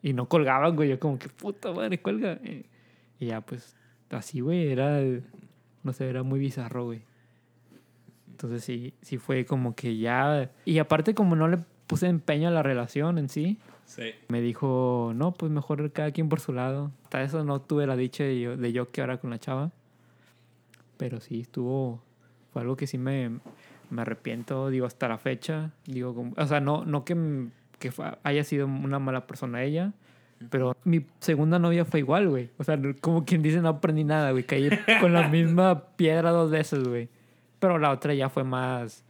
Y 0.04 0.14
no 0.14 0.28
colgaban, 0.28 0.76
güey. 0.76 0.90
Yo 0.90 1.00
como 1.00 1.18
que, 1.18 1.30
puta 1.30 1.72
madre, 1.72 2.00
cuelga. 2.02 2.40
Y 3.20 3.26
ya, 3.26 3.42
pues, 3.42 3.76
así, 4.12 4.42
güey, 4.42 4.68
era, 4.72 5.00
no 5.82 5.94
sé, 5.94 6.08
era 6.10 6.22
muy 6.22 6.40
bizarro, 6.40 6.86
güey. 6.86 7.02
Entonces 8.30 8.64
sí, 8.64 8.94
sí 9.02 9.18
fue 9.18 9.46
como 9.46 9.76
que 9.76 9.98
ya... 9.98 10.52
Y 10.66 10.80
aparte 10.80 11.14
como 11.16 11.36
no 11.36 11.48
le 11.48 11.60
puse 11.88 12.08
empeño 12.08 12.50
a 12.50 12.52
la 12.52 12.64
relación 12.64 13.18
en 13.18 13.30
sí, 13.30 13.58
Sí. 13.86 14.12
me 14.30 14.40
dijo, 14.42 15.12
no, 15.16 15.34
pues 15.34 15.52
mejor 15.52 15.92
cada 15.92 16.12
quien 16.12 16.30
por 16.30 16.40
su 16.40 16.52
lado. 16.54 16.92
Hasta 17.04 17.22
eso 17.24 17.44
no 17.44 17.62
tuve 17.62 17.86
la 17.86 17.96
dicha 17.98 18.24
de 18.24 18.40
yo, 18.40 18.58
de 18.58 18.72
yo 18.74 18.92
que 18.92 19.02
ahora 19.02 19.18
con 19.18 19.30
la 19.30 19.40
chava. 19.40 19.72
Pero 20.98 21.20
sí, 21.20 21.42
estuvo... 21.42 22.02
Fue 22.52 22.62
algo 22.62 22.76
que 22.76 22.86
sí 22.88 22.98
me, 22.98 23.40
me 23.90 24.02
arrepiento, 24.02 24.70
digo, 24.70 24.86
hasta 24.86 25.08
la 25.08 25.18
fecha. 25.18 25.72
Digo, 25.86 26.14
como- 26.14 26.34
o 26.38 26.46
sea, 26.48 26.60
no, 26.60 26.86
no 26.86 27.04
que, 27.04 27.16
que 27.90 27.92
haya 28.24 28.44
sido 28.46 28.66
una 28.66 29.00
mala 29.00 29.28
persona 29.28 29.62
ella, 29.64 29.92
pero 30.50 30.76
mi 30.86 31.06
segunda 31.20 31.60
novia 31.60 31.84
fue 31.86 32.00
igual, 32.00 32.30
güey. 32.30 32.50
O 32.58 32.64
sea, 32.64 32.80
como 33.02 33.26
quien 33.26 33.42
dice, 33.42 33.60
no 33.62 33.70
aprendí 33.70 34.04
nada, 34.04 34.32
güey. 34.32 34.46
Caí 34.46 34.70
con 35.02 35.12
la 35.14 35.28
misma 35.30 35.88
piedra 35.96 36.32
dos 36.32 36.50
veces, 36.52 36.88
güey. 36.88 37.10
Pero 37.60 37.78
la 37.78 37.92
otra 37.92 38.14
ya 38.14 38.30
fue 38.30 38.44
más. 38.44 39.04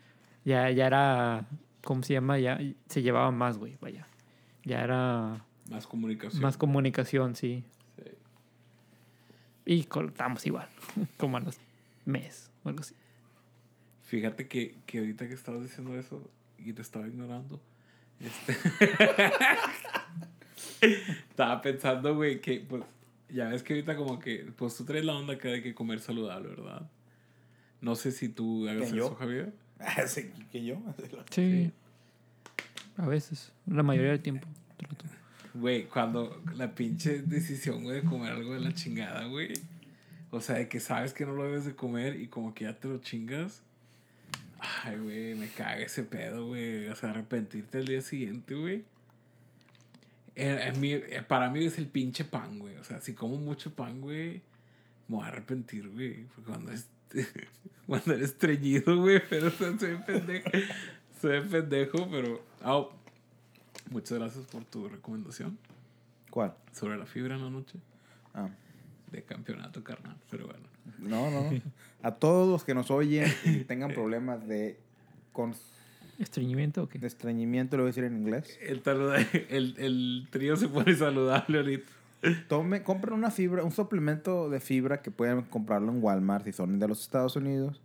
Ya, 0.45 0.69
ya 0.71 0.87
era. 0.87 1.45
¿Cómo 1.83 2.01
se 2.03 2.13
llama? 2.13 2.39
Ya 2.39 2.59
se 2.87 3.01
llevaba 3.01 3.31
más, 3.31 3.57
güey. 3.57 3.77
Vaya. 3.81 4.07
Ya 4.63 4.83
era 4.83 5.45
Más 5.69 5.85
comunicación. 5.87 6.41
más 6.41 6.57
comunicación, 6.57 7.35
sí. 7.35 7.63
Sí. 7.97 8.11
Y 9.65 9.83
cortamos 9.85 10.45
igual. 10.45 10.67
Como 11.17 11.37
a 11.37 11.39
los 11.41 11.59
meses 12.05 12.51
o 12.63 12.69
algo 12.69 12.81
así. 12.81 12.95
Fíjate 14.03 14.47
que, 14.47 14.75
que 14.85 14.99
ahorita 14.99 15.27
que 15.27 15.33
estabas 15.33 15.63
diciendo 15.63 15.97
eso 15.97 16.29
y 16.57 16.71
te 16.73 16.81
estaba 16.81 17.07
ignorando, 17.07 17.59
este... 18.23 18.57
estaba 21.29 21.61
pensando, 21.61 22.15
güey, 22.15 22.41
que 22.41 22.59
pues 22.67 22.83
ya 23.29 23.49
ves 23.49 23.63
que 23.63 23.73
ahorita 23.73 23.95
como 23.95 24.19
que, 24.19 24.51
pues 24.55 24.75
tú 24.75 24.85
traes 24.85 25.05
la 25.05 25.15
onda 25.15 25.37
que 25.37 25.49
hay 25.49 25.63
que 25.63 25.73
comer 25.73 25.99
saludable, 25.99 26.49
¿verdad? 26.49 26.89
No 27.81 27.95
sé 27.95 28.11
si 28.11 28.29
tú 28.29 28.67
hagas 28.69 28.91
¿Que 28.91 28.97
yo? 28.97 29.05
eso, 29.07 29.15
Javier. 29.15 29.53
Sí, 30.07 30.31
que 30.51 30.63
yo. 30.63 30.77
Sí. 31.29 31.71
A 32.95 33.07
veces. 33.07 33.51
La 33.65 33.83
mayoría 33.83 34.11
del 34.11 34.21
tiempo. 34.21 34.47
Güey, 35.53 35.85
cuando 35.85 36.41
la 36.55 36.73
pinche 36.73 37.21
decisión, 37.21 37.83
güey, 37.83 38.01
de 38.01 38.07
comer 38.07 38.33
algo 38.33 38.53
de 38.53 38.61
la 38.61 38.73
chingada, 38.73 39.25
güey. 39.25 39.53
O 40.31 40.41
sea, 40.41 40.55
de 40.55 40.67
que 40.67 40.79
sabes 40.79 41.13
que 41.13 41.25
no 41.25 41.33
lo 41.33 41.43
debes 41.43 41.65
de 41.65 41.75
comer 41.75 42.19
y 42.19 42.27
como 42.27 42.53
que 42.53 42.65
ya 42.65 42.79
te 42.79 42.87
lo 42.87 42.99
chingas. 42.99 43.61
Ay, 44.83 44.97
güey, 44.97 45.35
me 45.35 45.47
caga 45.49 45.79
ese 45.79 46.03
pedo, 46.03 46.47
güey. 46.47 46.87
O 46.87 46.95
sea, 46.95 47.09
arrepentirte 47.09 47.79
el 47.79 47.85
día 47.85 48.01
siguiente, 48.01 48.55
güey. 48.55 48.85
Eh, 50.35 50.71
eh, 50.81 51.21
para 51.27 51.49
mí 51.49 51.65
es 51.65 51.77
el 51.77 51.87
pinche 51.87 52.23
pan, 52.23 52.59
güey. 52.59 52.77
O 52.77 52.83
sea, 52.83 53.01
si 53.01 53.13
como 53.13 53.35
mucho 53.35 53.73
pan, 53.75 53.99
güey, 54.01 54.41
me 55.07 55.17
voy 55.17 55.25
a 55.25 55.27
arrepentir, 55.27 55.89
güey. 55.89 56.23
Porque 56.35 56.49
cuando 56.51 56.71
es 56.71 56.87
cuando 57.87 58.13
eres 58.13 58.29
estreñido, 58.31 58.97
güey, 58.99 59.21
pero 59.29 59.47
o 59.47 59.51
sea, 59.51 59.77
soy 59.77 59.97
pendejo. 59.97 60.49
Soy 61.21 61.41
pendejo, 61.41 62.09
pero. 62.09 62.43
ah, 62.61 62.85
muchas 63.91 64.17
gracias 64.17 64.45
por 64.45 64.63
tu 64.65 64.87
recomendación 64.89 65.57
¿Cuál? 66.31 66.55
sobre 66.71 66.97
la 66.97 67.05
fibra 67.05 67.35
en 67.35 67.43
la 67.43 67.49
noche 67.49 67.77
Ah. 68.33 68.49
de 69.11 69.21
campeonato 69.23 69.83
carnal. 69.83 70.17
Pero 70.31 70.47
bueno. 70.47 70.72
No, 70.99 71.29
no. 71.31 71.49
A 72.03 72.11
todos 72.15 72.49
los 72.49 72.63
que 72.65 72.73
nos 72.73 72.91
oyen 72.91 73.31
y 73.45 73.59
tengan 73.63 73.93
problemas 73.93 74.45
de, 74.47 74.77
con, 75.31 75.53
¿Estreñimiento 76.19 76.83
o 76.83 76.89
qué? 76.89 76.99
de 76.99 77.07
estreñimiento, 77.07 77.77
lo 77.77 77.83
voy 77.83 77.87
a 77.87 77.91
decir 77.91 78.03
en 78.03 78.17
inglés. 78.17 78.59
El, 78.61 78.83
saluda- 78.83 79.17
el, 79.49 79.75
el 79.77 80.27
trío 80.29 80.55
se 80.57 80.67
pone 80.67 80.93
saludable 80.95 81.59
ahorita. 81.59 81.85
Tome, 82.47 82.83
compren 82.83 83.13
una 83.13 83.31
fibra, 83.31 83.63
un 83.63 83.71
suplemento 83.71 84.49
de 84.49 84.59
fibra 84.59 85.01
que 85.01 85.11
pueden 85.11 85.41
comprarlo 85.43 85.91
en 85.91 86.03
Walmart 86.03 86.45
si 86.45 86.51
son 86.53 86.77
de 86.79 86.87
los 86.89 87.01
Estados 87.01 87.35
Unidos. 87.37 87.81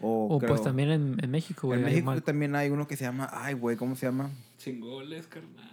O, 0.00 0.28
O 0.34 0.38
creo- 0.38 0.50
pues 0.50 0.62
también 0.62 0.90
en, 0.90 1.16
en 1.22 1.30
México, 1.30 1.66
güey. 1.68 1.78
En 1.80 1.84
México 1.86 2.20
también 2.22 2.54
hay 2.54 2.68
uno 2.70 2.86
que 2.86 2.96
se 2.96 3.04
llama, 3.04 3.28
ay, 3.32 3.54
güey, 3.54 3.76
¿cómo 3.76 3.96
se 3.96 4.06
llama? 4.06 4.30
Chingoles, 4.58 5.26
carnal. 5.26 5.70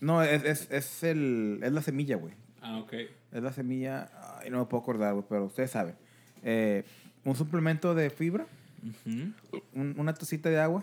No, 0.00 0.22
es, 0.22 0.44
es, 0.44 0.68
es, 0.70 1.02
el, 1.04 1.60
es 1.62 1.72
la 1.72 1.82
semilla, 1.82 2.16
güey. 2.16 2.34
Ah, 2.66 2.78
ok. 2.78 2.92
Es 3.32 3.42
la 3.42 3.52
semilla, 3.52 4.10
ay, 4.40 4.50
no 4.50 4.58
me 4.58 4.64
puedo 4.64 4.82
acordar, 4.82 5.12
güey, 5.14 5.24
pero 5.28 5.44
ustedes 5.44 5.70
saben. 5.70 5.94
Eh, 6.42 6.84
un 7.24 7.36
suplemento 7.36 7.94
de 7.94 8.08
fibra, 8.10 8.46
Ujú. 8.82 9.32
un- 9.74 9.94
una 9.98 10.14
tacita 10.14 10.48
de 10.48 10.58
agua 10.60 10.82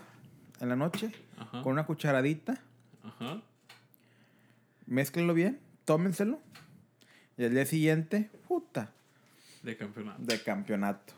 en 0.60 0.68
la 0.68 0.76
noche, 0.76 1.10
Ajá. 1.38 1.62
con 1.62 1.72
una 1.72 1.84
cucharadita, 1.86 2.60
Ajá. 3.02 3.42
mézclenlo 4.86 5.34
bien, 5.34 5.58
tómenselo. 5.84 6.38
Y 7.36 7.44
al 7.44 7.54
día 7.54 7.66
siguiente, 7.66 8.30
puta, 8.46 8.92
De 9.62 9.76
campeonato. 9.76 10.22
de 10.22 10.42
campeonato. 10.42 11.14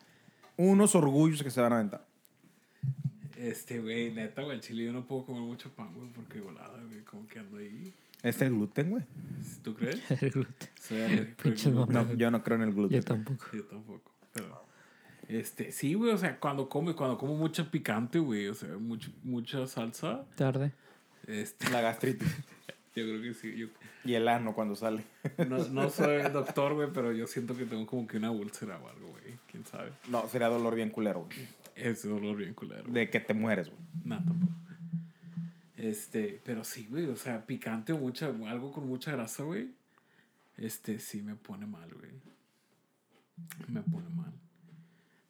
Unos 0.57 0.95
orgullos 0.95 1.43
que 1.43 1.51
se 1.51 1.61
van 1.61 1.73
a 1.73 1.77
aventar. 1.77 2.05
Este, 3.37 3.81
güey, 3.81 4.13
neta, 4.13 4.43
güey, 4.43 4.55
el 4.57 4.61
chile 4.63 4.85
yo 4.85 4.93
no 4.93 5.05
puedo 5.07 5.27
comer 5.27 5.43
mucho 5.43 5.71
pan, 5.75 5.93
güey, 5.95 6.09
porque 6.13 6.41
volada, 6.41 6.81
güey, 6.89 7.03
como 7.03 7.27
que 7.27 7.41
ando 7.41 7.59
ahí. 7.59 7.93
Es 8.25 8.41
el 8.43 8.51
gluten, 8.51 8.91
güey. 8.91 9.05
¿Tú 9.63 9.75
crees? 9.75 10.01
el 10.23 10.31
gluten. 10.31 10.69
Soy 10.81 11.01
alérgico 11.03 11.29
al 11.37 11.53
Pinches 11.53 11.73
gluten. 11.73 11.95
No, 11.95 12.15
yo 12.15 12.31
no 12.31 12.43
creo 12.43 12.57
en 12.57 12.63
el 12.65 12.75
gluten. 12.75 13.01
Yo 13.01 13.05
tampoco. 13.05 13.45
Yo 13.53 13.65
tampoco. 13.65 14.11
Pero, 14.33 14.65
este, 15.29 15.71
sí, 15.71 15.95
güey, 15.95 16.11
o 16.13 16.19
sea, 16.19 16.41
cuando 16.41 16.69
come, 16.69 16.95
cuando 16.95 17.19
como 17.19 17.37
mucho 17.37 17.71
picante, 17.71 18.19
güey, 18.19 18.49
o 18.49 18.55
sea, 18.55 18.77
mucho, 18.79 19.11
mucha 19.23 19.67
salsa, 19.67 20.25
Tarde. 20.37 20.73
este, 21.27 21.71
La 21.71 21.81
gastritis. 21.83 22.29
yo 22.97 23.05
creo 23.05 23.23
que 23.23 23.35
sí. 23.35 23.55
Yo, 23.57 23.67
Y 24.05 24.15
el 24.15 24.27
ano 24.29 24.55
cuando 24.55 24.75
sale. 24.75 25.05
no, 25.47 25.59
no 25.69 25.91
soy 25.91 26.23
doctor, 26.33 26.75
güey, 26.75 26.89
pero 26.93 27.13
yo 27.13 27.27
siento 27.27 27.55
que 27.57 27.67
tengo 27.67 27.87
como 27.87 28.07
que 28.07 28.17
una 28.17 28.31
úlcera 28.31 28.79
o 28.79 28.89
algo, 28.89 29.09
güey. 29.11 29.35
¿Quién 29.51 29.67
sabe? 29.67 29.93
No, 30.09 30.27
sería 30.29 30.49
dolor 30.49 30.75
bien 30.75 30.89
culero, 30.91 31.27
güey. 31.27 31.47
Ese 31.77 32.09
dolor 32.09 32.37
bien 32.37 32.55
culero. 32.55 32.85
De 32.85 33.11
que 33.11 33.21
te 33.21 33.35
mueres, 33.35 33.69
güey. 33.69 33.81
No, 34.05 34.17
tampoco. 34.17 34.53
Este, 35.85 36.41
pero 36.45 36.65
sí, 36.65 36.87
güey, 36.89 37.07
o 37.07 37.17
sea, 37.17 37.45
picante 37.47 37.93
o 37.93 37.99
mucha, 37.99 38.27
algo 38.27 38.73
con 38.73 38.87
mucha 38.87 39.13
grasa, 39.13 39.43
güey. 39.43 39.71
Este, 40.57 40.99
sí 40.99 41.21
me 41.21 41.35
pone 41.35 41.67
mal, 41.67 41.93
güey. 41.93 42.11
Me 43.69 43.83
pone 43.83 44.09
mal. 44.09 44.33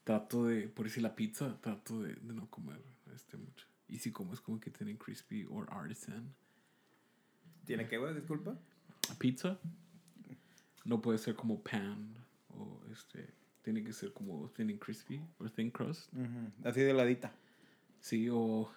Trato 0.05 0.47
de, 0.47 0.69
por 0.69 0.85
decir 0.85 1.03
la 1.03 1.17
pizza, 1.17 1.59
trato 1.61 2.03
de, 2.03 2.15
de 2.15 2.35
no 2.35 2.49
comer 2.51 2.81
este 3.15 3.37
mucho. 3.37 3.67
Y 3.89 3.99
si 3.99 4.13
como 4.13 4.33
es 4.33 4.41
como 4.41 4.61
que 4.61 4.71
tienen 4.71 4.97
crispy 4.97 5.45
o 5.51 5.63
artisan. 5.69 6.33
¿Tiene 7.65 7.89
que, 7.89 7.99
güey? 7.99 8.15
Disculpa. 8.15 8.57
Pizza 9.19 9.59
no 10.85 11.01
puede 11.01 11.19
ser 11.19 11.35
como 11.35 11.61
pan 11.61 12.15
o 12.51 12.81
este, 12.93 13.29
tiene 13.63 13.83
que 13.83 13.93
ser 13.93 14.13
como 14.13 14.51
thin 14.51 14.71
and 14.71 14.79
crispy 14.79 15.21
o 15.39 15.49
thin 15.49 15.71
crust. 15.71 16.13
Ujú, 16.13 16.69
Así 16.69 16.81
de 16.81 16.93
ladita. 16.93 17.33
Sí, 18.01 18.29
o, 18.31 18.71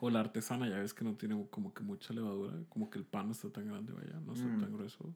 O 0.00 0.10
la 0.10 0.20
artesana, 0.20 0.68
ya 0.68 0.78
ves 0.78 0.92
que 0.94 1.04
no 1.04 1.14
tiene 1.14 1.46
como 1.50 1.72
que 1.72 1.82
mucha 1.82 2.12
levadura. 2.12 2.54
Como 2.68 2.90
que 2.90 2.98
el 2.98 3.04
pan 3.04 3.26
no 3.26 3.32
está 3.32 3.48
tan 3.50 3.66
grande, 3.66 3.92
vaya, 3.92 4.20
no 4.26 4.34
está 4.34 4.46
Mm. 4.46 4.60
tan 4.60 4.72
grueso. 4.72 5.14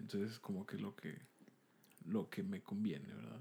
Entonces 0.00 0.32
es 0.32 0.38
como 0.38 0.66
que 0.66 0.78
lo 0.78 0.94
que 0.96 1.18
lo 2.06 2.28
que 2.28 2.42
me 2.42 2.60
conviene, 2.60 3.06
¿verdad? 3.14 3.38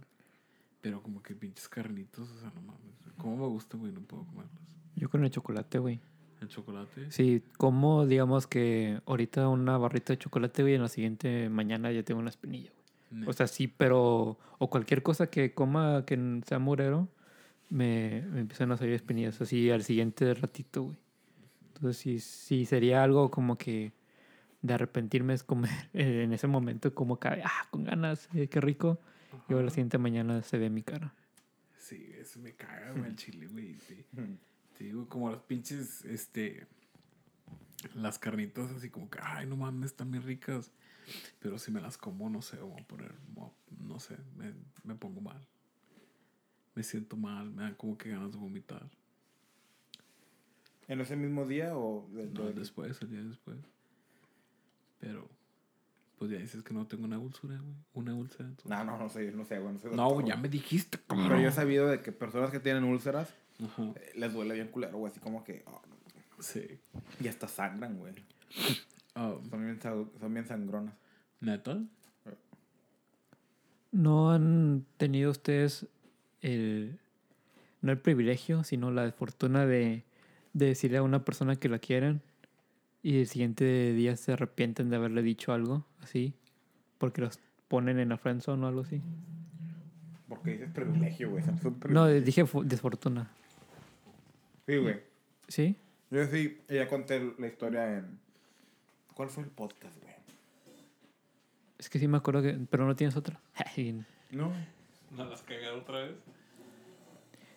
Pero 0.80 1.04
como 1.04 1.22
que 1.22 1.36
pinches 1.36 1.68
carnitos, 1.68 2.30
o 2.32 2.40
sea, 2.40 2.50
no 2.56 2.62
mames. 2.62 2.96
Como 3.18 3.36
me 3.36 3.48
gusta, 3.48 3.78
güey, 3.78 3.92
no 3.92 4.00
puedo 4.02 4.24
comerlos. 4.26 4.54
Yo 4.96 5.10
con 5.10 5.24
el 5.26 5.30
chocolate, 5.32 5.80
güey. 5.80 6.00
El 6.40 6.48
chocolate. 6.48 7.12
Sí, 7.12 7.44
como 7.58 8.06
digamos 8.06 8.48
que 8.48 9.02
ahorita 9.06 9.50
una 9.50 9.78
barrita 9.78 10.14
de 10.14 10.20
chocolate, 10.20 10.62
güey, 10.62 10.74
y 10.74 10.76
en 10.78 10.82
la 10.84 10.88
siguiente 10.88 11.50
mañana 11.50 11.92
ya 11.92 12.04
tengo 12.04 12.22
una 12.22 12.30
espinilla, 12.30 12.72
güey. 13.12 13.26
O 13.28 13.34
sea, 13.34 13.48
sí, 13.48 13.68
pero. 13.68 14.38
O 14.60 14.70
cualquier 14.70 15.04
cosa 15.04 15.28
que 15.28 15.54
coma 15.54 16.06
que 16.06 16.42
sea 16.46 16.60
murero, 16.60 17.10
me, 17.74 18.22
me 18.30 18.42
empiezan 18.42 18.72
a 18.72 18.78
salir 18.78 18.94
espinillas 18.94 19.42
así 19.42 19.72
al 19.72 19.84
siguiente 19.84 20.34
ratito, 20.36 20.84
güey. 20.84 20.98
Entonces, 21.70 21.98
sí, 21.98 22.20
sí, 22.20 22.66
sería 22.66 23.04
algo 23.04 23.32
como 23.32 23.58
que 23.58 23.94
de 24.62 24.74
arrepentirme 24.76 25.34
es 25.34 25.44
comer 25.44 25.72
en 25.94 26.32
ese 26.34 26.48
momento, 26.48 26.94
como 26.94 27.20
que, 27.20 27.30
ah, 27.30 27.68
con 27.72 27.84
ganas, 27.84 28.30
eh, 28.36 28.48
qué 28.48 28.62
rico. 28.62 29.00
Y 29.50 29.54
luego 29.54 29.66
la 29.66 29.72
siguiente 29.72 29.98
mañana 29.98 30.44
se 30.44 30.60
ve 30.60 30.70
mi 30.70 30.84
cara. 30.84 31.16
Sí, 31.80 32.14
eso 32.20 32.40
me 32.40 32.54
caga, 32.54 32.92
güey, 32.92 33.10
el 33.10 33.16
chile, 33.16 33.48
güey. 33.48 33.76
Te 34.78 34.84
digo, 34.84 35.10
como 35.10 35.32
las 35.32 35.42
pinches, 35.42 36.06
este. 36.06 36.68
Las 37.96 38.20
carnitas 38.20 38.72
así 38.72 38.90
como 38.90 39.10
que, 39.10 39.20
ay, 39.22 39.48
no 39.48 39.58
mames, 39.58 39.92
están 39.92 40.12
bien 40.12 40.24
ricas. 40.24 40.72
Pero 41.40 41.58
si 41.58 41.72
me 41.72 41.82
las 41.82 41.98
como, 41.98 42.30
no 42.30 42.42
sé, 42.42 42.58
voy 42.58 42.80
a 42.80 42.88
poner, 42.88 43.14
no 43.80 44.00
sé, 44.00 44.16
me, 44.38 44.54
me 44.84 44.96
pongo 44.96 45.20
mal. 45.20 45.46
Me 46.76 46.84
siento 46.84 47.16
mal, 47.18 47.52
me 47.52 47.64
dan 47.64 47.76
como 47.76 47.98
que 47.98 48.10
ganas 48.10 48.32
de 48.32 48.38
vomitar. 48.38 48.90
¿En 50.88 51.00
ese 51.02 51.16
mismo 51.16 51.46
día 51.46 51.78
o 51.78 52.08
No, 52.12 52.52
después, 52.52 53.00
el 53.02 53.10
día 53.10 53.24
después. 53.24 53.58
Pero, 55.00 55.30
pues 56.18 56.32
ya 56.32 56.38
dices 56.38 56.64
que 56.64 56.74
no 56.74 56.88
tengo 56.88 57.06
una 57.06 57.20
úlcera, 57.20 57.58
güey. 57.60 57.76
Una 57.94 58.16
úlcera. 58.16 58.50
entonces- 58.50 58.70
No, 58.70 58.84
no, 58.84 58.98
no 58.98 59.10
sé, 59.10 59.32
no 59.32 59.46
sé, 59.46 59.60
bueno. 59.60 59.80
soy 59.80 59.96
No, 59.96 60.26
ya 60.26 60.36
me 60.36 60.50
dijiste, 60.50 60.98
Pero 61.08 61.22
yo 61.22 61.26
he 61.28 61.30
cabrón. 61.30 61.52
sabido 61.54 61.88
de 61.88 62.02
que 62.02 62.12
personas 62.12 62.52
que 62.52 62.60
tienen 62.60 62.84
úlceras 62.84 63.34
Ajá, 63.64 63.84
eh, 63.96 64.12
les 64.16 64.34
duele 64.34 64.56
bien 64.56 64.70
culero, 64.70 64.98
güey. 64.98 65.12
Así 65.12 65.20
como 65.20 65.44
que. 65.44 65.64
oh, 65.68 65.82
no. 65.88 66.44
sí. 66.44 66.80
Y 67.22 67.28
hasta 67.28 67.48
sangran, 67.48 67.98
güey. 67.98 68.14
Ah, 69.16 69.36
Son 69.50 69.64
bien, 69.64 69.80
son 69.82 70.34
bien 70.34 70.48
sangronas. 70.48 70.96
¿Neta? 71.40 71.82
¿No 73.92 74.32
han 74.32 74.86
tenido 74.98 75.30
ustedes 75.32 75.88
el, 76.44 77.00
no 77.82 77.92
el 77.92 77.98
privilegio, 77.98 78.64
sino 78.64 78.92
la 78.92 79.12
fortuna 79.12 79.66
de, 79.66 80.04
de 80.54 80.68
decirle 80.68 80.98
a 80.98 81.04
una 81.04 81.26
persona 81.26 81.56
que 81.56 81.70
la 81.70 81.80
quieren 81.80 82.22
y 83.02 83.20
el 83.20 83.28
siguiente 83.28 83.94
día 83.94 84.16
se 84.16 84.34
arrepienten 84.34 84.90
de 84.90 84.98
haberle 84.98 85.24
dicho 85.24 85.52
algo 85.52 85.86
así? 86.02 86.34
Porque 87.00 87.22
los 87.22 87.40
ponen 87.68 88.00
en 88.00 88.10
la 88.10 88.18
friendzone 88.18 88.64
o 88.64 88.68
algo 88.68 88.82
así. 88.82 89.02
Porque 90.30 90.52
dices 90.52 90.70
privilegio, 90.70 91.32
güey. 91.32 91.44
No, 91.90 92.08
dije 92.08 92.46
desfortuna. 92.64 93.30
Sí, 94.66 94.78
güey. 94.78 95.02
¿Sí? 95.48 95.76
Yo 96.12 96.26
sí, 96.28 96.60
ya 96.70 96.88
conté 96.88 97.34
la 97.38 97.48
historia 97.48 97.98
en. 97.98 98.20
¿Cuál 99.14 99.30
fue 99.30 99.44
el 99.44 99.50
podcast, 99.50 99.96
güey? 100.02 100.14
Es 101.78 101.90
que 101.90 102.00
sí 102.00 102.08
me 102.08 102.18
acuerdo 102.18 102.42
que... 102.42 102.58
Pero 102.70 102.88
no 102.88 102.96
tienes 102.96 103.16
otra. 103.18 103.40
No. 104.32 104.52
¿No 105.18 105.26
las 105.26 105.42
cagado 105.44 105.80
otra 105.80 106.00
vez? 106.00 106.16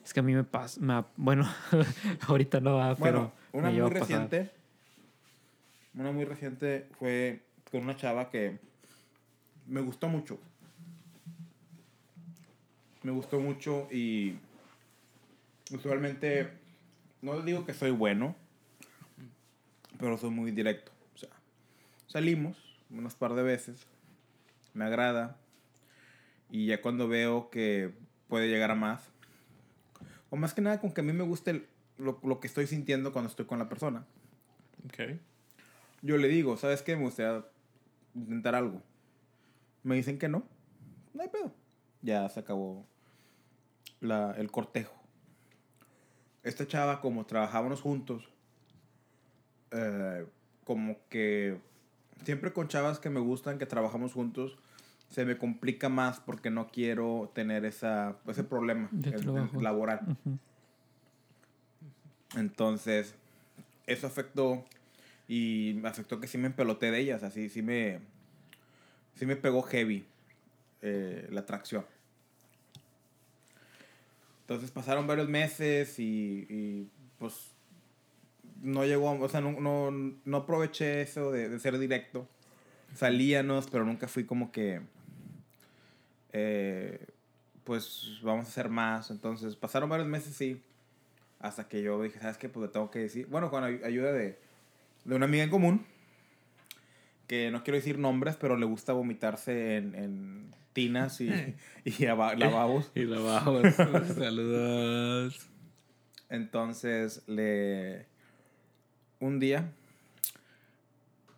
Es 0.05 0.13
que 0.15 0.21
a 0.21 0.23
mí 0.23 0.35
me 0.35 0.45
pasa... 0.45 0.81
me 0.81 0.93
ha- 0.95 1.07
bueno, 1.17 1.45
ahorita 2.29 2.61
no 2.61 2.77
va, 2.77 2.95
Bueno, 2.95 3.33
pero... 3.51 3.59
una 3.59 3.71
me 3.71 3.81
muy 3.81 3.91
a 3.91 4.01
pasar. 4.01 4.01
reciente. 4.29 4.51
Una 5.95 6.13
muy 6.13 6.25
reciente 6.25 6.89
fue 6.99 7.41
con 7.71 7.83
una 7.83 7.97
chava 7.97 8.31
que 8.31 8.59
me 9.67 9.81
gustó 9.81 10.09
mucho. 10.09 10.39
Me 13.03 13.11
gustó 13.13 13.41
mucho 13.41 13.89
y 13.91 14.37
usualmente 15.73 16.53
no 17.23 17.41
digo 17.41 17.65
que 17.65 17.73
soy 17.75 17.91
bueno, 17.91 18.37
pero 19.99 20.19
soy 20.19 20.31
muy 20.31 20.51
directo. 20.51 20.93
O 21.15 21.19
sea, 21.19 21.31
salimos 22.07 22.57
unas 22.91 23.15
par 23.15 23.35
de 23.35 23.43
veces, 23.43 23.87
me 24.75 24.85
agrada 24.85 25.37
y 26.51 26.67
ya 26.67 26.81
cuando 26.81 27.09
veo 27.09 27.51
que 27.51 27.93
puede 28.29 28.49
llegar 28.49 28.71
a 28.71 28.75
más, 28.75 29.03
o 30.31 30.37
más 30.37 30.55
que 30.55 30.61
nada 30.61 30.81
con 30.81 30.93
que 30.93 31.01
a 31.01 31.05
mí 31.05 31.13
me 31.13 31.25
guste 31.25 31.51
el- 31.53 31.67
lo, 31.99 32.19
lo 32.25 32.41
que 32.41 32.47
estoy 32.47 32.67
sintiendo 32.67 33.13
cuando 33.13 33.31
estoy 33.31 33.47
con 33.47 33.59
la 33.59 33.69
persona. 33.69 34.05
Ok. 34.87 35.19
Yo 36.03 36.17
le 36.19 36.29
digo, 36.29 36.57
¿sabes 36.57 36.83
qué? 36.83 36.95
Me 36.97 37.03
gustaría 37.05 37.45
intentar 38.15 38.55
algo. 38.55 38.83
Me 39.83 39.95
dicen 39.97 40.19
que 40.19 40.29
no. 40.29 40.45
No 41.15 41.23
hay 41.23 41.29
pedo. 41.29 41.53
Ya 42.03 42.29
se 42.29 42.41
acabó 42.41 42.85
la, 44.01 44.33
el 44.33 44.51
cortejo. 44.51 44.95
Esta 46.43 46.67
chava, 46.67 47.01
como 47.01 47.25
trabajábamos 47.27 47.81
juntos, 47.81 48.29
eh, 49.73 50.27
como 50.65 50.97
que 51.09 51.59
siempre 52.25 52.53
con 52.53 52.69
chavas 52.69 52.99
que 53.01 53.11
me 53.11 53.21
gustan, 53.21 53.59
que 53.59 53.67
trabajamos 53.67 54.13
juntos, 54.13 54.59
se 55.09 55.25
me 55.25 55.39
complica 55.39 55.89
más 55.89 56.21
porque 56.21 56.51
no 56.51 56.69
quiero 56.69 57.31
tener 57.35 57.65
esa, 57.65 58.17
ese 58.27 58.45
problema 58.45 58.91
en- 58.93 59.63
laboral. 59.63 60.17
Entonces, 62.37 63.15
eso 63.87 64.07
afectó 64.07 64.65
y 65.29 65.79
me 65.81 65.89
afectó 65.89 66.21
que 66.21 66.27
sí 66.27 66.39
me 66.39 66.47
empeloté 66.47 66.91
de 66.91 66.99
ellas, 67.01 67.23
así 67.23 67.49
sí 67.49 67.63
me, 67.63 68.01
sí 69.15 69.27
me 69.27 69.37
pegó 69.37 69.63
heavy 69.63 70.07
eh, 70.83 71.27
la 71.31 71.41
atracción. 71.41 71.85
Entonces 74.43 74.71
pasaron 74.71 75.07
varios 75.09 75.29
meses 75.29 75.99
y, 75.99 76.47
y, 76.49 76.89
pues 77.19 77.53
no 78.63 78.85
llegó, 78.85 79.11
o 79.13 79.29
sea, 79.29 79.41
no, 79.41 79.61
no, 79.61 79.91
no 80.25 80.37
aproveché 80.37 81.03
eso 81.03 81.33
de, 81.33 81.49
de 81.49 81.59
ser 81.59 81.79
directo. 81.79 82.29
Salíamos, 82.95 83.69
pero 83.69 83.85
nunca 83.85 84.07
fui 84.07 84.25
como 84.25 84.53
que, 84.53 84.81
eh, 86.33 87.07
pues 87.65 88.19
vamos 88.23 88.47
a 88.47 88.49
hacer 88.49 88.69
más. 88.69 89.11
Entonces 89.11 89.57
pasaron 89.57 89.89
varios 89.89 90.09
meses, 90.09 90.35
sí. 90.35 90.63
Hasta 91.41 91.69
que 91.69 91.83
yo 91.83 92.03
dije, 92.03 92.19
¿sabes 92.21 92.39
qué? 92.39 92.49
Pues 92.49 92.67
le 92.67 92.73
tengo 92.73 92.91
que 92.91 93.01
decir. 93.01 93.27
Bueno, 93.27 93.51
con 93.51 93.63
ay- 93.65 93.81
ayuda 93.85 94.13
de, 94.13 94.39
de 95.05 95.15
una 95.15 95.27
amiga 95.27 95.45
en 95.45 95.51
común. 95.51 95.87
Que 97.27 97.51
no 97.51 97.65
quiero 97.65 97.77
decir 97.77 97.99
nombres, 97.99 98.37
pero 98.37 98.57
le 98.57 98.67
gusta 98.67 98.93
vomitarse 98.93 99.77
en, 99.77 99.95
en 99.97 100.55
tinas 100.73 101.21
y, 101.21 101.29
y 101.85 101.91
ava- 102.07 102.35
lavabos. 102.37 102.91
Y 102.95 103.03
la 103.05 103.19
bajo. 103.21 103.61
Saludos. 104.15 105.49
Entonces, 106.29 107.23
le. 107.27 108.07
Un 109.21 109.39
día. 109.41 109.73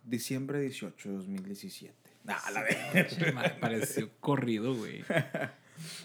Diciembre 0.05 0.59
18 0.61 1.09
de 1.09 1.15
2017. 1.15 1.93
Ah, 2.27 2.51
la. 2.53 2.63
Me 3.33 3.49
pareció 3.59 4.09
corrido, 4.19 4.75
güey. 4.75 5.03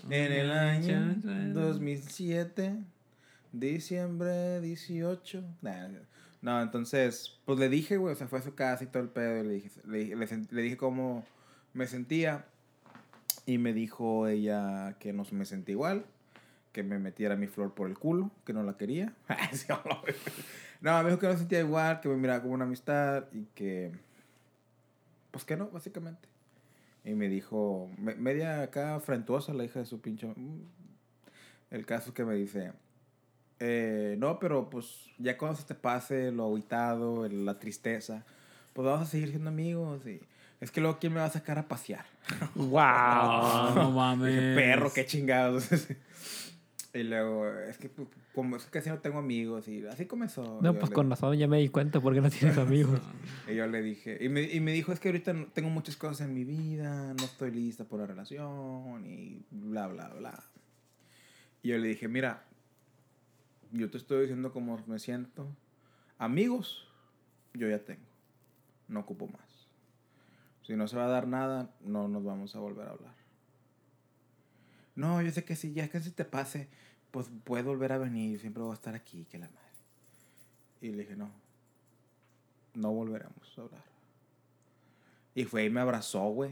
En 0.09 0.33
el 0.33 0.53
año 0.53 1.17
2007, 1.53 2.77
diciembre 3.53 4.61
18. 4.61 5.45
Nah, 5.63 5.89
no, 6.41 6.63
entonces, 6.63 7.39
pues 7.45 7.59
le 7.59 7.69
dije, 7.69 7.97
güey, 7.97 8.13
o 8.13 8.17
sea, 8.17 8.29
fue 8.29 8.39
a 8.39 8.43
su 8.43 8.55
casa 8.55 8.85
y 8.85 8.87
todo 8.87 9.03
el 9.03 9.09
pedo. 9.09 9.41
y 9.41 9.47
le 9.49 9.55
dije, 9.55 9.71
le, 9.87 10.15
le 10.15 10.47
le 10.51 10.63
dije 10.63 10.77
cómo 10.77 11.25
me 11.73 11.87
sentía. 11.87 12.45
Y 13.47 13.59
me 13.59 13.73
dijo 13.73 14.27
ella 14.29 14.97
que 14.99 15.13
no 15.13 15.27
me 15.31 15.45
sentía 15.45 15.73
igual. 15.73 16.07
Que 16.73 16.83
me 16.83 16.99
metiera 16.99 17.37
mi 17.37 17.47
flor 17.47 17.75
por 17.75 17.89
el 17.89 17.99
culo, 17.99 18.31
que 18.45 18.53
no 18.53 18.63
la 18.63 18.77
quería. 18.77 19.13
No, 20.81 21.03
me 21.03 21.09
dijo 21.09 21.19
que 21.19 21.29
no 21.29 21.39
sentía 21.39 21.61
igual, 21.61 22.01
que 22.01 22.11
me 22.11 22.17
miraba 22.17 22.43
como 22.43 22.53
una 22.53 22.65
amistad 22.65 23.25
y 23.33 23.47
que. 23.55 23.93
Pues 25.35 25.45
que 25.45 25.57
no, 25.57 25.69
básicamente. 25.69 26.29
Y 27.05 27.15
me 27.15 27.29
dijo, 27.29 27.91
me- 27.99 28.15
media 28.15 28.63
acá 28.63 29.01
frentuosa 29.01 29.53
la 29.53 29.65
hija 29.65 29.81
de 29.81 29.85
su 29.87 30.01
pinche. 30.01 30.29
mm. 30.29 30.61
El 31.73 31.85
caso 31.87 32.11
es 32.11 32.15
que 32.15 32.25
me 32.25 32.35
dice, 32.37 32.71
eh, 33.59 34.15
no, 34.21 34.39
pero 34.39 34.71
pues 34.71 35.07
ya 35.19 35.37
cuando 35.37 35.59
se 35.59 35.65
te 35.67 35.75
pase 35.75 36.31
lo 36.31 36.45
aguitado, 36.47 37.27
el- 37.27 37.45
la 37.45 37.59
tristeza, 37.59 38.25
pues 38.75 38.87
vamos 38.87 39.09
a 39.09 39.11
seguir 39.11 39.31
siendo 39.31 39.51
amigos. 39.51 40.07
Y 40.07 40.21
es 40.61 40.71
que 40.71 40.81
luego, 40.81 40.99
¿quién 41.01 41.13
me 41.15 41.19
va 41.19 41.27
a 41.27 41.31
sacar 41.31 41.59
a 41.59 41.67
pasear? 41.67 42.05
¡Wow! 42.55 42.71
No 43.75 43.91
mames. 43.91 44.29
Dije, 44.33 44.55
perro, 44.55 44.93
qué 44.93 45.05
chingados. 45.05 45.69
y 46.95 47.03
luego, 47.03 47.49
es 47.49 47.77
que 47.77 47.89
pues, 47.89 48.09
como 48.35 48.57
es 48.57 48.65
que 48.65 48.71
casi 48.71 48.89
no 48.89 49.01
tengo 49.01 49.19
amigos. 49.19 49.67
Y 49.69 49.85
así 49.87 50.07
comenzó. 50.07 50.61
No, 50.63 50.73
pues 50.75 50.91
le- 50.91 50.95
con 50.95 51.11
razón 51.11 51.37
ya 51.37 51.49
me 51.49 51.59
di 51.59 51.69
cuenta 51.69 52.01
porque 52.01 52.21
no 52.21 52.31
tienes 52.31 52.57
amigos. 52.59 53.01
Y 53.51 53.57
yo 53.57 53.67
le 53.67 53.83
dije, 53.83 54.17
y 54.21 54.29
me, 54.29 54.43
y 54.43 54.61
me 54.61 54.73
dijo, 54.73 54.93
es 54.93 55.01
que 55.01 55.09
ahorita 55.09 55.35
tengo 55.53 55.71
muchas 55.71 55.97
cosas 55.97 56.21
en 56.29 56.33
mi 56.35 56.45
vida, 56.45 57.13
no 57.15 57.25
estoy 57.25 57.51
lista 57.51 57.85
por 57.85 57.99
la 58.01 58.07
relación 58.07 59.05
y 59.07 59.45
bla, 59.51 59.89
bla, 59.89 60.09
bla. 60.11 60.45
Y 61.63 61.69
yo 61.71 61.79
le 61.79 61.89
dije, 61.89 62.07
mira, 62.09 62.45
Yo 63.73 63.91
te 63.91 63.99
estoy 63.99 64.21
diciendo 64.23 64.53
cómo 64.53 64.79
me 64.87 64.99
siento. 65.01 65.49
Amigos, 66.19 66.87
yo 67.55 67.69
ya 67.69 67.81
tengo. 67.81 68.07
No 68.87 69.01
ocupo 69.01 69.27
más. 69.27 69.67
Si 70.63 70.77
no 70.77 70.87
se 70.87 70.97
va 70.97 71.07
a 71.07 71.09
dar 71.09 71.27
nada, 71.27 71.75
no 71.83 72.07
nos 72.07 72.23
vamos 72.23 72.55
a 72.55 72.61
volver 72.61 72.87
a 72.87 72.93
hablar. 72.93 73.15
No, 74.95 75.21
yo 75.23 75.31
sé 75.33 75.45
que 75.45 75.57
si 75.57 75.73
ya 75.73 75.89
que 75.89 75.99
si 76.01 76.13
te 76.13 76.25
pase, 76.25 76.69
pues 77.15 77.31
puedes 77.45 77.65
volver 77.65 77.93
a 77.93 77.99
venir, 77.99 78.41
siempre 78.41 78.61
voy 78.61 78.73
a 78.73 78.75
estar 78.75 78.97
aquí, 78.97 79.25
que 79.31 79.39
la 79.39 79.47
madre. 79.47 79.61
Y 80.81 80.89
le 80.89 81.05
dije, 81.05 81.15
no, 81.15 81.31
no 82.75 82.91
volveremos 82.91 83.57
a 83.57 83.61
hablar. 83.61 83.85
Y 85.33 85.45
fue 85.45 85.65
y 85.65 85.71
me 85.71 85.81
abrazó, 85.81 86.25
güey. 86.31 86.51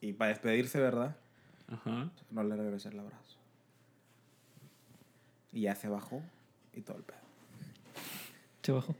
Y 0.00 0.12
para 0.12 0.28
despedirse, 0.28 0.78
¿verdad? 0.78 1.16
Ajá. 1.66 2.12
No 2.30 2.44
le 2.44 2.54
regresé 2.54 2.90
el 2.90 3.00
abrazo. 3.00 3.38
Y 5.52 5.62
ya 5.62 5.74
se 5.74 5.88
bajó 5.88 6.22
y 6.72 6.82
todo 6.82 6.98
el 6.98 7.02
pedo. 7.02 7.18
Se 8.62 8.70
bajó. 8.70 8.94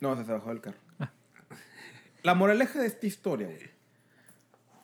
No, 0.00 0.16
se, 0.16 0.24
se 0.24 0.32
bajó 0.32 0.48
del 0.48 0.62
carro. 0.62 0.78
La 2.24 2.34
moraleja 2.34 2.80
de 2.80 2.88
esta 2.88 3.06
historia, 3.06 3.46
güey, 3.46 3.70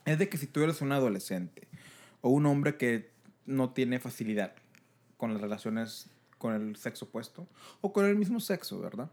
es 0.05 0.17
de 0.21 0.29
que 0.29 0.39
si 0.39 0.47
tú 0.47 0.63
eres 0.63 0.81
un 0.81 0.93
adolescente 0.93 1.67
o 2.21 2.29
un 2.29 2.47
hombre 2.47 2.77
que 2.77 3.11
no 3.47 3.71
tiene 3.71 3.99
facilidad 3.99 4.62
con 5.23 5.33
las 5.35 5.41
relaciones 5.41 6.11
con 6.37 6.53
el 6.53 6.75
sexo 6.75 7.05
opuesto 7.05 7.47
o 7.81 7.93
con 7.93 8.07
el 8.07 8.17
mismo 8.17 8.41
sexo, 8.41 8.81
¿verdad? 8.81 9.09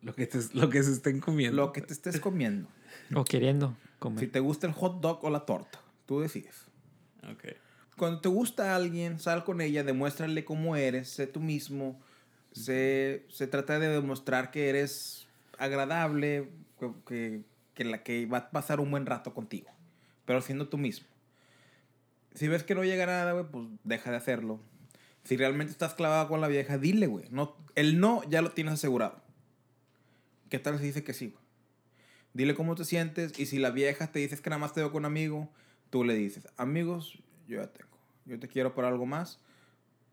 Lo 0.00 0.14
que, 0.14 0.26
te- 0.26 0.38
lo 0.54 0.70
que 0.70 0.82
se 0.82 0.92
estén 0.92 1.20
comiendo. 1.20 1.54
Lo 1.54 1.70
que 1.74 1.82
te 1.82 1.92
estés 1.92 2.18
comiendo. 2.18 2.66
O 3.14 3.22
queriendo 3.22 3.76
comer. 3.98 4.20
Si 4.20 4.26
te 4.26 4.40
gusta 4.40 4.66
el 4.66 4.72
hot 4.72 5.02
dog 5.02 5.22
o 5.22 5.28
la 5.28 5.40
torta, 5.44 5.82
tú 6.06 6.20
decides. 6.20 6.64
Ok. 7.30 7.44
Cuando 7.98 8.22
te 8.22 8.30
gusta 8.30 8.72
a 8.72 8.76
alguien, 8.76 9.20
sal 9.20 9.44
con 9.44 9.60
ella, 9.60 9.84
demuéstrale 9.84 10.46
cómo 10.46 10.76
eres, 10.76 11.10
sé 11.10 11.26
tú 11.26 11.40
mismo. 11.40 12.00
Se, 12.52 13.26
se 13.28 13.46
trata 13.46 13.78
de 13.78 13.88
demostrar 13.88 14.50
que 14.50 14.70
eres 14.70 15.26
agradable, 15.58 16.48
que, 16.80 16.90
que, 17.06 17.42
que 17.74 17.84
la 17.84 18.02
que 18.02 18.24
va 18.24 18.38
a 18.38 18.50
pasar 18.50 18.80
un 18.80 18.90
buen 18.90 19.04
rato 19.04 19.34
contigo, 19.34 19.68
pero 20.24 20.40
siendo 20.40 20.68
tú 20.70 20.78
mismo. 20.78 21.06
Si 22.34 22.48
ves 22.48 22.62
que 22.64 22.74
no 22.74 22.82
llega 22.82 23.04
nada, 23.04 23.46
pues 23.50 23.66
deja 23.84 24.10
de 24.10 24.16
hacerlo. 24.16 24.58
Si 25.26 25.36
realmente 25.36 25.72
estás 25.72 25.94
clavado 25.94 26.28
con 26.28 26.40
la 26.40 26.46
vieja, 26.46 26.78
dile, 26.78 27.08
güey. 27.08 27.26
No, 27.30 27.56
el 27.74 27.98
no 27.98 28.22
ya 28.30 28.42
lo 28.42 28.52
tienes 28.52 28.74
asegurado. 28.74 29.20
¿Qué 30.48 30.60
tal 30.60 30.78
si 30.78 30.84
dice 30.84 31.02
que 31.02 31.14
sí, 31.14 31.30
güey? 31.30 31.44
Dile 32.32 32.54
cómo 32.54 32.76
te 32.76 32.84
sientes 32.84 33.36
y 33.36 33.46
si 33.46 33.58
la 33.58 33.70
vieja 33.70 34.12
te 34.12 34.20
dice 34.20 34.38
que 34.38 34.50
nada 34.50 34.60
más 34.60 34.72
te 34.72 34.80
veo 34.80 34.92
con 34.92 35.00
un 35.00 35.06
amigo, 35.06 35.50
tú 35.90 36.04
le 36.04 36.14
dices, 36.14 36.46
amigos, 36.56 37.18
yo 37.48 37.60
ya 37.60 37.66
tengo. 37.72 37.98
Yo 38.24 38.38
te 38.38 38.46
quiero 38.46 38.72
por 38.72 38.84
algo 38.84 39.04
más. 39.04 39.40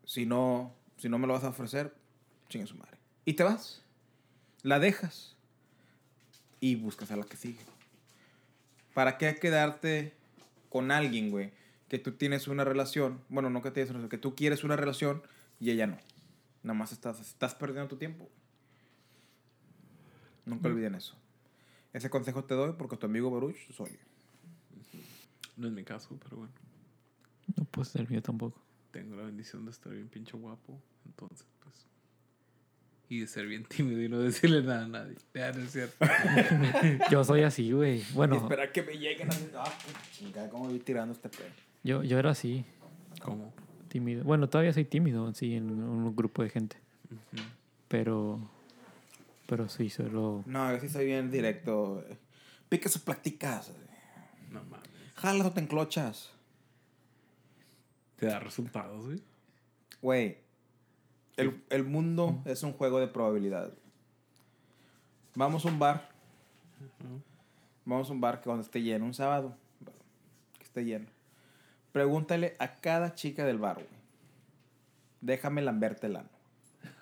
Si 0.04 0.26
no, 0.26 0.74
si 0.96 1.08
no 1.08 1.18
me 1.18 1.28
lo 1.28 1.34
vas 1.34 1.44
a 1.44 1.50
ofrecer, 1.50 1.94
chingue 2.48 2.66
su 2.66 2.76
madre. 2.76 2.98
Y 3.24 3.34
te 3.34 3.44
vas. 3.44 3.82
La 4.62 4.80
dejas. 4.80 5.36
Y 6.58 6.74
buscas 6.74 7.12
a 7.12 7.16
la 7.16 7.24
que 7.24 7.36
sigue. 7.36 7.60
¿Para 8.94 9.16
qué 9.16 9.36
quedarte 9.36 10.12
con 10.70 10.90
alguien, 10.90 11.30
güey? 11.30 11.52
Que 11.94 12.00
tú 12.00 12.10
tienes 12.10 12.48
una 12.48 12.64
relación. 12.64 13.20
Bueno, 13.28 13.50
no 13.50 13.62
que 13.62 13.70
tienes 13.70 13.88
una 13.90 13.98
relación, 14.00 14.10
que 14.10 14.18
tú 14.18 14.34
quieres 14.34 14.64
una 14.64 14.74
relación 14.74 15.22
y 15.60 15.70
ella 15.70 15.86
no. 15.86 15.96
Nada 16.64 16.76
más 16.76 16.90
estás, 16.90 17.20
estás 17.20 17.54
perdiendo 17.54 17.86
tu 17.86 17.94
tiempo. 17.94 18.28
Nunca 20.44 20.66
olviden 20.66 20.96
eso. 20.96 21.14
Ese 21.92 22.10
consejo 22.10 22.42
te 22.42 22.54
doy 22.54 22.72
porque 22.76 22.96
tu 22.96 23.06
amigo 23.06 23.30
Baruch 23.30 23.70
soy. 23.72 23.96
No 25.56 25.68
es 25.68 25.72
mi 25.72 25.84
caso, 25.84 26.18
pero 26.20 26.38
bueno. 26.38 26.52
No 27.56 27.64
puede 27.66 27.88
ser 27.88 28.10
mío 28.10 28.20
tampoco. 28.20 28.60
Tengo 28.90 29.14
la 29.14 29.22
bendición 29.22 29.64
de 29.64 29.70
estar 29.70 29.92
bien 29.92 30.08
pinche 30.08 30.36
guapo. 30.36 30.76
Entonces, 31.06 31.46
pues. 31.62 31.86
Y 33.08 33.20
de 33.20 33.28
ser 33.28 33.46
bien 33.46 33.66
tímido 33.66 34.02
y 34.02 34.08
no 34.08 34.18
decirle 34.18 34.64
nada 34.64 34.84
a 34.84 34.88
nadie. 34.88 35.14
Ya, 35.32 35.52
no 35.52 35.62
es 35.62 35.70
cierto. 35.70 36.04
Yo 37.12 37.22
soy 37.22 37.42
así, 37.42 37.70
güey. 37.70 38.00
Y 38.00 38.12
Bueno, 38.14 38.34
esperar 38.34 38.72
que 38.72 38.82
me 38.82 38.98
lleguen 38.98 39.30
a 39.30 39.62
Ah, 39.62 39.78
chingada, 40.10 40.50
cómo 40.50 40.64
voy 40.64 40.80
tirando 40.80 41.14
este 41.14 41.28
pedo. 41.28 41.50
Yo, 41.84 42.02
yo 42.02 42.18
era 42.18 42.30
así, 42.30 42.64
¿Cómo? 43.22 43.52
tímido. 43.88 44.24
Bueno, 44.24 44.48
todavía 44.48 44.72
soy 44.72 44.84
tímido, 44.84 45.32
sí, 45.34 45.54
en 45.54 45.70
un 45.70 46.16
grupo 46.16 46.42
de 46.42 46.50
gente. 46.50 46.76
Pero, 47.86 48.40
pero 49.46 49.68
sí, 49.68 49.90
solo... 49.90 50.42
No, 50.46 50.72
yo 50.72 50.80
sí 50.80 50.88
soy 50.88 51.04
bien 51.04 51.30
directo. 51.30 52.04
Pica 52.68 52.88
sus 52.88 53.02
platicas. 53.02 53.70
No 54.50 54.64
mames. 54.64 54.88
Jalas 55.14 55.46
o 55.46 55.52
te 55.52 55.60
enclochas. 55.60 56.32
Te 58.16 58.26
da 58.26 58.40
resultados, 58.40 59.04
güey. 59.06 59.22
Güey, 60.02 60.38
el, 61.36 61.62
el 61.70 61.84
mundo 61.84 62.42
es 62.46 62.62
un 62.62 62.72
juego 62.72 62.98
de 62.98 63.06
probabilidades. 63.08 63.74
Vamos 65.34 65.64
a 65.64 65.68
un 65.68 65.78
bar. 65.78 66.08
Vamos 67.84 68.08
a 68.08 68.12
un 68.12 68.20
bar 68.20 68.38
que 68.38 68.44
cuando 68.44 68.62
esté 68.62 68.82
lleno, 68.82 69.04
un 69.04 69.14
sábado. 69.14 69.56
Que 70.58 70.64
esté 70.64 70.84
lleno. 70.84 71.13
Pregúntale 71.94 72.56
a 72.58 72.80
cada 72.80 73.14
chica 73.14 73.44
del 73.44 73.58
bar, 73.58 73.76
güey. 73.76 73.86
Déjame 75.20 75.62
lamberte 75.62 76.08
el 76.08 76.16
ano. 76.16 76.28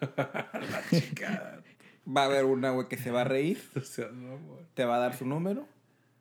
Va 2.07 2.23
a 2.23 2.25
haber 2.27 2.45
una, 2.45 2.73
güey, 2.73 2.89
que 2.89 2.99
se 2.99 3.11
va 3.11 3.23
a 3.23 3.25
reír, 3.25 3.59
O 3.77 3.81
sea, 3.81 4.09
no, 4.13 4.35
amor. 4.35 4.67
te 4.75 4.85
va 4.85 4.97
a 4.97 4.99
dar 4.99 5.17
su 5.17 5.25
número 5.25 5.67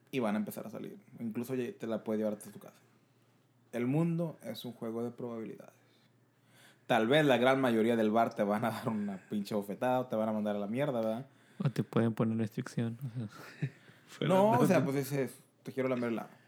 y 0.10 0.20
van 0.20 0.36
a 0.36 0.38
empezar 0.38 0.66
a 0.66 0.70
salir. 0.70 0.98
Incluso 1.20 1.54
te 1.54 1.86
la 1.86 2.02
puede 2.06 2.20
llevar 2.20 2.36
hasta 2.36 2.50
tu 2.50 2.60
casa. 2.60 2.78
El 3.74 3.88
mundo 3.88 4.40
es 4.42 4.64
un 4.64 4.72
juego 4.72 5.04
de 5.04 5.12
probabilidades. 5.12 5.76
Tal 6.88 7.08
vez 7.08 7.26
la 7.26 7.38
gran 7.38 7.60
mayoría 7.60 7.98
del 7.98 8.10
bar 8.10 8.34
te 8.34 8.44
van 8.44 8.64
a 8.64 8.72
dar 8.72 8.88
una 8.88 9.18
pinche 9.30 9.54
bofetada 9.54 10.00
o 10.00 10.06
te 10.06 10.16
van 10.16 10.30
a 10.30 10.32
mandar 10.32 10.56
a 10.56 10.60
la 10.60 10.68
mierda, 10.68 11.02
¿verdad? 11.02 11.26
O 11.62 11.70
te 11.70 11.84
pueden 11.84 12.14
poner 12.14 12.38
restricción. 12.38 12.98
o 13.06 13.10
sea. 13.18 13.28
Fuera 14.08 14.34
no, 14.34 14.52
o 14.52 14.66
sea, 14.66 14.82
pues 14.82 14.96
dices, 14.96 15.38
te 15.64 15.74
quiero 15.74 15.90
lamer 15.90 16.12
el 16.12 16.20
ano. 16.20 16.41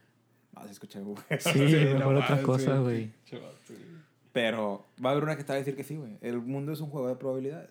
Ah, 0.56 0.64
sí 0.66 0.72
escuché, 0.72 1.00
güey. 1.00 1.18
Sí, 1.40 1.60
no 1.94 2.00
mejor 2.00 2.16
otra 2.16 2.30
mames, 2.30 2.46
cosa, 2.46 2.78
güey. 2.80 3.12
Sí. 3.26 3.38
Pero 4.32 4.86
va 5.04 5.10
a 5.10 5.12
haber 5.14 5.24
una 5.24 5.38
que 5.38 5.44
te 5.44 5.50
va 5.50 5.56
a 5.56 5.58
decir 5.60 5.76
que 5.76 5.84
sí, 5.84 5.96
güey. 5.96 6.18
El 6.22 6.40
mundo 6.42 6.74
es 6.74 6.82
un 6.82 6.90
juego 6.90 7.08
de 7.08 7.16
probabilidades. 7.16 7.70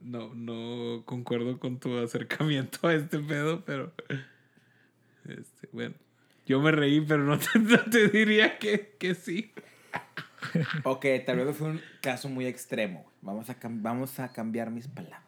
No, 0.00 0.34
no 0.34 1.04
concuerdo 1.04 1.58
con 1.58 1.78
tu 1.78 1.98
acercamiento 1.98 2.88
a 2.88 2.94
este 2.94 3.18
pedo, 3.18 3.64
pero. 3.64 3.92
Este, 5.26 5.68
bueno. 5.72 5.94
Yo 6.46 6.60
me 6.60 6.72
reí, 6.72 7.00
pero 7.00 7.22
no 7.24 7.38
te, 7.38 7.46
no 7.58 7.78
te 7.90 8.08
diría 8.08 8.58
que, 8.58 8.96
que 8.98 9.14
sí. 9.14 9.52
Ok, 10.84 11.06
tal 11.26 11.44
vez 11.44 11.56
fue 11.56 11.70
un 11.70 11.80
caso 12.00 12.28
muy 12.28 12.46
extremo. 12.46 13.02
güey. 13.02 13.14
Vamos 13.22 13.50
a, 13.50 13.56
vamos 13.62 14.18
a 14.20 14.32
cambiar 14.32 14.70
mis 14.70 14.88
palabras. 14.88 15.22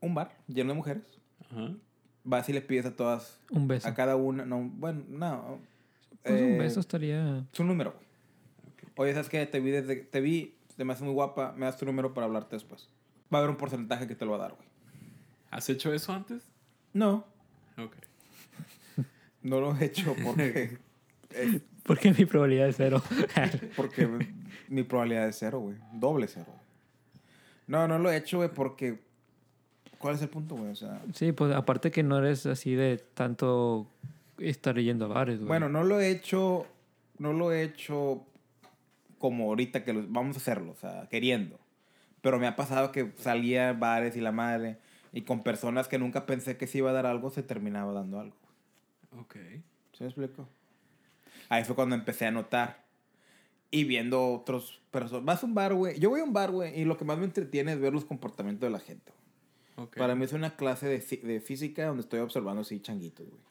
Un 0.00 0.14
bar 0.14 0.36
lleno 0.46 0.70
de 0.72 0.76
mujeres. 0.76 1.18
Ajá. 1.50 1.70
Vas 2.28 2.48
y 2.48 2.52
le 2.52 2.60
pides 2.60 2.86
a 2.86 2.96
todas, 2.96 3.38
Un 3.50 3.68
beso. 3.68 3.86
a 3.86 3.94
cada 3.94 4.16
una, 4.16 4.44
no, 4.44 4.60
bueno, 4.60 5.04
no. 5.08 5.60
Pues 6.24 6.42
un 6.42 6.48
eh, 6.54 6.58
beso 6.58 6.80
estaría... 6.80 7.46
Su 7.52 7.62
número, 7.62 7.92
güey. 7.92 8.04
Oye, 8.96 9.12
¿sabes 9.14 9.28
qué? 9.28 9.46
Te 9.46 9.60
vi 9.60 9.70
desde, 9.70 9.94
te 9.96 10.20
vi, 10.20 10.56
te 10.76 10.84
me 10.84 10.92
hace 10.92 11.04
muy 11.04 11.12
guapa, 11.12 11.52
me 11.56 11.66
das 11.66 11.76
tu 11.76 11.86
número 11.86 12.12
para 12.14 12.26
hablarte 12.26 12.56
después. 12.56 12.88
Va 13.32 13.38
a 13.38 13.42
haber 13.42 13.50
un 13.50 13.56
porcentaje 13.56 14.08
que 14.08 14.16
te 14.16 14.24
lo 14.24 14.32
va 14.32 14.38
a 14.38 14.40
dar, 14.40 14.54
güey. 14.54 14.66
¿Has 15.52 15.68
hecho 15.70 15.92
eso 15.94 16.12
antes? 16.12 16.50
No, 16.92 17.24
Ok. 17.78 17.94
no 19.42 19.60
lo 19.60 19.76
he 19.76 19.84
hecho 19.84 20.16
porque, 20.24 20.78
eh, 21.30 21.60
Porque 21.84 22.12
mi 22.12 22.24
probabilidad 22.24 22.68
es 22.68 22.76
cero. 22.76 23.00
porque 23.76 24.08
mi 24.68 24.82
probabilidad 24.82 25.28
es 25.28 25.36
cero, 25.38 25.60
güey. 25.60 25.76
Doble 25.92 26.26
cero. 26.26 26.46
güey. 26.48 26.58
No, 27.68 27.86
no 27.86 28.00
lo 28.00 28.10
he 28.10 28.16
hecho, 28.16 28.38
güey, 28.38 28.48
porque... 28.52 29.05
¿Cuál 29.98 30.14
es 30.16 30.22
el 30.22 30.28
punto, 30.28 30.54
güey? 30.56 30.70
O 30.70 30.76
sea... 30.76 31.02
sí, 31.14 31.32
pues 31.32 31.52
aparte 31.54 31.90
que 31.90 32.02
no 32.02 32.18
eres 32.18 32.46
así 32.46 32.74
de 32.74 32.98
tanto 33.14 33.86
estar 34.38 34.78
yendo 34.78 35.06
a 35.06 35.08
bares, 35.08 35.38
güey. 35.38 35.48
Bueno, 35.48 35.68
no 35.68 35.82
lo 35.84 36.00
he 36.00 36.10
hecho, 36.10 36.66
no 37.18 37.32
lo 37.32 37.52
he 37.52 37.62
hecho 37.62 38.22
como 39.18 39.44
ahorita 39.44 39.84
que 39.84 39.92
lo- 39.94 40.04
vamos 40.08 40.36
a 40.36 40.38
hacerlo, 40.38 40.72
o 40.72 40.76
sea, 40.76 41.08
queriendo. 41.10 41.58
Pero 42.20 42.38
me 42.38 42.46
ha 42.46 42.56
pasado 42.56 42.92
que 42.92 43.12
salía 43.16 43.70
a 43.70 43.72
bares 43.72 44.16
y 44.16 44.20
la 44.20 44.32
madre 44.32 44.78
y 45.12 45.22
con 45.22 45.42
personas 45.42 45.88
que 45.88 45.98
nunca 45.98 46.26
pensé 46.26 46.56
que 46.56 46.66
se 46.66 46.78
iba 46.78 46.90
a 46.90 46.92
dar 46.92 47.06
algo, 47.06 47.30
se 47.30 47.42
terminaba 47.42 47.92
dando 47.92 48.20
algo. 48.20 48.36
Ok. 49.18 49.36
¿Se 49.92 50.04
me 50.04 50.06
explico? 50.10 50.46
Ahí 51.48 51.64
fue 51.64 51.74
cuando 51.74 51.94
empecé 51.94 52.26
a 52.26 52.30
notar. 52.30 52.84
Y 53.70 53.84
viendo 53.84 54.32
otros 54.32 54.80
personas. 54.90 55.24
Vas 55.24 55.42
a 55.42 55.46
un 55.46 55.54
bar, 55.54 55.74
güey. 55.74 55.98
Yo 55.98 56.10
voy 56.10 56.20
a 56.20 56.24
un 56.24 56.32
bar, 56.32 56.50
güey, 56.50 56.78
y 56.80 56.84
lo 56.84 56.96
que 56.96 57.04
más 57.04 57.18
me 57.18 57.24
entretiene 57.24 57.72
es 57.72 57.80
ver 57.80 57.92
los 57.92 58.04
comportamientos 58.04 58.66
de 58.66 58.70
la 58.70 58.78
gente. 58.78 59.12
Ok. 59.76 59.96
Para 59.96 60.14
mí 60.14 60.24
es 60.24 60.32
una 60.32 60.56
clase 60.56 60.88
de, 60.88 60.98
de 60.98 61.40
física 61.40 61.86
donde 61.86 62.02
estoy 62.02 62.20
observando 62.20 62.62
así 62.62 62.80
changuitos, 62.80 63.28
güey. 63.28 63.42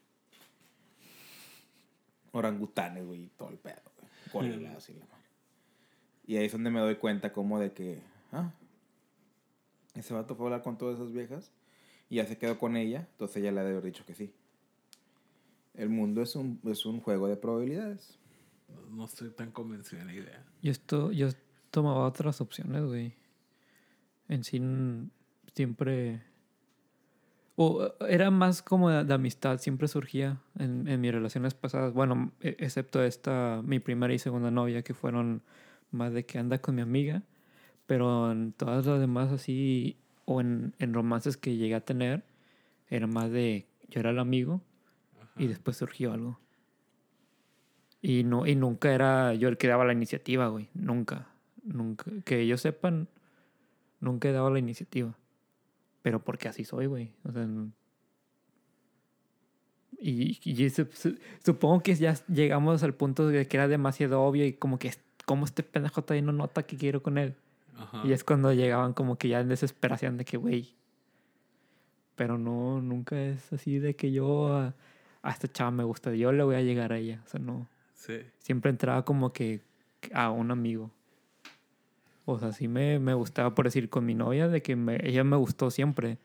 Orangutanes, 2.32 3.06
güey, 3.06 3.24
y 3.24 3.28
todo 3.28 3.50
el 3.50 3.58
pedo, 3.58 3.82
güey. 3.98 4.10
Gorilas 4.34 4.90
y 4.90 4.94
la 4.94 5.06
madre. 5.06 5.16
Y 6.28 6.38
ahí 6.38 6.46
es 6.46 6.52
donde 6.52 6.72
me 6.72 6.80
doy 6.80 6.96
cuenta 6.96 7.32
como 7.32 7.60
de 7.60 7.72
que, 7.72 8.02
ah, 8.32 8.52
ese 9.94 10.14
vato 10.14 10.36
fue 10.36 10.46
a 10.46 10.48
hablar 10.48 10.64
con 10.64 10.78
todas 10.78 10.96
esas 10.96 11.12
viejas 11.14 11.52
y 12.10 12.16
ya 12.16 12.26
se 12.26 12.38
quedó 12.38 12.58
con 12.58 12.76
ella, 12.76 13.08
entonces 13.12 13.38
ella 13.38 13.52
le 13.52 13.60
ha 13.62 13.64
de 13.64 13.72
haber 13.72 13.84
dicho 13.84 14.06
que 14.06 14.14
sí. 14.14 14.34
El 15.74 15.90
mundo 15.90 16.22
es 16.22 16.36
un, 16.36 16.60
es 16.66 16.86
un 16.86 17.00
juego 17.02 17.28
de 17.28 17.36
probabilidades. 17.36 18.18
no 18.90 19.06
estoy 19.06 19.30
tan 19.30 19.52
convencido 19.52 20.00
de 20.00 20.06
la 20.06 20.14
idea. 20.14 20.46
Yo, 20.62 20.72
esto, 20.72 21.12
yo 21.12 21.30
tomaba 21.72 22.08
otras 22.08 22.42
opciones, 22.42 22.84
güey. 22.84 23.14
En 24.28 24.44
sí, 24.44 24.60
siempre. 25.56 26.22
O 27.56 27.94
era 28.08 28.32
más 28.32 28.62
como 28.62 28.90
de, 28.90 29.06
de 29.06 29.14
amistad, 29.14 29.60
siempre 29.60 29.88
surgía 29.88 30.42
en, 30.60 30.88
en 30.88 31.00
mis 31.00 31.12
relaciones 31.12 31.54
pasadas. 31.54 31.94
Bueno, 31.94 32.32
e- 32.42 32.58
excepto 32.60 33.02
esta, 33.02 33.62
mi 33.64 33.80
primera 33.80 34.14
y 34.14 34.20
segunda 34.20 34.52
novia, 34.52 34.84
que 34.84 34.94
fueron 34.94 35.42
más 35.92 36.14
de 36.14 36.26
que 36.26 36.38
anda 36.38 36.60
con 36.60 36.76
mi 36.76 36.82
amiga. 36.82 37.24
Pero 37.86 38.32
en 38.32 38.52
todas 38.52 38.86
las 38.86 39.00
demás, 39.00 39.32
así, 39.32 39.98
o 40.26 40.42
en, 40.42 40.74
en 40.80 40.94
romances 40.94 41.38
que 41.38 41.56
llegué 41.56 41.76
a 41.76 41.86
tener, 41.86 42.24
era 42.90 43.08
más 43.08 43.32
de 43.32 43.68
yo 43.90 44.00
era 44.00 44.10
el 44.10 44.20
amigo 44.20 44.62
y 45.38 45.48
después 45.48 45.78
surgió 45.78 46.12
algo. 46.12 46.40
Y, 48.02 48.24
no, 48.24 48.46
y 48.46 48.56
nunca 48.56 48.94
era 48.94 49.34
yo 49.34 49.48
el 49.48 49.58
que 49.58 49.68
daba 49.68 49.86
la 49.86 49.94
iniciativa, 49.94 50.48
güey. 50.48 50.70
Nunca. 50.74 51.28
Nunca. 51.64 52.12
Que 52.24 52.42
ellos 52.42 52.62
sepan, 52.62 53.08
nunca 54.00 54.30
he 54.30 54.32
dado 54.32 54.50
la 54.50 54.60
iniciativa. 54.60 55.16
Pero 56.06 56.20
porque 56.24 56.48
así 56.48 56.64
soy, 56.64 56.86
güey. 56.86 57.12
O 57.24 57.32
sea. 57.32 57.48
Y, 59.98 60.40
y 60.44 60.70
su- 60.70 60.88
su- 60.94 61.18
supongo 61.44 61.82
que 61.82 61.96
ya 61.96 62.14
llegamos 62.28 62.84
al 62.84 62.94
punto 62.94 63.28
de 63.28 63.48
que 63.48 63.58
era 63.58 63.68
demasiado 63.68 64.22
obvio 64.22 64.46
y 64.46 64.54
como 64.54 64.78
que, 64.78 64.94
como 65.26 65.46
este 65.46 65.64
pendejo 65.64 66.04
todavía 66.04 66.22
no 66.28 66.32
nota 66.32 66.62
que 66.62 66.78
quiero 66.78 67.02
con 67.02 67.18
él? 67.18 67.34
Ajá. 67.76 68.04
Y 68.06 68.12
es 68.12 68.24
cuando 68.24 68.54
llegaban 68.54 68.94
como 68.94 69.18
que 69.18 69.30
ya 69.30 69.40
en 69.40 69.50
desesperación 69.50 70.18
de 70.18 70.26
que, 70.26 70.38
güey. 70.38 70.76
Pero 72.16 72.38
no, 72.38 72.82
nunca 72.84 73.20
es 73.20 73.52
así 73.52 73.80
de 73.80 73.96
que 73.96 74.12
yo 74.12 74.54
a, 74.56 74.76
a 75.24 75.32
esta 75.32 75.48
chava 75.52 75.72
me 75.72 75.84
gusta, 75.84 76.14
yo 76.14 76.32
le 76.32 76.44
voy 76.44 76.56
a 76.56 76.62
llegar 76.62 76.94
a 76.94 77.00
ella. 77.00 77.24
O 77.26 77.30
sea, 77.30 77.40
no. 77.40 77.68
Sí. 77.96 78.20
Siempre 78.38 78.70
entraba 78.70 79.04
como 79.06 79.34
que 79.34 79.62
a 80.14 80.30
un 80.30 80.52
amigo. 80.52 80.92
O 82.26 82.40
sea, 82.40 82.52
sí 82.54 82.68
me, 82.68 83.00
me 83.00 83.14
gustaba, 83.14 83.54
por 83.56 83.66
decir, 83.66 83.90
con 83.90 84.06
mi 84.06 84.16
novia, 84.16 84.48
de 84.48 84.62
que 84.62 84.76
me- 84.76 85.00
ella 85.08 85.24
me 85.24 85.36
gustó 85.38 85.70
siempre. 85.72 86.18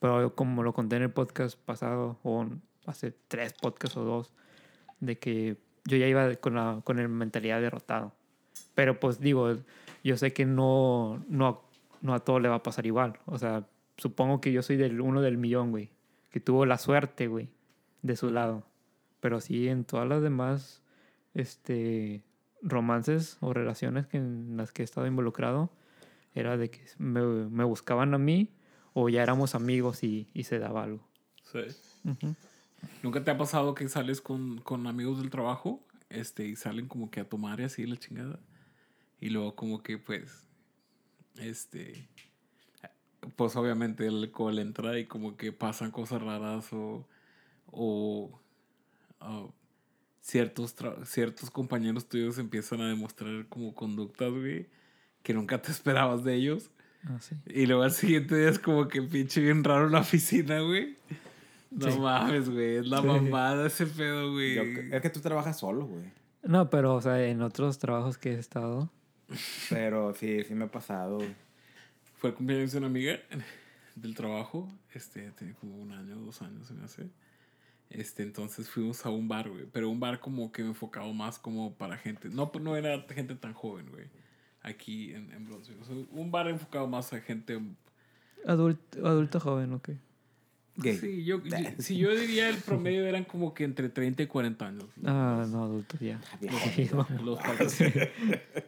Pero 0.00 0.34
como 0.34 0.62
lo 0.62 0.72
conté 0.72 0.96
en 0.96 1.02
el 1.02 1.10
podcast 1.10 1.58
pasado, 1.58 2.18
o 2.22 2.46
hace 2.86 3.12
tres 3.28 3.52
podcasts 3.52 3.96
o 3.96 4.04
dos, 4.04 4.32
de 5.00 5.18
que 5.18 5.56
yo 5.84 5.96
ya 5.96 6.06
iba 6.08 6.34
con 6.36 6.54
la 6.54 6.80
con 6.84 6.98
el 6.98 7.08
mentalidad 7.08 7.60
derrotado. 7.60 8.12
Pero 8.74 8.98
pues 8.98 9.20
digo, 9.20 9.54
yo 10.02 10.16
sé 10.16 10.32
que 10.32 10.44
no, 10.46 11.22
no, 11.28 11.62
no 12.00 12.14
a 12.14 12.20
todo 12.20 12.40
le 12.40 12.48
va 12.48 12.56
a 12.56 12.62
pasar 12.62 12.86
igual. 12.86 13.18
O 13.26 13.38
sea, 13.38 13.66
supongo 13.98 14.40
que 14.40 14.52
yo 14.52 14.62
soy 14.62 14.76
del 14.76 15.00
uno 15.00 15.20
del 15.20 15.38
millón, 15.38 15.70
güey. 15.70 15.90
Que 16.30 16.40
tuvo 16.40 16.64
la 16.66 16.78
suerte, 16.78 17.26
güey, 17.28 17.48
de 18.02 18.16
su 18.16 18.30
lado. 18.30 18.64
Pero 19.20 19.40
sí, 19.40 19.68
en 19.68 19.84
todas 19.84 20.08
las 20.08 20.22
demás 20.22 20.82
este, 21.34 22.22
romances 22.62 23.36
o 23.40 23.52
relaciones 23.52 24.06
que, 24.06 24.18
en 24.18 24.56
las 24.56 24.72
que 24.72 24.82
he 24.82 24.84
estado 24.84 25.06
involucrado, 25.06 25.70
era 26.34 26.56
de 26.56 26.70
que 26.70 26.80
me, 26.98 27.20
me 27.22 27.64
buscaban 27.64 28.14
a 28.14 28.18
mí 28.18 28.50
o 28.94 29.08
ya 29.08 29.22
éramos 29.22 29.54
amigos 29.54 30.02
y, 30.02 30.28
y 30.32 30.44
se 30.44 30.58
daba 30.58 30.84
algo. 30.84 31.06
Sí. 31.42 31.60
Ujú. 32.04 32.34
¿Nunca 33.02 33.22
te 33.22 33.30
ha 33.30 33.38
pasado 33.38 33.74
que 33.74 33.88
sales 33.88 34.20
con, 34.20 34.58
con 34.58 34.86
amigos 34.86 35.18
del 35.18 35.30
trabajo 35.30 35.80
este, 36.10 36.46
y 36.46 36.56
salen 36.56 36.88
como 36.88 37.10
que 37.10 37.20
a 37.20 37.28
tomar 37.28 37.60
y 37.60 37.64
así 37.64 37.86
la 37.86 37.96
chingada? 37.96 38.40
Y 39.20 39.30
luego 39.30 39.54
como 39.54 39.82
que 39.82 39.98
pues, 39.98 40.48
este, 41.36 42.08
pues 43.36 43.54
obviamente 43.56 44.06
el 44.06 44.22
alcohol 44.22 44.58
entra 44.58 44.98
y 44.98 45.06
como 45.06 45.36
que 45.36 45.52
pasan 45.52 45.90
cosas 45.90 46.22
raras 46.22 46.72
o, 46.72 47.06
o, 47.70 48.40
o 49.20 49.54
ciertos, 50.22 50.74
ciertos 51.04 51.50
compañeros 51.50 52.08
tuyos 52.08 52.38
empiezan 52.38 52.80
a 52.80 52.88
demostrar 52.88 53.46
como 53.48 53.74
conductas, 53.74 54.30
güey, 54.32 54.66
que 55.22 55.34
nunca 55.34 55.60
te 55.60 55.70
esperabas 55.70 56.24
de 56.24 56.34
ellos. 56.34 56.70
Ah, 57.04 57.18
sí. 57.20 57.34
Y 57.46 57.66
luego 57.66 57.82
al 57.82 57.90
siguiente 57.92 58.36
día 58.38 58.48
es 58.48 58.58
como 58.60 58.88
que 58.88 59.02
pinche 59.02 59.40
bien 59.40 59.62
raro 59.64 59.88
la 59.88 60.00
oficina, 60.00 60.60
güey. 60.60 60.96
No 61.70 61.90
Sí. 61.90 61.98
mames, 61.98 62.48
güey. 62.48 62.76
Es 62.76 62.86
la 62.86 63.00
Sí. 63.00 63.06
mamada 63.06 63.66
ese 63.66 63.86
pedo, 63.86 64.32
güey. 64.32 64.54
Yo- 64.54 64.96
es 64.96 65.02
que 65.02 65.10
tú 65.10 65.20
trabajas 65.20 65.58
solo, 65.58 65.86
güey. 65.86 66.04
No, 66.44 66.70
pero, 66.70 66.94
o 66.94 67.00
sea, 67.02 67.24
en 67.26 67.42
otros 67.42 67.78
trabajos 67.78 68.16
que 68.18 68.32
he 68.32 68.38
estado, 68.38 68.90
Pero 69.70 70.12
sí, 70.14 70.44
sí 70.44 70.54
me 70.54 70.64
ha 70.66 70.70
pasado. 70.70 71.18
Fue 72.18 72.30
el 72.30 72.36
cumpleaños 72.36 72.72
de 72.72 72.78
una 72.78 72.86
amiga 72.88 73.18
del 73.96 74.14
trabajo. 74.14 74.68
Este, 74.92 75.30
tiene 75.32 75.54
como 75.54 75.76
un 75.78 75.90
año, 75.92 76.16
dos 76.16 76.42
años, 76.42 76.66
se 76.68 76.74
me 76.74 76.84
hace. 76.84 77.08
Este, 77.92 78.22
entonces 78.22 78.68
fuimos 78.70 79.04
a 79.06 79.10
un 79.10 79.28
bar, 79.28 79.48
güey. 79.50 79.66
Pero 79.72 79.88
un 79.90 80.00
bar 80.00 80.20
como 80.20 80.50
que 80.52 80.62
enfocado 80.62 81.12
más 81.12 81.38
como 81.38 81.74
para 81.74 81.96
gente. 81.96 82.28
No, 82.30 82.50
no 82.60 82.76
era 82.76 83.04
gente 83.10 83.34
tan 83.34 83.52
joven, 83.52 83.86
güey. 83.90 84.06
Aquí 84.62 85.12
en, 85.12 85.30
en 85.32 85.44
Bronzeville. 85.46 85.82
O 85.82 85.84
sea, 85.84 85.96
un 86.12 86.30
bar 86.30 86.48
enfocado 86.48 86.86
más 86.86 87.12
a 87.12 87.20
gente 87.20 87.60
adulto, 88.46 89.06
adulto 89.06 89.40
joven, 89.40 89.72
ok. 89.74 89.90
Gay. 90.76 90.96
Sí, 90.96 91.24
yo, 91.24 91.42
yo- 91.44 91.56
sí, 91.78 91.98
yo 91.98 92.14
diría 92.16 92.48
el 92.48 92.56
promedio 92.56 93.04
eran 93.04 93.24
como 93.24 93.52
que 93.52 93.64
entre 93.64 93.90
30 93.90 94.22
y 94.22 94.26
40 94.26 94.66
años. 94.66 94.84
Ah, 95.04 95.46
no, 95.50 95.64
adulto 95.64 95.98
ya. 96.00 96.18
Sí, 96.74 96.88
Los- 96.90 97.10
los 97.22 97.38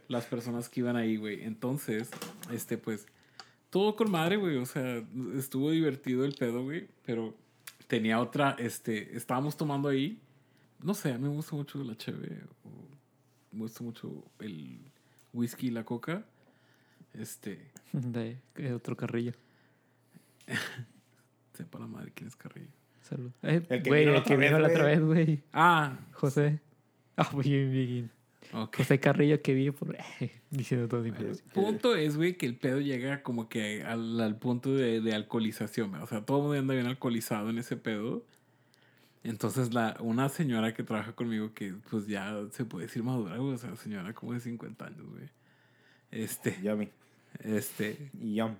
las 0.09 0.27
personas 0.27 0.69
que 0.69 0.81
iban 0.81 0.97
ahí, 0.97 1.17
güey. 1.17 1.43
Entonces, 1.45 2.11
este, 2.53 2.77
pues, 2.77 3.07
todo 3.71 3.97
con 3.97 4.11
madre, 4.11 4.37
güey. 4.37 4.57
O 4.59 4.67
sea, 4.67 5.03
estuvo 5.37 5.71
divertido 5.71 6.25
el 6.27 6.35
pedo, 6.35 6.63
güey. 6.63 6.89
Pero 7.07 7.35
tenía 7.95 8.19
otra, 8.21 8.57
este, 8.59 9.16
estábamos 9.16 9.57
tomando 9.57 9.89
ahí. 9.89 10.21
No 10.83 10.95
sé, 10.95 11.12
a 11.12 11.19
mí 11.19 11.29
me 11.29 11.35
gusta 11.35 11.55
mucho 11.55 11.83
la 11.85 11.95
cheve. 11.97 12.41
o 12.65 12.69
Me 13.53 13.61
gusta 13.61 13.85
mucho 13.85 14.25
el 14.41 14.81
whisky 15.33 15.69
y 15.69 15.71
la 15.71 15.85
coca. 15.85 16.25
Este, 17.12 17.71
De, 17.93 18.37
de 18.57 18.75
otro 18.75 18.97
carrillo. 18.97 19.33
sepa 21.55 21.79
la 21.79 21.87
madre 21.87 22.11
quién 22.15 22.27
es 22.29 22.35
Carrillo. 22.37 22.69
Salud. 23.03 23.31
Eh, 23.43 23.65
El 23.69 23.83
que 23.83 23.89
güey, 23.91 24.01
vino 24.01 24.12
la 24.12 24.19
el 24.19 24.25
que 24.25 24.35
otra 24.35 24.45
vino 24.47 24.59
vez, 24.59 24.62
la 24.62 24.69
otra 24.69 24.83
güey. 24.83 24.97
vez, 24.97 25.27
güey. 25.27 25.43
Ah, 25.53 25.99
José. 26.12 26.59
Ah, 27.16 27.31
bien, 27.37 28.11
bien. 28.55 28.64
ok. 28.64 28.76
José 28.76 29.01
Carrillo 29.01 29.43
que 29.43 29.55
vi 29.55 29.70
por... 29.70 29.97
diciendo 30.51 30.89
todo 30.89 31.05
El 31.05 31.14
punto 31.52 31.94
es, 31.97 32.16
güey, 32.16 32.36
que 32.36 32.47
el 32.47 32.56
pedo 32.56 32.81
llega 32.81 33.22
como 33.22 33.48
que 33.48 33.82
al, 33.82 34.20
al 34.20 34.39
punto 34.39 34.74
de, 34.74 35.01
de 35.01 35.14
alcoholización. 35.14 35.94
O 35.97 36.06
sea, 36.06 36.24
todo 36.24 36.39
el 36.39 36.43
mundo 36.44 36.59
anda 36.59 36.74
bien 36.74 36.86
alcoholizado 36.86 37.51
en 37.51 37.59
ese 37.59 37.76
pedo. 37.76 38.24
Entonces, 39.24 39.72
la, 39.72 39.97
una 40.01 40.28
señora 40.28 40.74
que 40.74 40.82
trabaja 40.82 41.12
conmigo, 41.12 41.55
que 41.55 41.74
pues 41.90 42.06
ya 42.06 42.36
se 42.52 42.66
puede 42.66 42.86
decir 42.86 43.02
madura, 43.02 43.39
güey. 43.39 43.55
O 43.55 43.59
sea, 43.59 43.74
señora 43.76 44.12
como 44.12 44.35
de 44.35 44.40
50 44.40 44.85
años, 44.85 45.06
güey. 45.09 45.28
Este, 46.10 46.56
Yummy. 46.62 46.90
este. 47.40 48.10
Yum. 48.20 48.55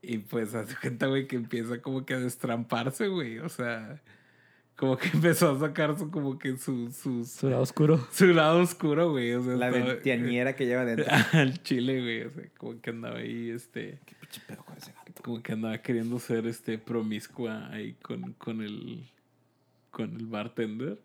Y 0.00 0.18
pues 0.18 0.54
hace 0.54 0.74
cuenta, 0.80 1.06
güey, 1.06 1.26
que 1.26 1.36
empieza 1.36 1.82
como 1.82 2.06
que 2.06 2.14
a 2.14 2.20
destramparse, 2.20 3.08
güey. 3.08 3.40
O 3.40 3.50
sea, 3.50 4.00
como 4.78 4.96
que 4.96 5.08
empezó 5.12 5.50
a 5.50 5.58
sacar 5.58 5.98
su, 5.98 6.10
como 6.10 6.38
que 6.38 6.56
su, 6.56 6.90
su, 6.92 7.24
Su 7.24 7.50
lado 7.50 7.62
oscuro. 7.62 8.06
su 8.12 8.26
lado 8.28 8.60
oscuro, 8.60 9.10
güey. 9.10 9.32
O 9.34 9.42
sea, 9.42 9.56
La 9.56 9.68
estaba- 9.70 10.54
que 10.54 10.66
lleva 10.66 10.84
dentro. 10.84 11.06
al 11.32 11.62
chile, 11.62 12.00
güey. 12.00 12.22
O 12.22 12.30
sea, 12.30 12.44
como 12.56 12.80
que 12.80 12.90
andaba 12.90 13.18
ahí, 13.18 13.50
este. 13.50 13.98
¿Qué 14.06 14.14
pinche 14.20 14.40
pedo 14.46 14.64
con 14.64 14.76
ese 14.76 14.92
gato? 14.92 15.22
Como 15.22 15.42
que 15.42 15.52
andaba 15.52 15.76
queriendo 15.78 16.18
ser 16.20 16.46
este 16.46 16.78
promiscua 16.78 17.68
ahí 17.72 17.94
con, 18.02 18.34
con 18.34 18.62
el. 18.62 19.04
con 19.90 20.14
el 20.16 20.26
bartender. 20.26 21.00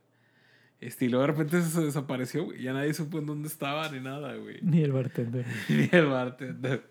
Este, 0.80 1.06
y 1.06 1.10
luego 1.10 1.22
de 1.26 1.32
repente 1.32 1.62
se 1.62 1.82
desapareció, 1.82 2.44
güey. 2.44 2.62
Ya 2.62 2.74
nadie 2.74 2.94
supo 2.94 3.18
en 3.18 3.26
dónde 3.26 3.48
estaba 3.48 3.90
ni 3.90 4.02
nada, 4.02 4.36
güey. 4.36 4.60
Ni 4.62 4.82
el 4.84 4.92
bartender. 4.92 5.46
Ni 5.70 5.90
el 5.92 6.06
bartender. 6.08 6.84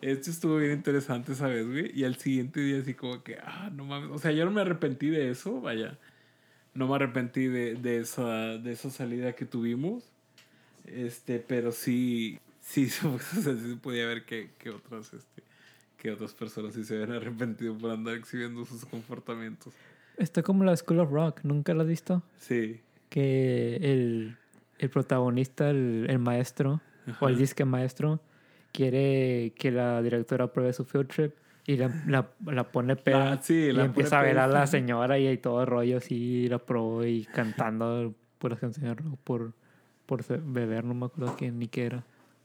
Esto 0.00 0.30
estuvo 0.30 0.56
bien 0.58 0.72
interesante, 0.72 1.34
¿sabes, 1.34 1.66
güey? 1.66 1.90
Y 1.92 2.04
al 2.04 2.16
siguiente 2.16 2.60
día 2.60 2.80
así 2.80 2.94
como 2.94 3.22
que, 3.24 3.36
ah, 3.42 3.70
no 3.74 3.84
mames. 3.84 4.10
O 4.10 4.18
sea, 4.18 4.30
yo 4.30 4.44
no 4.44 4.52
me 4.52 4.60
arrepentí 4.60 5.08
de 5.10 5.30
eso, 5.30 5.60
vaya. 5.60 5.98
No 6.74 6.86
me 6.86 6.94
arrepentí 6.94 7.46
de, 7.46 7.74
de, 7.74 7.98
esa, 7.98 8.58
de 8.58 8.72
esa 8.72 8.90
salida 8.90 9.32
que 9.32 9.44
tuvimos. 9.44 10.04
Este, 10.84 11.40
pero 11.40 11.72
sí, 11.72 12.38
sí, 12.60 12.84
o 13.04 13.18
sea, 13.18 13.54
sí 13.56 13.78
podía 13.82 14.06
ver 14.06 14.24
que, 14.24 14.50
que 14.58 14.70
otras, 14.70 15.12
este, 15.12 15.42
que 15.96 16.12
otras 16.12 16.32
personas 16.32 16.74
sí 16.74 16.84
se 16.84 16.94
habían 16.94 17.12
arrepentido 17.12 17.76
por 17.76 17.90
andar 17.90 18.14
exhibiendo 18.14 18.64
sus 18.64 18.84
comportamientos. 18.84 19.74
Está 20.16 20.44
como 20.44 20.62
la 20.62 20.76
School 20.76 21.00
of 21.00 21.10
Rock. 21.10 21.40
¿Nunca 21.42 21.74
la 21.74 21.82
has 21.82 21.88
visto? 21.88 22.22
Sí. 22.38 22.80
Que 23.08 23.76
el, 23.76 24.36
el 24.78 24.90
protagonista, 24.90 25.70
el, 25.70 26.06
el 26.08 26.20
maestro, 26.20 26.80
o 27.20 27.28
el 27.28 27.36
disque 27.38 27.64
maestro, 27.64 28.20
quiere 28.78 29.52
que 29.58 29.72
la 29.72 30.00
directora 30.02 30.44
apruebe 30.44 30.72
su 30.72 30.84
field 30.84 31.08
trip 31.08 31.34
y 31.66 31.76
la, 31.76 31.88
la, 32.06 32.30
la 32.46 32.70
pone 32.70 32.94
peda. 32.96 33.34
La- 33.34 33.42
sí, 33.42 33.54
y 33.54 33.72
la 33.72 33.84
empieza 33.84 34.20
a 34.20 34.22
ver 34.22 34.38
a 34.38 34.46
peda. 34.46 34.60
la 34.60 34.66
señora 34.68 35.18
y, 35.18 35.28
y 35.28 35.36
todo 35.38 35.66
rollo 35.66 35.98
así, 35.98 36.48
la 36.48 36.56
aprobó 36.56 37.04
y 37.04 37.24
cantando 37.24 38.14
puras 38.38 38.60
canciones 38.60 38.96
de 38.96 39.02
rock 39.02 39.18
por, 39.24 39.52
por 40.06 40.24
beber, 40.44 40.84
no 40.84 40.94
me 40.94 41.06
acuerdo 41.06 41.36
qué, 41.36 41.50
ni 41.50 41.66
qué 41.66 41.86
era. 41.86 42.04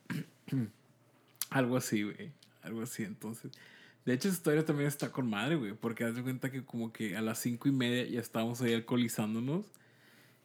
Algo 1.52 1.78
así, 1.78 2.04
güey. 2.04 2.32
Algo 2.64 2.82
así, 2.82 3.04
entonces. 3.04 3.52
De 4.06 4.14
hecho, 4.14 4.28
esa 4.28 4.38
historia 4.38 4.66
también 4.66 4.88
está 4.88 5.12
con 5.12 5.30
madre, 5.30 5.56
güey. 5.56 5.74
Porque 5.74 6.04
haz 6.04 6.16
de 6.16 6.24
cuenta 6.24 6.52
que 6.52 6.66
como 6.66 6.92
que 6.92 7.16
a 7.16 7.22
las 7.22 7.40
cinco 7.40 7.70
y 7.70 7.72
media 7.72 8.06
ya 8.06 8.20
estábamos 8.20 8.62
ahí 8.62 8.74
alcoholizándonos. 8.74 9.66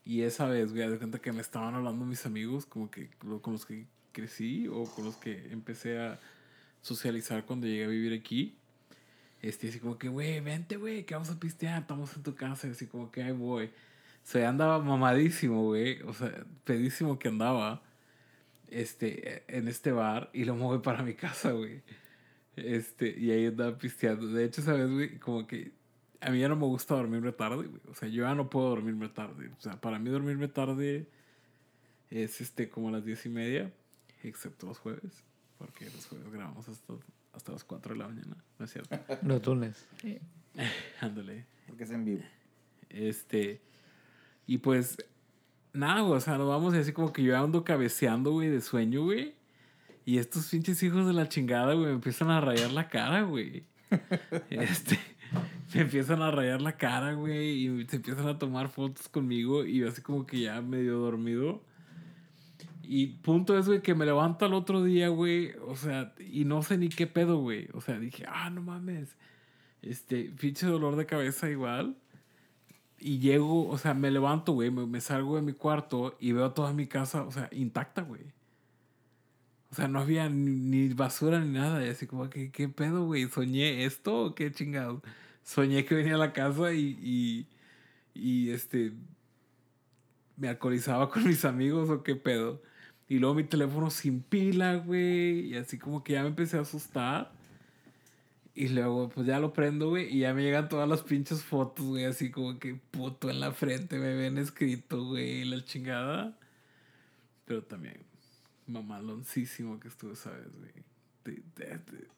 Y 0.05 0.23
esa 0.23 0.47
vez, 0.47 0.73
güey, 0.73 0.89
de 0.89 0.99
cuenta 0.99 1.19
que 1.19 1.33
me 1.33 1.41
estaban 1.41 1.75
hablando 1.75 2.05
mis 2.05 2.25
amigos, 2.27 2.67
como 2.67 2.91
que 2.91 3.09
con 3.43 3.53
los 3.53 3.67
que 3.67 3.87
crecí 4.13 4.69
o 4.69 4.85
con 4.85 5.05
los 5.05 5.17
que 5.17 5.51
empecé 5.51 5.99
a 5.99 6.19
socializar 6.83 7.45
cuando 7.45 7.67
llegué 7.67 7.85
a 7.85 7.89
vivir 7.89 8.13
aquí. 8.19 8.57
Este, 9.43 9.69
así 9.69 9.79
como 9.79 9.99
que, 9.99 10.09
güey, 10.09 10.41
vente, 10.41 10.77
güey, 10.77 11.05
que 11.05 11.15
vamos 11.15 11.31
a 11.31 11.39
pistear, 11.39 11.83
estamos 11.83 12.17
en 12.17 12.23
tu 12.23 12.35
casa, 12.35 12.69
así 12.69 12.87
como 12.87 13.11
que 13.11 13.23
ahí 13.23 13.33
voy. 13.33 13.67
O 13.67 14.31
sea, 14.31 14.49
andaba 14.49 14.79
mamadísimo, 14.81 15.63
güey, 15.65 16.03
o 16.03 16.13
sea, 16.13 16.45
pedísimo 16.65 17.19
que 17.19 17.29
andaba, 17.29 17.83
este, 18.69 19.45
en 19.49 19.69
este 19.69 19.93
bar, 19.93 20.31
y 20.33 20.45
lo 20.45 20.57
moví 20.57 20.81
para 20.81 21.03
mi 21.03 21.15
casa, 21.15 21.53
güey. 21.53 21.83
Este, 22.57 23.17
y 23.19 23.31
ahí 23.31 23.47
andaba 23.47 23.79
pisteando. 23.79 24.27
De 24.27 24.45
hecho, 24.45 24.63
¿sabes, 24.63 24.91
güey? 24.91 25.19
Como 25.19 25.47
que 25.47 25.73
a 26.21 26.31
mí 26.31 26.41
ya 26.41 26.49
no 26.49 26.57
me 26.57 26.67
gusta 26.67 26.95
dormirme 26.95 27.33
tarde, 27.33 27.69
güey. 27.69 27.81
O 27.89 27.95
sea, 27.95 28.09
yo 28.09 28.25
ya 28.25 28.35
no 28.35 28.51
puedo 28.51 28.71
dormirme 28.71 29.09
tarde. 29.09 29.51
O 29.57 29.61
sea, 29.61 29.81
para 29.81 29.99
mí 29.99 30.11
dormirme 30.11 30.49
tarde 30.49 31.09
es 32.11 32.41
este 32.41 32.69
como 32.69 32.91
las 32.91 33.05
diez 33.05 33.25
y 33.27 33.29
media, 33.29 33.73
excepto 34.25 34.67
los 34.67 34.79
jueves, 34.79 35.25
porque 35.59 35.85
los 35.87 36.07
jueves 36.07 36.33
grabamos 36.33 36.69
hasta, 36.69 36.95
hasta 37.33 37.53
las 37.53 37.65
4 37.65 37.95
de 37.95 37.99
la 37.99 38.09
mañana, 38.09 38.37
¿no 38.59 38.65
es 38.65 38.73
cierto? 38.73 38.99
Los 39.23 39.47
lunes. 39.47 39.87
Ándale. 41.01 41.47
Porque 41.67 41.85
es 41.85 41.91
en 41.91 42.05
vivo. 42.05 42.23
Este, 42.89 43.61
y 44.47 44.59
pues, 44.59 44.97
nada, 45.73 46.01
güey, 46.01 46.15
o 46.15 46.21
sea, 46.21 46.39
nos 46.39 46.49
vamos 46.49 46.75
y 46.75 46.79
así 46.79 46.93
como 46.93 47.13
que 47.13 47.23
yo 47.23 47.39
ando 47.39 47.65
cabeceando, 47.65 48.33
güey, 48.33 48.49
de 48.49 48.61
sueño, 48.61 49.05
güey. 49.05 49.35
Y 50.05 50.19
estos 50.19 50.49
pinches 50.49 50.83
hijos 50.83 51.07
de 51.07 51.13
la 51.13 51.29
chingada, 51.29 51.75
güey, 51.75 51.89
me 51.89 51.93
empiezan 51.93 52.31
a 52.31 52.41
rayar 52.41 52.73
la 52.73 52.89
cara, 52.89 53.23
güey. 53.23 53.65
Este, 54.51 54.99
me 55.75 55.83
empiezan 55.83 56.23
a 56.23 56.31
rayar 56.31 56.63
la 56.63 56.77
cara, 56.77 57.13
güey, 57.13 57.67
y 57.67 57.87
se 57.87 57.97
empiezan 57.97 58.27
a 58.27 58.39
tomar 58.39 58.71
fotos 58.71 59.09
conmigo 59.09 59.65
y 59.65 59.79
yo 59.79 59.89
así 59.89 60.01
como 60.01 60.27
que 60.27 60.41
ya 60.41 60.61
medio 60.63 60.99
dormido. 60.99 61.63
Y 62.91 63.09
punto 63.09 63.59
es, 63.59 63.67
güey, 63.67 63.83
que 63.83 63.95
me 63.95 64.07
levanto 64.07 64.47
al 64.47 64.55
otro 64.55 64.83
día, 64.83 65.09
güey, 65.09 65.53
o 65.67 65.77
sea, 65.77 66.15
y 66.19 66.47
no 66.47 66.63
sé 66.63 66.79
ni 66.79 66.89
qué 66.89 67.07
pedo, 67.07 67.39
güey. 67.39 67.69
O 67.75 67.83
sea, 67.83 67.99
dije, 67.99 68.25
ah, 68.27 68.49
no 68.49 68.63
mames. 68.63 69.15
Este, 69.83 70.33
pinche 70.41 70.67
dolor 70.67 70.97
de 70.97 71.05
cabeza 71.05 71.51
igual. 71.51 71.99
Y 72.99 73.19
llego, 73.19 73.69
o 73.69 73.77
sea, 73.77 73.93
me 73.93 74.11
levanto, 74.11 74.55
güey, 74.55 74.71
me, 74.71 74.87
me 74.87 75.03
salgo 75.03 75.37
de 75.37 75.43
mi 75.43 75.53
cuarto 75.53 76.17
y 76.19 76.33
veo 76.33 76.53
toda 76.53 76.73
mi 76.73 76.87
casa, 76.87 77.25
o 77.25 77.31
sea, 77.31 77.51
intacta, 77.53 78.01
güey. 78.03 78.23
O 79.71 79.75
sea, 79.75 79.87
no 79.87 80.01
había 80.01 80.31
ni, 80.31 80.89
basura 80.95 81.41
ni 81.41 81.51
nada. 81.51 81.85
Y 81.85 81.91
así 81.91 82.07
como, 82.07 82.31
que 82.31 82.51
qué 82.51 82.71
pedo, 82.71 83.05
güey? 83.05 83.29
¿Soñé 83.29 83.85
esto 83.85 84.25
o 84.27 84.35
qué 84.35 84.51
chingado? 84.51 85.03
Soñé 85.45 85.85
que 85.85 85.95
venía 85.95 86.15
a 86.15 86.19
la 86.19 86.33
casa 86.33 86.73
y, 86.73 86.99
y, 87.03 87.49
y 88.15 88.51
este, 88.51 88.95
me 90.39 90.49
alcoholizaba 90.49 91.11
con 91.11 91.25
mis 91.25 91.45
amigos 91.45 91.91
o 91.91 92.03
qué 92.03 92.17
pedo. 92.17 92.63
Y 93.09 93.19
luego 93.19 93.35
mi 93.35 93.45
teléfono 93.45 93.91
sin 93.91 94.21
pila, 94.23 94.77
güey. 94.77 95.47
Y 95.53 95.57
así 95.57 95.79
como 95.79 96.05
que 96.05 96.13
ya 96.15 96.23
me 96.23 96.29
empecé 96.29 96.59
a 96.59 96.63
asustar. 96.63 97.33
Y 98.55 98.69
luego, 98.69 99.09
pues 99.09 99.27
ya 99.27 99.39
lo 99.41 99.53
prendo, 99.53 99.89
güey. 99.91 100.15
Y 100.15 100.21
ya 100.21 100.35
me 100.35 100.43
llegan 100.43 100.69
todas 100.69 100.89
las 100.89 101.03
pinches 101.03 101.43
fotos, 101.43 101.87
güey. 101.87 102.05
Así 102.05 102.31
como 102.31 102.59
que 102.59 102.75
puto 102.75 103.31
en 103.31 103.41
la 103.41 103.53
frente 103.53 103.99
me 103.99 104.15
ven 104.15 104.37
escrito, 104.37 105.05
güey. 105.07 105.45
La 105.45 105.65
chingada. 105.65 106.37
Pero 107.47 107.63
también, 107.63 107.97
mamaloncísimo 108.67 109.81
que 109.81 109.89
estuve, 109.89 110.15
¿sabes, 110.17 110.49
güey? 110.59 110.73
Te, 111.23 111.33
te, 111.55 111.79
te- 111.79 112.09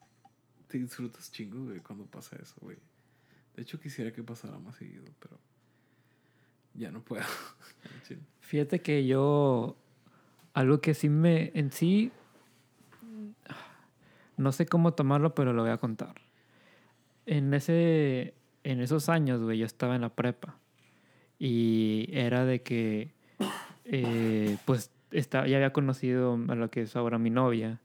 te 0.67 0.77
disfrutas 0.79 1.31
chingo, 1.31 1.65
güey, 1.65 1.79
cuando 1.79 2.05
pasa 2.05 2.35
eso, 2.41 2.55
güey. 2.61 2.77
De 3.55 3.61
hecho, 3.61 3.79
quisiera 3.79 4.11
que 4.11 4.23
pasara 4.23 4.57
más 4.59 4.75
seguido, 4.75 5.03
pero 5.19 5.37
ya 6.73 6.91
no 6.91 7.01
puedo. 7.01 7.23
Fíjate 8.41 8.81
que 8.81 9.05
yo. 9.05 9.77
Algo 10.53 10.81
que 10.81 10.93
sí 10.93 11.09
me. 11.09 11.51
En 11.53 11.71
sí. 11.71 12.11
No 14.37 14.51
sé 14.51 14.65
cómo 14.65 14.93
tomarlo, 14.93 15.35
pero 15.35 15.53
lo 15.53 15.61
voy 15.61 15.71
a 15.71 15.77
contar. 15.77 16.15
En 17.25 17.53
ese. 17.53 18.33
En 18.63 18.79
esos 18.79 19.09
años, 19.09 19.41
güey, 19.41 19.57
yo 19.57 19.65
estaba 19.65 19.95
en 19.95 20.01
la 20.01 20.09
prepa. 20.09 20.57
Y 21.39 22.09
era 22.11 22.45
de 22.45 22.61
que. 22.61 23.11
eh, 23.85 24.57
pues 24.65 24.91
estaba, 25.11 25.47
ya 25.47 25.57
había 25.57 25.73
conocido 25.73 26.39
a 26.47 26.55
lo 26.55 26.69
que 26.69 26.81
es 26.83 26.95
ahora 26.95 27.17
mi 27.17 27.29
novia. 27.29 27.79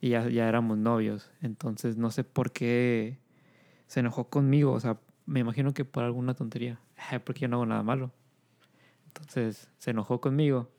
Y 0.00 0.10
ya, 0.10 0.28
ya 0.28 0.48
éramos 0.48 0.78
novios. 0.78 1.30
Entonces 1.42 1.96
no 1.96 2.10
sé 2.10 2.24
por 2.24 2.52
qué 2.52 3.18
se 3.86 4.00
enojó 4.00 4.28
conmigo. 4.28 4.72
O 4.72 4.80
sea, 4.80 4.98
me 5.26 5.40
imagino 5.40 5.74
que 5.74 5.84
por 5.84 6.04
alguna 6.04 6.34
tontería. 6.34 6.80
Porque 7.24 7.40
yo 7.40 7.48
no 7.48 7.56
hago 7.56 7.66
nada 7.66 7.82
malo. 7.82 8.12
Entonces 9.06 9.70
se 9.78 9.90
enojó 9.90 10.20
conmigo. 10.20 10.70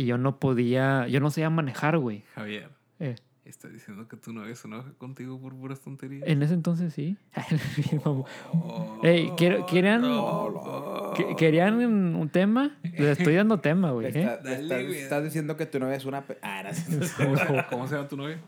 Y 0.00 0.06
yo 0.06 0.16
no 0.16 0.38
podía, 0.38 1.06
yo 1.08 1.20
no 1.20 1.30
sabía 1.30 1.50
manejar, 1.50 1.98
güey. 1.98 2.22
Javier, 2.34 2.70
Eh, 3.00 3.16
¿estás 3.44 3.70
diciendo 3.70 4.08
que 4.08 4.16
tu 4.16 4.32
novia 4.32 4.54
se 4.54 4.66
enoja 4.66 4.92
contigo 4.96 5.38
por 5.38 5.54
puras 5.54 5.78
tonterías? 5.80 6.26
en 6.26 6.42
ese 6.42 6.54
entonces 6.54 6.94
sí. 6.94 7.18
Ey, 9.02 9.30
¿quiere- 9.36 9.64
¿querían, 9.68 10.02
que- 11.14 11.36
¿querían 11.36 11.74
un 12.16 12.28
tema? 12.30 12.78
Les 12.82 13.18
estoy 13.18 13.34
dando 13.34 13.60
tema, 13.60 13.90
güey. 13.90 14.06
¿eh? 14.06 14.08
Está- 14.08 14.36
Dale, 14.38 14.62
estás, 14.62 14.86
güey. 14.86 14.98
estás 15.00 15.24
diciendo 15.24 15.56
que 15.58 15.66
tu 15.66 15.78
novia 15.78 15.96
es 15.96 16.04
una... 16.06 16.22
pe- 16.22 16.38
Ah. 16.40 16.62
¿Cómo, 17.70 17.86
se 17.86 17.94
llama 17.96 18.08
tu 18.08 18.16
novia? 18.16 18.38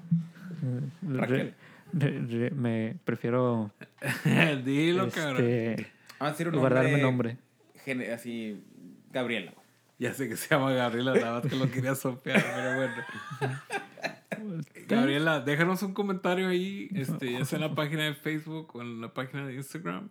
Raquel. 1.07 1.55
Re- 1.93 2.19
re- 2.21 2.51
me 2.53 2.97
prefiero 3.05 3.71
Dilo, 4.65 5.11
cabrón. 5.11 5.45
este, 5.47 5.87
Vamos 6.19 6.21
a 6.21 6.31
decir 6.31 6.49
un 6.49 6.59
guardarme 6.59 6.93
nombre... 7.03 7.35
nombre. 7.35 7.37
gene- 7.85 8.11
Así... 8.13 8.63
Gabriela. 9.13 9.53
Ya 10.03 10.15
sé 10.15 10.29
que 10.29 10.37
se 10.37 10.49
llama 10.49 10.73
Gabriela, 10.73 11.15
nada 11.15 11.41
más 11.41 11.51
que 11.51 11.57
lo 11.57 11.71
quería 11.71 11.95
sopear, 11.95 12.43
pero 12.57 12.77
bueno. 12.77 12.95
Gabriela, 14.89 15.41
déjanos 15.41 15.83
un 15.83 15.95
comentario 15.95 16.49
ahí, 16.49 16.89
este, 16.95 17.33
ya 17.33 17.45
sea 17.45 17.57
en 17.59 17.61
la 17.63 17.75
página 17.75 18.05
de 18.05 18.15
Facebook 18.15 18.75
o 18.75 18.83
en 18.83 19.01
la 19.01 19.13
página 19.15 19.47
de 19.47 19.55
Instagram. 19.55 20.09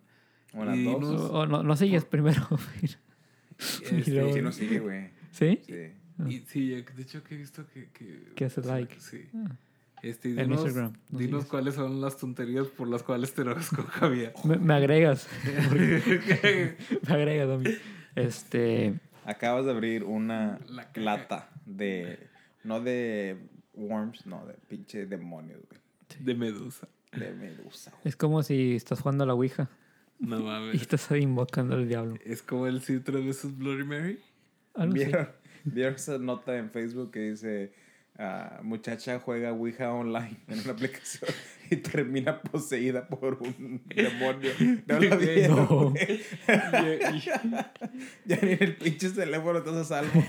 O 0.53 0.65
las 0.65 0.81
dos. 0.83 0.95
dinos- 1.01 1.29
O- 1.31 1.45
no, 1.45 1.63
no 1.63 1.75
sigues 1.75 2.05
primero. 2.05 2.47
Este, 3.57 4.11
luego- 4.11 4.33
Sí, 4.33 4.41
no 4.41 4.51
sigue, 4.51 4.79
güey. 4.79 5.09
¿Sí? 5.31 5.59
Sí. 5.67 5.91
y 6.27 6.39
sí, 6.47 6.69
de 6.69 7.01
hecho 7.01 7.23
que 7.23 7.35
he 7.35 7.37
visto 7.37 7.63
que... 7.71 7.89
Que, 7.91 8.31
Que 8.35 8.45
hace 8.45 8.61
like. 8.61 8.99
Sí. 8.99 9.29
Ah. 9.35 9.55
Este, 10.01 10.29
y 10.29 10.31
En 10.31 10.47
dinos, 10.47 10.61
Instagram, 10.65 10.93
no 11.11 11.19
dinos 11.19 11.41
sigues. 11.41 11.45
cuáles 11.51 11.75
son 11.75 12.01
las 12.01 12.17
tonterías 12.17 12.65
por 12.67 12.87
las 12.87 13.03
cuales 13.03 13.33
te 13.35 13.43
enojas 13.43 13.69
con 13.69 13.85
Javier. 13.85 14.33
Me, 14.45 14.57
me 14.57 14.73
agregas. 14.73 15.27
me 17.07 17.13
agregas 17.13 17.49
a 17.49 17.57
mí. 17.57 17.69
Este. 18.15 18.95
Acabas 19.25 19.65
de 19.65 19.71
abrir 19.71 20.03
una 20.03 20.59
La 20.69 20.89
lata 20.95 21.49
de... 21.65 22.27
No 22.63 22.79
de 22.79 23.37
worms, 23.73 24.25
no, 24.25 24.45
de 24.45 24.53
pinche 24.67 25.05
demonios, 25.05 25.61
güey. 25.69 25.81
De 26.19 26.35
Medusa. 26.35 26.87
De 27.11 27.33
medusa. 27.33 27.91
güey. 27.91 28.01
Es 28.05 28.15
como 28.15 28.43
si 28.43 28.75
estás 28.75 29.01
jugando 29.01 29.23
a 29.23 29.27
la 29.27 29.33
Ouija 29.33 29.69
No 30.19 30.39
y 30.39 30.43
mames. 30.43 30.81
estás 30.81 31.11
ahí 31.11 31.21
invocando 31.23 31.75
al 31.75 31.87
diablo. 31.87 32.15
Es 32.23 32.41
como 32.41 32.67
el 32.67 32.81
sí 32.81 32.99
tres 32.99 33.25
veces 33.25 33.57
Bloody 33.57 33.83
Mary. 33.83 34.19
¿Vieron, 34.89 35.29
¿Vieron 35.65 35.95
esa 35.95 36.17
nota 36.17 36.57
en 36.57 36.69
Facebook 36.71 37.11
que 37.11 37.31
dice... 37.31 37.73
ah, 38.21 38.59
muchacha 38.63 39.19
juega 39.19 39.51
Ouija 39.51 39.91
online 39.91 40.37
en 40.47 40.59
una 40.59 40.71
aplicación 40.71 41.31
y 41.69 41.77
termina 41.77 42.41
poseída 42.41 43.07
por 43.07 43.41
un 43.41 43.81
demonio. 43.87 44.51
No 44.87 44.97
Güey, 44.97 45.17
vieron, 45.17 45.57
no. 45.57 45.93
Ya 48.25 48.37
ni 48.41 48.51
en 48.51 48.63
el 48.63 48.75
pinche 48.75 49.09
teléfono 49.09 49.59
estás 49.59 49.75
a 49.75 49.83
salvo. 49.83 50.23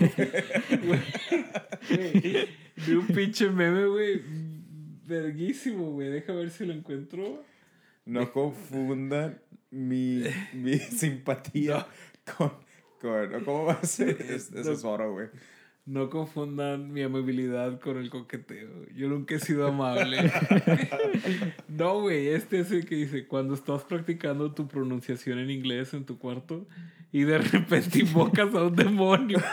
Vi 2.86 2.92
un 2.94 3.06
pinche 3.08 3.50
meme, 3.50 3.86
güey. 3.86 4.22
Verguísimo, 5.06 5.90
güey. 5.92 6.10
Deja 6.10 6.32
ver 6.32 6.50
si 6.50 6.64
lo 6.64 6.72
encuentro. 6.72 7.44
No 8.04 8.32
confundan 8.32 9.40
mi, 9.70 10.22
mi 10.52 10.78
simpatía 10.78 11.86
con, 12.36 12.52
con... 13.00 13.44
¿Cómo 13.44 13.64
va 13.66 13.74
a 13.74 13.84
ser? 13.84 14.20
Es, 14.20 14.52
es 14.52 14.84
oro, 14.84 15.12
güey. 15.12 15.28
No 15.84 16.10
confundan 16.10 16.92
mi 16.92 17.02
amabilidad 17.02 17.80
con 17.80 17.96
el 17.96 18.08
coqueteo. 18.08 18.86
Yo 18.94 19.08
nunca 19.08 19.34
he 19.34 19.40
sido 19.40 19.66
amable. 19.66 20.30
no, 21.68 22.02
güey. 22.02 22.28
Este 22.28 22.60
es 22.60 22.70
el 22.70 22.86
que 22.86 22.94
dice: 22.94 23.26
cuando 23.26 23.54
estás 23.54 23.82
practicando 23.82 24.52
tu 24.52 24.68
pronunciación 24.68 25.40
en 25.40 25.50
inglés 25.50 25.92
en 25.92 26.04
tu 26.04 26.18
cuarto 26.18 26.68
y 27.10 27.24
de 27.24 27.38
repente 27.38 28.00
invocas 28.00 28.54
a 28.54 28.64
un 28.64 28.76
demonio. 28.76 29.38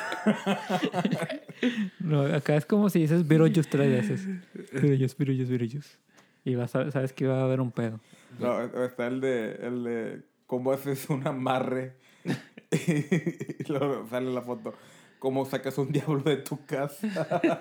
No, 1.99 2.21
acá 2.21 2.55
es 2.55 2.65
como 2.65 2.89
si 2.89 3.01
dices 3.01 3.27
Beetlejuice 3.27 3.69
tres 3.69 3.91
veces. 3.91 4.25
Beetlejuice, 4.71 5.15
Beetlejuice, 5.17 5.51
Beetlejuice. 5.51 5.97
Y 6.45 6.55
vas 6.55 6.73
a, 6.73 6.89
sabes 6.89 7.11
que 7.11 7.27
va 7.27 7.41
a 7.41 7.43
haber 7.43 7.59
un 7.59 7.71
pedo. 7.71 7.99
No, 8.39 8.61
está 8.61 9.07
el 9.07 9.19
de, 9.19 9.59
el 9.61 9.83
de 9.83 10.21
cómo 10.47 10.71
haces 10.71 11.09
un 11.09 11.27
amarre 11.27 11.95
y 12.71 13.69
luego 13.69 14.07
sale 14.09 14.31
la 14.31 14.41
foto. 14.41 14.73
Cómo 15.19 15.45
sacas 15.45 15.77
un 15.77 15.91
diablo 15.91 16.21
de 16.23 16.37
tu 16.37 16.65
casa. 16.65 17.07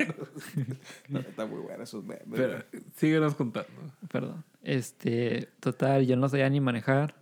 No, 1.08 1.18
está 1.20 1.46
muy 1.46 1.60
bueno 1.60 1.82
esos 1.82 2.04
memes. 2.04 2.24
Pero 2.30 2.64
síguenos 2.96 3.34
contando. 3.34 3.70
Perdón. 4.10 4.44
Este, 4.62 5.48
total, 5.60 6.06
yo 6.06 6.16
no 6.16 6.28
sabía 6.28 6.48
ni 6.50 6.60
manejar. 6.60 7.14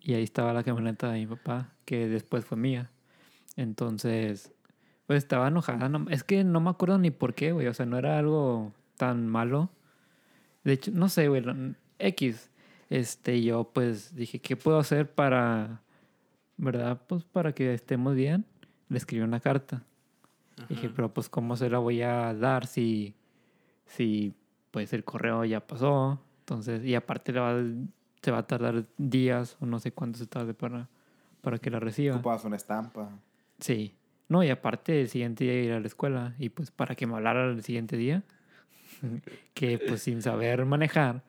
Y 0.00 0.14
ahí 0.14 0.22
estaba 0.22 0.54
la 0.54 0.62
camioneta 0.64 1.12
de 1.12 1.18
mi 1.18 1.26
papá, 1.26 1.74
que 1.84 2.08
después 2.08 2.44
fue 2.46 2.56
mía. 2.56 2.90
Entonces, 3.56 4.50
pues 5.06 5.18
estaba 5.18 5.48
enojada. 5.48 5.90
no- 5.90 6.08
es 6.10 6.24
que 6.24 6.42
no 6.42 6.60
me 6.60 6.70
acuerdo 6.70 6.96
ni 6.98 7.10
por 7.10 7.34
qué, 7.34 7.52
güey. 7.52 7.66
O 7.66 7.74
sea, 7.74 7.84
no 7.84 7.98
era 7.98 8.18
algo 8.18 8.72
tan 8.96 9.28
malo. 9.28 9.70
De 10.64 10.72
hecho, 10.72 10.90
no 10.94 11.08
sé, 11.10 11.28
güey. 11.28 11.44
X. 11.98 12.50
Este, 12.88 13.42
yo 13.42 13.70
pues 13.72 14.14
dije, 14.14 14.38
¿qué 14.40 14.56
puedo 14.56 14.78
hacer 14.78 15.10
para, 15.12 15.82
verdad? 16.56 17.02
Pues 17.06 17.24
para 17.24 17.52
que 17.52 17.74
estemos 17.74 18.14
bien. 18.14 18.46
Le 18.92 18.98
escribí 18.98 19.24
una 19.24 19.40
carta. 19.40 19.82
Dije, 20.68 20.90
pero 20.90 21.12
pues 21.12 21.30
¿cómo 21.30 21.56
se 21.56 21.70
la 21.70 21.78
voy 21.78 22.02
a 22.02 22.34
dar 22.34 22.66
si, 22.66 23.14
si 23.86 24.34
pues 24.70 24.92
el 24.92 25.02
correo 25.02 25.46
ya 25.46 25.66
pasó? 25.66 26.20
Entonces, 26.40 26.84
y 26.84 26.94
aparte 26.94 27.32
le 27.32 27.40
va, 27.40 27.56
se 28.20 28.30
va 28.30 28.38
a 28.38 28.46
tardar 28.46 28.84
días 28.98 29.56
o 29.60 29.66
no 29.66 29.78
sé 29.78 29.92
cuánto 29.92 30.18
se 30.18 30.26
tarde 30.26 30.52
para, 30.52 30.90
para 31.40 31.56
que 31.56 31.70
la 31.70 31.80
reciba. 31.80 32.16
Ocupabas 32.16 32.44
una 32.44 32.56
estampa. 32.56 33.08
Sí. 33.60 33.94
No, 34.28 34.44
y 34.44 34.50
aparte 34.50 35.00
el 35.00 35.08
siguiente 35.08 35.44
día 35.44 35.54
ir 35.54 35.72
a 35.72 35.80
la 35.80 35.86
escuela. 35.86 36.34
Y 36.38 36.50
pues 36.50 36.70
para 36.70 36.94
que 36.94 37.06
me 37.06 37.14
hablara 37.14 37.50
el 37.50 37.62
siguiente 37.62 37.96
día, 37.96 38.22
que 39.54 39.78
pues 39.78 40.02
sin 40.02 40.20
saber 40.20 40.66
manejar, 40.66 41.22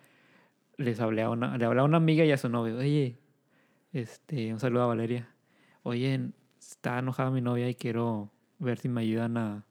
les 0.76 1.00
hablé 1.00 1.22
a 1.22 1.30
una, 1.30 1.58
le 1.58 1.64
hablé 1.64 1.80
a 1.80 1.86
una 1.86 1.98
amiga 1.98 2.26
y 2.26 2.32
a 2.34 2.38
su 2.38 2.50
novio. 2.50 2.78
Oye, 2.78 3.18
este, 3.94 4.52
un 4.52 4.60
saludo 4.60 4.84
a 4.84 4.88
Valeria. 4.88 5.30
Oye, 5.84 6.32
está 6.72 7.00
enojada 7.00 7.32
mi 7.32 7.42
novia 7.42 7.70
y 7.70 7.76
quiero 7.76 8.32
ver 8.60 8.80
si 8.80 8.90
me 8.90 9.02
ayudan 9.02 9.38
a, 9.38 9.66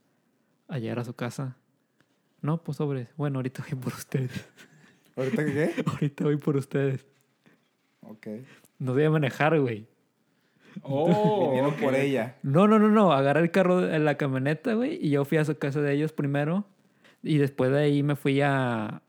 a 0.69 0.78
llegar 0.78 0.98
a 0.98 1.05
su 1.05 1.14
casa. 1.14 1.56
No, 2.40 2.62
pues 2.62 2.77
sobre. 2.77 3.09
Bueno, 3.16 3.39
ahorita 3.39 3.64
voy 3.69 3.78
por 3.78 3.93
ustedes. 3.93 4.48
¿Ahorita 5.16 5.44
qué? 5.44 5.74
ahorita 5.86 6.24
voy 6.24 6.36
por 6.36 6.56
ustedes. 6.56 7.06
Ok. 8.01 8.27
No 8.78 8.94
voy 8.94 9.05
a 9.05 9.10
manejar, 9.10 9.59
güey. 9.60 9.86
Oh, 10.81 11.48
Vinieron 11.51 11.74
por 11.74 11.94
ella. 11.94 12.36
No, 12.43 12.66
no, 12.66 12.78
no, 12.78 12.89
no. 12.89 13.12
Agarré 13.12 13.40
el 13.40 13.51
carro 13.51 13.89
en 13.89 14.05
la 14.05 14.16
camioneta, 14.16 14.74
güey. 14.74 14.98
Y 15.01 15.10
yo 15.10 15.24
fui 15.24 15.39
a 15.39 15.44
su 15.44 15.56
casa 15.59 15.81
de 15.81 15.93
ellos 15.93 16.12
primero. 16.12 16.64
Y 17.23 17.39
después 17.39 17.70
de 17.70 17.81
ahí 17.81 18.02
me 18.02 18.16
fui 18.16 18.40
a, 18.40 19.02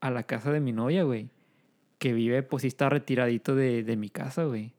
a 0.00 0.10
la 0.10 0.22
casa 0.24 0.52
de 0.52 0.60
mi 0.60 0.72
novia, 0.72 1.02
güey. 1.02 1.30
Que 1.98 2.12
vive, 2.12 2.42
pues 2.42 2.62
sí 2.62 2.68
está 2.68 2.88
retiradito 2.88 3.56
de, 3.56 3.82
de 3.82 3.96
mi 3.96 4.10
casa, 4.10 4.44
güey. 4.44 4.74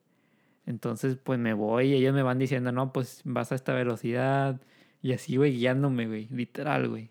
Entonces, 0.70 1.18
pues 1.18 1.40
me 1.40 1.54
voy 1.54 1.88
y 1.88 1.94
ellos 1.96 2.14
me 2.14 2.22
van 2.22 2.38
diciendo, 2.38 2.72
no, 2.72 2.94
pues 2.94 3.22
vas 3.26 3.52
a 3.52 3.56
esta 3.56 3.74
velocidad. 3.74 4.62
Y 5.02 5.14
así, 5.14 5.36
güey, 5.36 5.54
guiándome, 5.58 6.06
güey. 6.06 6.28
Literal, 6.30 6.88
güey. 6.88 7.10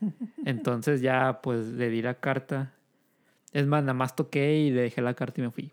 Entonces 0.44 1.00
ya, 1.00 1.40
pues 1.42 1.68
le 1.68 1.88
di 1.88 2.02
la 2.02 2.20
carta. 2.20 2.74
Es 3.54 3.66
más, 3.66 3.82
nada 3.84 3.94
más 3.94 4.16
toqué 4.16 4.58
y 4.58 4.70
le 4.70 4.82
dejé 4.82 5.00
la 5.00 5.14
carta 5.14 5.40
y 5.40 5.44
me 5.44 5.50
fui. 5.50 5.72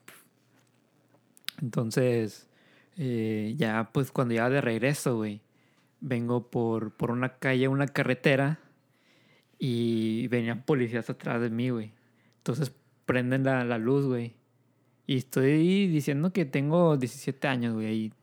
Entonces, 1.61 2.47
eh, 2.95 3.55
ya 3.57 3.89
pues 3.91 4.11
cuando 4.13 4.33
ya 4.33 4.49
de 4.49 4.61
regreso, 4.61 5.17
güey, 5.17 5.41
vengo 5.99 6.49
por, 6.49 6.93
por 6.95 7.11
una 7.11 7.39
calle, 7.39 7.67
una 7.67 7.87
carretera 7.87 8.59
y 9.59 10.29
venían 10.29 10.63
policías 10.63 11.09
atrás 11.09 11.41
de 11.41 11.49
mí, 11.49 11.71
güey. 11.71 11.91
Entonces 12.37 12.71
prenden 13.05 13.43
la, 13.43 13.65
la 13.65 13.77
luz, 13.77 14.05
güey. 14.05 14.36
Y 15.07 15.17
estoy 15.17 15.87
diciendo 15.87 16.31
que 16.33 16.45
tengo 16.45 16.97
17 16.97 17.47
años, 17.47 17.73
güey, 17.73 17.95
y, 17.95 18.13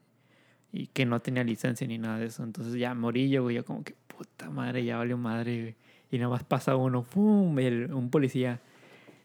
y 0.83 0.87
que 0.89 1.07
no 1.07 1.21
tenía 1.21 1.43
licencia 1.43 1.87
ni 1.87 1.99
nada 1.99 2.19
de 2.19 2.27
eso. 2.27 2.45
Entonces 2.45 2.75
ya 2.75 2.95
morí 2.95 3.31
yo, 3.31 3.43
güey, 3.43 3.57
yo 3.57 3.65
como 3.65 3.83
que 3.83 3.95
puta 4.07 4.51
madre, 4.51 4.85
ya 4.85 4.99
valió 4.99 5.17
madre, 5.17 5.61
güey. 5.63 5.75
Y 6.11 6.19
nada 6.19 6.31
más 6.31 6.45
pasa 6.45 6.77
uno, 6.77 7.03
¡pum! 7.03 7.59
el- 7.59 7.93
un 7.93 8.11
policía. 8.11 8.61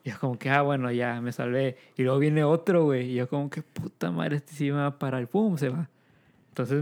Y 0.05 0.09
yo 0.11 0.19
como 0.19 0.39
que, 0.39 0.49
ah, 0.49 0.61
bueno, 0.61 0.89
ya 0.91 1.19
me 1.21 1.31
salvé. 1.33 1.75
Y 1.97 2.03
luego 2.03 2.17
viene 2.19 2.43
otro, 2.45 2.85
güey. 2.85 3.11
Y 3.11 3.15
yo 3.15 3.27
como 3.27 3.49
que, 3.49 3.61
puta 3.61 4.09
madre, 4.11 4.37
este 4.37 4.53
sí 4.53 4.65
me 4.71 4.77
va 4.77 4.87
a 4.87 4.97
parar. 4.99 5.27
¡Pum! 5.27 5.57
Se 5.57 5.67
va. 5.69 5.89
Entonces 6.49 6.81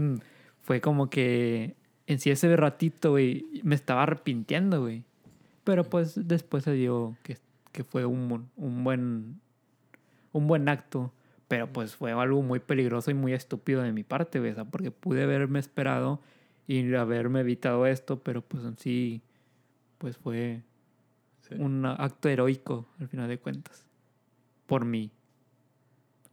fue 0.62 0.80
como 0.80 1.10
que 1.10 1.74
en 2.06 2.20
sí 2.20 2.30
ese 2.30 2.56
ratito, 2.56 3.10
güey, 3.10 3.44
me 3.64 3.74
estaba 3.74 4.04
arrepintiendo, 4.04 4.80
güey. 4.80 5.02
Pero 5.64 5.84
pues 5.84 6.28
después 6.28 6.64
se 6.64 6.72
dio 6.72 7.16
que, 7.24 7.36
que 7.72 7.82
fue 7.84 8.06
un 8.06 8.84
buen 8.84 9.40
un 10.38 10.46
buen 10.46 10.68
acto. 10.68 11.12
Pero 11.48 11.72
pues 11.72 11.96
fue 11.96 12.12
algo 12.12 12.42
muy 12.42 12.58
peligroso 12.60 13.10
y 13.10 13.14
muy 13.14 13.32
estúpido 13.32 13.80
de 13.82 13.92
mi 13.92 14.04
parte, 14.04 14.38
sea, 14.54 14.64
porque 14.64 14.90
pude 14.90 15.22
haberme 15.22 15.58
esperado 15.58 16.20
y 16.66 16.94
haberme 16.94 17.40
evitado 17.40 17.86
esto, 17.86 18.18
pero 18.22 18.42
pues 18.42 18.64
en 18.64 18.76
sí, 18.76 19.22
pues 19.96 20.16
fue 20.18 20.62
Sí. 21.40 21.54
un 21.58 21.86
acto 21.86 22.28
heroico, 22.28 22.86
al 23.00 23.08
final 23.08 23.28
de 23.28 23.38
cuentas. 23.38 23.86
Por 24.66 24.84
mí. 24.84 25.10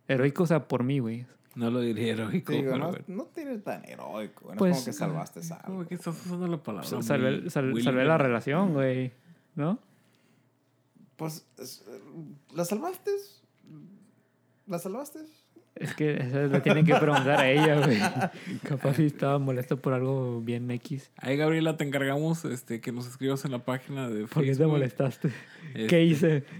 Heroico, 0.09 0.43
o 0.43 0.47
sea, 0.47 0.67
por 0.67 0.83
mí, 0.83 0.99
güey. 0.99 1.25
No 1.55 1.71
lo 1.71 1.79
diría 1.79 2.11
heroico, 2.11 2.51
digo, 2.51 2.73
pero 2.73 2.91
no, 3.07 3.23
tienes 3.27 3.63
tan 3.63 3.87
heroico. 3.87 4.49
No 4.51 4.57
Pues, 4.57 4.75
es 4.75 4.77
como 4.79 4.85
que 4.87 4.93
salvaste 4.93 5.39
algo. 5.53 5.65
Como 5.65 5.85
que 5.87 5.95
estás 5.95 6.25
usando 6.25 6.47
la 6.47 6.61
palabra. 6.61 6.85
Salvé, 7.01 7.49
sal- 7.49 7.81
salvé 7.81 8.03
la 8.03 8.17
relación, 8.17 8.73
güey. 8.73 9.13
¿No? 9.55 9.79
Pues, 11.15 11.47
es- 11.57 11.85
¿la 12.53 12.65
salvaste? 12.65 13.11
¿La 14.67 14.79
salvaste? 14.79 15.19
Es 15.75 15.93
que 15.93 16.13
eso 16.15 16.47
le 16.47 16.61
tienen 16.61 16.85
que 16.85 16.95
preguntar 16.95 17.39
a 17.41 17.49
ella, 17.49 17.85
güey. 17.85 17.99
Capaz 18.63 18.93
si 18.95 19.05
estaba 19.07 19.37
molesto 19.39 19.81
por 19.81 19.93
algo 19.93 20.39
bien 20.41 20.71
X. 20.71 21.11
Ahí, 21.17 21.35
Gabriela, 21.35 21.75
te 21.75 21.83
encargamos 21.83 22.45
este, 22.45 22.79
que 22.79 22.91
nos 22.93 23.07
escribas 23.07 23.43
en 23.43 23.51
la 23.51 23.59
página 23.65 24.09
de 24.09 24.21
¿Por 24.27 24.43
qué 24.43 24.51
te 24.51 24.55
Facebook. 24.55 24.71
molestaste? 24.71 25.27
Este, 25.73 25.87
¿Qué 25.87 26.03
hice? 26.03 26.43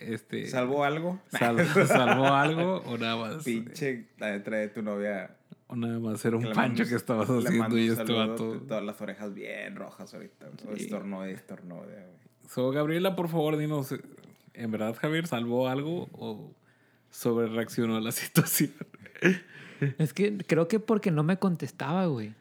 Este, 0.00 0.46
¿Salvó 0.48 0.84
algo? 0.84 1.18
sal- 1.30 1.64
¿Salvó 1.86 2.26
algo 2.26 2.82
o 2.86 2.98
nada 2.98 3.16
más? 3.16 3.42
Pinche, 3.44 4.06
la 4.18 4.32
letra 4.32 4.58
de 4.58 4.68
tu 4.68 4.82
novia. 4.82 5.34
O 5.66 5.76
nada 5.76 5.98
más 5.98 6.22
era 6.26 6.36
un 6.36 6.52
pancho 6.52 6.84
que 6.86 6.94
estabas 6.94 7.26
haciendo 7.30 7.78
y 7.78 7.84
este 7.88 8.04
saludo, 8.04 8.28
vato. 8.28 8.60
Todas 8.68 8.84
las 8.84 9.00
orejas 9.00 9.32
bien 9.32 9.76
rojas 9.76 10.12
ahorita. 10.12 10.48
Sí. 10.60 10.82
Estornude, 10.84 11.32
estornude, 11.32 11.86
güey. 11.86 12.50
So, 12.50 12.70
Gabriela, 12.70 13.16
por 13.16 13.28
favor, 13.28 13.56
dinos, 13.56 13.92
eh, 13.92 14.00
¿en 14.52 14.70
verdad 14.70 14.94
Javier 14.94 15.26
salvó 15.26 15.68
algo 15.68 16.10
o 16.12 16.52
sobre 17.14 17.46
reaccionó 17.46 17.96
a 17.96 18.00
la 18.00 18.12
situación? 18.12 18.72
Es 19.98 20.12
que 20.12 20.36
creo 20.38 20.68
que 20.68 20.80
porque 20.80 21.10
no 21.10 21.22
me 21.22 21.38
contestaba, 21.38 22.06
güey. 22.06 22.34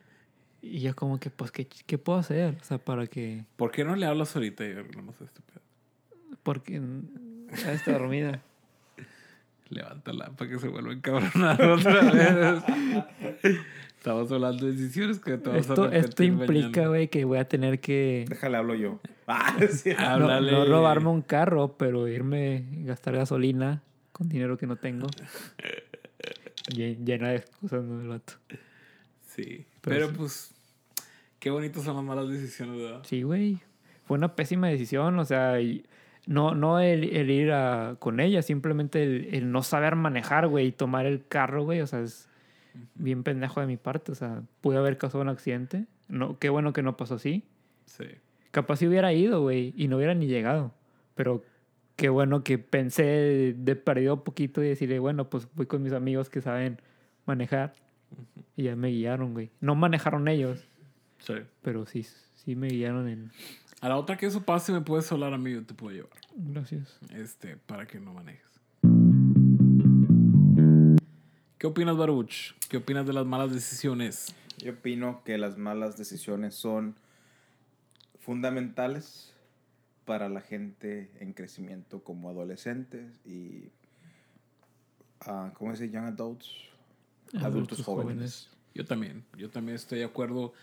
Y 0.62 0.80
yo 0.80 0.96
como 0.96 1.20
que, 1.20 1.30
pues, 1.30 1.52
¿qué, 1.52 1.68
qué 1.68 1.98
puedo 1.98 2.18
hacer? 2.20 2.56
O 2.62 2.64
sea, 2.64 2.78
para 2.78 3.06
que... 3.08 3.44
¿Por 3.58 3.72
qué 3.72 3.84
no 3.84 3.96
le 3.96 4.06
hablas 4.06 4.36
ahorita 4.36 4.66
y 4.66 4.72
arreglamos 4.72 5.16
este 5.22 5.42
pedo? 5.42 5.62
Porque 6.42 6.82
ya 7.62 7.74
está 7.74 7.92
dormida. 7.94 8.42
Levántala 9.70 10.32
para 10.32 10.50
que 10.50 10.60
se 10.60 10.70
vuelva 10.70 10.92
a 10.92 10.94
encabronar 10.94 11.62
otra 11.70 12.02
vez. 12.12 12.64
Estamos 13.98 14.32
hablando 14.32 14.66
de 14.66 14.72
decisiones 14.72 15.20
que 15.20 15.38
te 15.38 15.50
vas 15.50 15.56
a 15.56 15.60
Esto, 15.60 15.92
esto 15.92 16.24
arrepentir 16.24 16.26
implica, 16.28 16.88
güey, 16.88 17.10
que 17.10 17.26
voy 17.26 17.40
a 17.40 17.48
tener 17.48 17.80
que... 17.80 18.26
Déjale, 18.30 18.58
hablo 18.58 18.76
yo. 18.76 19.02
Ah, 19.28 19.58
sí. 19.70 19.92
No, 20.00 20.40
no 20.42 20.66
robarme 20.66 21.10
un 21.10 21.22
carro, 21.22 21.76
pero 21.78 22.08
irme 22.08 22.66
a 22.84 22.86
gastar 22.88 23.16
gasolina 23.16 23.82
con 24.14 24.30
dinero 24.30 24.58
que 24.58 24.66
no 24.68 24.78
tengo. 24.78 25.08
Lle- 26.74 26.98
Llena 27.04 27.30
de 27.30 27.36
excusas, 27.38 27.84
¿no? 27.84 28.00
El 28.02 28.08
vato. 28.08 28.34
Sí. 29.28 29.66
Pero 29.82 30.08
Pero, 30.08 30.14
pues, 30.18 30.54
qué 31.40 31.50
bonitas 31.50 31.84
son 31.84 31.96
las 31.98 32.06
malas 32.06 32.30
decisiones, 32.30 32.78
¿verdad? 32.82 33.02
Sí, 33.04 33.24
güey. 33.24 33.60
Fue 34.06 34.18
una 34.18 34.36
pésima 34.36 34.68
decisión, 34.70 35.18
o 35.20 35.26
sea, 35.26 35.60
y 35.60 35.86
no, 36.26 36.56
no 36.56 36.80
el, 36.80 37.04
el 37.16 37.30
ir 37.32 37.52
a- 37.52 37.96
con 38.00 38.20
ella, 38.20 38.42
simplemente 38.42 39.04
el, 39.04 39.34
el 39.36 39.52
no 39.52 39.62
saber 39.64 39.96
manejar, 39.96 40.48
güey, 40.48 40.68
y 40.68 40.72
tomar 40.72 41.06
el 41.06 41.26
carro, 41.28 41.64
güey, 41.64 41.82
o 41.82 41.88
sea, 41.88 42.00
es 42.02 42.28
bien 42.96 43.24
pendejo 43.24 43.60
de 43.62 43.68
mi 43.68 43.78
parte, 43.78 44.12
o 44.12 44.16
sea, 44.16 44.42
pude 44.62 44.78
haber 44.78 44.98
causado 44.98 45.22
un 45.22 45.30
accidente. 45.30 45.86
No, 46.08 46.38
qué 46.40 46.50
bueno 46.50 46.74
que 46.74 46.82
no 46.84 46.98
pasó 46.98 47.16
así. 47.16 47.44
Sí. 47.86 48.06
Capaz 48.52 48.78
si 48.78 48.88
hubiera 48.88 49.12
ido, 49.14 49.42
güey, 49.42 49.74
y 49.76 49.88
no 49.88 49.98
hubiera 49.98 50.14
ni 50.14 50.28
llegado. 50.28 50.74
Pero 51.16 51.44
qué 52.04 52.10
bueno 52.10 52.44
que 52.44 52.58
pensé 52.58 53.56
de 53.58 53.76
perdido 53.78 54.26
poquito 54.26 54.62
y 54.62 54.68
decirle, 54.68 55.00
bueno, 55.00 55.30
pues 55.30 55.48
voy 55.56 55.68
con 55.68 55.82
mis 55.82 55.94
amigos 55.94 56.30
que 56.30 56.42
saben 56.42 56.82
manejar. 57.26 57.76
Y 58.58 58.64
ya 58.64 58.76
me 58.76 58.90
guiaron, 58.90 59.32
güey. 59.32 59.52
No 59.62 59.74
manejaron 59.76 60.28
ellos, 60.28 60.68
Sí. 61.20 61.36
pero 61.62 61.86
sí, 61.86 62.06
sí 62.36 62.58
me 62.58 62.68
guiaron 62.68 63.08
en... 63.08 63.32
A 63.80 63.88
la 63.88 63.96
otra 63.96 64.18
que 64.18 64.26
eso 64.26 64.44
pase, 64.44 64.74
me 64.74 64.82
puedes 64.82 65.10
hablar 65.14 65.34
a 65.34 65.38
mí, 65.38 65.54
yo 65.54 65.64
te 65.66 65.74
puedo 65.74 65.96
llevar. 65.96 66.12
Gracias. 66.36 67.00
Este, 67.16 67.56
para 67.56 67.88
que 67.88 68.02
no 68.02 68.14
manejes. 68.14 68.52
¿Qué 71.58 71.68
opinas, 71.68 71.96
Baruch? 71.96 72.54
¿Qué 72.68 72.76
opinas 72.76 73.08
de 73.08 73.14
las 73.14 73.26
malas 73.26 73.54
decisiones? 73.54 74.36
Yo 74.58 74.74
opino 74.74 75.22
que 75.24 75.38
las 75.38 75.58
malas 75.58 75.96
decisiones 75.98 76.54
son 76.54 76.96
fundamentales 78.20 79.33
para 80.06 80.30
la 80.30 80.42
gente 80.42 81.12
en 81.20 81.34
crecimiento 81.34 82.04
como 82.04 82.30
adolescentes 82.30 83.20
y, 83.26 83.72
ah, 85.22 85.52
¿cómo 85.56 85.76
se? 85.76 85.90
Young 85.90 86.06
adults. 86.06 86.50
Adultos, 87.42 87.82
jóvenes. 87.84 88.50
Yo 88.76 88.86
también, 88.86 89.24
yo 89.38 89.50
también 89.50 89.76
estoy 89.76 90.00
de 90.00 90.06
acuerdo. 90.06 90.54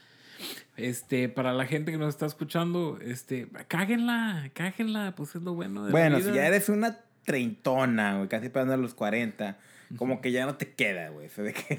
Este, 0.77 1.29
para 1.29 1.53
la 1.53 1.67
gente 1.67 1.93
que 1.93 1.99
nos 1.99 2.09
está 2.09 2.27
escuchando, 2.27 2.99
este, 3.03 3.49
cáguenla, 3.69 4.51
cáguenla, 4.55 5.15
pues 5.15 5.35
es 5.37 5.43
lo 5.43 5.55
bueno 5.55 5.85
de 5.85 5.91
Bueno, 5.93 6.11
la 6.11 6.19
vida. 6.19 6.31
si 6.31 6.37
ya 6.37 6.47
eres 6.47 6.69
una 6.69 6.99
treintona, 7.25 8.17
güey, 8.17 8.29
casi 8.29 8.49
pegando 8.49 8.75
a 8.75 8.77
los 8.79 8.95
40, 8.95 9.59
como 9.97 10.21
que 10.23 10.33
ya 10.33 10.47
no 10.47 10.55
te 10.57 10.73
queda, 10.73 11.11
güey. 11.11 11.29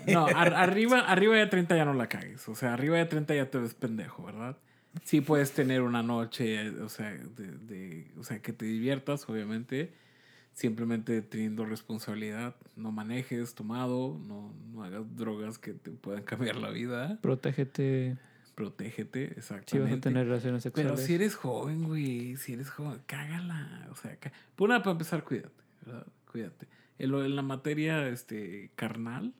No, 0.07 0.27
ar- 0.27 0.53
arriba, 0.55 0.99
arriba 0.99 1.35
de 1.35 1.47
30 1.47 1.75
ya 1.75 1.85
no 1.85 1.93
la 1.93 2.07
cagues. 2.07 2.47
O 2.49 2.55
sea, 2.55 2.73
arriba 2.73 2.97
de 2.97 3.05
30 3.05 3.33
ya 3.33 3.49
te 3.49 3.57
ves 3.57 3.73
pendejo, 3.73 4.23
¿verdad? 4.23 4.57
Sí 5.03 5.21
puedes 5.21 5.53
tener 5.53 5.81
una 5.81 6.03
noche, 6.03 6.69
o 6.81 6.89
sea, 6.89 7.11
de, 7.11 7.47
de- 7.57 8.11
o 8.17 8.23
sea, 8.23 8.41
que 8.41 8.53
te 8.53 8.65
diviertas, 8.65 9.27
obviamente. 9.29 9.93
Simplemente 10.53 11.21
teniendo 11.21 11.65
responsabilidad. 11.65 12.55
No 12.75 12.91
manejes 12.91 13.55
tomado, 13.55 14.19
no, 14.27 14.53
no 14.73 14.83
hagas 14.83 15.15
drogas 15.15 15.57
que 15.57 15.73
te 15.73 15.91
puedan 15.91 16.23
cambiar 16.25 16.57
la 16.57 16.69
vida. 16.71 17.19
Protégete 17.21 18.17
Protégete, 18.53 19.27
si 19.29 19.33
exactamente. 19.39 19.89
vas 19.91 19.97
a 19.97 20.01
tener 20.01 20.27
relaciones 20.27 20.63
Pero 20.63 20.75
sexuales. 20.75 21.05
si 21.05 21.15
eres 21.15 21.35
joven, 21.35 21.83
güey, 21.83 22.35
si 22.35 22.51
eres 22.53 22.69
joven, 22.69 22.99
cágala. 23.07 23.87
O 23.91 23.95
sea, 23.95 24.17
cá- 24.17 24.33
por 24.57 24.69
una, 24.69 24.79
para 24.83 24.91
empezar, 24.91 25.23
cuídate, 25.23 25.63
¿verdad? 25.85 26.05
Cuídate. 26.29 26.67
En, 26.99 27.11
lo- 27.11 27.23
en 27.23 27.35
la 27.37 27.41
materia 27.43 28.07
este, 28.09 28.69
carnal, 28.75 29.33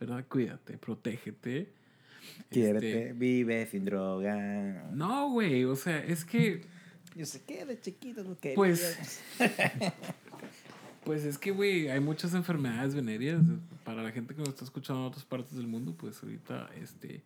¿verdad? 0.00 0.26
Cuídate, 0.28 0.78
protégete. 0.78 1.72
Quiérete, 2.50 3.02
Este, 3.02 3.12
vive 3.12 3.66
sin 3.66 3.84
droga. 3.84 4.90
no, 4.92 5.30
güey, 5.30 5.64
o 5.64 5.76
sea, 5.76 5.98
es 6.04 6.24
que, 6.24 6.62
Yo 7.14 7.26
sé 7.26 7.42
que 7.42 7.64
de 7.64 7.80
chiquito 7.80 8.22
lo 8.22 8.38
que 8.38 8.54
pues, 8.54 9.20
pues 11.04 11.24
es 11.24 11.38
que, 11.38 11.50
güey, 11.50 11.88
hay 11.88 12.00
muchas 12.00 12.34
enfermedades 12.34 12.94
venéreas. 12.94 13.42
Para 13.84 14.02
la 14.02 14.12
gente 14.12 14.34
que 14.34 14.40
nos 14.40 14.50
está 14.50 14.64
escuchando 14.64 15.02
en 15.02 15.08
otras 15.08 15.24
partes 15.24 15.56
del 15.56 15.66
mundo, 15.66 15.94
pues 15.98 16.22
ahorita, 16.22 16.70
este, 16.80 17.22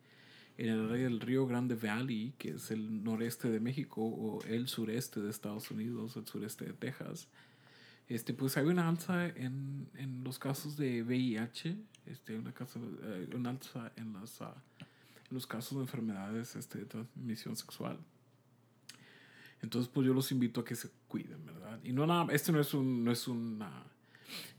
en 0.56 0.68
el 0.68 0.90
área 0.90 1.04
del 1.04 1.20
Río 1.20 1.46
Grande 1.46 1.74
Valley, 1.74 2.32
que 2.38 2.50
es 2.50 2.70
el 2.70 3.02
noreste 3.02 3.50
de 3.50 3.60
México 3.60 4.02
o 4.02 4.42
el 4.44 4.68
sureste 4.68 5.20
de 5.20 5.30
Estados 5.30 5.70
Unidos, 5.70 6.16
el 6.16 6.26
sureste 6.26 6.66
de 6.66 6.72
Texas, 6.72 7.28
este, 8.08 8.34
pues 8.34 8.56
hay 8.56 8.66
una 8.66 8.88
alza 8.88 9.26
en, 9.26 9.88
en 9.96 10.22
los 10.24 10.38
casos 10.38 10.76
de 10.76 11.02
VIH, 11.02 11.76
este, 12.06 12.38
una, 12.38 12.52
casa, 12.52 12.78
eh, 13.02 13.28
una 13.34 13.50
alza 13.50 13.92
en, 13.96 14.12
las, 14.12 14.40
en 14.40 14.46
los 15.34 15.46
casos 15.46 15.76
de 15.76 15.82
enfermedades 15.82 16.56
este, 16.56 16.78
de 16.78 16.84
transmisión 16.86 17.56
sexual. 17.56 17.98
Entonces, 19.60 19.90
pues 19.92 20.06
yo 20.06 20.14
los 20.14 20.30
invito 20.30 20.60
a 20.60 20.64
que 20.64 20.76
se 20.76 20.90
cuiden, 21.08 21.44
¿verdad? 21.44 21.80
Y 21.82 21.92
no 21.92 22.06
nada, 22.06 22.32
este 22.32 22.52
no 22.52 22.60
es 22.60 22.74
un, 22.74 23.04
no 23.04 23.10
es 23.10 23.26
una, 23.26 23.70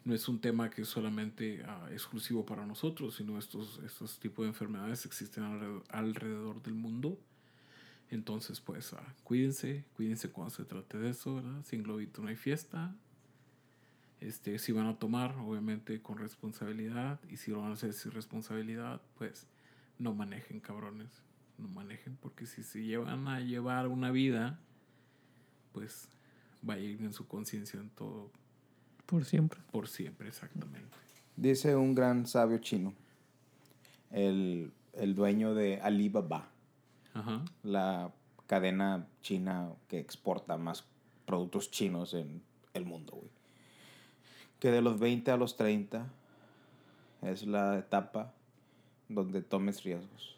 no 0.03 0.13
es 0.13 0.27
un 0.27 0.39
tema 0.39 0.69
que 0.69 0.81
es 0.81 0.87
solamente 0.87 1.63
ah, 1.67 1.87
exclusivo 1.91 2.45
para 2.45 2.65
nosotros, 2.65 3.15
sino 3.15 3.37
estos, 3.37 3.79
estos 3.85 4.19
tipos 4.19 4.43
de 4.43 4.49
enfermedades 4.49 5.05
existen 5.05 5.43
alrededor, 5.43 5.83
alrededor 5.89 6.61
del 6.63 6.73
mundo. 6.73 7.19
Entonces, 8.09 8.59
pues, 8.59 8.93
ah, 8.93 9.13
cuídense, 9.23 9.85
cuídense 9.95 10.29
cuando 10.29 10.53
se 10.53 10.65
trate 10.65 10.97
de 10.97 11.09
eso, 11.09 11.35
¿verdad? 11.35 11.63
Sin 11.65 11.83
globito 11.83 12.21
no 12.21 12.27
hay 12.27 12.35
fiesta. 12.35 12.95
Este, 14.21 14.57
si 14.57 14.71
van 14.71 14.87
a 14.87 14.97
tomar, 14.97 15.35
obviamente 15.37 16.01
con 16.01 16.17
responsabilidad. 16.17 17.19
Y 17.29 17.37
si 17.37 17.51
lo 17.51 17.61
van 17.61 17.71
a 17.71 17.73
hacer 17.73 17.93
sin 17.93 18.11
responsabilidad, 18.11 19.01
pues 19.17 19.47
no 19.99 20.13
manejen, 20.13 20.59
cabrones. 20.59 21.09
No 21.57 21.67
manejen, 21.69 22.17
porque 22.17 22.45
si 22.45 22.63
se 22.63 22.83
llevan 22.83 23.27
a 23.29 23.39
llevar 23.39 23.87
una 23.87 24.11
vida, 24.11 24.59
pues 25.71 26.09
va 26.67 26.73
a 26.73 26.79
ir 26.79 27.01
en 27.01 27.13
su 27.13 27.27
conciencia 27.27 27.79
en 27.79 27.89
todo 27.91 28.29
Por 29.05 29.23
siempre. 29.23 29.59
por 29.71 29.87
siempre, 29.87 30.27
exactamente. 30.27 30.97
Dice 31.37 31.75
un 31.75 31.95
gran 31.95 32.25
sabio 32.27 32.57
chino, 32.57 32.93
el, 34.11 34.71
el 34.93 35.15
dueño 35.15 35.53
de 35.53 35.79
Alibaba, 35.81 36.49
Ajá. 37.13 37.43
la 37.63 38.11
cadena 38.47 39.07
china 39.21 39.69
que 39.87 39.99
exporta 39.99 40.57
más 40.57 40.83
productos 41.25 41.71
chinos 41.71 42.13
en 42.13 42.41
el 42.73 42.85
mundo, 42.85 43.13
güey. 43.13 43.29
Que 44.59 44.71
de 44.71 44.81
los 44.81 44.99
20 44.99 45.31
a 45.31 45.37
los 45.37 45.55
30 45.57 46.07
es 47.21 47.45
la 47.45 47.77
etapa 47.79 48.33
donde 49.09 49.41
tomes 49.41 49.83
riesgos. 49.83 50.35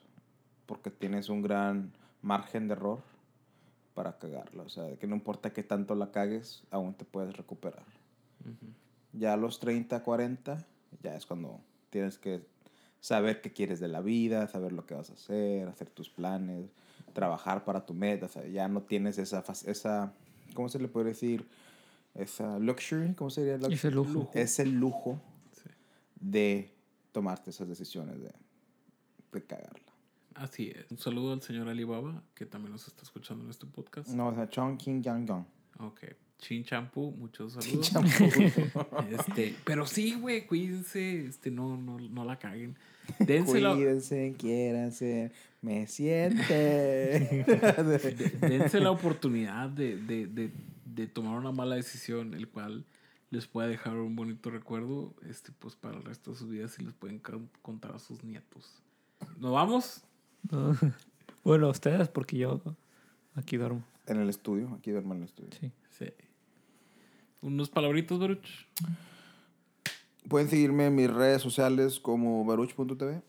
Porque 0.66 0.92
tienes 0.92 1.30
un 1.30 1.42
gran 1.42 1.92
margen 2.22 2.68
de 2.68 2.74
error 2.74 3.02
para 3.94 4.18
cagarla. 4.18 4.64
O 4.64 4.70
sea, 4.70 4.96
que 4.98 5.08
no 5.08 5.16
importa 5.16 5.54
qué 5.54 5.64
tanto 5.64 5.96
la 5.96 6.12
cagues, 6.12 6.64
aún 6.72 6.94
te 6.94 7.06
puedes 7.06 7.36
recuperar. 7.36 7.84
Ya 9.14 9.34
a 9.34 9.38
los 9.38 9.60
30, 9.60 10.04
40, 10.04 10.66
ya 11.02 11.16
es 11.16 11.26
cuando 11.26 11.60
tienes 11.90 12.18
que 12.18 12.42
saber 13.00 13.42
qué 13.42 13.52
quieres 13.52 13.80
de 13.80 13.88
la 13.88 14.02
vida, 14.02 14.48
saber 14.48 14.74
lo 14.74 14.86
que 14.86 14.94
vas 14.94 15.10
a 15.10 15.14
hacer, 15.14 15.68
hacer 15.68 15.90
tus 15.90 16.10
planes, 16.10 16.70
trabajar 17.14 17.64
para 17.66 17.86
tu 17.86 17.94
meta. 17.94 18.26
O 18.28 18.30
sea, 18.30 18.46
ya 18.48 18.68
no 18.68 18.82
tienes 18.82 19.18
esa, 19.18 19.44
esa 19.66 20.14
¿cómo 20.54 20.70
se 20.70 20.80
le 20.80 20.88
puede 20.88 21.08
decir? 21.08 21.48
Esa 22.14 22.60
luxury, 22.60 23.14
¿cómo 23.14 23.30
sería 23.30 23.54
luxury? 23.58 23.74
Ese 23.76 23.92
lujo. 23.92 24.30
Ese 24.34 24.66
lujo 24.66 25.22
Sí. 25.54 25.70
de 26.20 26.72
tomarte 27.12 27.50
esas 27.52 27.68
decisiones, 27.68 28.20
de, 28.22 28.32
de 29.32 29.44
cagarla. 29.44 29.80
Así 30.36 30.72
es. 30.76 30.90
Un 30.92 30.98
saludo 31.00 31.34
al 31.34 31.42
señor 31.42 31.68
Alibaba, 31.68 32.24
que 32.36 32.46
también 32.46 32.72
nos 32.72 32.88
está 32.88 33.02
escuchando 33.04 33.44
en 33.44 33.50
este 33.50 33.66
podcast. 33.66 34.10
No, 34.10 34.28
o 34.28 34.36
sea, 34.36 34.48
Chong 34.50 34.78
King 34.78 35.02
Yang 35.02 35.26
Gong. 35.26 35.46
Ok. 35.80 36.02
Chin 36.40 36.64
Champú, 36.64 37.12
muchos 37.18 37.54
saludos. 37.54 37.92
Este, 39.10 39.56
pero 39.66 39.88
sí, 39.88 40.14
güey, 40.14 40.46
cuídense, 40.46 41.26
este, 41.26 41.50
no, 41.50 41.76
no, 41.78 41.98
no 42.00 42.26
la 42.26 42.38
caguen. 42.38 42.78
Dénsela, 43.18 43.74
Cuídense, 43.74 44.36
quiéranse, 44.38 45.32
me 45.64 45.88
siente. 45.88 47.44
dense 48.42 48.80
la 48.80 48.92
oportunidad 48.92 49.70
de, 49.70 49.98
de, 49.98 50.28
de, 50.28 50.52
de 50.86 51.08
tomar 51.08 51.40
una 51.40 51.52
mala 51.52 51.76
decisión, 51.76 52.34
el 52.36 52.48
cual 52.48 52.86
les 53.32 53.48
puede 53.48 53.70
dejar 53.70 53.98
un 53.98 54.16
bonito 54.16 54.52
recuerdo, 54.52 55.16
este, 55.28 55.52
pues 55.58 55.76
para 55.76 55.98
el 55.98 56.04
resto 56.04 56.32
de 56.32 56.38
sus 56.38 56.50
vidas 56.50 56.78
y 56.80 56.84
les 56.84 56.94
pueden 56.94 57.18
con- 57.20 57.50
contar 57.64 57.94
a 57.96 58.00
sus 58.00 58.24
nietos. 58.24 58.84
¿Nos 59.40 59.52
vamos? 59.52 60.04
No. 60.52 60.76
Bueno, 61.44 61.70
ustedes, 61.70 62.10
porque 62.10 62.38
yo 62.38 62.60
aquí 63.34 63.56
duermo. 63.56 63.82
en 64.06 64.20
el 64.20 64.28
estudio, 64.28 64.68
aquí 64.78 64.92
duermo 64.92 65.14
en 65.14 65.20
el 65.22 65.28
estudio. 65.30 65.50
Sí. 65.58 65.72
Sí. 65.92 66.08
Unos 67.42 67.70
palabritos, 67.70 68.20
Baruch. 68.20 68.68
Pueden 70.28 70.50
seguirme 70.50 70.88
en 70.88 70.96
mis 70.96 71.10
redes 71.10 71.42
sociales 71.42 72.02
como 72.02 72.44
baruch.tv 72.44 73.22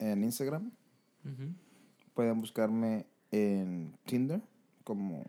en 0.00 0.22
Instagram. 0.22 0.70
Pueden 2.12 2.40
buscarme 2.42 3.06
en 3.30 3.96
Tinder 4.04 4.42
como 4.84 5.24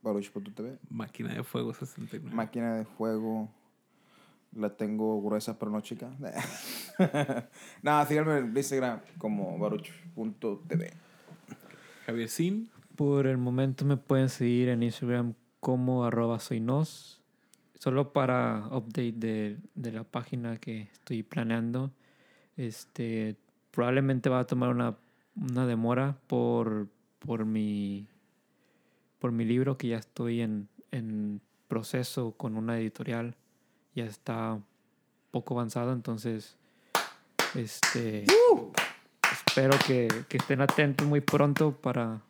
baruch.tv. 0.00 0.78
Máquina 0.90 1.34
de 1.34 1.42
Fuego 1.42 1.74
69. 1.74 2.32
Máquina 2.36 2.76
de 2.76 2.84
fuego. 2.84 3.50
La 4.54 4.76
tengo 4.76 5.20
gruesa 5.22 5.58
pero 5.58 5.70
no 5.70 5.80
chica. 5.80 6.10
Nada, 7.82 8.06
síganme 8.06 8.38
en 8.38 8.56
Instagram 8.56 9.00
como 9.18 9.58
baruch.tv. 9.58 10.92
Javier 12.06 12.28
Sin. 12.28 12.70
Por 12.96 13.26
el 13.26 13.38
momento 13.38 13.84
me 13.84 13.96
pueden 13.96 14.28
seguir 14.28 14.68
en 14.68 14.82
Instagram 14.82 15.34
como 15.60 16.04
arroba 16.04 16.38
soynos. 16.40 17.20
Solo 17.74 18.12
para 18.12 18.68
update 18.70 19.14
de, 19.16 19.56
de 19.74 19.92
la 19.92 20.04
página 20.04 20.58
que 20.58 20.82
estoy 20.92 21.22
planeando. 21.22 21.90
Este 22.56 23.36
probablemente 23.70 24.28
va 24.28 24.40
a 24.40 24.46
tomar 24.46 24.68
una, 24.68 24.96
una 25.34 25.66
demora 25.66 26.16
por, 26.28 26.88
por 27.18 27.44
mi 27.44 28.06
por 29.18 29.30
mi 29.30 29.44
libro 29.44 29.78
que 29.78 29.86
ya 29.88 29.98
estoy 29.98 30.40
en, 30.40 30.68
en 30.90 31.40
proceso 31.68 32.32
con 32.32 32.56
una 32.56 32.78
editorial. 32.78 33.36
Ya 33.94 34.04
está 34.04 34.58
poco 35.30 35.54
avanzado, 35.54 35.92
entonces 35.92 36.56
este 37.54 38.24
espero 39.30 39.76
que, 39.86 40.08
que 40.28 40.36
estén 40.38 40.60
atentos 40.60 41.06
muy 41.06 41.20
pronto 41.20 41.72
para 41.72 42.22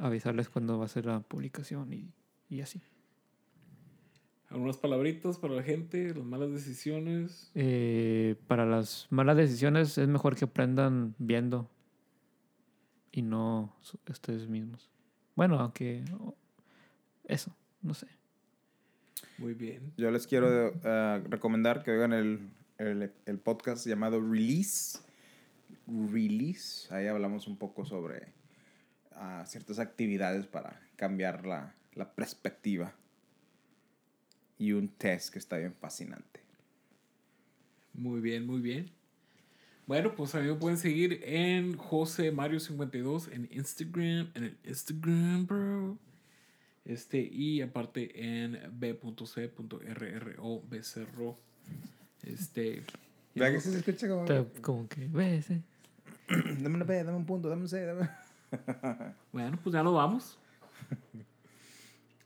avisarles 0.00 0.48
cuándo 0.48 0.78
va 0.78 0.84
a 0.84 0.88
ser 0.88 1.06
la 1.06 1.20
publicación 1.20 1.92
y, 1.92 2.12
y 2.48 2.60
así. 2.60 2.82
Algunas 4.48 4.76
palabritas 4.76 5.38
para 5.38 5.54
la 5.54 5.62
gente, 5.62 6.14
las 6.14 6.24
malas 6.24 6.52
decisiones. 6.52 7.50
Eh, 7.54 8.36
para 8.46 8.64
las 8.64 9.08
malas 9.10 9.36
decisiones 9.36 9.98
es 9.98 10.06
mejor 10.06 10.36
que 10.36 10.44
aprendan 10.44 11.14
viendo 11.18 11.68
y 13.10 13.22
no 13.22 13.74
ustedes 14.08 14.48
mismos. 14.48 14.88
Bueno, 15.34 15.58
aunque 15.58 16.04
eso, 17.24 17.56
no 17.82 17.94
sé. 17.94 18.06
Muy 19.38 19.54
bien. 19.54 19.92
Yo 19.96 20.10
les 20.10 20.26
quiero 20.26 20.72
eh, 20.82 21.22
recomendar 21.28 21.82
que 21.82 21.90
oigan 21.90 22.12
el, 22.12 22.50
el, 22.78 23.12
el 23.26 23.38
podcast 23.38 23.86
llamado 23.86 24.20
Release. 24.20 24.98
Release. 25.86 26.92
Ahí 26.94 27.06
hablamos 27.06 27.46
un 27.46 27.56
poco 27.56 27.84
sobre 27.84 28.28
ah, 29.12 29.44
ciertas 29.46 29.78
actividades 29.78 30.46
para 30.46 30.80
cambiar 30.96 31.46
la, 31.46 31.74
la 31.94 32.14
perspectiva. 32.14 32.94
Y 34.58 34.72
un 34.72 34.88
test 34.88 35.30
que 35.32 35.38
está 35.38 35.58
bien 35.58 35.74
fascinante. 35.74 36.40
Muy 37.92 38.20
bien, 38.20 38.46
muy 38.46 38.60
bien. 38.60 38.90
Bueno, 39.86 40.14
pues 40.16 40.34
a 40.34 40.40
mí 40.40 40.48
me 40.48 40.54
pueden 40.54 40.78
seguir 40.78 41.20
en 41.24 41.76
José 41.76 42.32
Mario 42.32 42.58
52 42.58 43.28
en 43.28 43.48
Instagram, 43.52 44.30
en 44.34 44.44
el 44.44 44.56
Instagram, 44.64 45.46
bro. 45.46 45.98
Este, 46.86 47.18
y 47.18 47.60
aparte 47.62 48.12
en 48.14 48.58
b.c.rro 48.78 50.62
becerro. 50.68 51.36
Este. 52.22 52.82
Vea 53.34 53.50
que 53.50 53.60
se 53.60 53.76
escucha 53.76 54.08
como. 54.08 54.88
Que, 54.88 55.08
ves, 55.08 55.50
eh. 55.50 55.62
Dame 56.60 56.76
una 56.76 56.84
B, 56.84 57.04
dame 57.04 57.18
un 57.18 57.26
punto, 57.26 57.48
dame 57.48 57.62
un 57.62 57.68
C, 57.68 57.84
dame. 57.84 58.08
Bueno, 59.32 59.58
pues 59.62 59.74
ya 59.74 59.82
nos 59.82 59.94
vamos. 59.94 60.38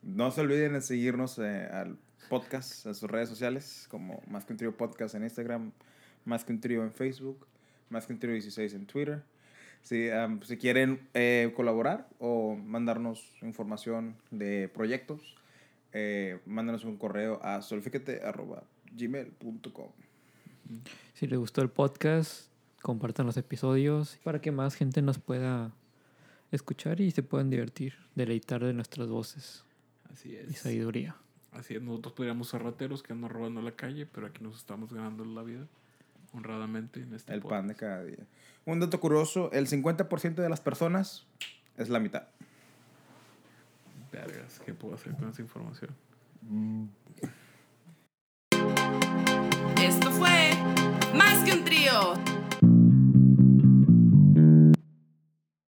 No 0.03 0.31
se 0.31 0.43
olviden 0.43 0.75
de 0.75 0.83
seguirnos 0.83 1.39
eh, 1.39 1.67
al 1.67 1.99
podcast, 2.29 2.87
a 2.87 2.95
sus 2.95 3.11
redes 3.11 3.29
sociales, 3.29 3.87
como 3.91 4.23
Más 4.29 4.45
que 4.45 4.53
un 4.53 4.59
trío 4.59 4.77
podcast 4.77 5.15
en 5.15 5.25
Instagram, 5.25 5.73
Más 6.27 6.45
que 6.45 6.53
un 6.53 6.61
trío 6.61 6.83
en 6.83 6.93
Facebook, 6.93 7.47
Más 7.89 8.07
que 8.07 8.13
un 8.13 8.19
trío 8.19 8.33
16 8.33 8.75
en 8.75 8.87
Twitter. 8.87 9.23
Si, 9.83 10.11
am, 10.11 10.43
si 10.43 10.57
quieren 10.57 11.09
eh, 11.15 11.53
colaborar 11.57 12.09
o 12.19 12.57
mandarnos 12.57 13.33
información 13.43 14.17
de 14.31 14.69
proyectos, 14.69 15.37
eh, 15.93 16.41
mándanos 16.47 16.85
un 16.85 16.97
correo 16.97 17.41
a 17.43 17.63
solfícate.gmail.com. 17.63 19.89
Si 21.15 21.27
les 21.27 21.39
gustó 21.39 21.63
el 21.63 21.71
podcast, 21.71 22.51
compartan 22.83 23.27
los 23.27 23.37
episodios 23.37 24.19
para 24.23 24.41
que 24.41 24.53
más 24.53 24.75
gente 24.77 25.03
nos 25.03 25.19
pueda 25.19 25.73
escuchar 26.53 27.01
y 27.01 27.11
se 27.11 27.23
puedan 27.23 27.51
divertir, 27.51 27.95
deleitar 28.15 28.65
de 28.65 28.73
nuestras 28.73 29.09
voces 29.09 29.65
Así 30.13 30.31
y 30.31 30.37
es. 30.37 30.59
sabiduría. 30.59 31.17
Así 31.53 31.75
es. 31.75 31.83
Nosotros 31.83 32.15
podríamos 32.15 32.49
ser 32.49 32.63
rateros 32.63 33.03
que 33.03 33.13
andan 33.13 33.31
robando 33.31 33.61
la 33.63 33.73
calle, 33.73 34.07
pero 34.07 34.29
aquí 34.29 34.43
nos 34.45 34.57
estamos 34.57 34.93
ganando 34.93 35.25
la 35.25 35.43
vida 35.43 35.67
honradamente 36.33 37.01
en 37.01 37.15
este 37.15 37.33
El 37.33 37.41
podcast. 37.41 37.61
pan 37.61 37.69
de 37.69 37.75
cada 37.75 38.05
día. 38.05 38.27
Un 38.65 38.81
dato 38.81 39.01
curioso, 39.01 39.51
el 39.53 39.67
50% 39.67 40.35
de 40.35 40.49
las 40.49 40.61
personas 40.61 41.27
es 41.77 41.89
la 41.89 41.99
mitad. 41.99 42.25
Vergas, 44.13 44.61
¿qué 44.65 44.75
puedo 44.75 44.95
hacer 44.95 45.15
con 45.15 45.29
esa 45.31 45.43
información? 45.43 45.91
Esto 49.83 50.11
fue 50.11 50.51
Más 51.15 51.45
que 51.45 51.53
un 51.53 51.65
trío. 51.65 52.15